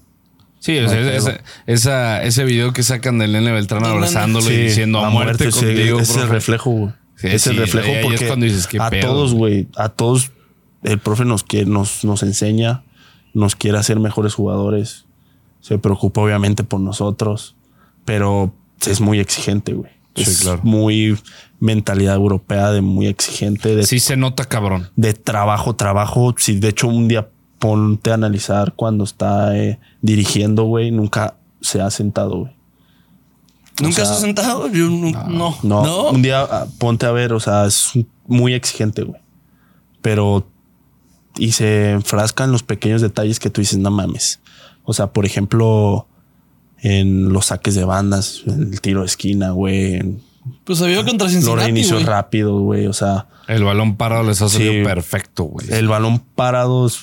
Sí, 0.59 0.78
o 0.80 0.89
sea, 0.89 0.99
ese, 1.15 1.41
esa- 1.68 2.24
ese 2.24 2.43
video 2.43 2.74
que 2.74 2.84
sacan 2.84 3.20
del 3.20 3.32
Nene 3.32 3.51
Beltrán 3.51 3.86
abrazándolo 3.86 4.51
y 4.51 4.57
diciendo 4.57 4.99
a 5.05 5.09
muerte, 5.09 5.49
sí, 5.51 5.59
contigo. 5.59 5.99
Es 5.99 6.09
el 6.09 6.15
profe". 6.15 6.34
reflejo, 6.34 6.72
güey. 6.72 6.93
Sí, 7.15 7.28
es 7.28 7.47
el 7.47 7.53
sí, 7.53 7.59
reflejo 7.59 7.88
es 7.88 8.05
porque 8.05 8.28
cuando 8.28 8.45
dices, 8.45 8.68
"¿Qué 8.68 8.80
a 8.82 8.89
pedo, 8.89 9.07
todos, 9.07 9.34
güey, 9.34 9.68
a 9.78 9.89
todos 9.89 10.32
el 10.84 10.99
profe 10.99 11.26
nos 11.26 11.43
quiere, 11.43 11.70
nos, 11.70 12.03
nos 12.03 12.22
enseña, 12.24 12.84
nos 13.34 13.55
quiere 13.55 13.78
hacer 13.78 13.99
mejores 13.99 14.34
jugadores. 14.36 15.05
Se 15.61 15.78
preocupa 15.80 16.22
obviamente 16.22 16.63
por 16.63 16.80
nosotros, 16.80 17.55
pero 18.05 18.53
es 18.86 18.99
muy 19.01 19.20
exigente, 19.20 19.74
güey. 19.74 19.91
Sí, 20.15 20.24
es 20.24 20.41
claro. 20.41 20.61
muy 20.63 21.18
mentalidad 21.59 22.15
europea 22.15 22.72
de 22.72 22.82
muy 22.82 23.05
exigente, 23.07 23.76
de, 23.76 23.84
Sí 23.86 23.99
se 23.99 24.18
nota 24.18 24.45
cabrón. 24.45 24.89
de 24.95 25.13
trabajo, 25.13 25.76
trabajo. 25.76 26.34
Si 26.38 26.59
de 26.59 26.70
hecho 26.70 26.88
un 26.88 27.07
día 27.07 27.28
ponte 27.60 28.12
a 28.12 28.16
analizar 28.16 28.74
cuando 28.76 29.03
está 29.03 29.58
eh, 29.58 29.80
dirigiendo, 30.01 30.64
güey, 30.64 30.91
nunca 30.91 31.36
se 31.62 31.82
ha 31.82 31.89
sentado, 31.89 32.39
güey. 32.39 32.55
¿Nunca 33.82 34.01
O 34.01 34.05
sea, 34.05 34.14
has 34.16 34.22
sentado? 34.22 34.68
Yo 34.70 34.89
nu- 34.89 35.12
no. 35.28 35.55
No, 35.64 36.10
un 36.10 36.22
día 36.22 36.41
ah, 36.41 36.66
ponte 36.80 37.05
a 37.05 37.12
ver, 37.12 37.34
o 37.34 37.39
sea, 37.39 37.66
es 37.66 37.91
muy 38.26 38.53
exigente, 38.53 39.03
güey. 39.03 39.22
Pero 40.01 40.47
y 41.38 41.51
se 41.51 41.91
enfrasca 41.91 42.43
en 42.45 42.51
los 42.51 42.64
pequeños 42.64 43.01
detalles 43.01 43.39
que 43.39 43.49
tú 43.51 43.62
dices, 43.62 43.78
no 43.78 43.91
mames. 43.91 44.39
O 44.84 44.93
sea, 44.93 45.08
por 45.14 45.26
ejemplo, 45.26 46.08
en 46.80 47.32
los 47.34 47.47
saques 47.47 47.76
de 47.76 47.84
bandas, 47.86 48.41
en 48.47 48.64
el 48.74 48.82
tiro 48.82 49.01
de 49.01 49.05
esquina, 49.08 49.51
güey, 49.51 50.18
Pues 50.64 50.80
se 50.80 50.88
vio 50.88 51.05
contra 51.05 51.26
los 51.26 51.34
Cincinnati, 51.34 51.64
reinicios 51.66 51.93
güey. 52.01 52.05
rápidos, 52.05 52.62
güey. 52.62 52.88
O 52.88 52.93
sea, 52.93 53.28
El 53.47 53.64
balón 53.64 53.95
parado 53.97 54.24
les 54.24 54.41
ha 54.41 54.49
salido 54.49 54.74
Sí. 54.74 54.84
perfecto, 54.84 55.43
güey. 55.43 55.68
el 55.72 55.88
balón 55.88 56.20
parado 56.36 56.88
es 56.88 56.99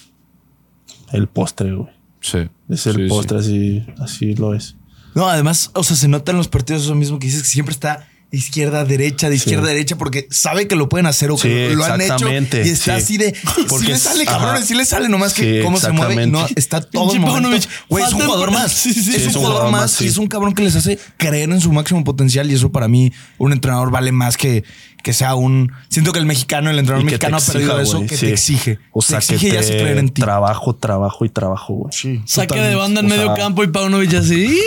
el 1.12 1.26
postre, 1.28 1.72
güey. 1.74 1.90
Sí. 2.20 2.38
Es 2.68 2.86
el 2.86 2.94
Sí, 2.96 3.02
sí. 3.02 3.08
postre, 3.08 3.38
así, 3.38 3.86
así 3.98 4.34
lo 4.34 4.54
es. 4.54 4.76
No, 5.14 5.28
además, 5.28 5.70
o 5.74 5.84
sea, 5.84 5.96
se 5.96 6.08
nota 6.08 6.32
en 6.32 6.38
los 6.38 6.48
partidos 6.48 6.82
eso 6.84 6.94
mismo 6.94 7.18
que 7.18 7.26
dices 7.26 7.42
que 7.42 7.48
siempre 7.48 7.72
está 7.72 8.08
de 8.32 8.38
izquierda 8.38 8.84
derecha, 8.84 9.28
de 9.28 9.36
izquierda 9.36 9.66
a 9.66 9.68
derecha, 9.68 9.96
porque 9.96 10.26
sabe 10.28 10.66
que 10.66 10.74
lo 10.74 10.88
pueden 10.88 11.06
hacer 11.06 11.30
o 11.30 11.36
que 11.36 11.68
Sí, 11.70 11.76
lo 11.76 11.84
han 11.84 12.00
hecho. 12.00 12.14
exactamente, 12.14 12.66
Y 12.66 12.70
está 12.70 12.98
sí. 12.98 13.04
así 13.04 13.16
de. 13.18 13.32
Porque 13.68 13.84
si 13.86 13.92
le 13.92 13.98
sale, 13.98 14.24
cabrones, 14.24 14.64
si 14.66 14.74
le 14.74 14.84
sale, 14.84 15.08
nomás 15.08 15.34
que 15.34 15.58
Sí, 15.58 15.62
cómo 15.64 15.78
se 15.78 15.92
mueve. 15.92 16.26
No, 16.26 16.44
está 16.56 16.80
todo 16.80 17.12
el 17.14 17.20
momento. 17.20 17.68
Güey, 17.88 18.04
es 18.04 18.12
un 18.12 18.22
jugador 18.22 18.50
más. 18.50 18.72
Sí, 18.72 18.92
sí, 18.92 19.02
sí. 19.04 19.14
Es 19.14 19.26
un 19.26 19.34
jugador 19.34 19.70
más 19.70 19.92
sí. 19.92 20.04
y 20.04 20.08
es 20.08 20.18
un 20.18 20.26
cabrón 20.26 20.52
que 20.54 20.64
les 20.64 20.74
hace 20.74 20.98
creer 21.16 21.50
en 21.50 21.60
su 21.60 21.72
máximo 21.72 22.02
potencial. 22.02 22.50
Y 22.50 22.54
eso 22.54 22.72
para 22.72 22.88
mí, 22.88 23.12
un 23.38 23.52
entrenador 23.52 23.92
vale 23.92 24.10
más 24.10 24.36
que, 24.36 24.64
que 25.04 25.12
sea 25.12 25.36
un. 25.36 25.70
Siento 25.88 26.10
que 26.12 26.18
el 26.18 26.26
mexicano, 26.26 26.68
el 26.70 26.78
entrenador 26.80 27.02
te 27.06 27.12
mexicano 27.12 27.36
ha 27.36 27.40
perdido 27.40 27.78
exija, 27.78 27.98
eso, 27.98 28.06
que 28.08 28.16
sí. 28.16 28.26
te 28.26 28.32
exige. 28.32 28.78
O 28.90 29.00
Te 29.00 29.06
sea, 29.06 29.18
que 29.20 29.34
exige 29.36 29.54
y 29.54 29.56
hace 29.58 29.72
creer 29.78 29.98
en 29.98 30.08
te 30.08 30.14
ti. 30.14 30.22
trabajo, 30.22 30.74
trabajo 30.74 31.24
y 31.24 31.28
trabajo, 31.28 31.74
güey. 31.74 32.22
Saque 32.24 32.58
de 32.58 32.74
banda 32.74 33.00
en 33.00 33.06
O 33.06 33.08
medio 33.10 33.26
sea- 33.26 33.34
campo 33.36 33.62
y 33.62 33.68
Paunovic 33.68 34.14
así. 34.14 34.58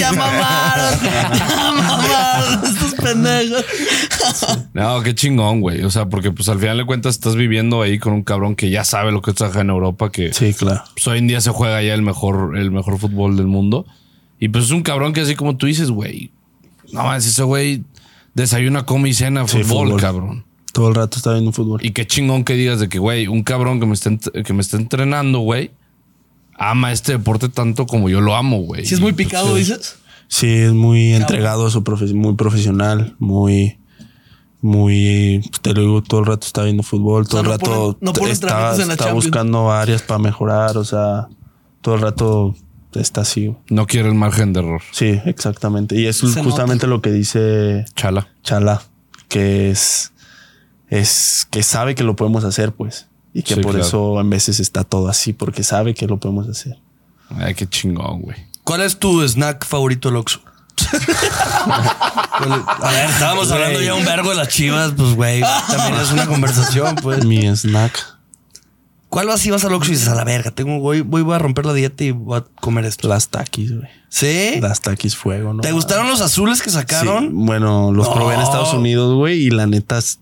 ya 0.00 0.10
mamaron. 0.12 0.98
Ya 1.04 1.72
mamaron 1.76 2.64
estos 2.64 2.94
pendejos. 2.94 3.64
No, 4.72 5.02
qué 5.02 5.14
chingón, 5.14 5.60
güey. 5.60 5.82
O 5.84 5.90
sea, 5.90 6.06
porque 6.06 6.30
pues 6.32 6.48
al 6.48 6.58
final 6.58 6.78
de 6.78 6.84
cuentas 6.84 7.14
estás 7.14 7.36
viviendo 7.36 7.82
ahí 7.82 7.98
con 7.98 8.12
un 8.12 8.22
cabrón 8.24 8.56
que 8.56 8.70
ya 8.70 8.82
sabe 8.84 9.12
lo 9.12 9.22
que 9.22 9.30
es 9.30 9.36
trabajar 9.36 9.62
en 9.62 9.70
Europa, 9.70 10.10
que 10.10 10.32
Sí, 10.32 10.52
claro. 10.54 10.82
pues, 10.94 11.06
hoy 11.06 11.18
en 11.18 11.28
día 11.28 11.40
se 11.40 11.50
juega 11.50 11.80
ya 11.82 11.94
el 11.94 12.02
mejor, 12.02 12.56
el 12.58 12.70
mejor 12.72 12.98
fútbol 12.98 13.36
del 13.36 13.46
mundo. 13.46 13.86
Y 14.40 14.48
pues 14.48 14.64
es 14.64 14.70
un 14.72 14.82
cabrón 14.82 15.12
que 15.12 15.20
así 15.20 15.34
como 15.36 15.56
tú 15.56 15.66
dices, 15.66 15.90
güey. 15.90 16.32
No 16.92 17.04
más, 17.04 17.24
ese 17.26 17.42
güey 17.44 17.82
desayuna, 18.34 18.84
come 18.86 19.08
y 19.08 19.14
cena 19.14 19.46
Sí, 19.48 19.62
fútbol, 19.64 19.86
fútbol. 19.88 20.00
cabrón. 20.00 20.44
Todo 20.72 20.88
el 20.88 20.94
rato 20.96 21.18
está 21.18 21.32
viendo 21.32 21.52
fútbol. 21.52 21.84
Y 21.84 21.92
qué 21.92 22.06
chingón 22.06 22.42
que 22.44 22.54
digas 22.54 22.80
de 22.80 22.88
que, 22.88 22.98
güey, 22.98 23.28
un 23.28 23.42
cabrón 23.44 23.78
que 23.80 23.86
me 23.86 23.94
está, 23.94 24.10
que 24.44 24.52
me 24.52 24.60
está 24.60 24.76
entrenando, 24.76 25.38
güey, 25.38 25.70
ama 26.56 26.90
este 26.92 27.12
deporte 27.12 27.48
tanto 27.48 27.86
como 27.86 28.08
yo 28.08 28.20
lo 28.20 28.34
amo, 28.34 28.58
güey. 28.62 28.84
Si 28.84 28.94
es 28.94 29.00
muy 29.00 29.12
picado, 29.12 29.54
dices. 29.54 29.96
Sí, 30.26 30.48
es 30.48 30.72
muy 30.72 31.12
entregado 31.12 31.66
a 31.66 31.70
su 31.70 31.84
profesión, 31.84 32.18
muy 32.18 32.34
profesional, 32.34 33.14
muy, 33.20 33.78
muy, 34.62 35.42
te 35.62 35.74
lo 35.74 35.80
digo, 35.82 36.02
todo 36.02 36.20
el 36.20 36.26
rato 36.26 36.46
está 36.46 36.62
viendo 36.64 36.82
fútbol, 36.82 37.28
todo 37.28 37.42
sea, 37.42 37.52
el 37.52 37.58
no 37.60 37.66
rato 37.66 37.70
pone- 37.92 37.96
no 38.00 38.12
pone 38.14 38.30
está, 38.32 38.46
entrenamientos 38.46 38.80
en 38.80 38.88
la 38.88 38.94
está 38.94 39.12
buscando 39.12 39.70
áreas 39.70 40.02
para 40.02 40.18
mejorar, 40.18 40.76
o 40.78 40.84
sea, 40.84 41.28
todo 41.82 41.94
el 41.96 42.00
rato 42.00 42.56
está 43.00 43.22
así. 43.22 43.46
güey. 43.48 43.58
No 43.70 43.86
quiere 43.86 44.08
el 44.08 44.14
margen 44.14 44.52
de 44.52 44.60
error. 44.60 44.82
Sí, 44.92 45.20
exactamente. 45.24 45.96
Y 45.98 46.06
es 46.06 46.16
Se 46.18 46.42
justamente 46.42 46.86
lo 46.86 47.00
que 47.02 47.10
dice 47.12 47.84
Chala. 47.94 48.28
Chala, 48.42 48.82
que 49.28 49.70
es, 49.70 50.12
es 50.88 51.46
que 51.50 51.62
sabe 51.62 51.94
que 51.94 52.04
lo 52.04 52.16
podemos 52.16 52.44
hacer, 52.44 52.72
pues. 52.72 53.06
Y 53.32 53.42
que 53.42 53.54
Sí, 53.56 53.60
por 53.60 53.72
claro. 53.72 53.86
eso 53.86 54.20
en 54.20 54.30
veces 54.30 54.60
está 54.60 54.84
todo 54.84 55.08
así, 55.08 55.32
porque 55.32 55.62
sabe 55.64 55.94
que 55.94 56.06
lo 56.06 56.18
podemos 56.20 56.48
hacer. 56.48 56.78
Ay, 57.30 57.54
qué 57.54 57.66
chingón, 57.66 58.20
güey. 58.20 58.36
¿Cuál 58.62 58.82
es 58.82 58.98
tu 58.98 59.22
snack 59.26 59.64
favorito 59.66 60.08
del 60.08 60.16
Oxxo? 60.18 60.40
A 61.56 62.90
ver, 62.92 63.10
estábamos 63.10 63.50
hablando 63.50 63.80
ya 63.80 63.94
un 63.94 64.04
vergo 64.04 64.30
de 64.30 64.36
las 64.36 64.48
chivas, 64.48 64.92
pues 64.96 65.14
güey, 65.14 65.40
también 65.40 65.94
es 66.02 66.12
una 66.12 66.26
conversación, 66.26 66.96
pues. 66.96 67.24
Mi 67.24 67.46
snack, 67.56 67.98
¿Cuál 69.14 69.28
vas 69.28 69.40
si 69.40 69.50
vas 69.50 69.64
al 69.64 69.72
Oxxo 69.74 69.92
y 69.92 69.94
dices 69.94 70.08
a 70.08 70.14
la 70.16 70.24
verga? 70.24 70.50
Tengo, 70.50 70.80
voy, 70.80 71.02
voy, 71.02 71.22
voy 71.22 71.36
a 71.36 71.38
romper 71.38 71.66
la 71.66 71.72
dieta 71.72 72.02
y 72.02 72.10
voy 72.10 72.38
a 72.38 72.44
comer 72.60 72.84
esto. 72.84 73.06
las 73.06 73.28
taquis, 73.28 73.70
güey. 73.72 73.88
¿Sí? 74.08 74.58
Las 74.60 74.80
taquis 74.80 75.14
fuego, 75.14 75.54
¿no? 75.54 75.60
¿Te 75.60 75.70
gustaron 75.70 76.08
los 76.08 76.20
azules 76.20 76.60
que 76.62 76.70
Sí, 76.70 76.74
sacaron? 76.74 77.30
bueno, 77.46 77.92
los 77.92 78.08
probé 78.08 78.34
en 78.34 78.40
No. 78.40 78.46
Estados 78.46 78.74
Unidos, 78.74 79.14
güey, 79.14 79.38
y 79.40 79.50
la 79.50 79.68
neta 79.68 80.00
sí 80.00 80.18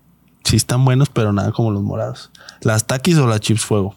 están 0.55 0.85
buenos, 0.85 1.09
pero 1.09 1.33
nada 1.33 1.51
como 1.51 1.71
los 1.71 1.81
morados. 1.81 2.29
¿Las 2.61 2.85
taquis 2.85 3.17
o 3.17 3.25
las 3.25 3.39
chips 3.39 3.61
fuego? 3.65 3.95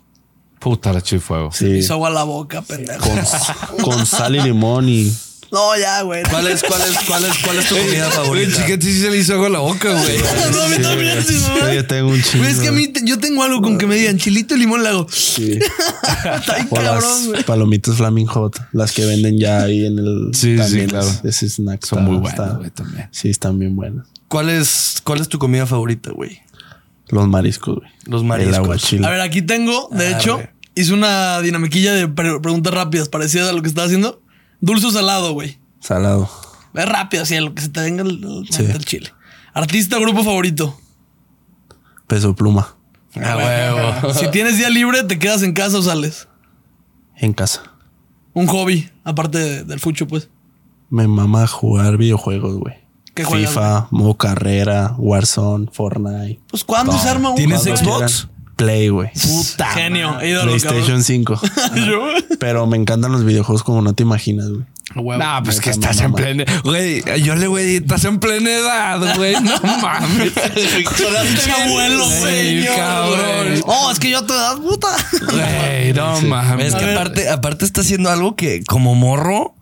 Puta 0.60 0.94
la 0.94 1.02
chifuego. 1.02 1.52
Sí. 1.52 1.66
Hizo 1.66 1.92
agua 1.92 2.08
a 2.08 2.12
la 2.12 2.24
boca, 2.24 2.62
pendejo. 2.62 3.06
Con, 3.08 3.82
con 3.90 4.06
sal 4.06 4.34
y 4.34 4.40
limón 4.40 4.88
y 4.88 5.14
No, 5.52 5.76
ya, 5.76 6.00
güey. 6.02 6.22
¿Cuál 6.28 6.46
es, 6.48 6.62
cuál 6.64 6.80
es, 6.80 6.98
cuál 7.06 7.24
es, 7.24 7.38
cuál 7.44 7.58
es 7.58 7.68
tu 7.68 7.76
comida 7.76 8.10
favorita? 8.10 8.56
chiquete 8.56 8.84
sí 8.86 9.00
se 9.00 9.10
le 9.10 9.18
hizo 9.18 9.34
algo 9.34 9.44
a 9.46 9.50
la 9.50 9.58
boca, 9.60 9.92
güey. 9.92 10.16
No, 10.52 10.62
a 10.62 10.68
mí 10.68 10.76
también, 10.82 10.95
sí, 11.22 11.34
Yo 11.74 11.86
tengo 11.86 12.10
un 12.10 12.22
chingo. 12.22 12.38
Güey, 12.44 12.50
es 12.52 12.58
que 12.60 12.68
a 12.68 12.72
mí 12.72 12.92
yo 13.04 13.18
tengo 13.18 13.42
algo 13.42 13.62
con 13.62 13.78
que 13.78 13.86
me 13.86 13.94
digan 13.96 14.18
chilito 14.18 14.54
y 14.56 14.58
limón 14.58 14.82
le 14.82 14.88
hago. 14.90 15.06
Sí. 15.10 15.58
Cabrón, 16.74 17.32
las 17.32 17.44
palomitas 17.44 17.96
Flaming 17.96 18.26
Hot, 18.26 18.56
las 18.72 18.92
que 18.92 19.04
venden 19.04 19.38
ya 19.38 19.62
ahí 19.62 19.86
en 19.86 19.98
el. 19.98 20.30
Sí, 20.32 20.52
sí, 20.52 20.56
también 20.56 20.88
claro. 20.88 21.06
es- 21.08 21.24
Ese 21.24 21.48
snack 21.48 21.84
Son 21.84 21.98
está- 22.00 22.10
muy 22.10 22.18
güey, 22.20 22.70
también. 22.70 23.08
Sí, 23.10 23.28
están 23.28 23.58
bien 23.58 23.76
buenos. 23.76 24.06
¿Cuál 24.28 24.50
es, 24.50 25.00
cuál 25.04 25.20
es 25.20 25.28
tu 25.28 25.38
comida 25.38 25.66
favorita, 25.66 26.10
güey? 26.10 26.40
Los 27.08 27.28
mariscos, 27.28 27.76
güey. 27.76 27.88
Los 28.06 28.24
mariscos. 28.24 28.56
El 28.56 28.62
aguachile. 28.64 29.06
A 29.06 29.10
ver, 29.10 29.20
aquí 29.20 29.42
tengo, 29.42 29.88
de 29.92 30.08
Ah, 30.08 30.18
hecho, 30.18 30.40
hice 30.74 30.92
una 30.92 31.40
dinamiquilla 31.40 31.92
de 31.94 32.08
pre- 32.08 32.40
preguntas 32.40 32.74
rápidas 32.74 33.08
parecidas 33.08 33.48
a 33.48 33.52
lo 33.52 33.62
que 33.62 33.68
estaba 33.68 33.86
haciendo. 33.86 34.20
Dulce 34.60 34.86
o 34.86 34.90
salado, 34.90 35.32
güey. 35.32 35.58
Salado. 35.80 36.28
Es 36.74 36.86
rápido, 36.86 37.22
así, 37.22 37.36
a 37.36 37.40
lo 37.40 37.54
que 37.54 37.62
se 37.62 37.68
te 37.68 37.80
venga 37.80 38.02
el, 38.02 38.22
el- 38.24 38.48
Sí. 38.50 38.64
el 38.64 38.84
chile. 38.84 39.10
Artista 39.54 39.96
o 39.96 40.00
grupo 40.00 40.24
favorito. 40.24 40.78
Peso 42.06 42.34
pluma. 42.34 42.74
A 43.16 43.36
huevo. 43.36 44.12
Si 44.14 44.28
tienes 44.30 44.58
día 44.58 44.70
libre, 44.70 45.02
¿te 45.04 45.18
quedas 45.18 45.42
en 45.42 45.52
casa 45.52 45.78
o 45.78 45.82
sales? 45.82 46.28
En 47.16 47.32
casa. 47.32 47.62
Un 48.34 48.46
hobby, 48.46 48.90
aparte 49.04 49.38
de- 49.38 49.64
del 49.64 49.80
fucho, 49.80 50.06
pues. 50.06 50.28
Me 50.90 51.08
mama 51.08 51.46
jugar 51.46 51.96
videojuegos, 51.96 52.56
güey. 52.58 52.74
¿Qué 53.14 53.24
juegas, 53.24 53.48
FIFA, 53.50 53.88
modo 53.90 54.14
carrera, 54.14 54.94
Warzone, 54.98 55.68
Fortnite. 55.72 56.38
Pues, 56.50 56.62
¿cuándo 56.64 56.98
se 56.98 57.08
arma 57.08 57.30
un 57.30 57.36
¿Tienes? 57.36 57.62
Xbox? 57.62 58.28
Play, 58.56 58.88
güey. 58.90 59.10
Puta. 59.14 59.66
Genio. 59.70 60.22
ídolo, 60.22 60.52
PlayStation 60.52 61.02
5. 61.02 61.40
Yo, 61.76 62.06
Pero 62.38 62.66
me 62.66 62.76
encantan 62.76 63.12
los 63.12 63.24
videojuegos 63.24 63.62
como 63.62 63.80
no 63.82 63.94
te 63.94 64.02
imaginas, 64.02 64.48
güey. 64.50 64.64
Huevo. 64.94 65.22
No, 65.22 65.42
pues 65.42 65.60
que 65.60 65.70
estás 65.70 66.00
en 66.00 66.12
plena. 66.12 66.44
Güey, 66.64 67.02
yo 67.22 67.34
le 67.34 67.48
güey, 67.48 67.76
estás 67.76 68.04
en 68.04 68.18
plena 68.20 68.50
edad, 68.50 69.16
güey. 69.16 69.34
No 69.40 69.56
mames. 69.82 70.32
Sonaste 70.96 71.50
abuelo, 71.50 72.08
güey. 72.20 72.64
cabrón. 72.66 73.60
Oh, 73.66 73.90
es 73.90 73.98
que 73.98 74.10
yo 74.10 74.24
te 74.24 74.32
das 74.32 74.56
puta. 74.60 74.88
Güey, 75.32 75.92
no 75.92 76.20
mames. 76.22 76.68
Es 76.68 76.74
que 76.76 76.92
aparte, 76.92 77.28
aparte 77.28 77.64
está 77.64 77.80
haciendo 77.82 78.10
algo 78.10 78.36
que 78.36 78.62
como 78.64 78.94
morro. 78.94 79.54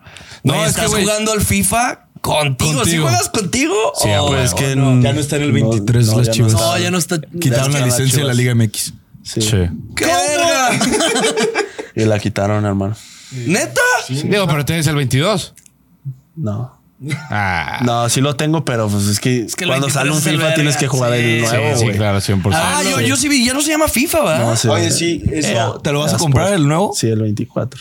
No, 0.45 0.55
es 0.57 0.75
que, 0.77 0.85
estás 0.85 0.95
jugando 1.01 1.33
al 1.33 1.41
FIFA 1.41 2.01
contigo. 2.21 2.71
¿Sí 2.71 2.77
Contigo. 2.77 3.03
juegas 3.09 3.29
contigo? 3.31 3.93
Sí, 4.01 4.09
o- 4.11 4.27
güey, 4.29 4.45
es 4.45 4.53
o 4.53 4.57
que 4.57 4.77
no? 4.77 5.01
Ya 5.03 5.13
no 5.15 5.21
está 5.21 5.37
en 5.37 5.43
el 5.43 5.53
23 5.53 6.07
no, 6.07 6.19
las 6.19 6.27
ya 6.27 6.31
no 6.31 6.35
chivas. 6.35 6.53
está. 6.53 6.65
No, 6.67 6.79
ya 6.79 6.91
no 6.91 6.99
está. 6.99 7.21
Quitaron 7.41 7.73
la 7.73 7.81
licencia 7.81 8.19
de 8.19 8.25
la. 8.25 8.35
Liga 8.35 8.55
MX. 8.55 8.93
Sí. 9.23 9.41
Sí. 9.41 9.57
¡Qué 9.97 10.05
verga! 10.05 10.71
Y 11.97 12.05
la 12.05 12.19
quitaron, 12.19 12.65
hermano. 12.67 12.97
¿Neta? 13.47 13.81
Digo, 14.09 14.47
pero 14.47 14.65
tienes 14.65 14.87
el 14.87 14.97
22. 14.97 15.55
No. 16.37 16.79
Ah. 17.31 17.81
No, 17.85 18.09
sí 18.09 18.21
lo 18.21 18.35
tengo, 18.37 18.65
pero 18.65 18.89
pues 18.89 19.07
es 19.07 19.21
que, 19.21 19.47
que 19.57 19.65
el 19.65 19.69
cuando 19.71 19.87
23 19.89 19.93
sale 19.93 20.11
un 20.11 20.19
es 20.19 20.27
el 20.27 20.33
FIFA 20.33 20.43
verga. 20.45 20.55
tienes 20.55 20.77
que 20.77 20.87
jugar 20.89 21.13
Sí, 21.13 21.19
el 21.19 21.47
sí, 21.47 21.53
nuevo, 21.57 21.77
sí, 21.79 21.85
güey. 21.85 21.97
claro, 21.97 22.19
100%. 22.19 22.51
Ah, 22.55 22.83
yo, 22.89 23.01
yo 23.01 23.17
sí 23.17 23.29
vi. 23.29 23.45
Ya 23.45 23.53
no 23.53 23.61
se 23.61 23.71
llama 23.71 23.89
FIFA, 23.89 24.21
¿va? 24.21 24.39
No, 24.39 24.57
sí, 24.57 24.69
Oye, 24.69 24.91
sí, 24.91 25.23
eso, 25.31 25.49
Era- 25.49 25.73
¿te 25.83 25.93
lo 25.93 26.01
vas 26.01 26.15
a 26.15 26.19
comprar 26.19 26.47
Sport. 26.47 26.61
el 26.61 26.69
nuevo? 26.69 26.93
Sí, 26.97 27.09
el 27.09 27.21
24. 27.21 27.81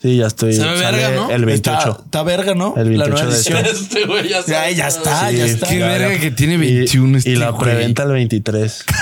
Sí, 0.00 0.16
ya 0.18 0.26
estoy. 0.26 0.52
Se 0.52 0.62
ve 0.62 0.78
sale 0.78 0.98
verga, 0.98 1.16
¿no? 1.16 1.30
El 1.30 1.48
Está, 1.48 1.72
28. 1.78 2.02
está 2.04 2.22
verga, 2.22 2.54
¿no? 2.54 2.74
El 2.76 2.98
La 2.98 3.06
28 3.06 3.10
nueva 3.10 3.30
de 3.30 3.36
edición. 3.36 3.66
Este 3.66 4.04
güey 4.06 4.28
ya 4.28 4.44
Ya, 4.46 4.70
ya 4.70 4.88
está, 4.88 5.30
Sí, 5.30 5.36
ya 5.38 5.46
está. 5.46 5.66
Qué 5.66 5.78
ya, 5.78 5.86
verga 5.88 6.12
ya. 6.14 6.20
que 6.20 6.30
tiene 6.30 6.54
Y- 6.54 6.58
21 6.58 7.18
este 7.18 7.30
Y 7.30 7.36
la 7.36 7.48
güey. 7.50 7.62
preventa 7.64 8.02
el 8.02 8.12
23. 8.12 8.84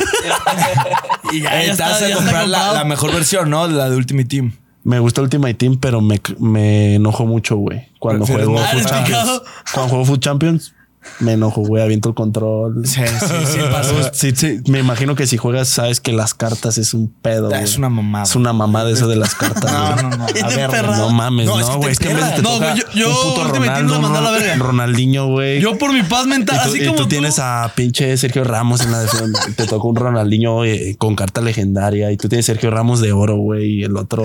Y 1.32 1.40
ya, 1.40 1.50
Ahí 1.50 1.66
ya 1.68 1.76
te 1.76 1.82
vas 1.82 1.92
está, 1.92 1.96
a 1.96 2.00
ya 2.00 2.06
está 2.08 2.16
comprar 2.16 2.48
la, 2.48 2.58
comprado. 2.58 2.74
la 2.74 2.84
mejor 2.84 3.12
versión, 3.12 3.50
¿no? 3.50 3.66
La 3.66 3.88
de 3.90 3.96
Ultimate 3.96 4.28
Team. 4.28 4.52
Me 4.84 4.98
gusta 4.98 5.22
Ultimate 5.22 5.54
Team, 5.54 5.76
pero 5.78 6.00
me, 6.00 6.20
me 6.38 6.96
enojo 6.96 7.24
mucho, 7.26 7.56
güey. 7.56 7.88
Cuando 7.98 8.26
juego 8.26 8.58
Ah, 8.58 8.68
Food 8.72 8.84
Champions. 8.86 9.42
Cuando 9.72 9.88
juego 9.90 10.04
Food 10.04 10.18
Champions, 10.20 10.74
me 11.20 11.32
enojo, 11.32 11.62
güey. 11.62 11.82
Aviento 11.82 12.08
el 12.08 12.14
control. 12.16 12.84
Sí, 12.86 13.00
sí, 13.20 13.26
sí 13.46 13.58
pasó. 13.72 13.94
Sí, 14.12 14.32
sí, 14.34 14.60
me 14.68 14.80
imagino 14.80 15.14
que 15.14 15.26
si 15.28 15.36
juegas, 15.36 15.68
sabes 15.68 16.00
que 16.00 16.12
las 16.12 16.34
cartas 16.34 16.78
es 16.78 16.94
un 16.94 17.08
pedo. 17.22 17.50
Es 17.52 17.60
güey. 17.72 17.78
una 17.78 17.88
mamada. 17.90 18.24
Es 18.24 18.34
una 18.36 18.52
mamada 18.52 18.90
eso 18.90 19.06
de 19.06 19.14
las 19.16 19.34
cartas. 19.36 19.70
No, 19.72 20.10
no, 20.10 20.16
no. 20.16 20.24
A 20.24 20.26
ver, 20.48 20.58
emperrado. 20.60 21.08
No 21.08 21.10
mames, 21.14 21.46
No, 21.46 21.58
no, 21.60 21.66
que 21.66 21.76
güey. 21.76 21.86
te 21.86 21.90
Es 21.92 21.98
que 22.00 22.10
en 22.10 22.16
vez 22.16 22.26
de 22.30 22.32
te 22.36 22.42
No, 22.42 22.50
toca 22.50 22.70
güey, 22.72 22.80
yo- 22.80 22.98
yo 22.98 23.08
un 23.08 23.14
puto 23.34 23.40
Ultimate 23.46 23.72
Team 23.72 23.88
Ronaldo, 23.88 23.94
lo 23.94 24.00
mandé 24.00 24.18
a 24.18 24.20
la 24.22 24.30
Ron- 24.30 24.40
verga. 24.40 24.56
Ronaldinho, 24.64 25.26
güey. 25.28 25.60
Yo 25.60 25.78
por 25.78 25.92
mi 25.92 26.02
paz 26.02 26.26
mental, 26.26 26.56
y 26.56 26.62
tú, 26.64 26.68
así 26.70 26.82
y 26.82 26.86
como 26.86 26.96
tú 26.98 27.06
tienes 27.08 27.38
a 27.38 27.70
pinche 27.74 28.16
Sergio 28.16 28.42
Ramos 28.44 28.80
en 28.80 28.90
la 28.92 29.00
defensa. 29.00 29.42
te 29.56 29.66
toca 29.66 29.86
un 29.86 29.94
Ronaldinho 29.96 30.64
eh, 30.64 30.96
con 30.98 31.14
carta 31.14 31.40
legendaria 31.40 32.10
y 32.12 32.16
tú 32.16 32.28
tienes 32.28 32.46
Sergio 32.46 32.70
Ramos 32.72 33.00
de 33.00 33.12
oro, 33.12 33.36
güey, 33.36 33.80
y 33.80 33.84
el 33.84 33.96
otro 33.96 34.22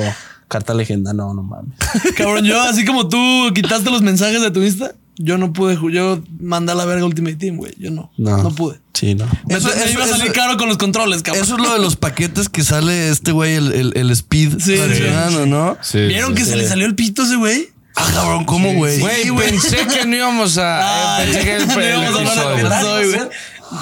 carta 0.47 0.73
legendaria. 0.73 1.17
No, 1.17 1.33
no 1.33 1.43
mames. 1.43 1.73
Cabrón, 2.17 2.45
yo 2.45 2.61
así 2.61 2.85
como 2.85 3.07
tú 3.09 3.17
quitaste 3.53 3.89
los 3.91 4.01
mensajes 4.01 4.41
de 4.41 4.51
tu 4.51 4.61
Insta, 4.63 4.93
yo 5.19 5.37
no 5.39 5.51
pude, 5.51 5.77
yo 5.91 6.21
mandé 6.39 6.73
a 6.73 6.75
la 6.75 6.85
verga 6.85 7.03
Ultimate 7.05 7.35
Team, 7.37 7.57
güey. 7.57 7.73
Yo 7.79 7.89
no, 7.91 8.11
no, 8.17 8.37
No. 8.43 8.51
pude. 8.53 8.79
Sí, 8.93 9.15
no. 9.15 9.25
Eso- 9.49 9.69
iba 9.91 10.03
a 10.03 10.07
salir 10.07 10.25
eso- 10.25 10.33
caro 10.33 10.57
con 10.57 10.67
los 10.69 10.77
controles, 10.77 11.23
cabrón. 11.23 11.43
Eso 11.43 11.55
es 11.55 11.61
lo 11.61 11.73
de 11.73 11.79
los 11.79 11.95
paquetes 11.95 12.49
que 12.49 12.63
sale 12.63 13.09
este 13.09 13.31
güey, 13.31 13.55
el, 13.55 13.71
el, 13.71 13.93
el 13.95 14.11
Speed 14.11 14.59
Sí, 14.59 14.75
mencionando, 14.77 15.45
¿no? 15.47 15.77
Sí, 15.81 15.99
¿Vieron 16.05 16.31
sí, 16.31 16.37
que 16.37 16.43
sí. 16.45 16.49
se 16.51 16.55
le 16.57 16.67
salió 16.67 16.85
el 16.85 16.95
pito 16.95 17.23
a 17.23 17.25
ese 17.25 17.35
güey? 17.35 17.69
Ah, 17.99 18.07
cabrón, 18.13 18.45
¿cómo, 18.45 18.71
güey? 18.75 18.99
Güey, 18.99 19.31
pensé 19.35 19.77
que 19.87 20.05
no 20.05 20.15
íbamos 20.15 20.59
a. 20.59 21.17
Ay, 21.17 21.25
pensé 21.25 21.41
que 21.43 21.55
el, 21.55 21.67
no 21.67 21.73
el 21.81 22.11
íbamos 22.11 22.37
a 22.37 22.41
hablar 22.51 22.83
de 22.83 22.89
hoy, 22.91 23.07
güey. 23.07 23.21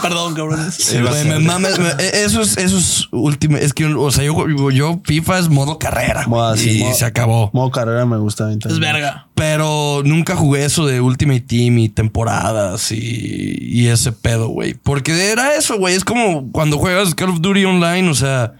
Perdón, 0.01 0.33
cabrón. 0.33 0.71
Sí, 0.71 0.97
güey, 0.99 1.25
me 1.25 1.39
mames, 1.39 1.79
me- 1.79 1.89
eh, 2.03 2.23
eso 2.25 2.41
es, 2.41 2.57
eso 2.57 2.77
es 2.77 3.07
último. 3.11 3.57
Es 3.57 3.73
que, 3.73 3.85
o 3.85 4.11
sea, 4.11 4.23
yo, 4.23 4.47
yo 4.71 4.99
FIFA 5.03 5.39
es 5.39 5.49
modo 5.49 5.77
carrera. 5.79 6.25
Modo 6.27 6.47
así, 6.49 6.79
y 6.79 6.83
modo- 6.83 6.93
se 6.95 7.05
acabó. 7.05 7.49
Modo 7.53 7.71
carrera 7.71 8.05
me 8.05 8.17
gusta. 8.17 8.45
a 8.45 8.47
mí 8.47 8.57
Es 8.63 8.79
verga. 8.79 9.27
Pero 9.35 10.01
nunca 10.05 10.35
jugué 10.35 10.65
eso 10.65 10.85
de 10.85 11.01
Ultimate 11.01 11.41
Team 11.41 11.77
y 11.79 11.89
temporadas 11.89 12.91
y, 12.91 13.57
y 13.61 13.87
ese 13.87 14.11
pedo, 14.11 14.47
güey. 14.49 14.73
Porque 14.73 15.31
era 15.31 15.55
eso, 15.55 15.77
güey. 15.77 15.95
Es 15.95 16.03
como 16.03 16.51
cuando 16.51 16.77
juegas 16.77 17.13
Call 17.15 17.29
of 17.29 17.41
Duty 17.41 17.65
Online, 17.65 18.09
o 18.09 18.13
sea. 18.15 18.53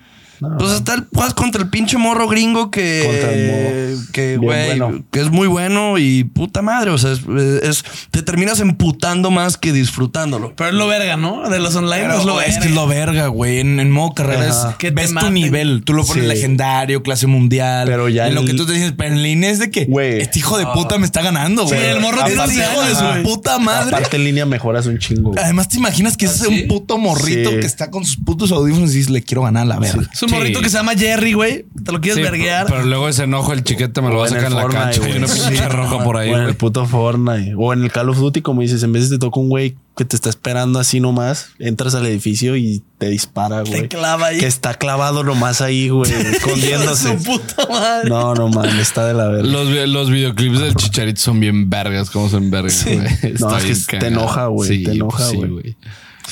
Pues 0.58 0.72
hasta 0.72 0.94
el, 0.96 1.08
juegas 1.14 1.34
contra 1.34 1.62
el 1.62 1.70
pinche 1.70 1.98
morro 1.98 2.28
gringo 2.28 2.72
que. 2.72 3.04
Contra 3.06 3.32
el 3.32 3.52
modo. 3.52 4.02
Que, 4.12 4.28
Bien 4.38 4.42
güey. 4.42 4.66
bueno. 4.80 5.04
Que 5.12 5.20
es 5.22 5.30
muy 5.32 5.48
bueno 5.48 5.98
y 5.98 6.24
puta 6.24 6.62
madre. 6.62 6.92
O 6.92 6.98
sea, 6.98 7.12
es, 7.12 7.22
es- 7.64 7.84
te 8.12 8.22
terminas 8.22 8.60
emputando 8.60 9.32
más 9.32 9.58
que 9.58 9.72
disfrutándolo. 9.74 10.54
Pero 10.56 10.70
es 10.70 10.76
lo 10.76 10.88
verga, 10.88 11.18
¿no? 11.18 11.50
De 11.50 11.60
los 11.60 11.76
online 11.76 12.04
Pero, 12.04 12.20
es 12.20 12.26
lo 12.26 12.42
es 12.42 12.48
verga. 12.48 12.62
que 12.62 12.68
es 12.70 12.76
lo 12.76 12.88
verga, 12.88 13.28
güey. 13.28 13.60
En, 13.60 13.80
en 13.80 13.92
modo 13.92 14.14
carrera 14.14 14.48
es 14.48 14.56
Que 14.78 14.92
ves 14.92 15.14
tu 15.14 15.30
nivel. 15.32 15.84
Tú 15.84 15.94
lo 15.94 16.06
pones 16.06 16.24
Sí. 16.24 16.30
legendario, 16.30 17.04
clase 17.04 17.28
mundial. 17.28 17.88
Pero 17.88 18.10
ya 18.10 18.28
en 18.28 18.36
lo 18.36 18.42
el- 18.42 18.48
que 18.48 18.54
tú 18.54 18.66
te 18.66 18.74
dices, 18.74 18.94
pero 18.98 19.14
en 19.14 19.24
línea 19.24 19.50
es 19.50 19.60
de 19.60 19.70
que 19.72 19.86
Güey. 19.86 20.22
este 20.22 20.40
hijo 20.40 20.58
de 20.58 20.66
puta 20.68 20.98
me 20.98 21.06
está 21.06 21.22
ganando, 21.22 21.68
Sí, 21.68 21.76
güey. 21.76 21.86
el 21.90 22.00
morro 22.00 22.24
tiene 22.26 22.42
11 22.42 22.56
hijo 22.58 22.82
de 22.84 22.96
su 22.96 23.24
puta 23.24 23.60
madre. 23.60 23.96
Aparte 23.96 24.18
en 24.18 24.24
línea 24.24 24.46
mejoras 24.46 24.86
un 24.86 24.98
chingo. 25.00 25.32
güey. 25.32 25.44
Además, 25.44 25.68
te 25.70 25.78
imaginas 25.78 26.18
que 26.18 26.26
ese 26.26 26.44
es 26.44 26.48
un 26.48 26.68
puto 26.68 26.98
morrito 26.98 27.50
Sí. 27.52 27.60
que 27.60 27.66
está 27.66 27.92
con 27.92 28.06
sus 28.06 28.18
putos 28.18 28.52
audífonos 28.52 28.92
y 28.94 28.98
dices, 28.98 29.10
le 29.12 29.22
quiero 29.24 29.44
ganar 29.44 29.64
a 29.64 29.66
la 29.66 29.80
verga. 29.80 30.10
Es 30.14 30.22
un 30.24 30.30
Sí. 30.30 30.35
Morrito 30.36 30.62
que 30.62 30.70
se 30.70 30.78
llama 30.78 30.94
Jerry, 30.96 31.34
güey. 31.34 31.66
Te 31.84 31.92
lo 31.92 32.00
quieres 32.02 32.18
Sí, 32.18 32.22
verguear. 32.24 32.66
Pero 32.68 32.84
luego 32.84 33.08
ese 33.10 33.24
enojo, 33.24 33.54
el 33.54 33.64
chiquete 33.64 34.02
me 34.02 34.10
lo 34.10 34.18
va 34.20 34.26
a 34.26 34.30
sacar 34.30 34.46
en 34.46 34.56
la 34.56 34.62
Fortnite, 34.64 34.84
cancha. 34.86 35.00
güey. 35.00 35.14
Y 35.14 35.18
una 35.18 35.28
pinche 35.28 35.56
Sí. 35.58 35.62
roja 35.68 36.04
por 36.04 36.18
ahí, 36.18 36.30
O 36.30 36.34
en 36.34 36.38
güey. 36.40 36.50
el 36.50 36.56
puto 36.56 36.86
Fortnite. 36.86 37.54
O 37.58 37.74
en 37.74 37.84
el 37.84 37.92
Call 37.92 38.10
of 38.10 38.18
Duty, 38.18 38.42
como 38.42 38.62
dices, 38.62 38.84
en 38.84 38.92
vez 38.94 39.10
de 39.10 39.18
te 39.18 39.20
toca 39.20 39.40
un 39.40 39.50
güey 39.50 39.76
que 39.98 40.04
te 40.04 40.16
está 40.18 40.28
esperando 40.30 40.78
así 40.80 41.00
nomás, 41.00 41.52
entras 41.58 41.96
al 41.96 42.06
edificio 42.06 42.58
y 42.58 42.84
te 42.98 43.08
dispara, 43.10 43.62
güey. 43.62 43.84
Te 43.84 43.88
clava 43.88 44.28
ahí. 44.28 44.40
Que 44.40 44.46
está 44.48 44.74
clavado 44.74 45.24
nomás 45.24 45.62
ahí, 45.62 45.88
güey, 45.90 46.12
Hijo 46.12 46.22
de 46.24 46.32
escondiéndose. 46.32 47.18
su 47.18 47.24
puta 47.24 47.66
madre. 47.70 48.10
No, 48.10 48.34
no 48.36 48.50
mames, 48.50 48.76
está 48.76 49.06
de 49.08 49.14
la 49.14 49.28
verga. 49.28 49.48
Los, 49.50 49.70
vi- 49.70 49.88
los 49.88 50.10
videoclips 50.10 50.60
del 50.60 50.76
chicharito 50.76 51.22
son 51.22 51.40
bien 51.40 51.70
vergas, 51.70 52.10
como 52.10 52.30
son 52.30 52.52
vergas, 52.52 52.84
güey. 52.84 52.98
Está 53.22 53.48
No, 53.48 53.58
es 53.58 53.64
que 53.64 53.68
bien 53.70 53.86
te 53.86 53.86
cagado. 54.00 54.08
enoja, 54.08 54.46
güey, 54.48 54.70
Sí, 54.70 54.84
te 54.84 54.92
enoja, 54.92 55.18
pues 55.18 55.30
sí, 55.30 55.36
güey. 55.38 55.50
güey. 55.50 55.78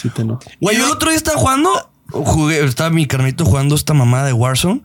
Sí 0.02 0.10
te 0.10 0.22
enoja. 0.24 0.42
Güey, 0.60 0.78
yo 0.78 0.86
el 0.88 0.92
otro 0.92 1.10
día 1.10 1.18
estaba 1.18 1.38
jugando. 1.38 1.90
Jugué, 2.14 2.64
estaba 2.64 2.90
mi 2.92 3.06
carnito 3.08 3.44
jugando 3.44 3.76
esta 3.76 3.94
mamá 3.94 4.24
de 4.24 4.34
Warzone 4.34 4.82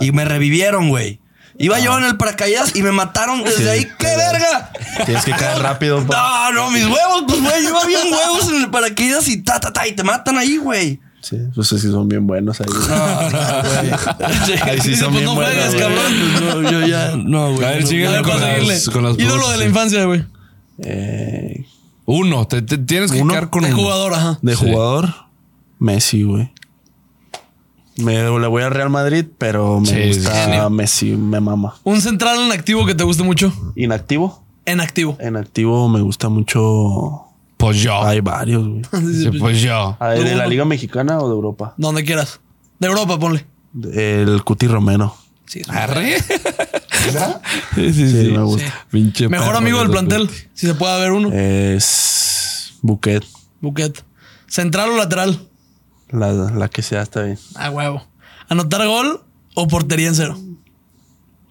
y 0.00 0.12
me 0.12 0.24
revivieron, 0.24 0.88
güey. 0.88 1.20
Iba 1.60 1.80
yo 1.80 1.98
en 1.98 2.04
el 2.04 2.16
paracaídas 2.16 2.76
y 2.76 2.82
me 2.82 2.92
mataron 2.92 3.42
desde 3.42 3.64
Sí. 3.64 3.68
ahí. 3.68 3.88
¡Qué 3.98 4.06
verga! 4.06 4.70
Tienes 5.04 5.24
que 5.24 5.32
caer 5.32 5.60
rápido. 5.60 6.02
pa- 6.06 6.50
No, 6.52 6.66
no, 6.66 6.70
mis 6.70 6.84
huevos, 6.84 7.24
pues, 7.26 7.40
güey. 7.42 7.62
Yo 7.64 7.70
iba 7.70 7.84
bien 7.84 8.12
huevos 8.12 8.48
en 8.48 8.62
el 8.62 8.70
paracaídas 8.70 9.26
y 9.28 9.42
ta, 9.42 9.58
ta, 9.58 9.72
ta, 9.72 9.86
y 9.88 9.92
te 9.92 10.04
matan 10.04 10.38
ahí, 10.38 10.56
güey. 10.58 11.00
Sí, 11.20 11.36
pues 11.52 11.66
sí 11.66 11.80
son 11.80 12.08
bien 12.08 12.28
buenos 12.28 12.60
ahí. 12.60 12.66
güey. 12.68 14.60
Ahí 14.62 14.80
sí 14.80 14.90
Dice, 14.90 15.02
son 15.02 15.12
pues 15.12 15.22
bien 15.22 15.24
no 15.24 15.34
buenos. 15.34 15.52
juegues, 15.54 15.74
güey. 15.74 15.80
cabrón. 15.82 16.62
No, 16.62 16.70
yo 16.70 16.86
ya, 16.86 17.16
no, 17.16 17.52
güey. 17.54 17.64
A 17.66 17.70
ver, 17.70 17.82
no, 17.82 18.12
ver, 18.12 18.22
con 18.22 18.40
las- 18.68 18.88
con 18.88 19.02
las 19.04 19.18
Ídolo 19.18 19.48
de 19.50 19.56
la 19.56 19.62
sí. 19.64 19.68
infancia, 19.68 20.04
güey. 20.04 20.24
Eh, 20.84 21.64
Uno, 22.04 22.46
te, 22.46 22.62
te 22.62 22.78
tienes 22.78 23.10
que 23.10 23.20
Uno 23.20 23.32
quedar 23.34 23.50
con 23.50 23.62
De 23.64 23.72
jugador, 23.72 24.14
ajá. 24.14 24.38
de 24.42 24.56
Sí. 24.56 24.64
jugador, 24.64 25.12
Messi, 25.80 26.22
güey. 26.22 26.52
Me 27.98 28.14
le 28.14 28.46
voy 28.46 28.62
al 28.62 28.70
Real 28.70 28.90
Madrid, 28.90 29.26
pero 29.38 29.80
me 29.80 29.86
Sí, 29.86 30.18
gusta. 30.18 30.68
Messi, 30.70 31.16
me 31.16 31.40
mama. 31.40 31.74
Un 31.84 32.00
central 32.00 32.38
en 32.40 32.52
activo 32.52 32.86
que 32.86 32.94
te 32.94 33.04
guste 33.04 33.22
mucho. 33.24 33.52
Inactivo. 33.76 34.42
En 34.64 34.80
activo. 34.80 35.16
En 35.20 35.36
activo 35.36 35.88
me 35.88 36.00
gusta 36.00 36.28
mucho. 36.28 37.24
Pues 37.56 37.78
yo. 37.82 38.00
Hay 38.04 38.20
varios, 38.20 38.66
güey. 38.68 38.82
Sí, 39.14 39.30
pues 39.38 39.60
yo. 39.60 39.96
A 39.98 40.08
ver, 40.08 40.24
¿De 40.24 40.34
la. 40.36 40.46
Liga 40.46 40.64
Mexicana 40.64 41.18
o 41.18 41.28
de 41.28 41.34
Europa? 41.34 41.74
Donde 41.76 42.04
quieras. 42.04 42.40
De 42.78 42.86
Europa, 42.86 43.18
ponle. 43.18 43.44
El 43.92 44.42
Cuti 44.44 44.66
Romero. 44.68 45.14
Sí, 45.46 45.60
es 45.60 45.68
Arre. 45.68 46.18
Sí, 47.74 47.92
sí, 47.92 48.10
Sí, 48.10 48.24
sí. 48.26 48.30
me 48.32 48.42
gusta. 48.42 48.86
Pinche 48.90 49.28
Mejor 49.28 49.56
amigo 49.56 49.78
del 49.78 49.88
plantel. 49.90 50.28
Si 50.52 50.66
se 50.66 50.74
puede 50.74 50.92
haber 50.94 51.12
uno. 51.12 51.30
Es 51.32 52.74
Buquet. 52.82 53.24
Buquet. 53.60 54.04
Central 54.46 54.90
o 54.90 54.96
lateral. 54.96 55.38
La, 56.10 56.32
la 56.32 56.68
que 56.68 56.82
sea 56.82 57.02
está 57.02 57.22
bien. 57.22 57.38
Ah, 57.54 57.70
huevo. 57.70 58.02
Anotar 58.48 58.86
gol 58.86 59.22
o 59.54 59.68
portería 59.68 60.08
en 60.08 60.14
cero. 60.14 60.38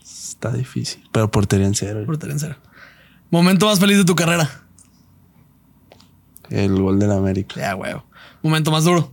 Está 0.02 0.52
difícil. 0.52 1.04
Pero 1.12 1.30
portería 1.30 1.68
en 1.68 1.76
cero. 1.76 2.02
Portería 2.06 2.34
en 2.34 2.40
cero. 2.40 2.56
Momento 3.30 3.66
más 3.68 3.80
feliz 3.80 3.98
de 3.98 4.06
tu 4.06 4.16
carrera. 4.16 4.50
El 6.50 6.82
gol 6.82 6.98
del 7.00 7.12
América. 7.12 7.56
Ya, 7.60 7.76
huevo. 7.76 8.04
Momento 8.42 8.72
más 8.72 8.84
duro. 8.86 9.12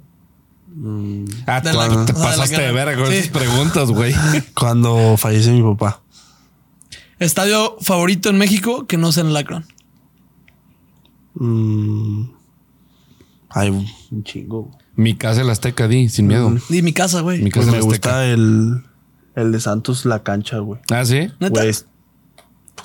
Ah, 1.47 1.61
De 1.61 1.71
te, 1.71 1.77
la- 1.77 2.05
te 2.05 2.15
pasaste 2.15 2.61
de 2.61 2.73
verga 2.73 2.97
con 2.97 3.11
Sí. 3.11 3.19
esas 3.19 3.31
preguntas, 3.31 3.91
güey. 3.91 4.15
Cuando 4.55 5.17
fallece 5.17 5.51
mi 5.53 5.63
papá. 5.63 6.01
Estadio 7.19 7.77
favorito 7.81 8.29
en 8.29 8.39
México 8.39 8.87
que 8.87 8.97
no 8.97 9.13
sea 9.13 9.23
en 9.25 9.31
el 9.31 9.37
Akron. 9.37 9.65
Mm, 11.35 12.25
hay 13.51 13.71
un 13.71 13.87
un 14.11 14.25
chingo. 14.25 14.71
Mi 14.97 15.17
casa 15.17 15.41
el 15.41 15.51
Azteca, 15.51 15.89
di, 15.89 16.09
sin 16.09 16.27
miedo. 16.27 16.55
Di 16.69 16.83
mi 16.83 16.93
casa, 16.93 17.21
güey. 17.21 17.43
Mi 17.43 17.51
Pues 17.51 17.67
casa 17.67 17.73
me 17.73 17.79
el 17.79 17.85
Azteca. 17.85 18.09
gusta 18.11 18.27
el, 18.27 18.85
el 19.35 19.53
de 19.53 19.61
Santos, 19.61 20.05
la 20.05 20.23
cancha, 20.23 20.59
güey. 20.59 20.81
Ah, 20.93 21.05
sí. 21.05 21.31
¿Neta? 21.41 21.49
Güey, 21.51 21.69
es- 21.69 21.87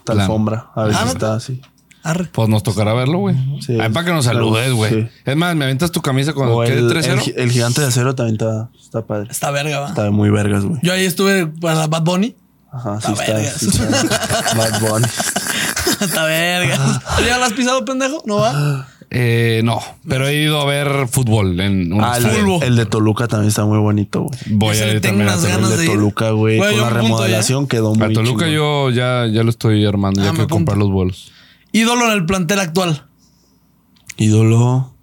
La- 0.07 0.23
alfombra. 0.23 0.67
A 0.75 0.83
veces 0.85 1.01
Ah, 1.05 1.09
está 1.11 1.33
así. 1.35 1.61
Arre. 2.01 2.25
Pues 2.31 2.47
nos 2.49 2.63
tocará 2.63 2.93
verlo, 2.93 3.19
güey. 3.19 3.35
Sí. 3.61 3.77
Ay, 3.79 3.89
para 3.89 4.05
que 4.07 4.11
nos 4.13 4.25
saludes, 4.25 4.71
güey. 4.73 4.89
Sí. 5.03 5.09
Es 5.25 5.35
más, 5.35 5.55
me 5.55 5.65
aventas 5.65 5.91
tu 5.91 6.01
camisa 6.01 6.33
cuando 6.33 6.57
O 6.57 6.63
quede 6.63 6.79
el, 6.79 6.89
3-0. 6.89 7.11
el 7.13 7.19
gi- 7.19 7.33
el 7.35 7.51
gigante 7.51 7.81
de 7.81 7.87
acero 7.87 8.15
también 8.15 8.35
está, 8.35 8.69
está 8.81 9.05
padre. 9.05 9.27
Está 9.29 9.51
verga, 9.51 9.81
va. 9.81 9.89
Está 9.89 10.09
muy 10.09 10.29
vergas, 10.31 10.63
güey. 10.63 10.79
Yo 10.81 10.93
ahí 10.93 11.05
estuve 11.05 11.45
para 11.45 11.85
Bad 11.87 12.03
Bunny. 12.03 12.35
Ajá, 12.71 12.99
sí 13.01 13.11
Está 13.11 13.23
está. 13.23 13.33
vergas. 13.35 13.53
sí 13.59 13.67
está. 13.67 14.55
Bad 14.57 14.79
Bunny. 14.81 15.07
Está 16.01 16.23
verga. 16.23 17.01
¿Ya 17.27 17.37
lo 17.37 17.43
has 17.45 17.53
pisado, 17.53 17.83
pendejo? 17.85 18.23
¿No 18.25 18.37
va? 18.37 18.87
Eh, 19.11 19.61
no, 19.63 19.79
pero 20.07 20.27
he 20.27 20.35
ido 20.43 20.61
a 20.61 20.65
ver 20.65 21.07
fútbol 21.07 21.59
en 21.61 21.91
un 21.93 22.03
Ah, 22.03 22.17
el, 22.17 22.23
de- 22.25 22.67
el 22.67 22.75
de 22.75 22.85
Toluca 22.85 23.27
también 23.27 23.47
está 23.49 23.65
muy 23.65 23.79
bonito, 23.79 24.21
güey. 24.21 24.39
Voy 24.51 24.77
a 24.77 24.93
ir 24.93 25.01
también 25.01 25.27
a 25.27 25.31
unas 25.33 25.43
hacer- 25.43 25.49
ganas 25.55 25.71
El 25.71 25.77
de 25.77 25.83
de. 25.83 25.89
Toluca, 25.89 26.29
güey. 26.31 26.59
Con 26.59 26.77
la 26.77 26.89
remodelación 26.91 27.67
quedó 27.67 27.95
muy 27.95 28.05
A 28.05 28.13
Toluca 28.13 28.45
chingón. 28.45 28.51
yo 28.53 28.89
ya, 28.91 29.25
ya 29.25 29.41
lo 29.43 29.49
estoy 29.49 29.83
armando, 29.85 30.21
Ah, 30.21 30.25
ya 30.25 30.33
me 30.33 30.39
que 30.39 30.47
comprar 30.47 30.77
los 30.77 30.91
vuelos. 30.91 31.31
Ídolo 31.71 32.05
en 32.05 32.11
el 32.11 32.25
plantel 32.27 32.59
actual. 32.59 33.05
Ídolo. 34.17 34.93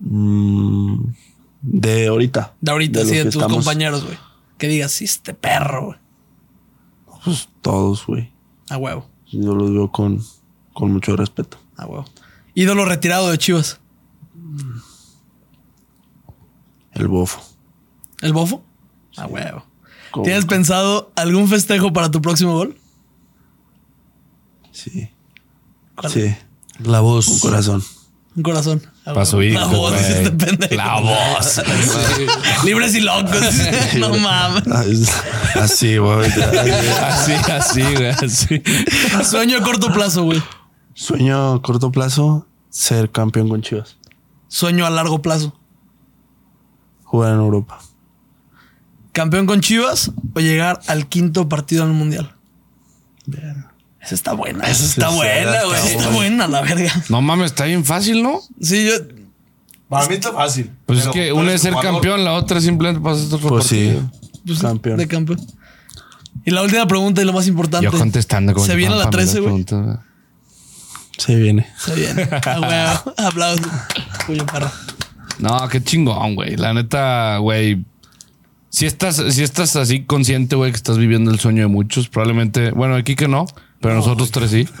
mm, 0.00 1.02
de 1.62 2.06
ahorita. 2.06 2.54
De 2.60 2.70
ahorita, 2.70 3.00
los 3.00 3.08
sí, 3.08 3.16
de 3.16 3.24
tus 3.24 3.34
estamos 3.34 3.56
compañeros, 3.56 4.04
güey. 4.04 4.16
Que 4.56 4.68
digas, 4.68 4.92
sí, 4.92 5.04
este 5.04 5.34
perro, 5.34 5.86
güey. 5.86 5.98
pues, 7.24 7.48
todos, 7.60 8.06
güey. 8.06 8.30
A 8.68 8.76
huevo, 8.76 9.06
Yo 9.32 9.54
los 9.54 9.72
veo 9.72 9.90
con, 9.90 10.22
con 10.72 10.92
mucho 10.92 11.16
respeto. 11.16 11.58
a 11.76 11.86
huevo. 11.86 12.04
Ídolo 12.60 12.84
retirado 12.84 13.30
de 13.30 13.38
Chivas. 13.38 13.80
El 16.92 17.08
bofo. 17.08 17.40
¿El 18.20 18.34
bofo? 18.34 18.62
A 19.16 19.24
huevo. 19.24 19.64
¿Cómo? 20.10 20.24
¿Tienes 20.24 20.44
pensado 20.44 21.10
algún 21.16 21.48
festejo 21.48 21.94
para 21.94 22.10
tu 22.10 22.20
próximo 22.20 22.52
gol? 22.52 22.76
Sí. 24.72 25.08
¿Cuál? 25.94 26.12
Sí. 26.12 26.36
La 26.80 27.00
voz. 27.00 27.28
Un 27.28 27.38
corazón. 27.38 27.82
Un 28.36 28.42
corazón. 28.42 28.82
Para 29.06 29.12
huevo. 29.14 29.24
su 29.24 29.42
hijo, 29.42 29.58
La 29.58 29.66
voz, 29.66 29.94
este 29.94 30.30
pendejo. 30.30 30.74
La 30.74 31.00
voz. 31.00 31.62
Libres 32.66 32.94
y 32.94 33.00
locos. 33.00 33.40
no 33.98 34.18
mames. 34.18 34.64
Ah, 34.70 35.62
Así, 35.62 35.96
güey. 35.96 36.30
así, 36.30 37.32
así, 37.32 37.80
güey, 37.80 38.08
así. 38.10 38.62
Sueño 39.24 39.56
a 39.56 39.62
corto 39.62 39.90
plazo, 39.94 40.24
güey. 40.24 40.42
Sueño 40.92 41.54
a 41.54 41.62
corto 41.62 41.90
plazo, 41.90 42.46
ser 42.70 43.10
campeón 43.10 43.48
con 43.48 43.60
Chivas. 43.62 43.96
Sueño 44.48 44.86
a 44.86 44.90
largo 44.90 45.20
plazo. 45.22 45.54
Jugar 47.04 47.34
en 47.34 47.40
Europa. 47.40 47.78
¿Campeón 49.12 49.46
con 49.46 49.60
Chivas 49.60 50.12
o 50.34 50.40
llegar 50.40 50.80
al 50.86 51.08
quinto 51.08 51.48
partido 51.48 51.82
en 51.84 51.90
el 51.90 51.96
Mundial? 51.96 52.34
Esa 54.00 54.14
está 54.14 54.32
buena. 54.32 54.64
Esa 54.66 54.84
está 54.84 55.10
Sí, 55.10 55.16
buena, 55.16 55.52
está 55.56 55.64
güey. 55.66 55.78
Está 55.80 55.94
buena. 55.96 56.10
buena 56.16 56.48
la 56.48 56.60
verga. 56.62 56.92
No 57.08 57.20
mames, 57.20 57.46
está 57.46 57.64
bien 57.64 57.84
fácil, 57.84 58.22
¿no? 58.22 58.40
Sí, 58.60 58.86
yo... 58.86 58.92
Para 59.88 60.06
mí 60.06 60.14
está 60.14 60.32
fácil. 60.32 60.70
Pues 60.86 61.00
es 61.00 61.08
que 61.08 61.32
una 61.32 61.52
es 61.52 61.62
ser 61.62 61.72
jugador. 61.72 61.94
campeón, 61.94 62.24
la 62.24 62.32
otra 62.34 62.58
es 62.58 62.64
simplemente 62.64 63.02
pasar 63.02 63.26
otro 63.34 63.48
Pues 63.48 63.66
sí. 63.66 63.88
partido. 63.88 64.10
pues, 64.46 64.58
Campeón. 64.60 64.96
De 64.98 65.08
campeón. 65.08 65.40
Y 66.44 66.52
la 66.52 66.62
última 66.62 66.86
pregunta 66.86 67.20
y 67.20 67.24
lo 67.24 67.32
más 67.32 67.48
importante. 67.48 67.84
Yo 67.84 67.90
contestando 67.98 68.54
como 68.54 68.64
Se 68.64 68.76
viene 68.76 68.94
la 68.96 69.10
13, 69.10 69.42
familias 69.42 69.70
güey. 69.70 69.98
Se 71.20 71.36
viene. 71.36 71.66
Se 71.78 71.94
viene. 71.94 72.22
A 72.46 72.60
huevo. 72.60 73.14
Aplausos. 73.28 73.66
No, 75.38 75.68
qué 75.68 75.82
chingón, 75.82 76.34
güey. 76.34 76.56
La 76.56 76.72
neta, 76.72 77.38
güey. 77.38 77.84
Si 78.70 78.86
estás, 78.86 79.22
si 79.30 79.42
estás 79.42 79.76
así 79.76 80.04
consciente, 80.04 80.56
güey, 80.56 80.70
que 80.70 80.76
estás 80.76 80.96
viviendo 80.96 81.30
el 81.30 81.40
sueño 81.40 81.62
de 81.62 81.66
muchos, 81.68 82.08
probablemente, 82.08 82.70
bueno, 82.70 82.94
aquí 82.94 83.16
que 83.16 83.26
no, 83.26 83.46
pero 83.80 83.94
nosotros 83.96 84.30
tres 84.30 84.50
sí. 84.50 84.68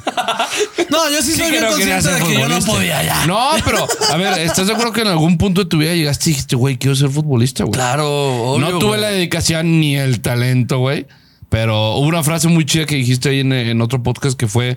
No, 0.90 1.08
yo 1.10 1.22
sí 1.22 1.32
soy 1.32 1.50
bien 1.50 1.64
consciente 1.64 2.08
de 2.12 2.20
que 2.20 2.34
yo 2.34 2.48
no 2.48 2.58
podía 2.60 3.02
ya. 3.04 3.26
No, 3.26 3.50
pero, 3.64 3.86
a 4.12 4.16
ver, 4.16 4.38
¿estás 4.40 4.66
de 4.66 4.72
acuerdo 4.72 4.92
que 4.92 5.02
en 5.02 5.06
algún 5.08 5.38
punto 5.38 5.62
de 5.62 5.68
tu 5.68 5.78
vida 5.78 5.94
llegaste 5.94 6.30
y 6.30 6.32
dijiste, 6.32 6.56
güey, 6.56 6.78
quiero 6.78 6.96
ser 6.96 7.10
futbolista, 7.10 7.64
güey? 7.64 7.74
Claro, 7.74 8.52
obvio, 8.54 8.66
No 8.70 8.78
tuve 8.78 8.88
güey. 8.90 9.00
la 9.00 9.08
dedicación 9.08 9.80
ni 9.80 9.96
el 9.96 10.20
talento, 10.20 10.78
güey. 10.78 11.06
Pero 11.48 11.94
hubo 11.96 12.06
una 12.08 12.22
frase 12.24 12.48
muy 12.48 12.64
chida 12.64 12.86
que 12.86 12.96
dijiste 12.96 13.28
ahí 13.28 13.40
en, 13.40 13.52
en 13.52 13.80
otro 13.82 14.02
podcast 14.02 14.36
que 14.38 14.46
fue: 14.48 14.76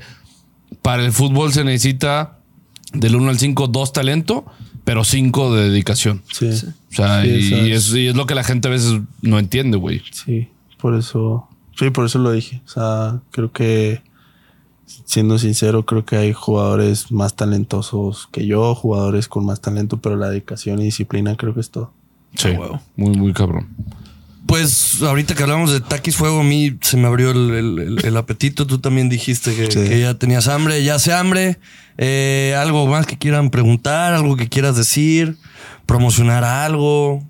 Para 0.82 1.06
el 1.06 1.12
fútbol 1.12 1.54
se 1.54 1.64
necesita 1.64 2.38
del 2.94 3.16
1 3.16 3.30
al 3.30 3.40
5 3.40 3.68
dos 3.68 3.94
talento, 3.94 4.46
pero 4.84 5.04
cinco 5.04 5.56
de 5.56 5.70
dedicación. 5.70 6.22
Sí. 6.32 6.48
O 6.48 6.96
sea, 6.96 7.24
Sí, 7.24 7.30
y, 7.30 7.72
es. 7.72 7.88
es, 7.90 7.96
y 7.96 8.08
es 8.08 8.16
lo 8.16 8.26
que 8.26 8.36
la 8.36 8.44
gente 8.44 8.68
a 8.68 8.72
veces 8.72 9.02
no 9.22 9.40
entiende, 9.40 9.78
güey. 9.78 10.02
Sí. 10.12 10.50
Por 10.80 10.96
eso. 10.96 11.48
Sí, 11.78 11.90
por 11.90 12.06
eso 12.06 12.20
lo 12.20 12.32
dije. 12.32 12.62
O 12.66 12.70
sea, 12.70 13.22
creo 13.32 13.52
que. 13.52 14.02
Siendo 15.06 15.40
sincero, 15.40 15.86
creo 15.86 16.06
que 16.06 16.18
hay 16.18 16.34
jugadores 16.34 17.12
más 17.12 17.36
talentosos 17.36 18.28
que 18.32 18.46
yo, 18.46 18.76
jugadores 18.76 19.28
con 19.28 19.46
más 19.46 19.62
talento, 19.62 19.98
pero 19.98 20.18
la 20.18 20.30
dedicación 20.30 20.80
y 20.80 20.84
disciplina 20.84 21.36
creo 21.36 21.54
que 21.54 21.62
es 21.62 21.72
todo. 21.72 21.92
Sí. 22.36 22.50
huevo. 22.50 22.82
Muy, 22.96 23.16
muy 23.16 23.34
cabrón. 23.34 23.70
Pues 24.54 25.02
ahorita 25.02 25.34
que 25.34 25.42
hablamos 25.42 25.72
de 25.72 25.82
Taquis 25.82 26.16
Fuego, 26.16 26.42
a 26.42 26.44
mí 26.44 26.78
se 26.82 26.96
me 26.96 27.08
abrió 27.08 27.32
el, 27.32 27.50
el- 27.56 27.80
el- 27.80 28.06
el 28.06 28.18
apetito. 28.18 28.68
Tú 28.68 28.78
también 28.78 29.10
dijiste 29.10 29.56
que, 29.56 29.66
Sí. 29.72 29.80
que 29.90 30.00
ya 30.00 30.14
tenías 30.14 30.48
hambre. 30.48 30.84
Ya 30.84 30.94
hace 30.94 31.12
hambre. 31.12 31.58
Eh, 31.98 32.56
algo 32.56 32.86
más 32.86 33.08
que 33.08 33.18
quieran 33.18 33.50
preguntar, 33.50 34.14
algo 34.14 34.36
que 34.38 34.50
quieras 34.50 34.76
decir, 34.78 35.38
promocionar 35.88 36.44
algo. 36.44 37.28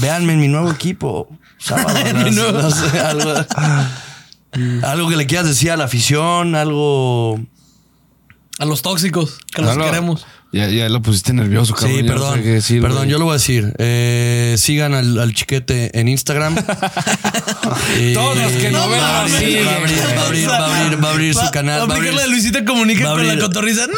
Véanme 0.00 0.32
en 0.32 0.40
mi 0.40 0.48
nuevo 0.48 0.70
equipo. 0.70 1.28
Sábado, 1.58 1.88
las- 2.14 2.34
nuevo- 2.34 2.70
sé, 2.70 3.00
algo, 3.00 3.34
algo 4.86 5.08
que 5.10 5.16
le 5.16 5.26
quieras 5.26 5.46
decir 5.48 5.70
a 5.72 5.76
la 5.76 5.84
afición, 5.84 6.54
algo. 6.54 7.38
A 8.58 8.64
los 8.64 8.80
tóxicos, 8.80 9.40
que 9.54 9.60
los 9.60 9.76
No, 9.76 9.84
no, 9.84 9.90
queremos. 9.90 10.26
Ya, 10.52 10.68
ya 10.68 10.88
lo 10.88 11.02
pusiste 11.02 11.32
nervioso, 11.34 11.74
cabrón. 11.74 11.96
Sí, 11.96 12.02
no 12.02 12.12
perdón. 12.14 12.34
sé 12.36 12.42
qué 12.42 12.48
decir, 12.50 12.80
perdón, 12.80 12.98
güey. 13.00 13.10
yo 13.10 13.18
lo 13.18 13.24
voy 13.26 13.32
a 13.32 13.38
decir. 13.38 13.74
Eh, 13.78 14.54
sigan 14.58 14.94
al, 14.94 15.18
al 15.18 15.34
chiquete 15.34 15.98
en 15.98 16.08
Instagram. 16.08 16.54
Todos 18.14 18.36
los 18.38 18.52
que 18.52 18.70
no 18.70 18.78
va 18.80 18.86
ven, 18.88 19.00
a 19.00 19.20
abrir, 19.20 19.36
siguen. 19.38 19.66
va 19.66 19.70
a 19.72 19.76
abrir, 19.76 19.98
va 19.98 20.06
a 20.22 20.26
abrir, 20.26 20.48
va 20.48 20.56
a 20.56 20.80
abrir, 20.84 21.04
va 21.04 21.08
a 21.08 21.12
abrir 21.12 21.34
su 21.34 21.50
canal. 21.50 21.90
Va 21.90 21.94
a 21.94 21.96
abrir, 21.96 22.14
la 22.14 22.26
Luisita 22.26 22.64
Comunica 22.64 23.06
va 23.06 23.10
a 23.10 23.14
con 23.16 23.26
la 23.26 23.32
abrir- 23.34 23.42
cotorriza. 23.44 23.86
No, 23.86 23.92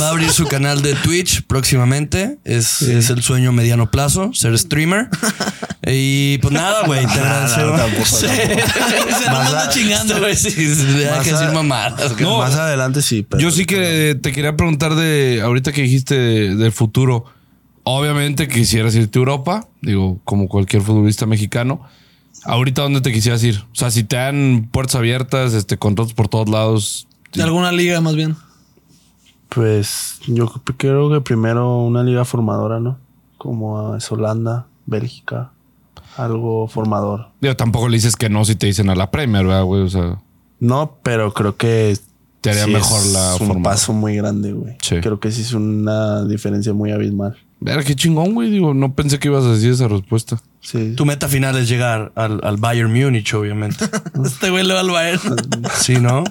va 0.00 0.06
a 0.06 0.10
abrir 0.10 0.30
su 0.30 0.46
canal 0.46 0.82
de 0.82 0.94
Twitch 0.94 1.42
próximamente. 1.46 2.38
Es, 2.44 2.82
es 2.82 3.10
el 3.10 3.22
sueño 3.22 3.52
mediano 3.52 3.90
plazo, 3.90 4.30
ser 4.34 4.56
streamer. 4.58 5.08
y 5.86 6.38
pues 6.38 6.52
nada, 6.52 6.84
güey, 6.86 7.06
te 7.06 7.10
Sí. 8.04 8.26
Se 8.26 9.30
nos 9.30 9.46
anda 9.46 9.68
chingando. 9.70 10.18
Güey 10.18 10.36
sí, 10.36 10.50
sí, 10.50 10.86
hay 11.04 11.10
Más 11.10 11.24
que 11.24 11.30
a- 11.30 11.38
decir 11.38 11.54
mamadas. 11.54 12.20
Más 12.20 12.54
adelante 12.54 13.02
sí, 13.02 13.26
pero. 13.28 13.42
Yo 13.42 13.50
sí 13.50 13.64
que 13.64 14.16
te 14.20 14.32
quería 14.32 14.56
preguntar 14.56 14.94
de 14.94 15.29
ahorita 15.38 15.72
que 15.72 15.82
dijiste 15.82 16.14
de- 16.18 16.56
del 16.56 16.72
futuro. 16.72 17.24
Obviamente 17.84 18.48
quisieras 18.48 18.94
irte 18.94 19.18
a 19.18 19.20
Europa, 19.20 19.68
digo, 19.80 20.18
como 20.24 20.48
cualquier 20.48 20.82
futbolista 20.82 21.26
mexicano. 21.26 21.80
Ahorita, 22.44 22.82
¿dónde 22.82 23.00
te 23.00 23.12
quisieras 23.12 23.42
ir? 23.44 23.64
O 23.72 23.74
sea, 23.74 23.90
si 23.90 24.02
te 24.04 24.16
dan 24.16 24.68
puertas 24.72 24.96
abiertas, 24.96 25.52
este, 25.54 25.76
contratos 25.78 26.14
por 26.14 26.28
todos 26.28 26.48
lados. 26.48 27.06
De 27.32 27.42
alguna 27.42 27.70
liga, 27.72 28.00
más 28.00 28.16
bien. 28.16 28.36
Pues 29.48 30.20
yo 30.28 30.46
creo 30.76 31.10
que 31.10 31.20
primero 31.20 31.78
una 31.78 32.02
liga 32.04 32.24
formadora, 32.24 32.78
¿no? 32.78 32.98
Como 33.36 33.96
es 33.96 34.10
Holanda, 34.12 34.66
Bélgica, 34.86 35.50
algo 36.16 36.68
formador. 36.68 37.28
Digo, 37.40 37.56
tampoco 37.56 37.88
le 37.88 37.96
dices 37.96 38.14
que 38.16 38.28
no 38.28 38.44
si 38.44 38.54
te 38.54 38.66
dicen 38.66 38.90
a 38.90 38.94
la 38.94 39.10
Premier, 39.10 39.44
¿verdad, 39.46 39.64
güey? 39.64 39.82
O 39.82 39.88
sea, 39.88 40.18
No, 40.60 40.98
pero 41.02 41.32
creo 41.32 41.56
que 41.56 41.96
Te 42.40 42.50
haría 42.50 42.64
sí 42.64 42.70
mejor 42.70 43.00
es 43.00 43.12
la 43.12 43.32
un 43.32 43.38
formadora. 43.38 43.62
paso 43.62 43.92
muy 43.92 44.16
grande, 44.16 44.52
güey. 44.52 44.76
Sí. 44.82 44.96
Creo 45.00 45.20
que 45.20 45.30
sí 45.30 45.42
es 45.42 45.52
una 45.52 46.24
diferencia 46.24 46.72
muy 46.72 46.90
abismal. 46.90 47.36
ver 47.60 47.84
qué 47.84 47.94
chingón, 47.94 48.32
güey. 48.34 48.50
Digo, 48.50 48.72
no 48.72 48.94
pensé 48.94 49.18
que 49.18 49.28
ibas 49.28 49.44
a 49.44 49.52
decir 49.52 49.72
esa 49.72 49.88
respuesta. 49.88 50.40
Sí. 50.62 50.94
Tu 50.96 51.04
meta 51.04 51.28
final 51.28 51.56
es 51.56 51.68
llegar 51.68 52.12
al, 52.14 52.40
al 52.42 52.56
Bayern 52.56 52.92
Múnich, 52.92 53.32
obviamente. 53.34 53.84
Este 54.24 54.48
güey 54.50 54.64
le 54.66 54.74
va 54.74 54.80
al 54.80 54.90
Bayern. 54.90 55.20
Sí, 55.78 55.96
¿no? 55.98 56.24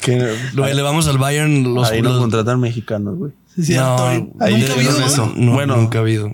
Que, 0.00 0.34
Güey, 0.54 0.74
le 0.74 0.82
vamos 0.82 1.08
al 1.08 1.18
Bayern 1.18 1.74
los, 1.74 1.88
ahí 1.90 2.00
nos 2.02 2.12
los- 2.12 2.20
contratan 2.20 2.60
mexicanos, 2.60 3.16
güey. 3.16 3.32
Sí, 3.56 3.62
sí, 3.64 3.74
No, 3.74 3.96
ahí 4.40 4.54
Nunca 4.54 4.72
ha 4.72 4.74
habido, 4.76 5.00
¿no? 5.00 5.06
eso. 5.06 5.32
No, 5.36 5.52
Bueno. 5.52 5.76
nunca 5.76 5.98
ha 5.98 6.00
habido. 6.02 6.30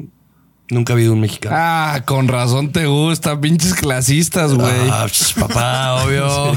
Nunca 0.71 0.93
ha 0.93 0.97
habido 0.97 1.13
un 1.13 1.21
mexicano. 1.21 1.55
Ah, 1.59 2.03
con 2.05 2.27
razón 2.29 2.73
te 2.73 2.87
gusta, 2.87 3.41
pinches 3.41 3.75
clasistas, 3.75 4.55
güey. 4.55 4.73
Ah, 4.91 5.07
papá, 5.39 6.05
obvio. 6.05 6.53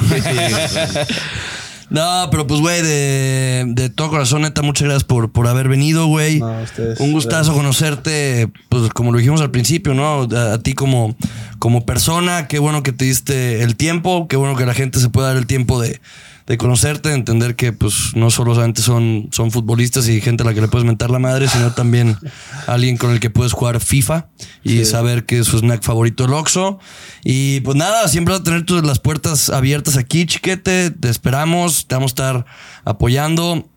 No, 1.89 2.27
pero 2.31 2.45
pues, 2.47 2.59
güey, 2.59 2.81
de, 2.81 3.63
de 3.67 3.89
todo 3.89 4.09
corazón, 4.09 4.41
neta, 4.41 4.61
muchas 4.61 4.83
gracias 4.85 5.03
por, 5.03 5.31
por 5.31 5.47
haber 5.47 5.67
venido, 5.69 6.07
güey. 6.07 6.39
No, 6.39 6.61
ustedes- 6.61 6.99
Un 6.99 7.11
gustazo 7.13 7.53
conocerte, 7.53 8.49
pues 8.69 8.89
como 8.93 9.11
lo 9.11 9.17
dijimos 9.19 9.41
al 9.41 9.51
principio, 9.51 9.93
¿no? 9.93 10.27
A, 10.35 10.53
a 10.53 10.59
ti 10.59 10.73
como, 10.73 11.15
como 11.59 11.85
persona, 11.85 12.47
qué 12.47 12.59
bueno 12.59 12.83
que 12.83 12.91
te 12.91 13.05
diste 13.05 13.61
el 13.63 13.75
tiempo, 13.75 14.27
qué 14.27 14.35
bueno 14.37 14.55
que 14.55 14.65
la 14.65 14.73
gente 14.73 14.99
se 14.99 15.09
pueda 15.09 15.29
dar 15.29 15.37
el 15.37 15.45
tiempo 15.47 15.79
de, 15.81 16.01
de 16.47 16.57
conocerte, 16.57 17.09
de 17.09 17.15
entender 17.15 17.57
que 17.57 17.73
pues 17.73 18.15
no 18.15 18.31
solo 18.31 18.53
solamente 18.55 18.81
son, 18.81 19.27
son 19.31 19.51
futbolistas 19.51 20.07
y 20.07 20.21
gente 20.21 20.43
a 20.43 20.45
la 20.45 20.53
que 20.53 20.61
le 20.61 20.69
puedes 20.69 20.85
mentar 20.85 21.11
la 21.11 21.19
madre, 21.19 21.49
sino 21.49 21.73
también 21.73 22.17
alguien 22.67 22.95
con 22.95 23.11
el 23.11 23.19
que 23.19 23.29
puedes 23.29 23.51
jugar 23.51 23.81
FIFA 23.81 24.29
y 24.63 24.85
saber 24.85 25.25
que 25.25 25.39
es 25.39 25.47
su 25.47 25.59
snack 25.59 25.83
favorito 25.83 26.23
el 26.23 26.31
Oxxo. 26.33 26.79
Y 27.25 27.59
pues 27.59 27.75
nada, 27.75 28.07
siempre 28.07 28.31
vas 28.31 28.41
a 28.41 28.43
tener 28.45 28.65
tus, 28.65 28.81
las 28.85 28.99
puertas 28.99 29.49
abiertas 29.49 29.97
aquí, 29.97 30.25
chiquete. 30.25 30.91
Te 30.91 31.09
esperamos, 31.09 31.85
te 31.85 31.95
vamos 31.95 32.11
a 32.11 32.13
estar 32.13 32.45
apoyando. 32.85 33.67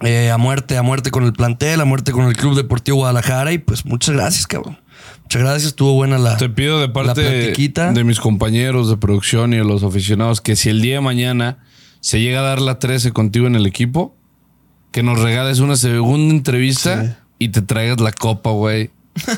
eh, 0.00 0.30
a 0.30 0.38
muerte, 0.38 0.78
a 0.78 0.82
muerte 0.82 1.10
con 1.10 1.24
el 1.24 1.34
plantel, 1.34 1.82
a 1.82 1.84
muerte 1.84 2.12
con 2.12 2.24
el 2.24 2.34
Club 2.34 2.56
Deportivo 2.56 2.96
Guadalajara. 2.96 3.52
Y 3.52 3.58
pues 3.58 3.84
muchas 3.84 4.14
gracias, 4.14 4.46
cabrón. 4.46 4.78
Muchas 5.24 5.42
gracias, 5.42 5.64
estuvo 5.66 5.92
buena 5.92 6.16
la. 6.16 6.38
Te 6.38 6.48
pido 6.48 6.80
de 6.80 6.88
parte 6.88 7.20
de 7.20 8.04
mis 8.04 8.20
compañeros 8.20 8.88
de 8.88 8.96
producción 8.96 9.52
y 9.52 9.58
de 9.58 9.64
los 9.64 9.84
aficionados 9.84 10.40
que 10.40 10.56
si 10.56 10.70
el 10.70 10.80
día 10.80 10.94
de 10.94 11.00
mañana 11.02 11.58
se 12.00 12.20
llega 12.20 12.40
a 12.40 12.42
dar 12.42 12.60
la 12.60 12.78
13 12.78 13.12
contigo 13.12 13.46
en 13.46 13.56
el 13.56 13.66
equipo, 13.66 14.14
que 14.90 15.02
nos 15.02 15.20
regales 15.20 15.60
una 15.60 15.76
segunda 15.76 16.34
entrevista 16.34 17.04
Sí. 17.04 17.12
y 17.38 17.48
te 17.50 17.62
traigas 17.62 18.00
la 18.00 18.12
copa, 18.12 18.50
güey, 18.50 18.90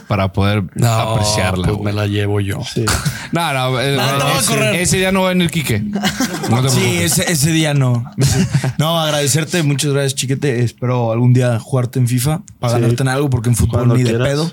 para 0.08 0.32
poder 0.32 0.64
No, 0.76 0.88
apreciarla. 0.88 1.68
pues 1.68 1.80
me 1.80 1.92
la 1.92 2.06
llevo 2.06 2.40
yo. 2.40 2.60
Sí. 2.64 2.84
No, 3.32 3.52
no, 3.54 3.80
eh, 3.80 3.96
No, 3.96 4.02
a 4.02 4.38
ese, 4.38 4.52
correr. 4.52 4.74
ese 4.76 4.98
día 4.98 5.10
no 5.10 5.22
va 5.22 5.28
a 5.28 5.30
venir 5.30 5.50
Quique. 5.50 5.80
No 6.50 6.62
te 6.62 6.68
Sí, 6.68 6.98
ese, 6.98 7.32
ese 7.32 7.50
día 7.50 7.72
no. 7.72 8.04
No, 8.78 9.00
agradecerte, 9.00 9.62
muchas 9.62 9.92
gracias, 9.92 10.14
chiquete. 10.16 10.62
Espero 10.62 11.12
algún 11.12 11.32
día 11.32 11.58
jugarte 11.58 11.98
en 11.98 12.06
FIFA 12.08 12.42
para 12.60 12.74
Sí. 12.74 12.80
ganarte 12.80 13.02
en 13.02 13.08
algo, 13.08 13.30
porque 13.30 13.48
en 13.48 13.56
fútbol 13.56 13.86
Cuando 13.86 13.96
ni 13.96 14.02
de 14.02 14.18
pedo. 14.18 14.52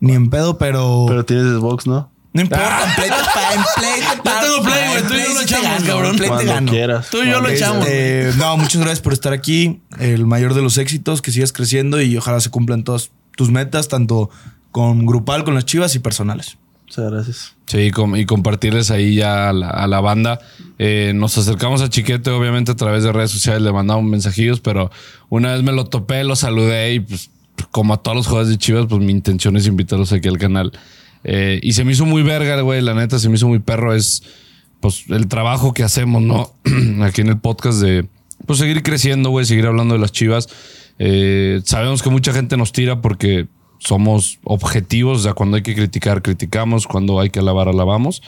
Ni 0.00 0.12
en 0.14 0.28
pedo, 0.28 0.58
pero. 0.58 1.06
Pero 1.08 1.24
tienes 1.24 1.46
Xbox, 1.46 1.86
¿no? 1.86 2.10
No 2.36 2.42
importa, 2.42 2.78
en 2.86 2.94
play 2.94 3.08
en 3.08 3.62
play 3.76 4.00
te 4.16 4.22
pa- 4.22 4.40
tengo 4.40 4.62
play, 4.62 4.88
güey, 4.90 5.02
tú 5.08 5.14
y 5.14 5.22
yo 5.22 5.34
lo 5.34 5.40
echamos, 5.40 5.82
cabrón. 5.84 6.16
play 6.16 6.28
te 6.28 6.34
Cuando 6.34 6.52
gano. 6.52 6.70
quieras. 6.72 7.10
Tú 7.10 7.22
y 7.22 7.30
yo 7.30 7.40
lo 7.40 7.48
echamos. 7.48 7.86
Este, 7.86 8.38
no, 8.38 8.56
muchas 8.56 8.76
gracias 8.80 9.00
por 9.00 9.12
estar 9.12 9.32
aquí. 9.32 9.80
El 9.98 10.26
mayor 10.26 10.54
de 10.54 10.62
los 10.62 10.78
éxitos, 10.78 11.22
que 11.22 11.32
sigas 11.32 11.52
creciendo 11.52 12.00
y 12.00 12.16
ojalá 12.16 12.40
se 12.40 12.50
cumplan 12.50 12.84
todas 12.84 13.10
tus 13.36 13.50
metas, 13.50 13.88
tanto 13.88 14.30
con 14.70 15.06
grupal, 15.06 15.44
con 15.44 15.54
las 15.54 15.64
chivas 15.64 15.94
y 15.94 15.98
personales. 15.98 16.58
Muchas 16.86 17.10
gracias. 17.10 17.54
Sí, 17.66 17.90
y 17.90 18.26
compartirles 18.26 18.92
ahí 18.92 19.16
ya 19.16 19.48
a 19.48 19.52
la, 19.52 19.70
a 19.70 19.86
la 19.88 20.00
banda. 20.00 20.38
Eh, 20.78 21.12
nos 21.16 21.36
acercamos 21.36 21.82
a 21.82 21.88
Chiquete, 21.90 22.30
obviamente, 22.30 22.70
a 22.70 22.76
través 22.76 23.02
de 23.02 23.12
redes 23.12 23.32
sociales, 23.32 23.62
le 23.62 23.72
mandamos 23.72 24.04
mensajillos, 24.04 24.60
pero 24.60 24.90
una 25.28 25.52
vez 25.52 25.64
me 25.64 25.72
lo 25.72 25.86
topé, 25.86 26.22
lo 26.22 26.36
saludé 26.36 26.94
y 26.94 27.00
pues, 27.00 27.30
como 27.72 27.94
a 27.94 27.96
todos 27.96 28.16
los 28.16 28.26
jugadores 28.26 28.50
de 28.50 28.58
Chivas, 28.58 28.86
pues 28.88 29.02
mi 29.02 29.10
intención 29.10 29.56
es 29.56 29.66
invitarlos 29.66 30.12
aquí 30.12 30.28
al 30.28 30.38
canal. 30.38 30.70
Eh, 31.28 31.58
y 31.60 31.72
se 31.72 31.84
me 31.84 31.90
hizo 31.90 32.06
muy 32.06 32.22
verga, 32.22 32.60
güey, 32.60 32.80
la 32.80 32.94
neta, 32.94 33.18
se 33.18 33.28
me 33.28 33.34
hizo 33.34 33.48
muy 33.48 33.58
perro. 33.58 33.92
Es 33.92 34.22
pues 34.80 35.04
el 35.08 35.26
trabajo 35.26 35.74
que 35.74 35.82
hacemos, 35.82 36.22
¿no? 36.22 36.54
aquí 37.02 37.20
en 37.20 37.28
el 37.28 37.38
podcast 37.38 37.80
de 37.80 38.06
pues 38.46 38.60
seguir 38.60 38.84
creciendo, 38.84 39.30
güey, 39.30 39.44
seguir 39.44 39.66
hablando 39.66 39.94
de 39.94 40.00
las 40.00 40.12
Chivas. 40.12 40.48
Eh, 41.00 41.60
sabemos 41.64 42.02
que 42.02 42.10
mucha 42.10 42.32
gente 42.32 42.56
nos 42.56 42.70
tira 42.70 43.02
porque 43.02 43.48
somos 43.78 44.38
objetivos, 44.44 45.18
o 45.18 45.22
sea, 45.24 45.34
cuando 45.34 45.56
hay 45.56 45.62
que 45.64 45.74
criticar, 45.74 46.22
criticamos, 46.22 46.86
cuando 46.86 47.18
hay 47.18 47.30
que 47.30 47.40
alabar, 47.40 47.68
alabamos. 47.68 48.22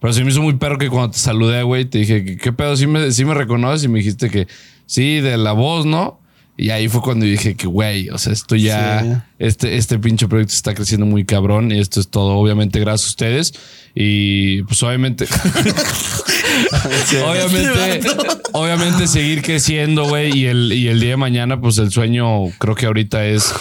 Pero 0.00 0.12
se 0.12 0.24
me 0.24 0.30
hizo 0.30 0.42
muy 0.42 0.54
perro 0.54 0.76
que 0.76 0.88
cuando 0.88 1.12
te 1.12 1.18
saludé, 1.18 1.62
güey, 1.62 1.84
te 1.84 1.98
dije, 1.98 2.36
¿qué, 2.36 2.52
pedo? 2.52 2.76
¿Sí 2.76 2.88
me, 2.88 3.12
sí 3.12 3.24
me 3.24 3.34
reconoces? 3.34 3.84
Y 3.84 3.88
me 3.88 3.98
dijiste 3.98 4.28
que 4.28 4.48
sí, 4.86 5.20
de 5.20 5.36
la 5.36 5.52
voz, 5.52 5.86
¿no? 5.86 6.20
Y 6.60 6.70
ahí 6.70 6.88
fue 6.88 7.00
cuando 7.00 7.24
dije 7.24 7.54
que, 7.54 7.66
güey, 7.66 8.10
o 8.10 8.18
sea, 8.18 8.32
esto 8.32 8.54
ya, 8.54 9.02
Sí. 9.02 9.08
este, 9.38 9.76
este 9.78 9.98
pinche 9.98 10.28
proyecto 10.28 10.52
está 10.54 10.74
creciendo 10.74 11.06
muy 11.06 11.24
cabrón 11.24 11.72
y 11.72 11.78
esto 11.78 12.00
es 12.00 12.08
todo, 12.08 12.34
obviamente, 12.36 12.78
gracias 12.80 13.08
a 13.08 13.10
ustedes. 13.10 13.54
Y 13.94 14.62
pues 14.64 14.82
obviamente, 14.82 15.26
obviamente, 17.24 18.08
obviamente 18.52 19.06
seguir 19.06 19.42
creciendo, 19.42 20.04
güey. 20.08 20.36
Y 20.36 20.46
el, 20.46 20.72
y 20.72 20.88
el 20.88 21.00
día 21.00 21.10
de 21.10 21.16
mañana, 21.16 21.60
pues 21.60 21.78
el 21.78 21.90
sueño 21.90 22.46
creo 22.58 22.74
que 22.74 22.86
ahorita 22.86 23.24
es 23.26 23.52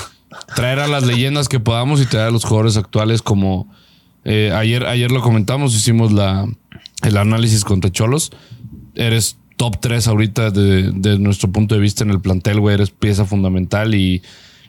traer 0.55 0.79
a 0.79 0.87
las 0.87 1.03
leyendas 1.03 1.47
que 1.49 1.59
podamos 1.59 2.01
y 2.01 2.05
traer 2.05 2.27
a 2.27 2.31
los 2.31 2.43
jugadores 2.45 2.77
actuales 2.77 3.21
como 3.21 3.71
eh, 4.25 4.51
ayer, 4.55 4.85
ayer 4.85 5.11
lo 5.11 5.21
comentamos, 5.21 5.75
hicimos 5.75 6.11
la, 6.11 6.45
el 7.03 7.17
análisis 7.17 7.63
contra 7.63 7.91
Cholos. 7.91 8.31
Eres 8.95 9.37
top 9.59 9.81
3 9.81 10.07
ahorita 10.07 10.51
de, 10.51 10.89
de 10.93 11.19
nuestro 11.19 11.51
punto 11.51 11.75
de 11.75 11.81
vista 11.81 12.05
en 12.05 12.11
el 12.11 12.21
plantel, 12.21 12.61
güey. 12.61 12.75
Eres 12.75 12.91
pieza 12.91 13.25
fundamental 13.25 13.93
y, 13.93 14.23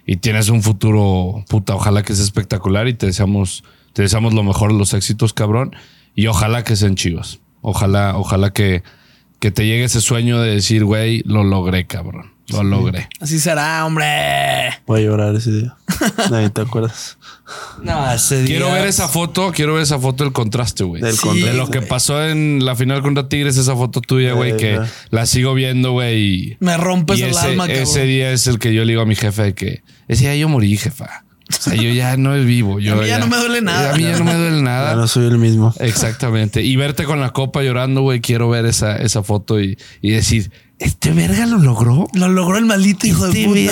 y 0.05 0.17
tienes 0.17 0.49
un 0.49 0.65
futuro, 0.65 1.45
puta, 1.49 1.77
ojalá 1.77 2.03
que 2.03 2.13
sea 2.13 2.25
espectacular 2.25 2.89
y 2.89 2.95
te 2.95 3.07
deseamos, 3.07 3.63
te 3.93 4.03
deseamos 4.03 4.35
lo 4.35 4.43
mejor, 4.43 4.73
los 4.73 4.93
éxitos, 4.93 5.33
cabrón. 5.33 5.77
Y 6.17 6.27
ojalá 6.27 6.65
que 6.65 6.75
sean 6.75 6.97
chivas. 6.97 7.39
Ojalá, 7.61 8.17
ojalá 8.17 8.53
que, 8.53 8.83
que 9.39 9.53
te 9.53 9.65
llegue 9.65 9.85
ese 9.85 10.01
sueño 10.01 10.41
de 10.41 10.57
decir, 10.57 10.85
güey, 10.85 11.23
lo 11.25 11.45
logré, 11.45 11.87
cabrón. 11.87 12.33
Lo 12.51 12.63
logré. 12.63 13.09
Así 13.21 13.39
será, 13.41 13.85
hombre. 13.87 14.07
Voy 14.87 15.01
a 15.01 15.05
llorar 15.05 15.35
ese 15.35 15.51
día. 15.53 15.77
Nadie 16.31 16.51
te 16.51 16.61
acuerdas. 16.63 17.19
No, 17.83 18.11
ese 18.13 18.39
día. 18.43 18.47
Quiero 18.59 18.73
ver 18.73 18.87
esa 18.87 19.09
foto, 19.09 19.53
quiero 19.53 19.75
ver 19.75 19.83
esa 19.83 19.99
foto 19.99 20.25
del 20.25 20.33
contraste, 20.33 20.85
güey. 20.85 21.03
Del 21.03 21.15
Sí, 21.15 21.21
contraste. 21.21 21.51
De 21.51 21.57
lo 21.57 21.69
que 21.71 21.83
pasó 21.83 22.25
en 22.25 22.65
la 22.65 22.77
final 22.77 23.03
contra 23.03 23.29
Tigres, 23.29 23.57
esa 23.57 23.75
foto 23.75 24.01
tuya, 24.01 24.33
güey, 24.33 24.53
Eh, 24.53 24.57
que 24.57 24.73
ya. 24.75 24.87
la 25.11 25.27
sigo 25.27 25.55
viendo, 25.55 25.93
güey. 25.93 26.57
Me 26.61 26.77
rompes 26.77 27.19
Y 27.19 27.23
el 27.25 27.31
ese, 27.31 27.41
alma, 27.41 27.67
cabrón. 27.67 27.83
ese 27.83 28.05
día 28.05 28.31
es 28.33 28.47
el 28.47 28.59
que 28.59 28.73
yo 28.75 28.85
le 28.85 28.93
digo 28.93 29.03
a 29.03 29.07
mi 29.07 29.17
jefe 29.17 29.43
de 29.43 29.55
que 29.55 29.83
ese 30.09 30.25
día 30.25 30.37
yo 30.37 30.49
morí, 30.49 30.77
jefa. 30.77 31.25
O 31.49 31.53
sea, 31.63 31.75
yo 31.75 31.91
ya 31.91 32.17
no 32.17 32.37
es 32.37 32.47
vivo. 32.47 32.79
Yo 32.79 32.93
A 32.99 33.03
mí 33.03 33.09
ya 33.09 33.19
no 33.19 33.27
me 33.27 33.37
duele 33.37 33.61
nada. 33.61 33.93
A 33.93 33.97
mí 33.97 34.05
ya 34.05 34.17
no 34.17 34.25
me 34.25 34.35
duele 34.35 34.63
nada. 34.63 34.91
Ya 34.91 34.97
no 34.97 35.09
soy 35.09 35.27
el 35.27 35.39
mismo. 35.39 35.75
Exactamente. 35.81 36.63
Y 36.63 36.77
verte 36.77 37.05
con 37.05 37.21
la 37.21 37.31
copa 37.31 37.63
llorando, 37.65 38.03
güey. 38.03 38.21
Quiero 38.21 38.49
ver 38.49 38.67
esa, 38.67 38.97
esa 38.97 39.25
foto 39.25 39.61
y, 39.61 39.77
y 40.01 40.11
decir, 40.13 40.53
¿este 40.81 41.13
verga 41.13 41.47
lo 41.47 41.59
logró? 41.59 42.09
Lo 42.15 42.29
logró 42.29 42.59
el 42.59 42.65
maldito 42.65 43.07
hijo 43.07 43.29
de 43.29 43.45
puta. 43.45 43.61
Y 43.61 43.69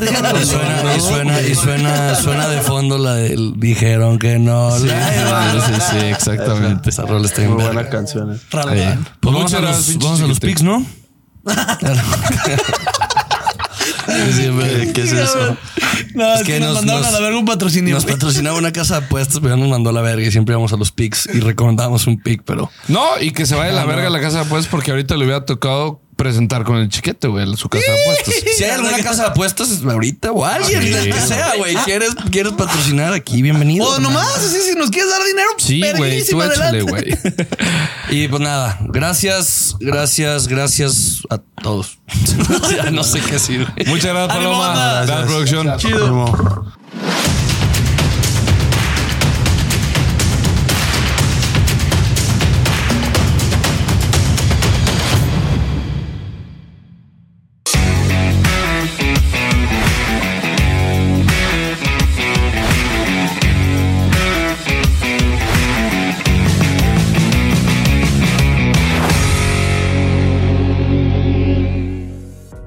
suena, 0.46 0.94
y 0.96 1.00
suena, 1.00 1.40
y 1.42 1.54
suena, 1.54 2.14
suena 2.14 2.48
de 2.48 2.60
fondo 2.60 2.96
la 2.98 3.14
del 3.14 3.54
dijeron 3.56 4.18
que 4.18 4.38
no. 4.38 4.78
Sí, 4.78 4.86
la- 4.86 5.52
sí, 5.66 5.72
sí, 5.90 5.96
exactamente. 6.06 6.90
Esa 6.90 7.02
rola 7.06 7.26
está 7.26 7.42
en 7.42 7.54
Muy 7.54 7.84
canciones. 7.90 8.42
Ralón. 8.50 8.74
Bien. 8.74 9.06
Pues 9.20 9.34
vamos 9.34 9.52
a 9.54 9.60
los, 9.60 9.98
vamos 9.98 10.20
a 10.20 10.26
los 10.26 10.36
chiquete. 10.38 10.46
pics, 10.46 10.62
¿no? 10.62 10.86
Eh, 14.10 14.90
¿Qué 14.94 15.02
es 15.02 15.12
eso? 15.12 15.56
No, 16.14 16.34
es 16.34 16.42
que, 16.42 16.58
nos, 16.60 16.68
nos- 16.68 16.76
mandaron 16.76 17.02
nos- 17.02 17.08
a 17.08 17.12
la 17.12 17.20
verga 17.20 17.38
un 17.38 17.44
patrocinio. 17.44 17.94
Nos 17.94 18.04
patrocinaba 18.06 18.56
una 18.56 18.72
casa 18.72 18.98
de 19.00 19.06
apuestas, 19.06 19.38
pero 19.40 19.54
ya 19.54 19.60
nos 19.60 19.68
mandó 19.68 19.90
a 19.90 19.92
la 19.92 20.00
verga 20.00 20.26
y 20.26 20.30
siempre 20.30 20.54
íbamos 20.54 20.72
a 20.72 20.76
los 20.76 20.92
pics 20.92 21.28
y 21.32 21.40
recomendábamos 21.40 22.06
un 22.06 22.18
pic, 22.20 22.42
pero 22.44 22.70
No, 22.88 23.04
y 23.20 23.30
que 23.32 23.46
se 23.46 23.54
vaya 23.54 23.70
a 23.70 23.74
la 23.74 23.84
verga 23.84 24.06
a 24.06 24.10
la 24.10 24.20
casa 24.20 24.38
de 24.40 24.44
apuestas 24.46 24.70
porque 24.70 24.90
ahorita 24.90 25.16
le 25.16 25.24
hubiera 25.24 25.44
tocado 25.44 26.00
presentar 26.18 26.64
con 26.64 26.76
el 26.78 26.88
chiquete, 26.88 27.28
güey, 27.28 27.46
su 27.56 27.68
casa 27.68 27.84
de 27.92 28.02
apuestas. 28.02 28.34
si 28.56 28.64
hay 28.64 28.70
alguna 28.72 28.98
casa 28.98 29.22
de 29.22 29.28
apuestas 29.28 29.82
ahorita 29.88 30.32
o 30.32 30.44
alguien, 30.44 30.82
Sí. 30.82 30.92
el 30.92 31.12
que 31.14 31.20
sea, 31.20 31.54
güey, 31.56 31.76
quieres, 31.84 32.10
quieres 32.30 32.52
patrocinar 32.54 33.12
aquí, 33.14 33.40
bienvenido. 33.40 33.86
O 33.86 33.98
nomás, 34.00 34.26
así, 34.36 34.58
si 34.68 34.74
nos 34.76 34.90
quieres 34.90 35.10
dar 35.10 35.22
dinero, 35.24 35.48
Sí, 35.58 35.78
güey, 35.80 35.92
tú 35.94 36.02
verguísima, 36.02 36.46
échale, 36.46 36.64
adelante. 36.80 36.90
güey. 36.90 37.18
Y 38.10 38.26
pues 38.28 38.40
nada, 38.42 38.78
gracias, 38.80 39.76
gracias, 39.80 40.48
gracias 40.48 41.22
a 41.30 41.38
todos. 41.62 41.98
ya 42.76 42.90
no 42.90 43.04
sé 43.04 43.20
qué 43.20 43.32
decir. 43.32 43.66
güey. 43.76 43.86
Muchas 43.86 44.12
gracias, 44.12 44.36
Ánimo, 44.36 44.52
Paloma. 44.52 44.68
banda. 44.68 45.04
Gracias, 45.06 45.26
producción. 45.26 45.76
Chido. 45.78 46.04
Ánimo. 46.06 46.72